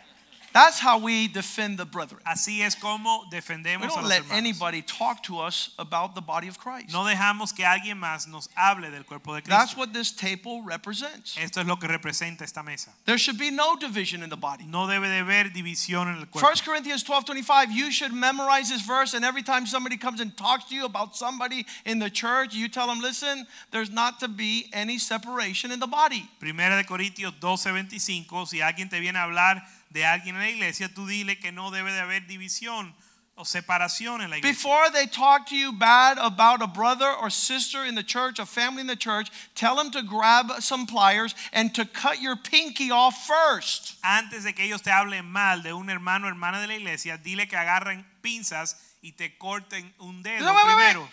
That's 0.53 0.79
how 0.79 0.97
we 0.99 1.27
defend 1.27 1.77
the 1.77 1.85
brethren. 1.85 2.21
Así 2.25 2.61
es 2.61 2.75
como 2.75 3.25
defendemos 3.31 3.83
a 3.83 3.87
don't 3.87 4.01
los 4.01 4.09
let 4.09 4.21
hermanos. 4.23 4.37
anybody 4.37 4.81
talk 4.81 5.23
to 5.23 5.39
us 5.39 5.71
about 5.79 6.13
the 6.15 6.21
body 6.21 6.47
of 6.47 6.57
Christ. 6.59 6.91
No 6.91 7.03
dejamos 7.03 7.55
que 7.55 7.63
alguien 7.63 7.97
más 7.97 8.27
nos 8.27 8.49
hable 8.57 8.91
del 8.91 9.03
cuerpo 9.03 9.33
de 9.33 9.41
Cristo. 9.41 9.57
That's 9.57 9.77
what 9.77 9.93
this 9.93 10.11
table 10.11 10.61
represents. 10.63 11.37
Esto 11.37 11.61
es 11.61 11.67
lo 11.67 11.77
que 11.77 11.87
representa 11.87 12.41
esta 12.41 12.63
mesa. 12.63 12.91
There 13.05 13.17
should 13.17 13.37
be 13.37 13.49
no 13.49 13.75
division 13.75 14.23
in 14.23 14.29
the 14.29 14.37
body. 14.37 14.65
No 14.65 14.87
debe 14.87 15.07
de 15.07 15.23
haber 15.23 15.51
división 15.53 16.07
en 16.07 16.19
el 16.19 16.25
cuerpo. 16.25 16.47
1 16.47 16.63
Corinthians 16.65 17.03
12:25 17.03 17.71
you 17.71 17.91
should 17.91 18.13
memorize 18.13 18.69
this 18.69 18.81
verse, 18.81 19.13
and 19.13 19.23
every 19.23 19.43
time 19.43 19.65
somebody 19.65 19.97
comes 19.97 20.19
and 20.19 20.35
talks 20.35 20.65
to 20.65 20.75
you 20.75 20.85
about 20.85 21.15
somebody 21.15 21.65
in 21.85 21.99
the 21.99 22.09
church, 22.09 22.53
you 22.53 22.67
tell 22.67 22.87
them, 22.87 22.99
listen, 22.99 23.47
there's 23.71 23.89
not 23.89 24.19
to 24.19 24.27
be 24.27 24.69
any 24.73 24.97
separation 24.97 25.71
in 25.71 25.79
the 25.79 25.87
body. 25.87 26.29
Primera 26.39 26.75
de 26.75 26.83
Corintios 26.83 27.33
12:25, 27.39 28.47
si 28.47 28.59
alguien 28.59 28.89
te 28.89 28.99
viene 28.99 29.17
a 29.17 29.23
hablar 29.23 29.63
de 29.91 30.05
alguien 30.05 30.35
en 30.35 30.41
la 30.41 30.49
iglesia, 30.49 30.89
tú 30.93 31.05
dile 31.05 31.39
que 31.39 31.51
no 31.51 31.69
debe 31.71 31.91
de 31.91 31.99
haber 31.99 32.25
división 32.27 32.93
o 33.35 33.43
separación 33.43 34.21
en 34.21 34.29
la 34.29 34.37
iglesia. 34.37 34.53
Before 34.53 34.89
they 34.91 35.07
talk 35.07 35.47
to 35.47 35.55
you 35.55 35.71
bad 35.71 36.17
about 36.19 36.61
a 36.61 36.67
brother 36.67 37.09
or 37.09 37.29
sister 37.29 37.83
in 37.85 37.95
the 37.95 38.03
church, 38.03 38.39
a 38.39 38.45
family 38.45 38.81
in 38.81 38.87
the 38.87 38.95
church, 38.95 39.29
tell 39.55 39.75
them 39.75 39.89
to 39.91 40.01
grab 40.03 40.61
some 40.61 40.85
pliers 40.85 41.33
and 41.53 41.73
to 41.73 41.85
cut 41.85 42.21
your 42.21 42.35
pinky 42.35 42.91
off 42.91 43.25
first. 43.25 43.95
Antes 44.03 44.43
de 44.43 44.53
que 44.53 44.65
ellos 44.65 44.81
te 44.81 44.91
hablen 44.91 45.25
mal 45.25 45.61
de 45.63 45.73
un 45.73 45.89
hermano 45.89 46.25
o 46.27 46.29
hermana 46.29 46.61
de 46.61 46.67
la 46.67 46.75
iglesia, 46.75 47.17
dile 47.17 47.47
que 47.47 47.57
agarren 47.57 48.05
pinzas 48.21 48.75
y 49.01 49.11
te 49.17 49.37
corten 49.37 49.91
un 49.99 50.21
dedo 50.21 50.45
No, 50.45 50.53
wait, 50.53 50.65
wait, 50.65 50.77
wait. 50.77 50.93
primero. 50.93 51.09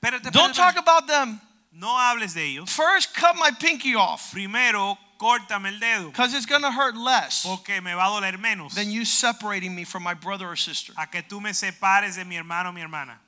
Espérate, 0.00 0.30
Don't 0.32 0.52
espérate, 0.52 0.74
talk 0.74 0.76
about 0.76 1.06
them. 1.08 1.40
No 1.72 1.88
hables 1.96 2.34
de 2.34 2.42
ellos. 2.44 2.70
First, 2.70 3.14
cut 3.14 3.34
my 3.36 3.50
pinky 3.50 3.94
off 3.94 4.30
Primero, 4.30 4.98
córtame 5.22 5.68
el 5.68 5.78
dedo 5.78 6.06
because 6.10 6.34
it's 6.34 6.46
going 6.46 6.62
to 6.62 6.70
hurt 6.70 6.96
less 6.96 7.44
porque 7.46 7.80
me 7.82 7.92
va 7.94 8.06
a 8.06 8.20
doler 8.20 8.38
menos 8.38 8.74
than 8.74 8.90
you 8.90 9.04
separating 9.04 9.74
me 9.74 9.84
from 9.84 10.02
my 10.02 10.14
brother 10.14 10.48
or 10.48 10.56
sister. 10.56 10.92
a 10.98 11.06
que 11.06 11.22
tú 11.22 11.40
me 11.40 11.50
separes 11.52 12.16
de 12.16 12.24
mi 12.24 12.36
hermano 12.36 12.70
o 12.70 12.72
mi 12.72 12.80
hermana. 12.80 13.18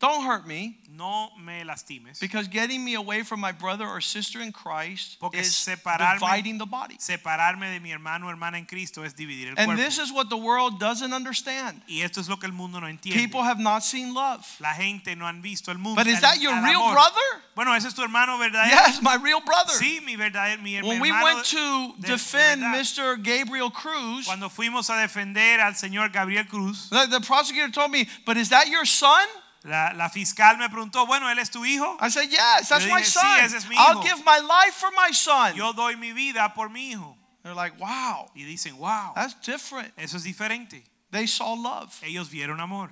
Don't 0.00 0.24
hurt 0.24 0.46
me 0.46 0.78
No 0.90 1.30
me 1.44 1.64
lastimes. 1.64 2.20
because 2.20 2.46
getting 2.46 2.84
me 2.84 2.94
away 2.94 3.24
from 3.24 3.40
my 3.40 3.50
brother 3.50 3.84
or 3.84 4.00
sister 4.00 4.40
in 4.40 4.52
Christ 4.52 5.18
Porque 5.18 5.34
is 5.40 5.52
separarme- 5.52 6.20
dividing 6.20 6.56
the 6.58 6.66
body. 6.66 6.96
Separarme 7.00 7.72
de 7.72 7.80
mi 7.80 7.90
hermano 7.90 8.26
o 8.26 8.30
hermana 8.30 8.58
en 8.58 8.64
Cristo 8.64 9.02
es 9.02 9.14
dividir 9.14 9.48
el 9.48 9.54
And 9.58 9.66
cuerpo. 9.66 9.82
this 9.82 9.98
is 9.98 10.12
what 10.12 10.28
the 10.30 10.36
world 10.36 10.78
doesn't 10.78 11.12
understand. 11.12 11.82
y 11.88 12.02
esto 12.02 12.20
es 12.20 12.28
lo 12.28 12.36
que 12.36 12.46
el 12.46 12.52
mundo 12.52 12.78
no 12.78 12.86
entiende. 12.86 13.14
People 13.20 13.42
have 13.42 13.58
not 13.58 13.82
seen 13.82 14.14
love. 14.14 14.46
La 14.60 14.72
gente 14.72 15.16
no 15.16 15.26
han 15.26 15.42
visto 15.42 15.72
el 15.72 15.78
mundo. 15.78 15.96
But 16.00 16.06
is 16.06 16.20
that 16.20 16.40
your 16.40 16.52
al 16.52 16.62
real 16.62 16.80
amor. 16.80 16.92
brother? 16.92 17.42
Bueno, 17.56 17.74
ese 17.74 17.88
es 17.88 17.94
tu 17.94 18.02
hermano 18.02 18.38
verdadero. 18.38 18.70
Yes, 18.86 19.02
my 19.02 19.16
real 19.16 19.40
brother. 19.40 19.72
Sí, 19.74 20.00
mi 20.04 20.14
verdadero, 20.14 20.62
mi, 20.62 20.80
mi 20.80 20.86
When 20.88 21.00
we 21.00 21.10
went 21.10 21.44
to 21.46 21.94
de- 21.98 22.02
de 22.02 22.12
defend 22.12 22.62
verdad. 22.62 22.78
Mr. 22.80 23.16
Gabriel 23.20 23.70
Cruz, 23.72 24.26
Cuando 24.26 24.48
fuimos 24.48 24.90
a 24.90 24.96
defender 25.00 25.58
al 25.60 25.74
señor 25.74 26.12
Gabriel 26.12 26.46
Cruz, 26.46 26.88
the, 26.88 27.06
the 27.06 27.20
prosecutor 27.20 27.68
told 27.72 27.90
me, 27.90 28.06
But 28.24 28.36
is 28.36 28.48
that 28.50 28.68
your 28.68 28.84
son? 28.86 29.26
La, 29.62 29.92
la 29.92 30.08
fiscal 30.08 30.56
me 30.58 30.68
preguntó, 30.70 31.06
bueno, 31.06 31.28
¿él 31.30 31.38
es 31.38 31.50
tu 31.50 31.64
hijo? 31.64 31.96
I 32.00 32.10
said, 32.10 32.28
Yes, 32.30 32.68
that's 32.68 32.86
my 32.86 33.00
dije, 33.00 33.04
"Sí, 33.04 33.18
son. 33.20 33.40
ese 33.44 33.56
es 33.56 33.66
mi 33.68 33.76
I'll 33.76 33.92
hijo." 33.98 34.02
give 34.02 34.22
my 34.24 34.38
life 34.40 34.74
for 34.78 34.90
my 34.92 35.12
son. 35.12 35.54
Yo 35.54 35.72
doy 35.72 35.96
mi 35.96 36.12
vida 36.12 36.52
por 36.54 36.68
mi 36.70 36.90
hijo. 36.92 37.16
They're 37.42 37.54
like, 37.54 37.76
Wow, 37.78 38.30
Y 38.34 38.44
dicen, 38.44 38.78
wow, 38.78 39.12
that's 39.14 39.34
different. 39.40 39.92
eso 39.96 40.16
es 40.16 40.22
diferente. 40.24 40.84
They 41.10 41.26
saw 41.26 41.54
love. 41.54 41.92
Ellos 42.02 42.28
vieron 42.30 42.60
amor. 42.60 42.90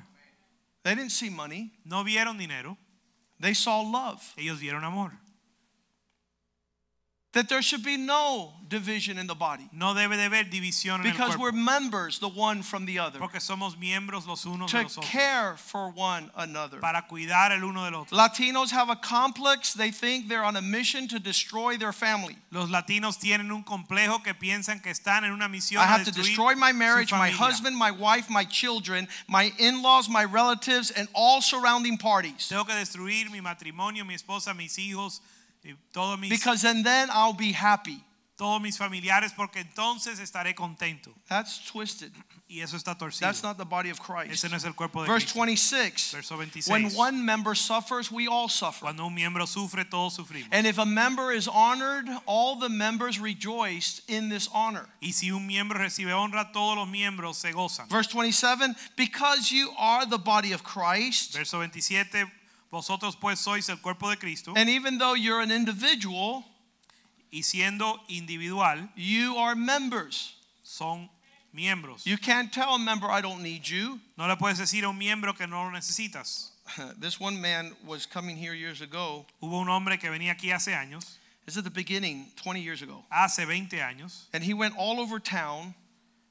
They 0.82 0.94
didn't 0.94 1.10
see 1.12 1.30
money, 1.30 1.72
No 1.84 2.04
vieron 2.04 2.38
dinero, 2.38 2.76
they 3.40 3.54
saw 3.54 3.80
love. 3.82 4.22
ellos 4.36 4.58
vieron 4.60 4.84
amor. 4.84 5.12
That 7.36 7.50
there 7.50 7.60
should 7.60 7.84
be 7.84 7.98
no 7.98 8.54
division 8.66 9.18
in 9.18 9.26
the 9.26 9.34
body 9.34 9.68
No 9.70 9.92
debe 9.92 10.16
de 10.16 10.24
haber 10.24 10.44
división 10.50 11.00
en 11.00 11.06
el 11.06 11.12
because 11.12 11.36
cuerpo. 11.36 11.42
we're 11.42 11.52
members, 11.52 12.18
the 12.18 12.30
one 12.30 12.62
from 12.62 12.86
the 12.86 12.98
other, 12.98 13.18
Porque 13.18 13.40
somos 13.40 13.76
miembros 13.76 14.26
los 14.26 14.46
unos 14.46 14.72
de 14.72 14.78
to 14.78 14.82
los 14.84 14.96
otros. 14.96 15.04
care 15.04 15.54
for 15.58 15.90
one 15.90 16.30
another. 16.34 16.80
Para 16.80 17.02
cuidar 17.02 17.52
el 17.52 17.62
uno 17.62 17.84
del 17.84 17.94
otro. 17.94 18.16
Latinos 18.16 18.70
have 18.70 18.88
a 18.88 18.96
complex. 18.96 19.74
They 19.74 19.90
think 19.90 20.28
they're 20.28 20.44
on 20.44 20.56
a 20.56 20.62
mission 20.62 21.08
to 21.08 21.18
destroy 21.18 21.76
their 21.76 21.92
family. 21.92 22.38
Los 22.50 22.70
latinos 22.70 23.18
tienen 23.18 23.50
un 23.52 23.62
complejo 23.62 24.24
que 24.24 24.32
piensan 24.32 24.82
que 24.82 24.90
están 24.90 25.24
en 25.24 25.32
una 25.32 25.46
misión 25.46 25.82
I 25.82 25.86
have 25.86 26.06
to 26.06 26.10
destroy 26.10 26.54
my 26.54 26.72
marriage, 26.72 27.12
my 27.12 27.28
husband, 27.28 27.76
my 27.76 27.90
wife, 27.90 28.30
my 28.30 28.44
children, 28.44 29.08
my 29.28 29.52
in 29.58 29.82
laws, 29.82 30.08
my 30.08 30.24
relatives, 30.24 30.90
and 30.90 31.06
all 31.12 31.42
surrounding 31.42 31.98
parties. 31.98 32.48
Tengo 32.48 32.64
que 32.64 32.74
destruir 32.74 33.30
mi 33.30 33.40
matrimonio, 33.40 34.06
mi 34.06 34.14
esposa, 34.14 34.56
mis 34.56 34.78
hijos, 34.78 35.20
todos 35.92 36.18
mis, 36.18 36.30
Because 36.30 36.62
then, 36.62 36.82
then 36.82 37.08
I'll 37.10 37.32
be 37.32 37.52
happy. 37.52 38.02
todos 38.36 38.60
mis 38.60 38.76
familiares, 38.76 39.32
porque 39.32 39.60
entonces 39.60 40.20
estaré 40.20 40.54
contento. 40.54 41.10
That's 41.28 41.58
twisted. 41.70 42.12
Y 42.48 42.60
eso 42.60 42.76
está 42.76 42.96
torcido. 42.96 43.26
That's 43.26 43.42
not 43.42 43.56
the 43.56 43.64
body 43.64 43.90
of 43.90 43.98
Christ. 43.98 44.30
Ese 44.30 44.48
no 44.48 44.56
es 44.56 44.64
el 44.64 44.74
cuerpo 44.74 45.02
de 45.02 45.08
Verse 45.08 45.24
Cristo. 45.24 45.40
26 45.40 46.12
Verso 46.12 46.36
26. 46.36 46.70
When 46.70 46.90
one 46.94 47.24
member 47.24 47.56
suffers, 47.56 48.12
we 48.12 48.28
all 48.28 48.48
suffer. 48.48 48.84
Cuando 48.84 49.04
un 49.06 49.14
miembro 49.14 49.46
sufre, 49.46 49.84
todos 49.84 50.16
sufrimos. 50.16 50.48
And 50.52 50.64
if 50.64 50.78
a 50.78 50.86
member 50.86 51.32
is 51.32 51.48
honored, 51.48 52.08
all 52.26 52.56
the 52.56 52.68
members 52.68 53.18
rejoice 53.18 54.00
in 54.06 54.28
this 54.28 54.48
honor. 54.52 54.86
Y 55.00 55.10
si 55.10 55.32
un 55.32 55.44
miembro 55.44 55.78
recibe 55.78 56.12
honra, 56.12 56.52
todos 56.52 56.76
los 56.76 56.88
miembros 56.88 57.34
se 57.34 57.50
gozan. 57.50 57.88
Verse 57.88 58.06
27 58.06 58.76
Because 58.96 59.50
you 59.50 59.72
are 59.76 60.06
the 60.06 60.18
body 60.18 60.52
of 60.52 60.62
Christ, 60.62 61.36
Verso 61.36 61.56
27. 61.58 62.30
Vosotros 62.70 63.16
pues 63.16 63.38
sois 63.40 63.68
el 63.68 63.76
cuerpo 63.76 64.10
de 64.10 64.16
Cristo 64.16 64.52
and 64.56 64.68
even 64.68 64.98
though 64.98 65.14
you're 65.14 65.40
an 65.40 65.50
individual, 65.50 66.44
y 67.32 67.40
siendo 67.42 67.98
individual 68.08 68.88
you 68.96 69.36
are 69.36 69.54
members. 69.54 70.34
son 70.62 71.08
miembros. 71.54 72.04
You 72.04 72.18
can't 72.18 72.52
tell 72.52 72.74
a 72.74 72.78
member, 72.78 73.06
I 73.10 73.20
don't 73.20 73.42
need 73.42 73.66
you. 73.66 73.98
No 74.18 74.26
le 74.26 74.36
puedes 74.36 74.58
decir 74.58 74.84
a 74.84 74.90
un 74.90 74.98
miembro 74.98 75.32
que 75.32 75.46
no 75.46 75.64
lo 75.64 75.70
necesitas. 75.70 76.50
This 77.00 77.18
one 77.20 77.40
man 77.40 77.74
was 77.86 78.06
coming 78.06 78.36
here 78.36 78.52
years 78.54 78.80
ago. 78.80 79.24
Hubo 79.40 79.60
un 79.60 79.68
hombre 79.68 79.96
que 79.98 80.10
venía 80.10 80.32
aquí 80.36 80.52
hace 80.52 80.72
años, 80.74 81.18
This 81.46 81.56
is 81.56 81.62
the 81.62 81.70
beginning, 81.70 82.26
20 82.36 82.60
years 82.60 82.82
ago. 82.82 83.04
hace 83.10 83.44
20 83.44 83.76
años, 83.78 84.24
And 84.32 84.42
he 84.42 84.52
went 84.52 84.74
all 84.76 84.98
over 85.00 85.20
town 85.20 85.74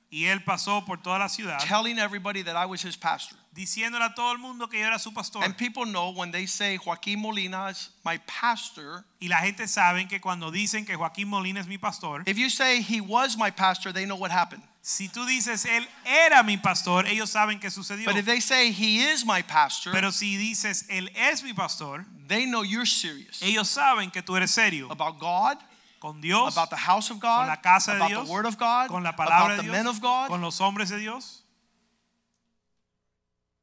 y 0.10 0.26
él 0.26 0.44
pasó 0.44 0.86
por 0.86 1.02
toda 1.02 1.20
la 1.20 1.30
ciudad 1.30 1.60
telling 1.68 1.98
everybody 2.00 2.44
that 2.44 2.56
I 2.56 2.66
was 2.66 2.84
his 2.84 2.96
pastor. 2.96 3.38
diciéndole 3.54 4.04
a 4.04 4.14
todo 4.14 4.34
el 4.34 4.38
mundo 4.38 4.68
que 4.68 4.80
yo 4.80 4.86
era 4.86 5.00
su 5.00 5.12
pastor. 5.14 5.44
And 5.44 5.56
people 5.58 5.86
know 5.86 6.12
when 6.12 6.32
they 6.32 6.46
say 6.46 6.78
Joaquin 6.78 7.20
Molina 7.20 7.70
is 7.70 7.90
my 8.04 8.18
pastor, 8.28 9.06
Y 9.20 9.28
la 9.28 9.38
gente 9.38 9.68
sabe 9.68 10.08
que 10.08 10.20
cuando 10.20 10.52
dicen 10.52 10.86
que 10.86 10.96
Joaquín 10.96 11.28
Molina 11.28 11.60
es 11.62 11.68
mi 11.68 11.78
pastor, 11.78 12.24
if 12.28 12.38
you 12.38 12.50
say 12.50 12.82
he 12.82 13.02
was 13.02 13.38
my 13.38 13.50
pastor, 13.50 13.92
they 13.94 14.06
know 14.06 14.18
what 14.18 14.32
happened. 14.32 14.62
si 14.82 15.10
tú 15.10 15.26
dices 15.26 15.66
él 15.66 15.88
era 16.06 16.44
mi 16.44 16.58
pastor, 16.58 17.08
ellos 17.08 17.32
saben 17.32 17.60
que 17.60 17.72
sucedió. 17.72 18.06
But 18.06 18.18
if 18.18 18.26
they 18.26 18.40
say 18.40 18.72
he 18.72 19.00
is 19.00 19.26
my 19.26 19.42
pastor, 19.42 19.92
Pero 19.92 20.12
si 20.12 20.38
dices 20.38 20.86
él 20.90 21.10
es 21.16 21.42
mi 21.42 21.54
pastor, 21.54 22.06
they 22.28 22.46
know 22.46 22.62
you're 22.62 22.86
serious 22.86 23.42
ellos 23.42 23.68
saben 23.70 24.12
que 24.12 24.22
tú 24.22 24.36
eres 24.36 24.52
serio 24.52 24.88
about 24.92 25.18
God, 25.20 25.58
con 26.06 26.22
Dios, 26.22 26.54
about 26.54 26.70
the 26.70 26.76
house 26.76 27.10
of 27.10 27.20
God, 27.20 27.40
con 27.40 27.48
la 27.48 27.56
casa 27.56 27.92
de 27.92 27.98
about 27.98 28.10
Dios, 28.10 28.28
the 28.28 28.32
word 28.32 28.46
of 28.46 28.60
God, 28.60 28.90
con 28.90 29.02
la 29.02 29.12
palabra 29.14 29.26
about 29.26 29.58
de 29.58 29.62
Dios, 29.64 29.66
the 29.66 29.72
men 29.72 29.88
of 29.88 30.02
God, 30.02 30.30
con 30.30 30.42
los 30.42 30.60
hombres 30.60 30.90
de 30.90 31.00
Dios. 31.00 31.42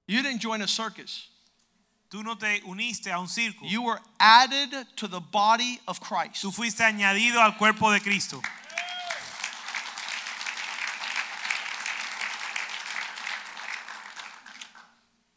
You 0.09 0.23
didn't 0.23 0.41
join 0.41 0.61
a 0.61 0.67
circus. 0.67 1.29
Tú 2.11 2.25
no 2.25 2.35
te 2.35 2.61
uniste 2.67 3.13
a 3.13 3.19
un 3.21 3.29
circo. 3.29 3.63
You 3.63 3.83
were 3.83 4.01
added 4.19 4.75
to 4.97 5.07
the 5.07 5.21
body 5.21 5.79
of 5.87 6.01
Christ. 6.01 6.43
Tú 6.43 6.53
fuiste 6.53 6.81
añadido 6.81 7.37
al 7.37 7.53
cuerpo 7.53 7.93
de 7.93 8.01
Cristo. 8.01 8.43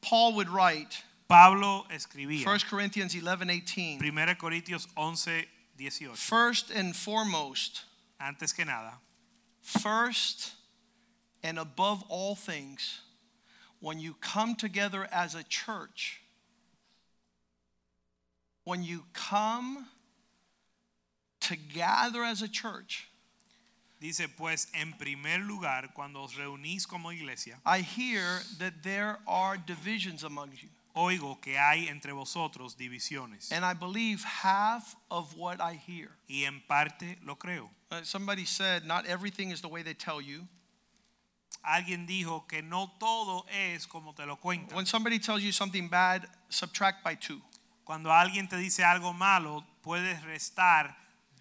Paul 0.01 0.35
would 0.35 0.49
write 0.49 1.03
Pablo 1.27 1.85
escribía 1.89 2.45
1 2.45 2.59
Corinthians 2.69 3.15
11:18 3.15 3.97
Primera 3.97 4.35
Corintios 4.35 4.87
11 4.95 5.47
18. 5.79 6.13
First 6.13 6.71
and 6.71 6.95
foremost, 6.95 7.83
Antes 8.19 8.53
que 8.53 8.63
nada, 8.63 8.93
first 9.61 10.53
and 11.43 11.59
above 11.59 12.03
all 12.07 12.33
things, 12.35 13.01
when 13.81 13.99
you 13.99 14.15
come 14.21 14.55
together 14.55 15.07
as 15.11 15.35
a 15.35 15.43
church, 15.43 16.21
when 18.63 18.83
you 18.83 19.03
come 19.13 19.85
to 21.41 21.55
gather 21.55 22.23
as 22.23 22.41
a 22.41 22.47
church, 22.47 23.07
dice 24.01 24.27
pues 24.37 24.67
en 24.73 24.93
primer 24.97 25.45
lugar, 25.45 25.89
cuando 25.93 26.23
os 26.23 26.33
reunís 26.35 26.87
como 26.87 27.09
iglesia, 27.09 27.57
I 27.65 27.81
hear 27.81 28.23
that 28.59 28.81
there 28.81 29.19
are 29.27 29.57
divisions 29.57 30.23
among 30.23 30.51
you. 30.53 30.69
Oigo 30.95 31.39
que 31.41 31.59
hay 31.59 31.87
entre 31.87 32.13
vosotros 32.13 32.75
divisiones. 32.77 33.51
And 33.51 33.63
I 33.63 33.73
believe 33.73 34.23
half 34.23 34.95
of 35.09 35.35
what 35.35 35.59
I 35.59 35.75
hear. 35.75 36.09
Y 36.27 36.45
en 36.45 36.61
parte 36.67 37.17
lo 37.23 37.35
creo. 37.35 37.69
Uh, 37.91 38.03
somebody 38.03 38.45
said, 38.45 38.85
not 38.85 39.05
everything 39.05 39.51
is 39.51 39.61
the 39.61 39.67
way 39.67 39.83
they 39.83 39.93
tell 39.93 40.21
you. 40.21 40.47
Alguien 41.63 42.05
dijo 42.07 42.47
que 42.47 42.61
no 42.61 42.93
todo 42.99 43.45
es 43.49 43.85
como 43.87 44.13
te 44.13 44.25
lo 44.25 44.37
cuentan. 44.37 44.75
When 44.75 44.85
somebody 44.85 45.19
tells 45.19 45.41
you 45.41 45.51
something 45.51 45.89
bad, 45.89 46.27
subtract 46.49 47.03
by 47.03 47.15
two. 47.15 47.41
Cuando 47.83 48.09
alguien 48.11 48.47
te 48.47 48.57
dice 48.57 48.83
algo 48.83 49.13
malo, 49.13 49.63
puedes 49.83 50.23
restar 50.23 50.95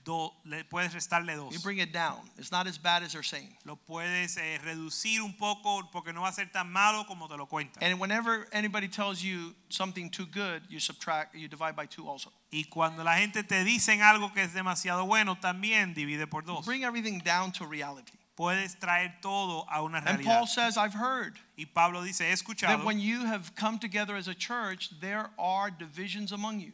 do- 0.05 0.33
le 0.45 0.65
puedes 0.65 0.93
restarle 0.93 1.35
dos. 1.37 1.53
You 1.53 1.61
bring 1.61 1.79
it 1.79 1.93
down. 1.93 2.19
It's 2.39 2.53
not 2.53 2.67
as 2.67 2.79
bad 2.79 3.03
as 3.03 3.13
they're 3.13 3.23
saying. 3.23 3.57
Lo 3.65 3.77
puedes 3.77 4.37
eh, 4.37 4.59
reducir 4.63 5.21
un 5.23 5.33
poco 5.35 5.89
porque 5.93 6.13
no 6.13 6.23
va 6.23 6.29
a 6.29 6.33
ser 6.33 6.47
tan 6.47 6.71
malo 6.71 7.05
como 7.05 7.27
te 7.29 7.37
lo 7.37 7.47
cuentan. 7.47 7.83
And 7.83 7.99
whenever 7.99 8.47
anybody 8.53 8.89
tells 8.89 9.23
you 9.23 9.55
something 9.69 10.11
too 10.11 10.27
good, 10.27 10.63
you 10.69 10.79
subtract, 10.79 11.35
you 11.35 11.49
divide 11.49 11.75
by 11.75 11.87
two 11.87 12.09
also. 12.09 12.31
Y 12.53 12.65
cuando 12.71 13.03
la 13.03 13.17
gente 13.17 13.43
te 13.43 13.65
dicen 13.65 14.03
algo 14.03 14.33
que 14.33 14.43
es 14.43 14.53
demasiado 14.53 15.07
bueno, 15.07 15.37
también 15.37 15.95
divide 15.95 16.27
por 16.29 16.43
dos. 16.43 16.65
Bring 16.65 16.85
everything 16.85 17.19
down 17.19 17.53
to 17.53 17.67
reality. 17.67 18.13
Puedes 18.37 18.77
traer 18.81 19.21
todo 19.23 19.65
a 19.71 19.83
una 19.83 20.03
And. 20.05 20.25
Paul 20.25 20.47
says, 20.47 20.77
I've 20.77 20.95
heard 20.95 21.39
Y 21.57 21.67
Pablo 21.67 22.03
dice, 22.03 22.21
he 22.21 22.67
that 22.67 22.85
when 22.85 22.99
you 22.99 23.27
have 23.27 23.55
come 23.55 23.79
together 23.79 24.17
as 24.17 24.27
a 24.27 24.35
church, 24.35 24.91
there 25.01 25.31
are 25.39 25.71
divisions 25.71 26.33
among 26.33 26.59
you. 26.59 26.73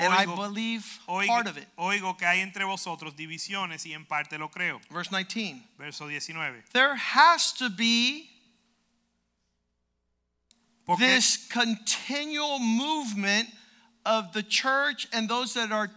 And 0.00 0.12
I 0.12 0.24
believe 0.24 0.98
part 1.06 1.46
of 1.46 1.56
it. 1.56 1.66
oigo 1.78 2.16
que 2.16 2.26
hay 2.26 2.40
entre 2.40 2.64
vosotros 2.64 3.14
divisiones 3.14 3.84
y 3.86 3.92
en 3.92 4.04
parte 4.06 4.38
lo 4.38 4.48
creo. 4.48 4.80
Verse 4.90 5.10
19. 5.10 5.62
Verso 5.78 6.08
19. 6.08 6.64
There 6.72 6.96
has 6.96 7.52
to 7.54 7.68
be 7.68 8.30
Porque, 10.86 11.00
this 11.00 11.36
continual 11.48 12.58
movement 12.58 13.48
of 14.04 14.32
the 14.32 14.42
church 14.42 15.06
and 15.12 15.28
those 15.28 15.54
that 15.54 15.70
are 15.70 15.90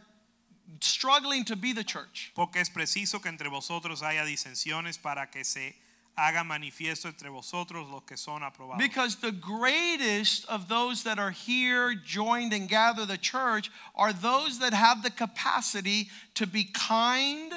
struggling 0.82 1.46
to 1.46 1.56
be 1.56 1.72
the 1.72 1.84
church. 1.84 2.32
porque 2.36 2.58
es 2.58 2.70
preciso 2.70 3.22
que 3.22 3.30
entre 3.30 3.48
vosotros 3.50 4.04
haya 4.04 4.26
disensiones 4.26 5.02
para 5.02 5.28
que 5.32 5.44
se 5.44 5.76
haga 6.18 6.44
manifiesto 6.44 7.08
entre 7.08 7.30
vosotros 7.30 7.90
los 7.90 8.04
que 8.04 8.18
son 8.18 8.42
aprobados. 8.44 8.78
Because 8.78 9.16
the 9.18 9.32
greatest 9.32 10.46
of 10.46 10.68
those 10.68 11.04
that 11.04 11.20
are 11.20 11.32
here, 11.32 11.96
joined 11.96 12.54
and 12.54 12.70
gather 12.70 13.06
the 13.06 13.18
church, 13.18 13.72
are 13.96 14.14
those 14.14 14.60
that 14.60 14.74
have 14.74 15.04
the 15.04 15.10
capacity 15.10 16.10
to 16.36 16.46
be 16.46 16.66
kind, 16.66 17.52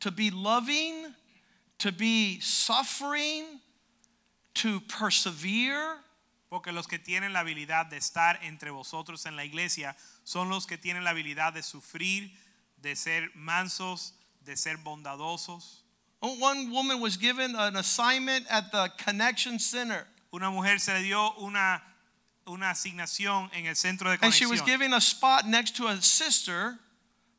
to 0.00 0.10
be 0.10 0.30
loving, 0.30 1.14
to 1.78 1.92
be 1.92 2.40
suffering, 2.40 3.44
to 4.54 4.80
persevere. 4.80 5.96
Porque 6.48 6.72
los 6.72 6.86
que 6.86 6.98
tienen 6.98 7.32
la 7.32 7.40
habilidad 7.40 7.90
de 7.90 7.96
estar 7.96 8.38
entre 8.42 8.70
vosotros 8.70 9.24
en 9.26 9.36
la 9.36 9.44
iglesia 9.44 9.94
son 10.24 10.48
los 10.48 10.66
que 10.66 10.76
tienen 10.76 11.04
la 11.04 11.10
habilidad 11.10 11.52
de 11.52 11.62
sufrir, 11.62 12.32
de 12.80 12.96
ser 12.96 13.30
mansos, 13.36 14.14
de 14.44 14.56
ser 14.56 14.76
bondadosos. 14.78 15.84
One 16.22 16.70
woman 16.70 17.00
was 17.00 17.16
given 17.16 17.54
an 17.56 17.76
assignment 17.76 18.46
at 18.50 18.70
the 18.72 18.90
Connection 18.98 19.58
Center, 19.58 20.06
Una 20.32 20.50
mujer 20.50 20.78
se 20.78 20.92
le 20.92 21.02
dio 21.02 21.32
una, 21.40 21.80
una 22.46 22.70
asignación 22.70 23.50
en 23.54 23.66
el 23.66 23.74
centro 23.74 24.10
de 24.10 24.16
conexión. 24.18 24.24
and 24.24 24.34
she 24.34 24.46
was 24.46 24.60
given 24.62 24.92
a 24.92 25.00
spot 25.00 25.46
next 25.46 25.76
to 25.76 25.86
a 25.88 26.00
sister. 26.02 26.78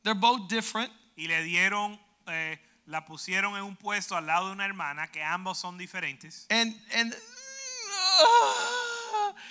They're 0.03 0.15
both 0.15 0.47
different. 0.49 0.91
y 1.15 1.27
le 1.27 1.43
dieron, 1.43 1.99
eh, 2.27 2.57
la 2.87 3.01
pusieron 3.05 3.55
en 3.55 3.63
un 3.63 3.75
puesto 3.75 4.15
al 4.17 4.25
lado 4.25 4.47
de 4.47 4.53
una 4.53 4.65
hermana 4.65 5.07
que 5.11 5.21
ambos 5.21 5.59
son 5.59 5.77
diferentes 5.77 6.47
And 6.49 6.73
and 6.95 7.13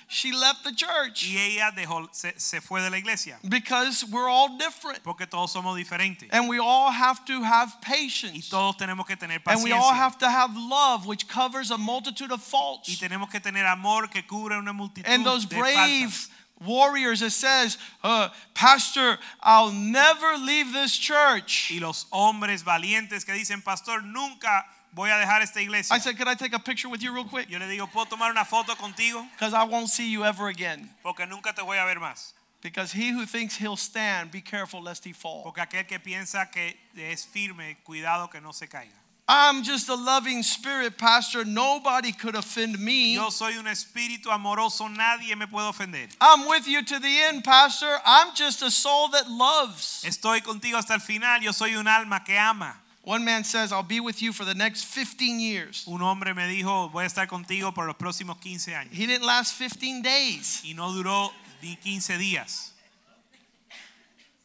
she 0.08 0.32
left 0.32 0.64
the 0.64 0.72
church 0.72 1.24
y 1.28 1.36
ella 1.38 1.70
dejó, 1.76 2.08
se, 2.12 2.32
se 2.36 2.60
fue 2.60 2.80
de 2.82 2.90
la 2.90 2.96
iglesia 2.96 3.38
because 3.48 4.04
we're 4.04 4.28
all 4.28 4.56
different. 4.58 5.02
porque 5.02 5.26
todos 5.26 5.52
somos 5.52 5.76
diferentes 5.76 6.28
And 6.32 6.48
we 6.48 6.58
all 6.58 6.90
have 6.90 7.24
to 7.26 7.42
have 7.42 7.68
y 7.80 7.80
patience. 7.82 8.48
todos 8.50 8.76
tenemos 8.76 9.06
que 9.06 9.16
tener 9.16 9.40
And 9.46 9.62
we 9.62 9.72
all 9.72 9.92
have 9.94 10.18
to 10.18 10.28
have 10.30 10.56
love, 10.56 11.06
which 11.06 11.28
covers 11.28 11.70
a 11.70 11.78
multitude 11.78 12.30
of 12.32 12.40
y 12.40 12.50
faults. 12.50 12.98
tenemos 12.98 13.30
que 13.30 13.40
tener 13.40 13.66
amor 13.66 14.08
que 14.08 14.22
cubre 14.22 14.56
una 14.58 14.72
multitud 14.72 15.04
And 15.08 15.24
those 15.24 15.44
de 15.46 15.56
brave 15.56 16.10
faltas. 16.10 16.28
warriors, 16.62 17.22
it 17.22 17.32
says, 17.32 17.78
uh, 18.04 18.28
Pastor, 18.52 19.18
I'll 19.42 19.72
never 19.72 20.36
leave 20.36 20.72
this 20.72 20.96
church. 20.98 21.70
y 21.72 21.78
los 21.80 22.04
hombres 22.12 22.62
valientes 22.64 23.24
que 23.24 23.32
dicen 23.32 23.62
pastor 23.64 24.02
nunca 24.02 24.64
voy 24.94 25.10
a 25.10 25.16
dejar 25.18 25.42
esta 25.42 25.60
iglesia 25.60 25.94
I 25.94 25.98
said, 26.00 26.16
Could 26.16 26.28
I 26.28 26.34
take 26.34 26.52
a 26.54 26.58
picture 26.58 26.88
with 26.88 27.02
you 27.02 27.12
real 27.14 27.24
quick? 27.24 27.48
yo 27.48 27.58
le 27.58 27.66
digo 27.66 27.86
puedo 27.90 28.06
tomar 28.08 28.30
una 28.30 28.44
foto 28.44 28.74
contigo 28.76 29.26
Because 29.32 29.54
I 29.54 29.64
won't 29.64 29.88
see 29.88 30.10
you 30.10 30.24
ever 30.24 30.48
again. 30.48 30.90
porque 31.02 31.26
nunca 31.28 31.52
te 31.54 31.62
voy 31.62 31.76
a 31.78 31.84
ver 31.86 31.96
más 32.00 32.32
Because 32.62 32.92
he 32.92 33.08
who 33.10 33.24
thinks 33.24 33.56
he'll 33.56 33.76
stand, 33.78 34.30
be 34.30 34.42
careful 34.42 34.82
lest 34.82 35.04
he 35.06 35.12
fall. 35.14 35.42
porque 35.44 35.60
aquel 35.62 35.86
que 35.86 35.98
piensa 35.98 36.50
que 36.52 36.76
es 36.96 37.24
firme 37.26 37.78
cuidado 37.84 38.28
que 38.30 38.40
no 38.40 38.52
se 38.52 38.66
caiga 38.66 38.92
I'm 39.32 39.62
just 39.62 39.88
a 39.88 39.94
loving 39.94 40.42
spirit, 40.42 40.98
Pastor. 40.98 41.44
Nobody 41.44 42.10
could 42.10 42.34
offend 42.34 42.80
me. 42.80 43.14
yo 43.14 43.30
soy 43.30 43.56
un 43.58 43.66
espíritu 43.68 44.26
amoroso 44.32 44.88
nadie 44.88 45.36
me 45.36 45.46
puede 45.46 45.68
ofender 45.68 46.08
I'm 46.20 46.48
with 46.48 46.66
you 46.66 46.82
to 46.82 46.98
the 46.98 47.20
end, 47.28 47.44
Pastor. 47.44 48.00
I'm 48.04 48.34
just 48.34 48.60
a 48.62 48.72
soul 48.72 49.08
that 49.10 49.30
loves. 49.30 50.02
estoy 50.04 50.40
contigo 50.40 50.76
hasta 50.78 50.94
el 50.94 51.00
final 51.00 51.40
yo 51.42 51.52
soy 51.52 51.76
un 51.76 51.86
alma 51.86 52.24
que 52.24 52.36
ama 52.36 52.74
One 53.02 53.24
man 53.24 53.44
says, 53.44 53.72
I'll 53.72 53.82
be 53.82 53.98
with 53.98 54.20
you 54.20 54.32
for 54.32 54.44
the 54.44 54.54
next 54.54 54.84
15 54.84 55.40
years. 55.40 55.84
un 55.88 56.00
hombre 56.02 56.34
me 56.34 56.42
dijo 56.42 56.90
voy 56.92 57.04
a 57.04 57.06
estar 57.06 57.26
contigo 57.26 57.72
por 57.74 57.86
los 57.86 57.96
próximos 57.96 58.38
15 58.40 58.74
años 58.74 58.92
He 58.92 59.06
didn't 59.06 59.24
last 59.24 59.54
15 59.54 60.02
days 60.02 60.62
y 60.64 60.74
no 60.74 60.92
duró 60.92 61.30
ni 61.62 61.76
15 61.76 62.18
días 62.18 62.72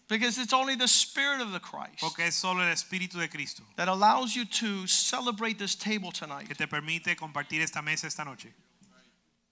because 0.08 0.38
it's 0.38 0.54
only 0.54 0.76
the 0.76 0.88
Spirit 0.88 1.42
of 1.42 1.52
the 1.52 1.60
Christ 1.60 2.00
porque 2.00 2.20
es 2.28 2.36
solo 2.36 2.62
el 2.62 2.72
espíritu 2.72 3.20
de 3.20 3.28
Cristo 3.28 3.64
that 3.76 3.88
allows 3.88 4.36
you 4.36 4.46
to 4.46 4.86
celebrate 4.88 5.58
this 5.58 5.76
table 5.76 6.12
tonight. 6.12 6.48
que 6.48 6.56
te 6.56 6.68
permite 6.68 7.16
compartir 7.16 7.62
esta 7.62 7.82
mesa 7.82 8.08
esta 8.08 8.24
noche 8.24 8.50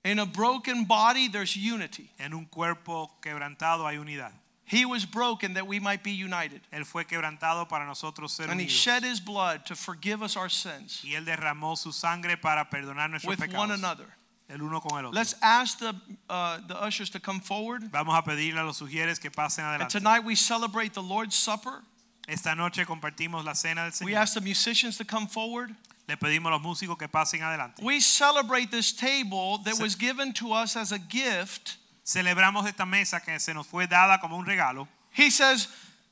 In 0.06 0.20
a 0.20 0.26
broken 0.26 0.84
body, 0.84 1.30
there's 1.30 1.56
unity. 1.56 2.10
en 2.20 2.34
un 2.34 2.46
cuerpo 2.46 3.10
quebrantado 3.22 3.86
hay 3.88 3.98
unidad 3.98 4.32
He 4.66 4.86
was 4.86 5.06
broken 5.06 5.56
that 5.56 5.68
we 5.68 5.80
might 5.80 6.04
be 6.04 6.12
united. 6.12 6.62
Él 6.72 6.86
fue 6.86 7.04
quebrantado 7.06 7.68
para 7.68 7.86
nosotros 7.86 8.32
ser 8.32 8.44
And 8.50 8.60
he 8.62 8.66
unidos. 8.66 8.72
shed 8.72 9.04
his 9.04 9.20
blood 9.20 9.66
to 9.66 9.76
forgive 9.76 10.24
us 10.24 10.38
our 10.38 10.50
sins 10.50 11.02
Y 11.04 11.16
él 11.16 11.26
derramó 11.26 11.78
su 11.78 11.92
sangre 11.92 12.38
para 12.38 12.66
perdonar 12.70 13.10
nuestros 13.10 13.30
with 13.38 13.40
pecados. 13.40 13.58
one 13.60 13.72
another. 13.72 14.06
El 14.50 14.62
uno 14.62 14.80
con 14.80 14.98
el 15.00 15.06
otro. 15.08 15.12
Let's 15.18 15.36
ask 15.42 15.80
the, 15.80 15.96
uh, 16.30 16.60
the 16.68 16.82
ushers 16.82 17.10
to 17.12 17.20
come 17.20 17.40
forward. 17.42 17.84
Vamos 17.92 18.16
a 18.18 18.22
pedirle 18.22 18.60
a 18.60 18.64
los 18.64 18.80
sugieres 18.80 19.20
que 19.20 19.30
pasen 19.32 19.64
And 19.66 19.82
adelante. 19.82 19.92
tonight 20.00 20.24
we 20.24 20.36
celebrate 20.36 20.94
the 20.94 21.02
Lord's 21.04 21.36
Supper. 21.36 21.82
Esta 22.28 22.56
noche 22.56 22.86
compartimos 22.86 23.44
la 23.44 23.54
cena 23.54 23.84
del 23.84 23.92
Señor. 23.92 24.06
We 24.06 24.16
ask 24.16 24.34
the 24.34 24.42
musicians 24.42 24.98
to 24.98 25.04
come 25.06 25.28
forward. 25.28 25.76
Le 26.08 26.16
pedimos 26.18 26.48
a 26.48 26.58
los 26.58 26.62
músicos 26.62 26.98
que 26.98 27.08
pasen 27.08 27.42
adelante. 27.42 27.82
We 27.84 28.00
celebrate 28.00 28.72
this 28.72 28.94
table 28.94 29.58
that 29.66 29.80
was 29.80 29.96
given 29.96 30.32
to 30.34 30.54
us 30.54 30.76
as 30.78 30.92
a 30.94 31.00
gift. 31.00 31.78
Celebramos 32.04 32.66
esta 32.68 32.86
mesa 32.86 33.22
que 33.22 33.40
se 33.40 33.54
nos 33.54 33.66
fue 33.66 33.88
dada 33.88 34.20
como 34.20 34.38
un 34.38 34.46
regalo. 34.46 34.88
He 35.12 35.30
says, 35.30 35.68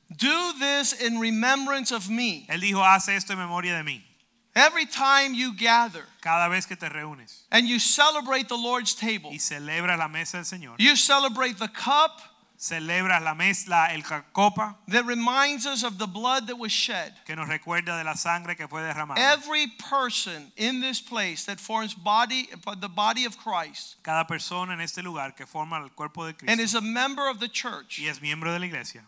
Do 0.08 0.52
this 0.58 0.92
in 0.92 1.18
remembrance 1.18 1.92
of 1.92 2.08
me. 2.08 2.46
Él 2.48 2.60
dijo, 2.60 2.82
haz 2.84 3.08
esto 3.08 3.32
en 3.32 3.38
memoria 3.38 3.76
de 3.76 3.82
mí. 3.82 4.02
Every 4.54 4.84
time 4.84 5.34
you 5.34 5.54
gather 5.54 6.04
Cada 6.20 6.48
vez 6.50 6.66
que 6.66 6.76
te 6.76 6.86
reúnes 6.88 7.44
and 7.50 7.66
you 7.66 7.78
celebrate 7.78 8.48
the 8.48 8.56
Lord's 8.56 8.94
table, 8.94 9.30
y 9.30 9.38
celebras 9.38 9.98
la 9.98 10.08
mesa 10.08 10.36
del 10.36 10.44
Señor, 10.44 10.74
you 10.78 10.94
celebrate 10.94 11.58
the 11.58 11.68
cup 11.68 12.20
celebras 12.62 13.20
la 13.22 13.34
mesa, 13.34 13.68
la- 13.68 13.86
el 13.92 14.02
copa 14.32 14.76
that 14.86 15.04
reminds 15.04 15.66
us 15.66 15.82
of 15.82 15.98
the 15.98 16.06
blood 16.06 16.46
that 16.46 16.56
was 16.56 16.70
shed. 16.70 17.12
que 17.26 17.34
nos 17.34 17.48
recuerda 17.48 17.98
de 17.98 18.04
la 18.04 18.14
sangre 18.14 18.54
que 18.54 18.68
fue 18.68 18.82
derramada. 18.82 19.18
Every 19.18 19.66
person 19.66 20.52
in 20.56 20.80
this 20.80 21.00
place 21.00 21.44
that 21.46 21.58
forms 21.58 21.92
body 21.94 22.48
the 22.78 22.88
body 22.88 23.24
of 23.24 23.36
Christ 23.36 23.96
Cada 24.04 24.26
persona 24.26 24.74
en 24.74 24.80
este 24.80 25.02
lugar 25.02 25.34
que 25.34 25.44
forma 25.44 25.78
el 25.82 25.90
cuerpo 25.90 26.24
de 26.24 26.34
and 26.46 26.60
is 26.60 26.74
a 26.74 26.80
member 26.80 27.28
of 27.28 27.40
the 27.40 27.48
church 27.48 27.98
y 27.98 28.06
es 28.06 28.20
miembro 28.22 28.52
de 28.52 28.60
la 28.60 28.66
iglesia 28.66 29.02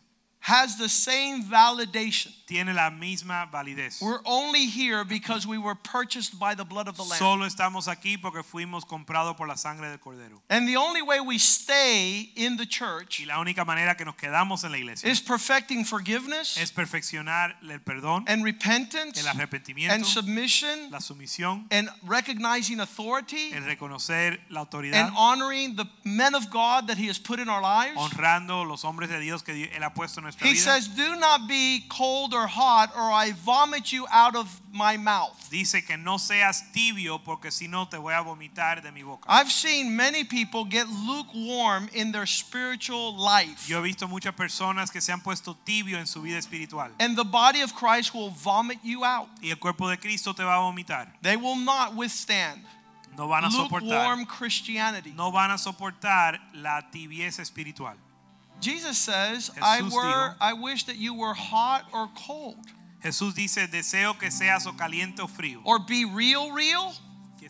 has 0.44 0.76
the 0.76 0.90
same 0.90 1.42
validation. 1.42 2.30
tiene 2.46 2.74
la 2.74 2.90
misma 2.90 3.50
validez. 3.50 4.00
We're 4.00 4.20
only 4.24 4.66
here 4.66 5.04
because 5.04 5.46
we 5.46 5.58
were 5.58 5.74
purchased 5.74 6.38
by 6.38 6.54
the 6.54 6.64
blood 6.64 6.88
of 6.88 6.96
the 6.96 7.02
Lamb. 7.02 7.18
Solo 7.18 7.46
estamos 7.46 7.88
aquí 7.88 8.20
porque 8.20 8.42
fuimos 8.42 8.84
comprados 8.84 9.36
por 9.36 9.48
la 9.48 9.56
sangre 9.56 9.88
del 9.88 9.98
cordero. 9.98 10.42
And 10.50 10.68
the 10.68 10.76
only 10.76 11.02
way 11.02 11.20
we 11.20 11.38
stay 11.38 12.30
in 12.36 12.56
the 12.56 12.64
Y 12.64 12.66
church 12.66 13.26
la 13.26 13.38
única 13.40 13.64
manera 13.64 13.96
que 13.96 14.04
nos 14.04 14.16
quedamos 14.16 14.64
en 14.64 14.72
la 14.72 14.78
iglesia 14.78 15.08
is 15.08 15.20
perfecting 15.20 15.84
forgiveness 15.84 16.56
es 16.58 16.72
perfeccionar 16.72 17.54
el 17.62 17.80
perdón, 17.80 18.24
and 18.26 18.44
repentance 18.44 19.18
el 19.18 19.26
arrepentimiento, 19.26 19.94
and 19.94 20.04
submission 20.04 20.90
la 20.90 20.98
sumisión, 20.98 21.66
and 21.70 21.88
recognizing 22.02 22.80
authority 22.80 23.52
el 23.52 23.62
reconocer 23.64 24.38
la 24.50 24.66
and 24.92 25.14
honoring 25.16 25.76
the 25.76 25.86
men 26.04 26.34
of 26.34 26.50
God 26.50 26.88
that 26.88 26.98
He 26.98 27.06
has 27.06 27.18
put 27.18 27.38
in 27.38 27.48
our 27.48 27.62
lives. 27.62 27.96
honrando 27.96 28.66
los 28.66 28.84
hombres 28.84 29.08
de 29.08 29.20
Dios 29.20 29.42
que 29.42 29.70
Él 29.72 29.82
ha 29.82 29.94
puesto 29.94 30.20
en 30.20 30.24
nuestra 30.34 30.46
He 30.48 30.54
vida. 30.54 30.60
says, 30.64 30.88
Do 30.88 31.16
not 31.16 31.48
be 31.48 31.84
cold 31.88 32.34
or 32.34 32.46
hot, 32.46 32.92
or 32.96 33.10
I 33.10 33.32
vomit 33.32 33.92
you 33.92 34.06
out 34.10 34.34
of 34.36 34.60
my 34.72 34.96
mouth. 34.96 35.32
Dice 35.50 35.82
que 35.86 35.96
no 35.96 36.16
seas 36.18 36.62
tibio 36.72 37.18
porque 37.24 37.50
si 37.52 37.68
no 37.68 37.84
te 37.86 37.96
voy 37.96 38.12
a 38.12 38.22
vomitar 38.22 38.82
de 38.82 38.90
mi 38.90 39.02
boca. 39.02 39.24
I've 39.28 39.50
seen 39.52 39.94
many 39.96 40.24
people 40.24 40.64
get 40.64 40.86
lukewarm 40.88 41.88
in 41.94 42.10
their 42.12 42.26
spiritual 42.26 43.14
life. 43.16 43.68
Yo 43.68 43.78
he 43.78 43.82
visto 43.92 44.08
muchas 44.08 44.34
personas 44.34 44.90
que 44.90 45.00
se 45.00 45.12
han 45.12 45.20
puesto 45.20 45.56
tibio 45.64 45.98
en 45.98 46.06
su 46.06 46.20
vida 46.22 46.38
espiritual 46.38 46.90
And 46.98 47.16
the 47.16 47.24
body 47.24 47.60
of 47.62 47.74
Christ 47.74 48.14
will 48.14 48.30
vomit 48.30 48.78
you 48.82 49.04
out. 49.04 49.28
y 49.42 49.50
el 49.50 49.56
cuerpo 49.58 49.88
de 49.88 49.96
Cristo 49.96 50.32
te 50.32 50.42
va 50.42 50.56
a 50.56 50.60
vomitar. 50.60 51.06
They 51.22 51.36
will 51.36 51.56
not 51.56 51.94
withstand 51.94 52.62
No 53.16 53.28
van 53.28 53.44
a 53.44 53.50
soportar, 53.50 53.80
lukewarm 53.82 54.26
Christianity. 54.26 55.12
no 55.14 55.30
van 55.30 55.52
a 55.52 55.58
soportar 55.58 56.40
la 56.52 56.82
tibieza 56.90 57.42
espiritual. 57.42 57.94
Jesus 58.60 58.96
says, 58.98 59.50
I, 59.60 59.82
were, 59.82 59.88
dijo- 59.88 60.34
I 60.40 60.52
wish 60.54 60.84
that 60.84 60.96
you 60.96 61.14
were 61.14 61.34
hot 61.34 61.84
or 61.92 62.08
cold, 62.16 62.56
Jesús 63.02 63.34
dice, 63.34 63.68
deseo 63.70 64.18
que 64.18 64.30
seas 64.30 64.66
o 64.66 64.72
caliente 64.72 65.20
o 65.20 65.26
frío, 65.26 65.60
or 65.64 65.78
be 65.78 66.04
real, 66.06 66.52
real, 66.52 66.94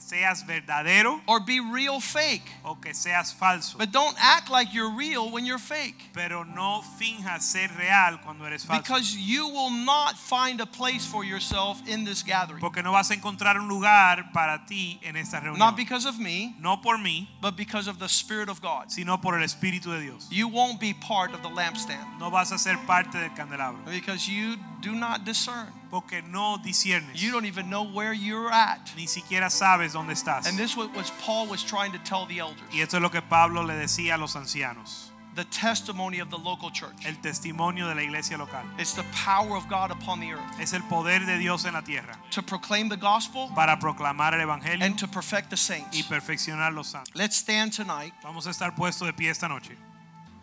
seas 0.04 0.42
verdadero 0.44 1.20
or 1.26 1.40
be 1.40 1.60
real 1.60 1.98
fake. 2.00 2.42
o 2.64 2.74
que 2.74 2.92
seas 2.92 3.32
falso. 3.32 3.78
But 3.78 3.90
don't 3.92 4.14
act 4.20 4.50
like 4.50 4.74
you're 4.74 4.90
real 4.94 5.30
when 5.30 5.46
you're 5.46 5.58
fake. 5.58 6.10
Pero 6.12 6.42
no 6.44 6.82
finjas 7.00 7.42
ser 7.42 7.68
real 7.78 8.18
cuando 8.22 8.44
eres 8.44 8.64
falso. 8.64 8.82
Because 8.82 9.16
you 9.16 9.48
will 9.48 9.70
not 9.70 10.16
find 10.18 10.60
a 10.60 10.66
place 10.66 11.06
for 11.06 11.24
yourself 11.24 11.80
in 11.88 12.04
this 12.04 12.22
gathering. 12.22 12.60
Porque 12.60 12.82
no 12.82 12.92
vas 12.92 13.10
a 13.10 13.14
encontrar 13.14 13.56
un 13.56 13.68
lugar 13.68 14.30
para 14.32 14.62
ti 14.68 15.00
en 15.02 15.16
esta 15.16 15.40
reunión. 15.40 15.58
Not 15.58 15.76
because 15.76 16.04
of 16.06 16.18
me, 16.18 16.54
No 16.60 16.76
por 16.76 16.96
mí, 16.98 17.28
but 17.40 17.56
because 17.56 17.88
of 17.88 17.98
the 17.98 18.08
Spirit 18.08 18.48
of 18.48 18.60
God. 18.60 18.90
sino 18.90 19.16
por 19.18 19.38
el 19.38 19.44
Espíritu 19.44 19.84
de 19.92 20.00
Dios. 20.02 20.28
You 20.30 20.48
won't 20.48 20.78
be 20.80 20.92
part 20.94 21.32
of 21.32 21.42
the 21.42 21.48
lampstand 21.48 22.18
No 22.18 22.30
vas 22.30 22.52
a 22.52 22.58
ser 22.58 22.76
parte 22.86 23.12
del 23.18 23.30
candelabro. 23.30 23.84
because 23.86 24.28
you 24.28 24.56
do 24.80 24.92
not 24.94 25.24
discern. 25.24 25.68
Porque 25.94 26.22
no 26.22 26.58
disiernes. 26.58 27.22
You 27.22 27.30
don't 27.30 27.46
even 27.46 27.70
know 27.70 27.84
where 27.84 28.12
you're 28.12 28.50
at. 28.50 28.90
Ni 28.96 29.06
siquiera 29.06 29.48
sabes 29.48 29.92
dónde 29.92 30.10
estás. 30.10 30.44
And 30.48 30.58
this 30.58 30.76
was 30.76 30.88
what 30.88 31.08
Paul 31.20 31.46
was 31.46 31.62
trying 31.62 31.92
to 31.92 31.98
tell 31.98 32.26
the 32.26 32.40
elders. 32.40 32.64
Y 32.72 32.80
esto 32.80 32.96
es 32.96 33.00
lo 33.00 33.10
que 33.10 33.22
Pablo 33.22 33.62
le 33.62 33.74
decía 33.74 34.16
a 34.16 34.18
los 34.18 34.34
ancianos. 34.34 35.12
The 35.36 35.44
testimony 35.44 36.18
of 36.18 36.30
the 36.30 36.36
local 36.36 36.72
church. 36.72 37.06
El 37.06 37.14
testimonio 37.22 37.86
de 37.86 37.94
la 37.94 38.02
iglesia 38.02 38.36
local. 38.36 38.64
It's 38.76 38.94
the 38.94 39.04
power 39.24 39.56
of 39.56 39.68
God 39.68 39.92
upon 39.92 40.18
the 40.18 40.32
earth 40.32 40.60
Es 40.60 40.72
el 40.72 40.82
poder 40.82 41.24
de 41.26 41.38
Dios 41.38 41.64
en 41.64 41.74
la 41.74 41.82
tierra 41.82 42.18
to 42.32 42.42
proclaim 42.42 42.88
the 42.88 42.96
gospel 42.96 43.52
para 43.54 43.78
proclamar 43.78 44.34
el 44.34 44.40
evangelio 44.40 44.84
and 44.84 44.98
to 44.98 45.06
perfect 45.06 45.50
the 45.50 45.56
saints. 45.56 45.96
y 45.96 46.02
perfeccionar 46.02 46.74
los 46.74 46.88
santos. 46.88 47.14
Let's 47.14 47.36
stand 47.36 47.72
tonight. 47.72 48.12
Vamos 48.24 48.48
a 48.48 48.50
estar 48.50 48.74
puestos 48.74 49.06
de 49.06 49.12
pie 49.12 49.30
esta 49.30 49.46
noche. 49.46 49.76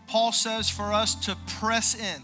Paul 0.07 0.32
says 0.32 0.69
for 0.69 0.94
us 0.94 1.14
to 1.26 1.36
press 1.60 1.94
in. 1.94 2.23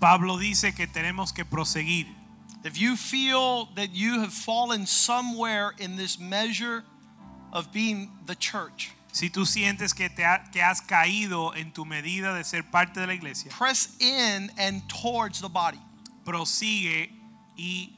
Pablo 0.00 0.38
dice 0.38 0.74
que 0.74 0.88
tenemos 0.88 1.32
que 1.32 1.44
proseguir. 1.44 2.17
If 2.64 2.76
you 2.78 2.96
feel 2.96 3.66
that 3.76 3.94
you 3.94 4.20
have 4.20 4.32
fallen 4.32 4.86
somewhere 4.86 5.72
in 5.78 5.96
this 5.96 6.18
measure 6.18 6.82
of 7.52 7.72
being 7.72 8.10
the 8.26 8.34
church, 8.34 8.92
Si 9.12 9.30
tú 9.30 9.46
sientes 9.46 9.94
que, 9.94 10.08
te 10.10 10.22
ha- 10.22 10.44
que 10.52 10.60
has 10.60 10.80
caído 10.80 11.56
en 11.56 11.72
tu 11.72 11.84
medida 11.84 12.34
de 12.34 12.44
ser 12.44 12.62
parte 12.64 13.00
de 13.00 13.06
la 13.06 13.14
iglesia, 13.14 13.50
press 13.50 13.96
in 14.00 14.50
and 14.58 14.82
towards 14.88 15.40
the 15.40 15.48
body. 15.48 15.78
prosigue 16.24 17.10
y 17.56 17.90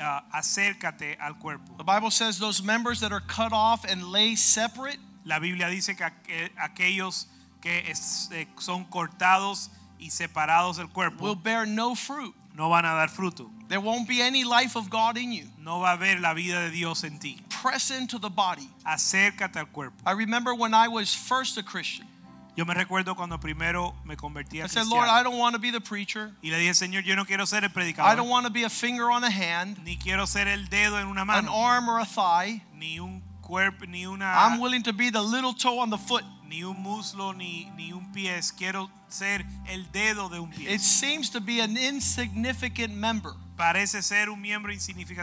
ah, 0.00 0.24
acércate 0.32 1.16
al 1.20 1.34
cuerpo. 1.38 1.74
The 1.76 1.84
Bible 1.84 2.10
says 2.10 2.38
those 2.38 2.62
members 2.62 3.00
that 3.00 3.12
are 3.12 3.20
cut 3.20 3.52
off 3.52 3.84
and 3.84 4.02
lay 4.04 4.34
separate 4.36 4.98
La 5.24 5.38
Biblia 5.38 5.68
dice 5.68 5.94
que 5.96 6.04
aqu- 6.06 6.50
aquellos 6.58 7.26
que 7.60 7.82
es- 7.88 8.28
eh, 8.32 8.46
son 8.58 8.84
cortados 8.86 9.68
y 10.00 10.08
separados 10.10 10.78
del 10.78 10.88
cuerpo 10.88 11.22
will 11.24 11.36
bear 11.36 11.66
no 11.66 11.94
fruit. 11.94 12.34
no 12.56 12.68
van 12.68 12.84
a 12.84 12.94
dar 12.94 13.08
fruto. 13.08 13.50
There 13.72 13.80
won't 13.80 14.06
be 14.06 14.20
any 14.20 14.44
life 14.44 14.76
of 14.76 14.90
God 14.90 15.16
in 15.16 15.32
you. 15.32 15.46
No 15.58 15.80
va 15.80 15.92
a 15.92 15.96
haber 15.96 16.20
la 16.20 16.34
vida 16.34 16.66
de 16.66 16.70
Dios 16.70 17.04
en 17.04 17.18
ti. 17.18 17.38
Press 17.48 17.90
into 17.90 18.18
the 18.18 18.28
body. 18.28 18.68
Acércate 18.86 19.56
al 19.56 19.64
cuerpo. 19.64 19.96
I 20.04 20.12
remember 20.12 20.54
when 20.54 20.74
I 20.74 20.88
was 20.88 21.14
first 21.14 21.56
a 21.56 21.62
Christian. 21.62 22.06
Yo 22.54 22.66
me 22.66 22.74
recuerdo 22.74 23.16
cuando 23.16 23.38
primero 23.38 23.94
me 24.04 24.14
convertí 24.14 24.60
I 24.60 24.66
a 24.66 24.68
said, 24.68 24.86
Lord, 24.88 25.08
I 25.08 25.22
don't 25.22 25.38
want 25.38 25.54
to 25.54 25.58
be 25.58 25.70
the 25.70 25.80
preacher. 25.80 26.32
y 26.44 26.50
le 26.50 26.58
dije, 26.58 26.74
Señor, 26.74 27.06
yo 27.06 27.14
no 27.14 27.24
quiero 27.24 27.46
ser 27.46 27.64
el 27.64 27.70
predicador. 27.70 28.12
I 28.12 28.14
don't 28.14 28.28
want 28.28 28.44
to 28.44 28.52
be 28.52 28.64
a 28.64 28.68
finger 28.68 29.10
on 29.10 29.24
a 29.24 29.30
hand, 29.30 29.78
ni 29.82 29.96
quiero 29.96 30.26
ser 30.26 30.48
el 30.48 30.66
dedo 30.68 31.00
en 31.00 31.06
una 31.06 31.24
mano. 31.24 31.38
an 31.38 31.48
arm 31.48 31.88
or 31.88 31.98
a 31.98 32.04
thigh. 32.04 32.60
ni 32.74 32.98
un 32.98 33.22
cuerpo, 33.40 33.86
ni 33.86 34.04
una. 34.04 34.34
I'm 34.36 34.60
willing 34.60 34.82
to 34.82 34.92
be 34.92 35.08
the 35.08 35.22
little 35.22 35.54
toe 35.54 35.78
on 35.78 35.88
the 35.88 35.96
foot. 35.96 36.24
ni 36.46 36.62
un 36.62 36.76
muslo, 36.76 37.34
ni, 37.34 37.72
ni 37.74 37.90
un 37.90 38.12
pie. 38.12 38.38
Quiero 38.54 38.90
ser 39.08 39.46
el 39.66 39.86
dedo 39.92 40.28
de 40.28 40.42
un 40.42 40.50
pie. 40.50 40.68
It 40.68 40.82
seems 40.82 41.30
to 41.30 41.40
be 41.40 41.60
an 41.60 41.78
insignificant 41.78 42.94
member. 42.94 43.32
Parece 43.62 44.02
ser 44.02 44.28
un 44.28 44.40
miembro 44.40 44.72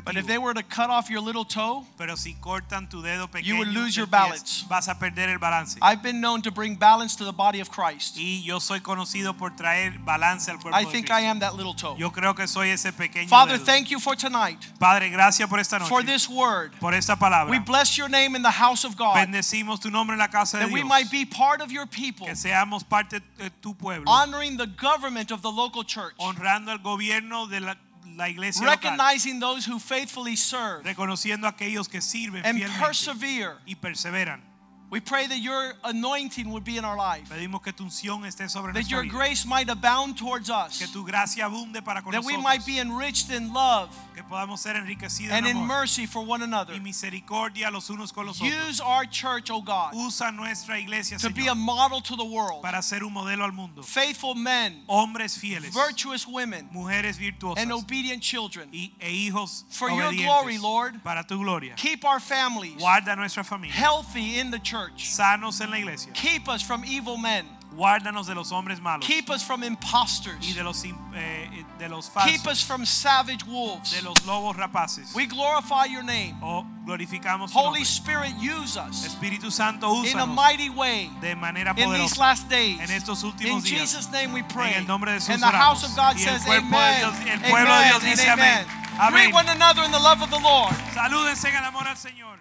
But 0.06 0.16
if 0.16 0.26
they 0.26 0.38
were 0.38 0.54
to 0.54 0.64
cut 0.64 0.90
off 0.90 1.10
your 1.10 1.20
little 1.20 1.44
toe, 1.44 1.86
Pero 1.98 2.16
si 2.16 2.36
cortan 2.36 2.88
tu 2.88 3.02
dedo 3.02 3.28
pequeño, 3.28 3.46
You 3.46 3.58
would 3.58 3.68
lose 3.68 3.98
your 3.98 4.08
balance. 4.08 4.64
vas 4.70 4.88
a 4.88 4.96
perder 4.98 5.28
el 5.28 5.40
balance. 5.40 5.78
I've 5.82 6.02
been 6.02 6.22
known 6.22 6.42
to 6.44 6.52
bring 6.52 6.76
balance 6.76 7.18
to 7.18 7.26
the 7.26 7.34
body 7.34 7.60
of 7.60 7.70
Christ. 7.70 8.16
Y 8.18 8.42
yo 8.46 8.60
soy 8.60 8.80
conocido 8.80 9.36
por 9.38 9.50
traer 9.58 10.00
balance 10.06 10.50
al 10.50 10.58
cuerpo 10.58 10.78
I 10.78 10.86
de 10.86 10.90
think 10.92 11.08
Cristo. 11.08 11.22
I 11.22 11.28
am 11.28 11.40
that 11.40 11.56
little 11.56 11.74
toe. 11.74 11.98
Yo 11.98 12.12
creo 12.12 12.34
que 12.34 12.48
soy 12.48 12.70
ese 12.70 12.94
pequeño 12.94 13.28
Father, 13.28 13.58
dedo. 13.58 13.66
thank 13.66 13.90
you 13.92 14.00
for 14.00 14.16
tonight, 14.16 14.58
Padre, 14.80 15.10
gracias 15.10 15.50
por 15.50 15.60
esta 15.60 15.78
noche, 15.78 15.90
for 15.90 16.02
this 16.02 16.30
word. 16.30 16.72
por 16.80 16.94
esta 16.94 17.18
palabra. 17.18 17.52
We 17.52 17.60
bless 17.60 17.98
your 17.98 18.08
name 18.08 18.38
in 18.38 18.42
the 18.42 18.52
house 18.52 18.86
of 18.86 18.96
God, 18.96 19.16
Bendecimos 19.16 19.82
tu 19.82 19.90
nombre 19.90 20.14
en 20.14 20.20
la 20.20 20.28
casa 20.28 20.60
de 20.60 20.66
that 20.66 20.72
we 20.72 20.82
might 20.84 21.12
be 21.12 21.26
part 21.26 21.60
of 21.60 21.74
your 21.74 21.86
people, 21.86 22.26
que 22.26 22.36
seamos 22.36 22.88
parte 22.88 23.22
de 23.38 23.50
tu 23.62 23.74
pueblo, 23.74 24.06
honoring 24.08 24.56
the 24.56 24.68
government 24.68 25.30
of 25.30 25.42
the 25.42 25.52
local 25.52 25.84
church, 25.84 26.16
honrando 26.20 26.72
el 26.72 26.80
gobierno 26.80 27.46
de 27.46 27.60
la, 27.60 27.76
la 28.18 28.30
iglesia 28.30 28.64
local, 28.66 28.76
recognizing 28.76 29.40
those 29.40 29.66
who 29.70 29.80
faithfully 29.80 30.36
serve 30.36 30.84
reconociendo 30.84 31.48
a 31.48 31.52
aquellos 31.52 31.88
que 31.88 32.02
sirven 32.02 32.46
and 32.46 32.58
fielmente 32.58 32.80
persevere. 32.80 33.58
y 33.66 33.76
perseveran. 33.76 34.49
We 34.92 35.00
pray 35.00 35.28
that 35.28 35.38
your 35.38 35.74
anointing 35.84 36.50
would 36.50 36.64
be 36.64 36.78
in 36.78 36.84
our 36.84 36.98
life, 36.98 37.30
Pedimos 37.30 37.62
que 37.62 37.72
tu 37.72 37.84
unción 37.84 38.26
esté 38.26 38.50
sobre 38.50 38.74
that 38.74 38.90
your 38.90 39.04
vida, 39.04 39.14
grace 39.14 39.46
might 39.46 39.70
abound 39.70 40.18
towards 40.18 40.50
us, 40.50 40.80
que 40.80 40.88
tu 40.88 41.06
gracia 41.06 41.46
abunde 41.46 41.84
para 41.86 42.02
con 42.02 42.12
that 42.12 42.24
we 42.26 42.36
might 42.38 42.66
be 42.66 42.80
enriched 42.80 43.30
in 43.30 43.54
love 43.54 43.96
que 44.16 44.24
podamos 44.24 44.60
ser 44.60 44.76
enriquecidos 44.76 45.32
and 45.32 45.46
en 45.46 45.58
in 45.58 45.68
mercy 45.68 46.08
for 46.08 46.26
one 46.26 46.42
another. 46.42 46.74
y 46.74 46.80
misericordia 46.80 47.70
los 47.72 47.88
unos 47.92 48.12
con 48.12 48.26
los 48.26 48.42
otros. 48.42 48.52
Use 48.68 48.82
our 48.82 49.06
church, 49.06 49.52
oh 49.52 49.62
God, 49.62 49.94
Usa 49.94 50.32
nuestra 50.32 50.80
iglesia, 50.80 51.20
to 51.20 51.30
be 51.30 51.46
a 51.48 51.56
model 51.56 52.02
to 52.02 52.16
the 52.16 52.26
world. 52.26 52.64
para 52.64 52.82
ser 52.82 53.04
un 53.04 53.14
modelo 53.14 53.44
al 53.44 53.52
mundo. 53.52 53.84
Faithful 53.84 54.34
men, 54.34 54.82
Hombres 54.88 55.38
fieles, 55.38 55.72
virtuous 55.72 56.26
women, 56.28 56.68
mujeres 56.74 57.18
virtuosas 57.20 57.62
and 57.62 57.72
obedient 57.72 58.24
children. 58.24 58.68
y, 58.74 58.92
e 59.00 59.30
hijos 59.30 59.66
For 59.70 59.92
your 59.92 60.12
glory, 60.14 60.58
Lord. 60.58 61.04
Para 61.04 61.24
tu 61.24 61.38
gloria. 61.38 61.76
Keep 61.76 62.04
our 62.06 62.20
families 62.20 62.82
Guarda 62.82 63.16
nuestra 63.16 63.44
familia. 63.44 63.76
healthy 63.76 64.40
in 64.40 64.50
the 64.50 64.58
church. 64.58 64.79
Sanos 64.98 65.60
en 65.62 65.72
la 65.72 65.78
iglesia. 65.78 66.12
Keep 66.14 66.48
us 66.50 66.62
from 66.62 66.84
evil 66.86 67.18
men. 67.18 67.46
Guárdanos 67.76 68.26
de 68.26 68.34
los 68.34 68.52
hombres 68.52 68.80
malos 68.82 69.06
Keep 69.06 69.30
us 69.30 69.44
from 69.44 69.64
imposters. 69.64 70.44
y 70.44 70.54
de 70.54 70.64
los, 70.64 70.84
eh, 70.84 71.64
de 71.78 71.88
los 71.88 72.10
falsos. 72.10 72.32
Keep 72.32 72.48
us 72.48 72.64
from 72.64 72.84
savage 72.84 73.44
wolves. 73.46 73.92
de 73.92 74.02
los 74.02 74.26
lobos 74.26 74.56
rapaces. 74.58 75.14
We 75.14 75.28
glorify 75.28 75.86
your 75.86 76.02
name. 76.02 76.36
O 76.42 76.66
glorificamos 76.86 77.52
tu 77.52 77.60
Holy. 77.60 77.84
Spirit, 77.86 78.34
use 78.42 78.76
us 78.76 79.06
Espíritu 79.06 79.52
Santo, 79.52 79.88
úsanos. 79.88 80.12
in 80.12 80.20
a 80.20 80.26
mighty 80.26 80.70
way 80.72 81.12
de 81.22 81.36
manera 81.36 81.76
poderosa. 81.76 81.96
in 81.96 82.02
these 82.02 82.18
last 82.18 82.50
days. 82.50 82.80
en 82.80 82.90
estos 82.90 83.22
In 83.24 83.30
últimos 83.32 83.64
días. 83.64 83.82
Jesus' 83.82 84.10
name 84.12 84.34
we 84.34 84.42
pray. 84.42 84.72
En 84.74 84.80
el 84.82 84.88
nombre 84.88 85.12
de 85.14 85.20
Jesús 85.20 85.30
And 85.36 85.44
the 85.44 85.48
house 85.52 85.84
of 85.84 85.96
God 85.96 86.18
says 86.18 86.46
amen. 86.48 87.00
Dios- 87.00 87.16
el 87.28 87.40
pueblo 87.52 87.78
de 87.78 87.84
Dios 87.86 88.02
amen, 88.02 88.10
dice 88.16 88.30
amen. 88.30 88.66
Amén. 89.00 89.14
Greet 89.30 89.34
one 89.34 89.48
another 89.48 89.84
in 89.84 89.92
the 89.92 90.00
love 90.00 90.22
of 90.24 90.32
the 90.32 90.40
Lord. 90.40 90.74
Salúdense 90.96 91.46
en 91.50 91.56
el 91.56 91.64
amor 91.66 91.88
al 91.88 91.96
Señor. 91.96 92.40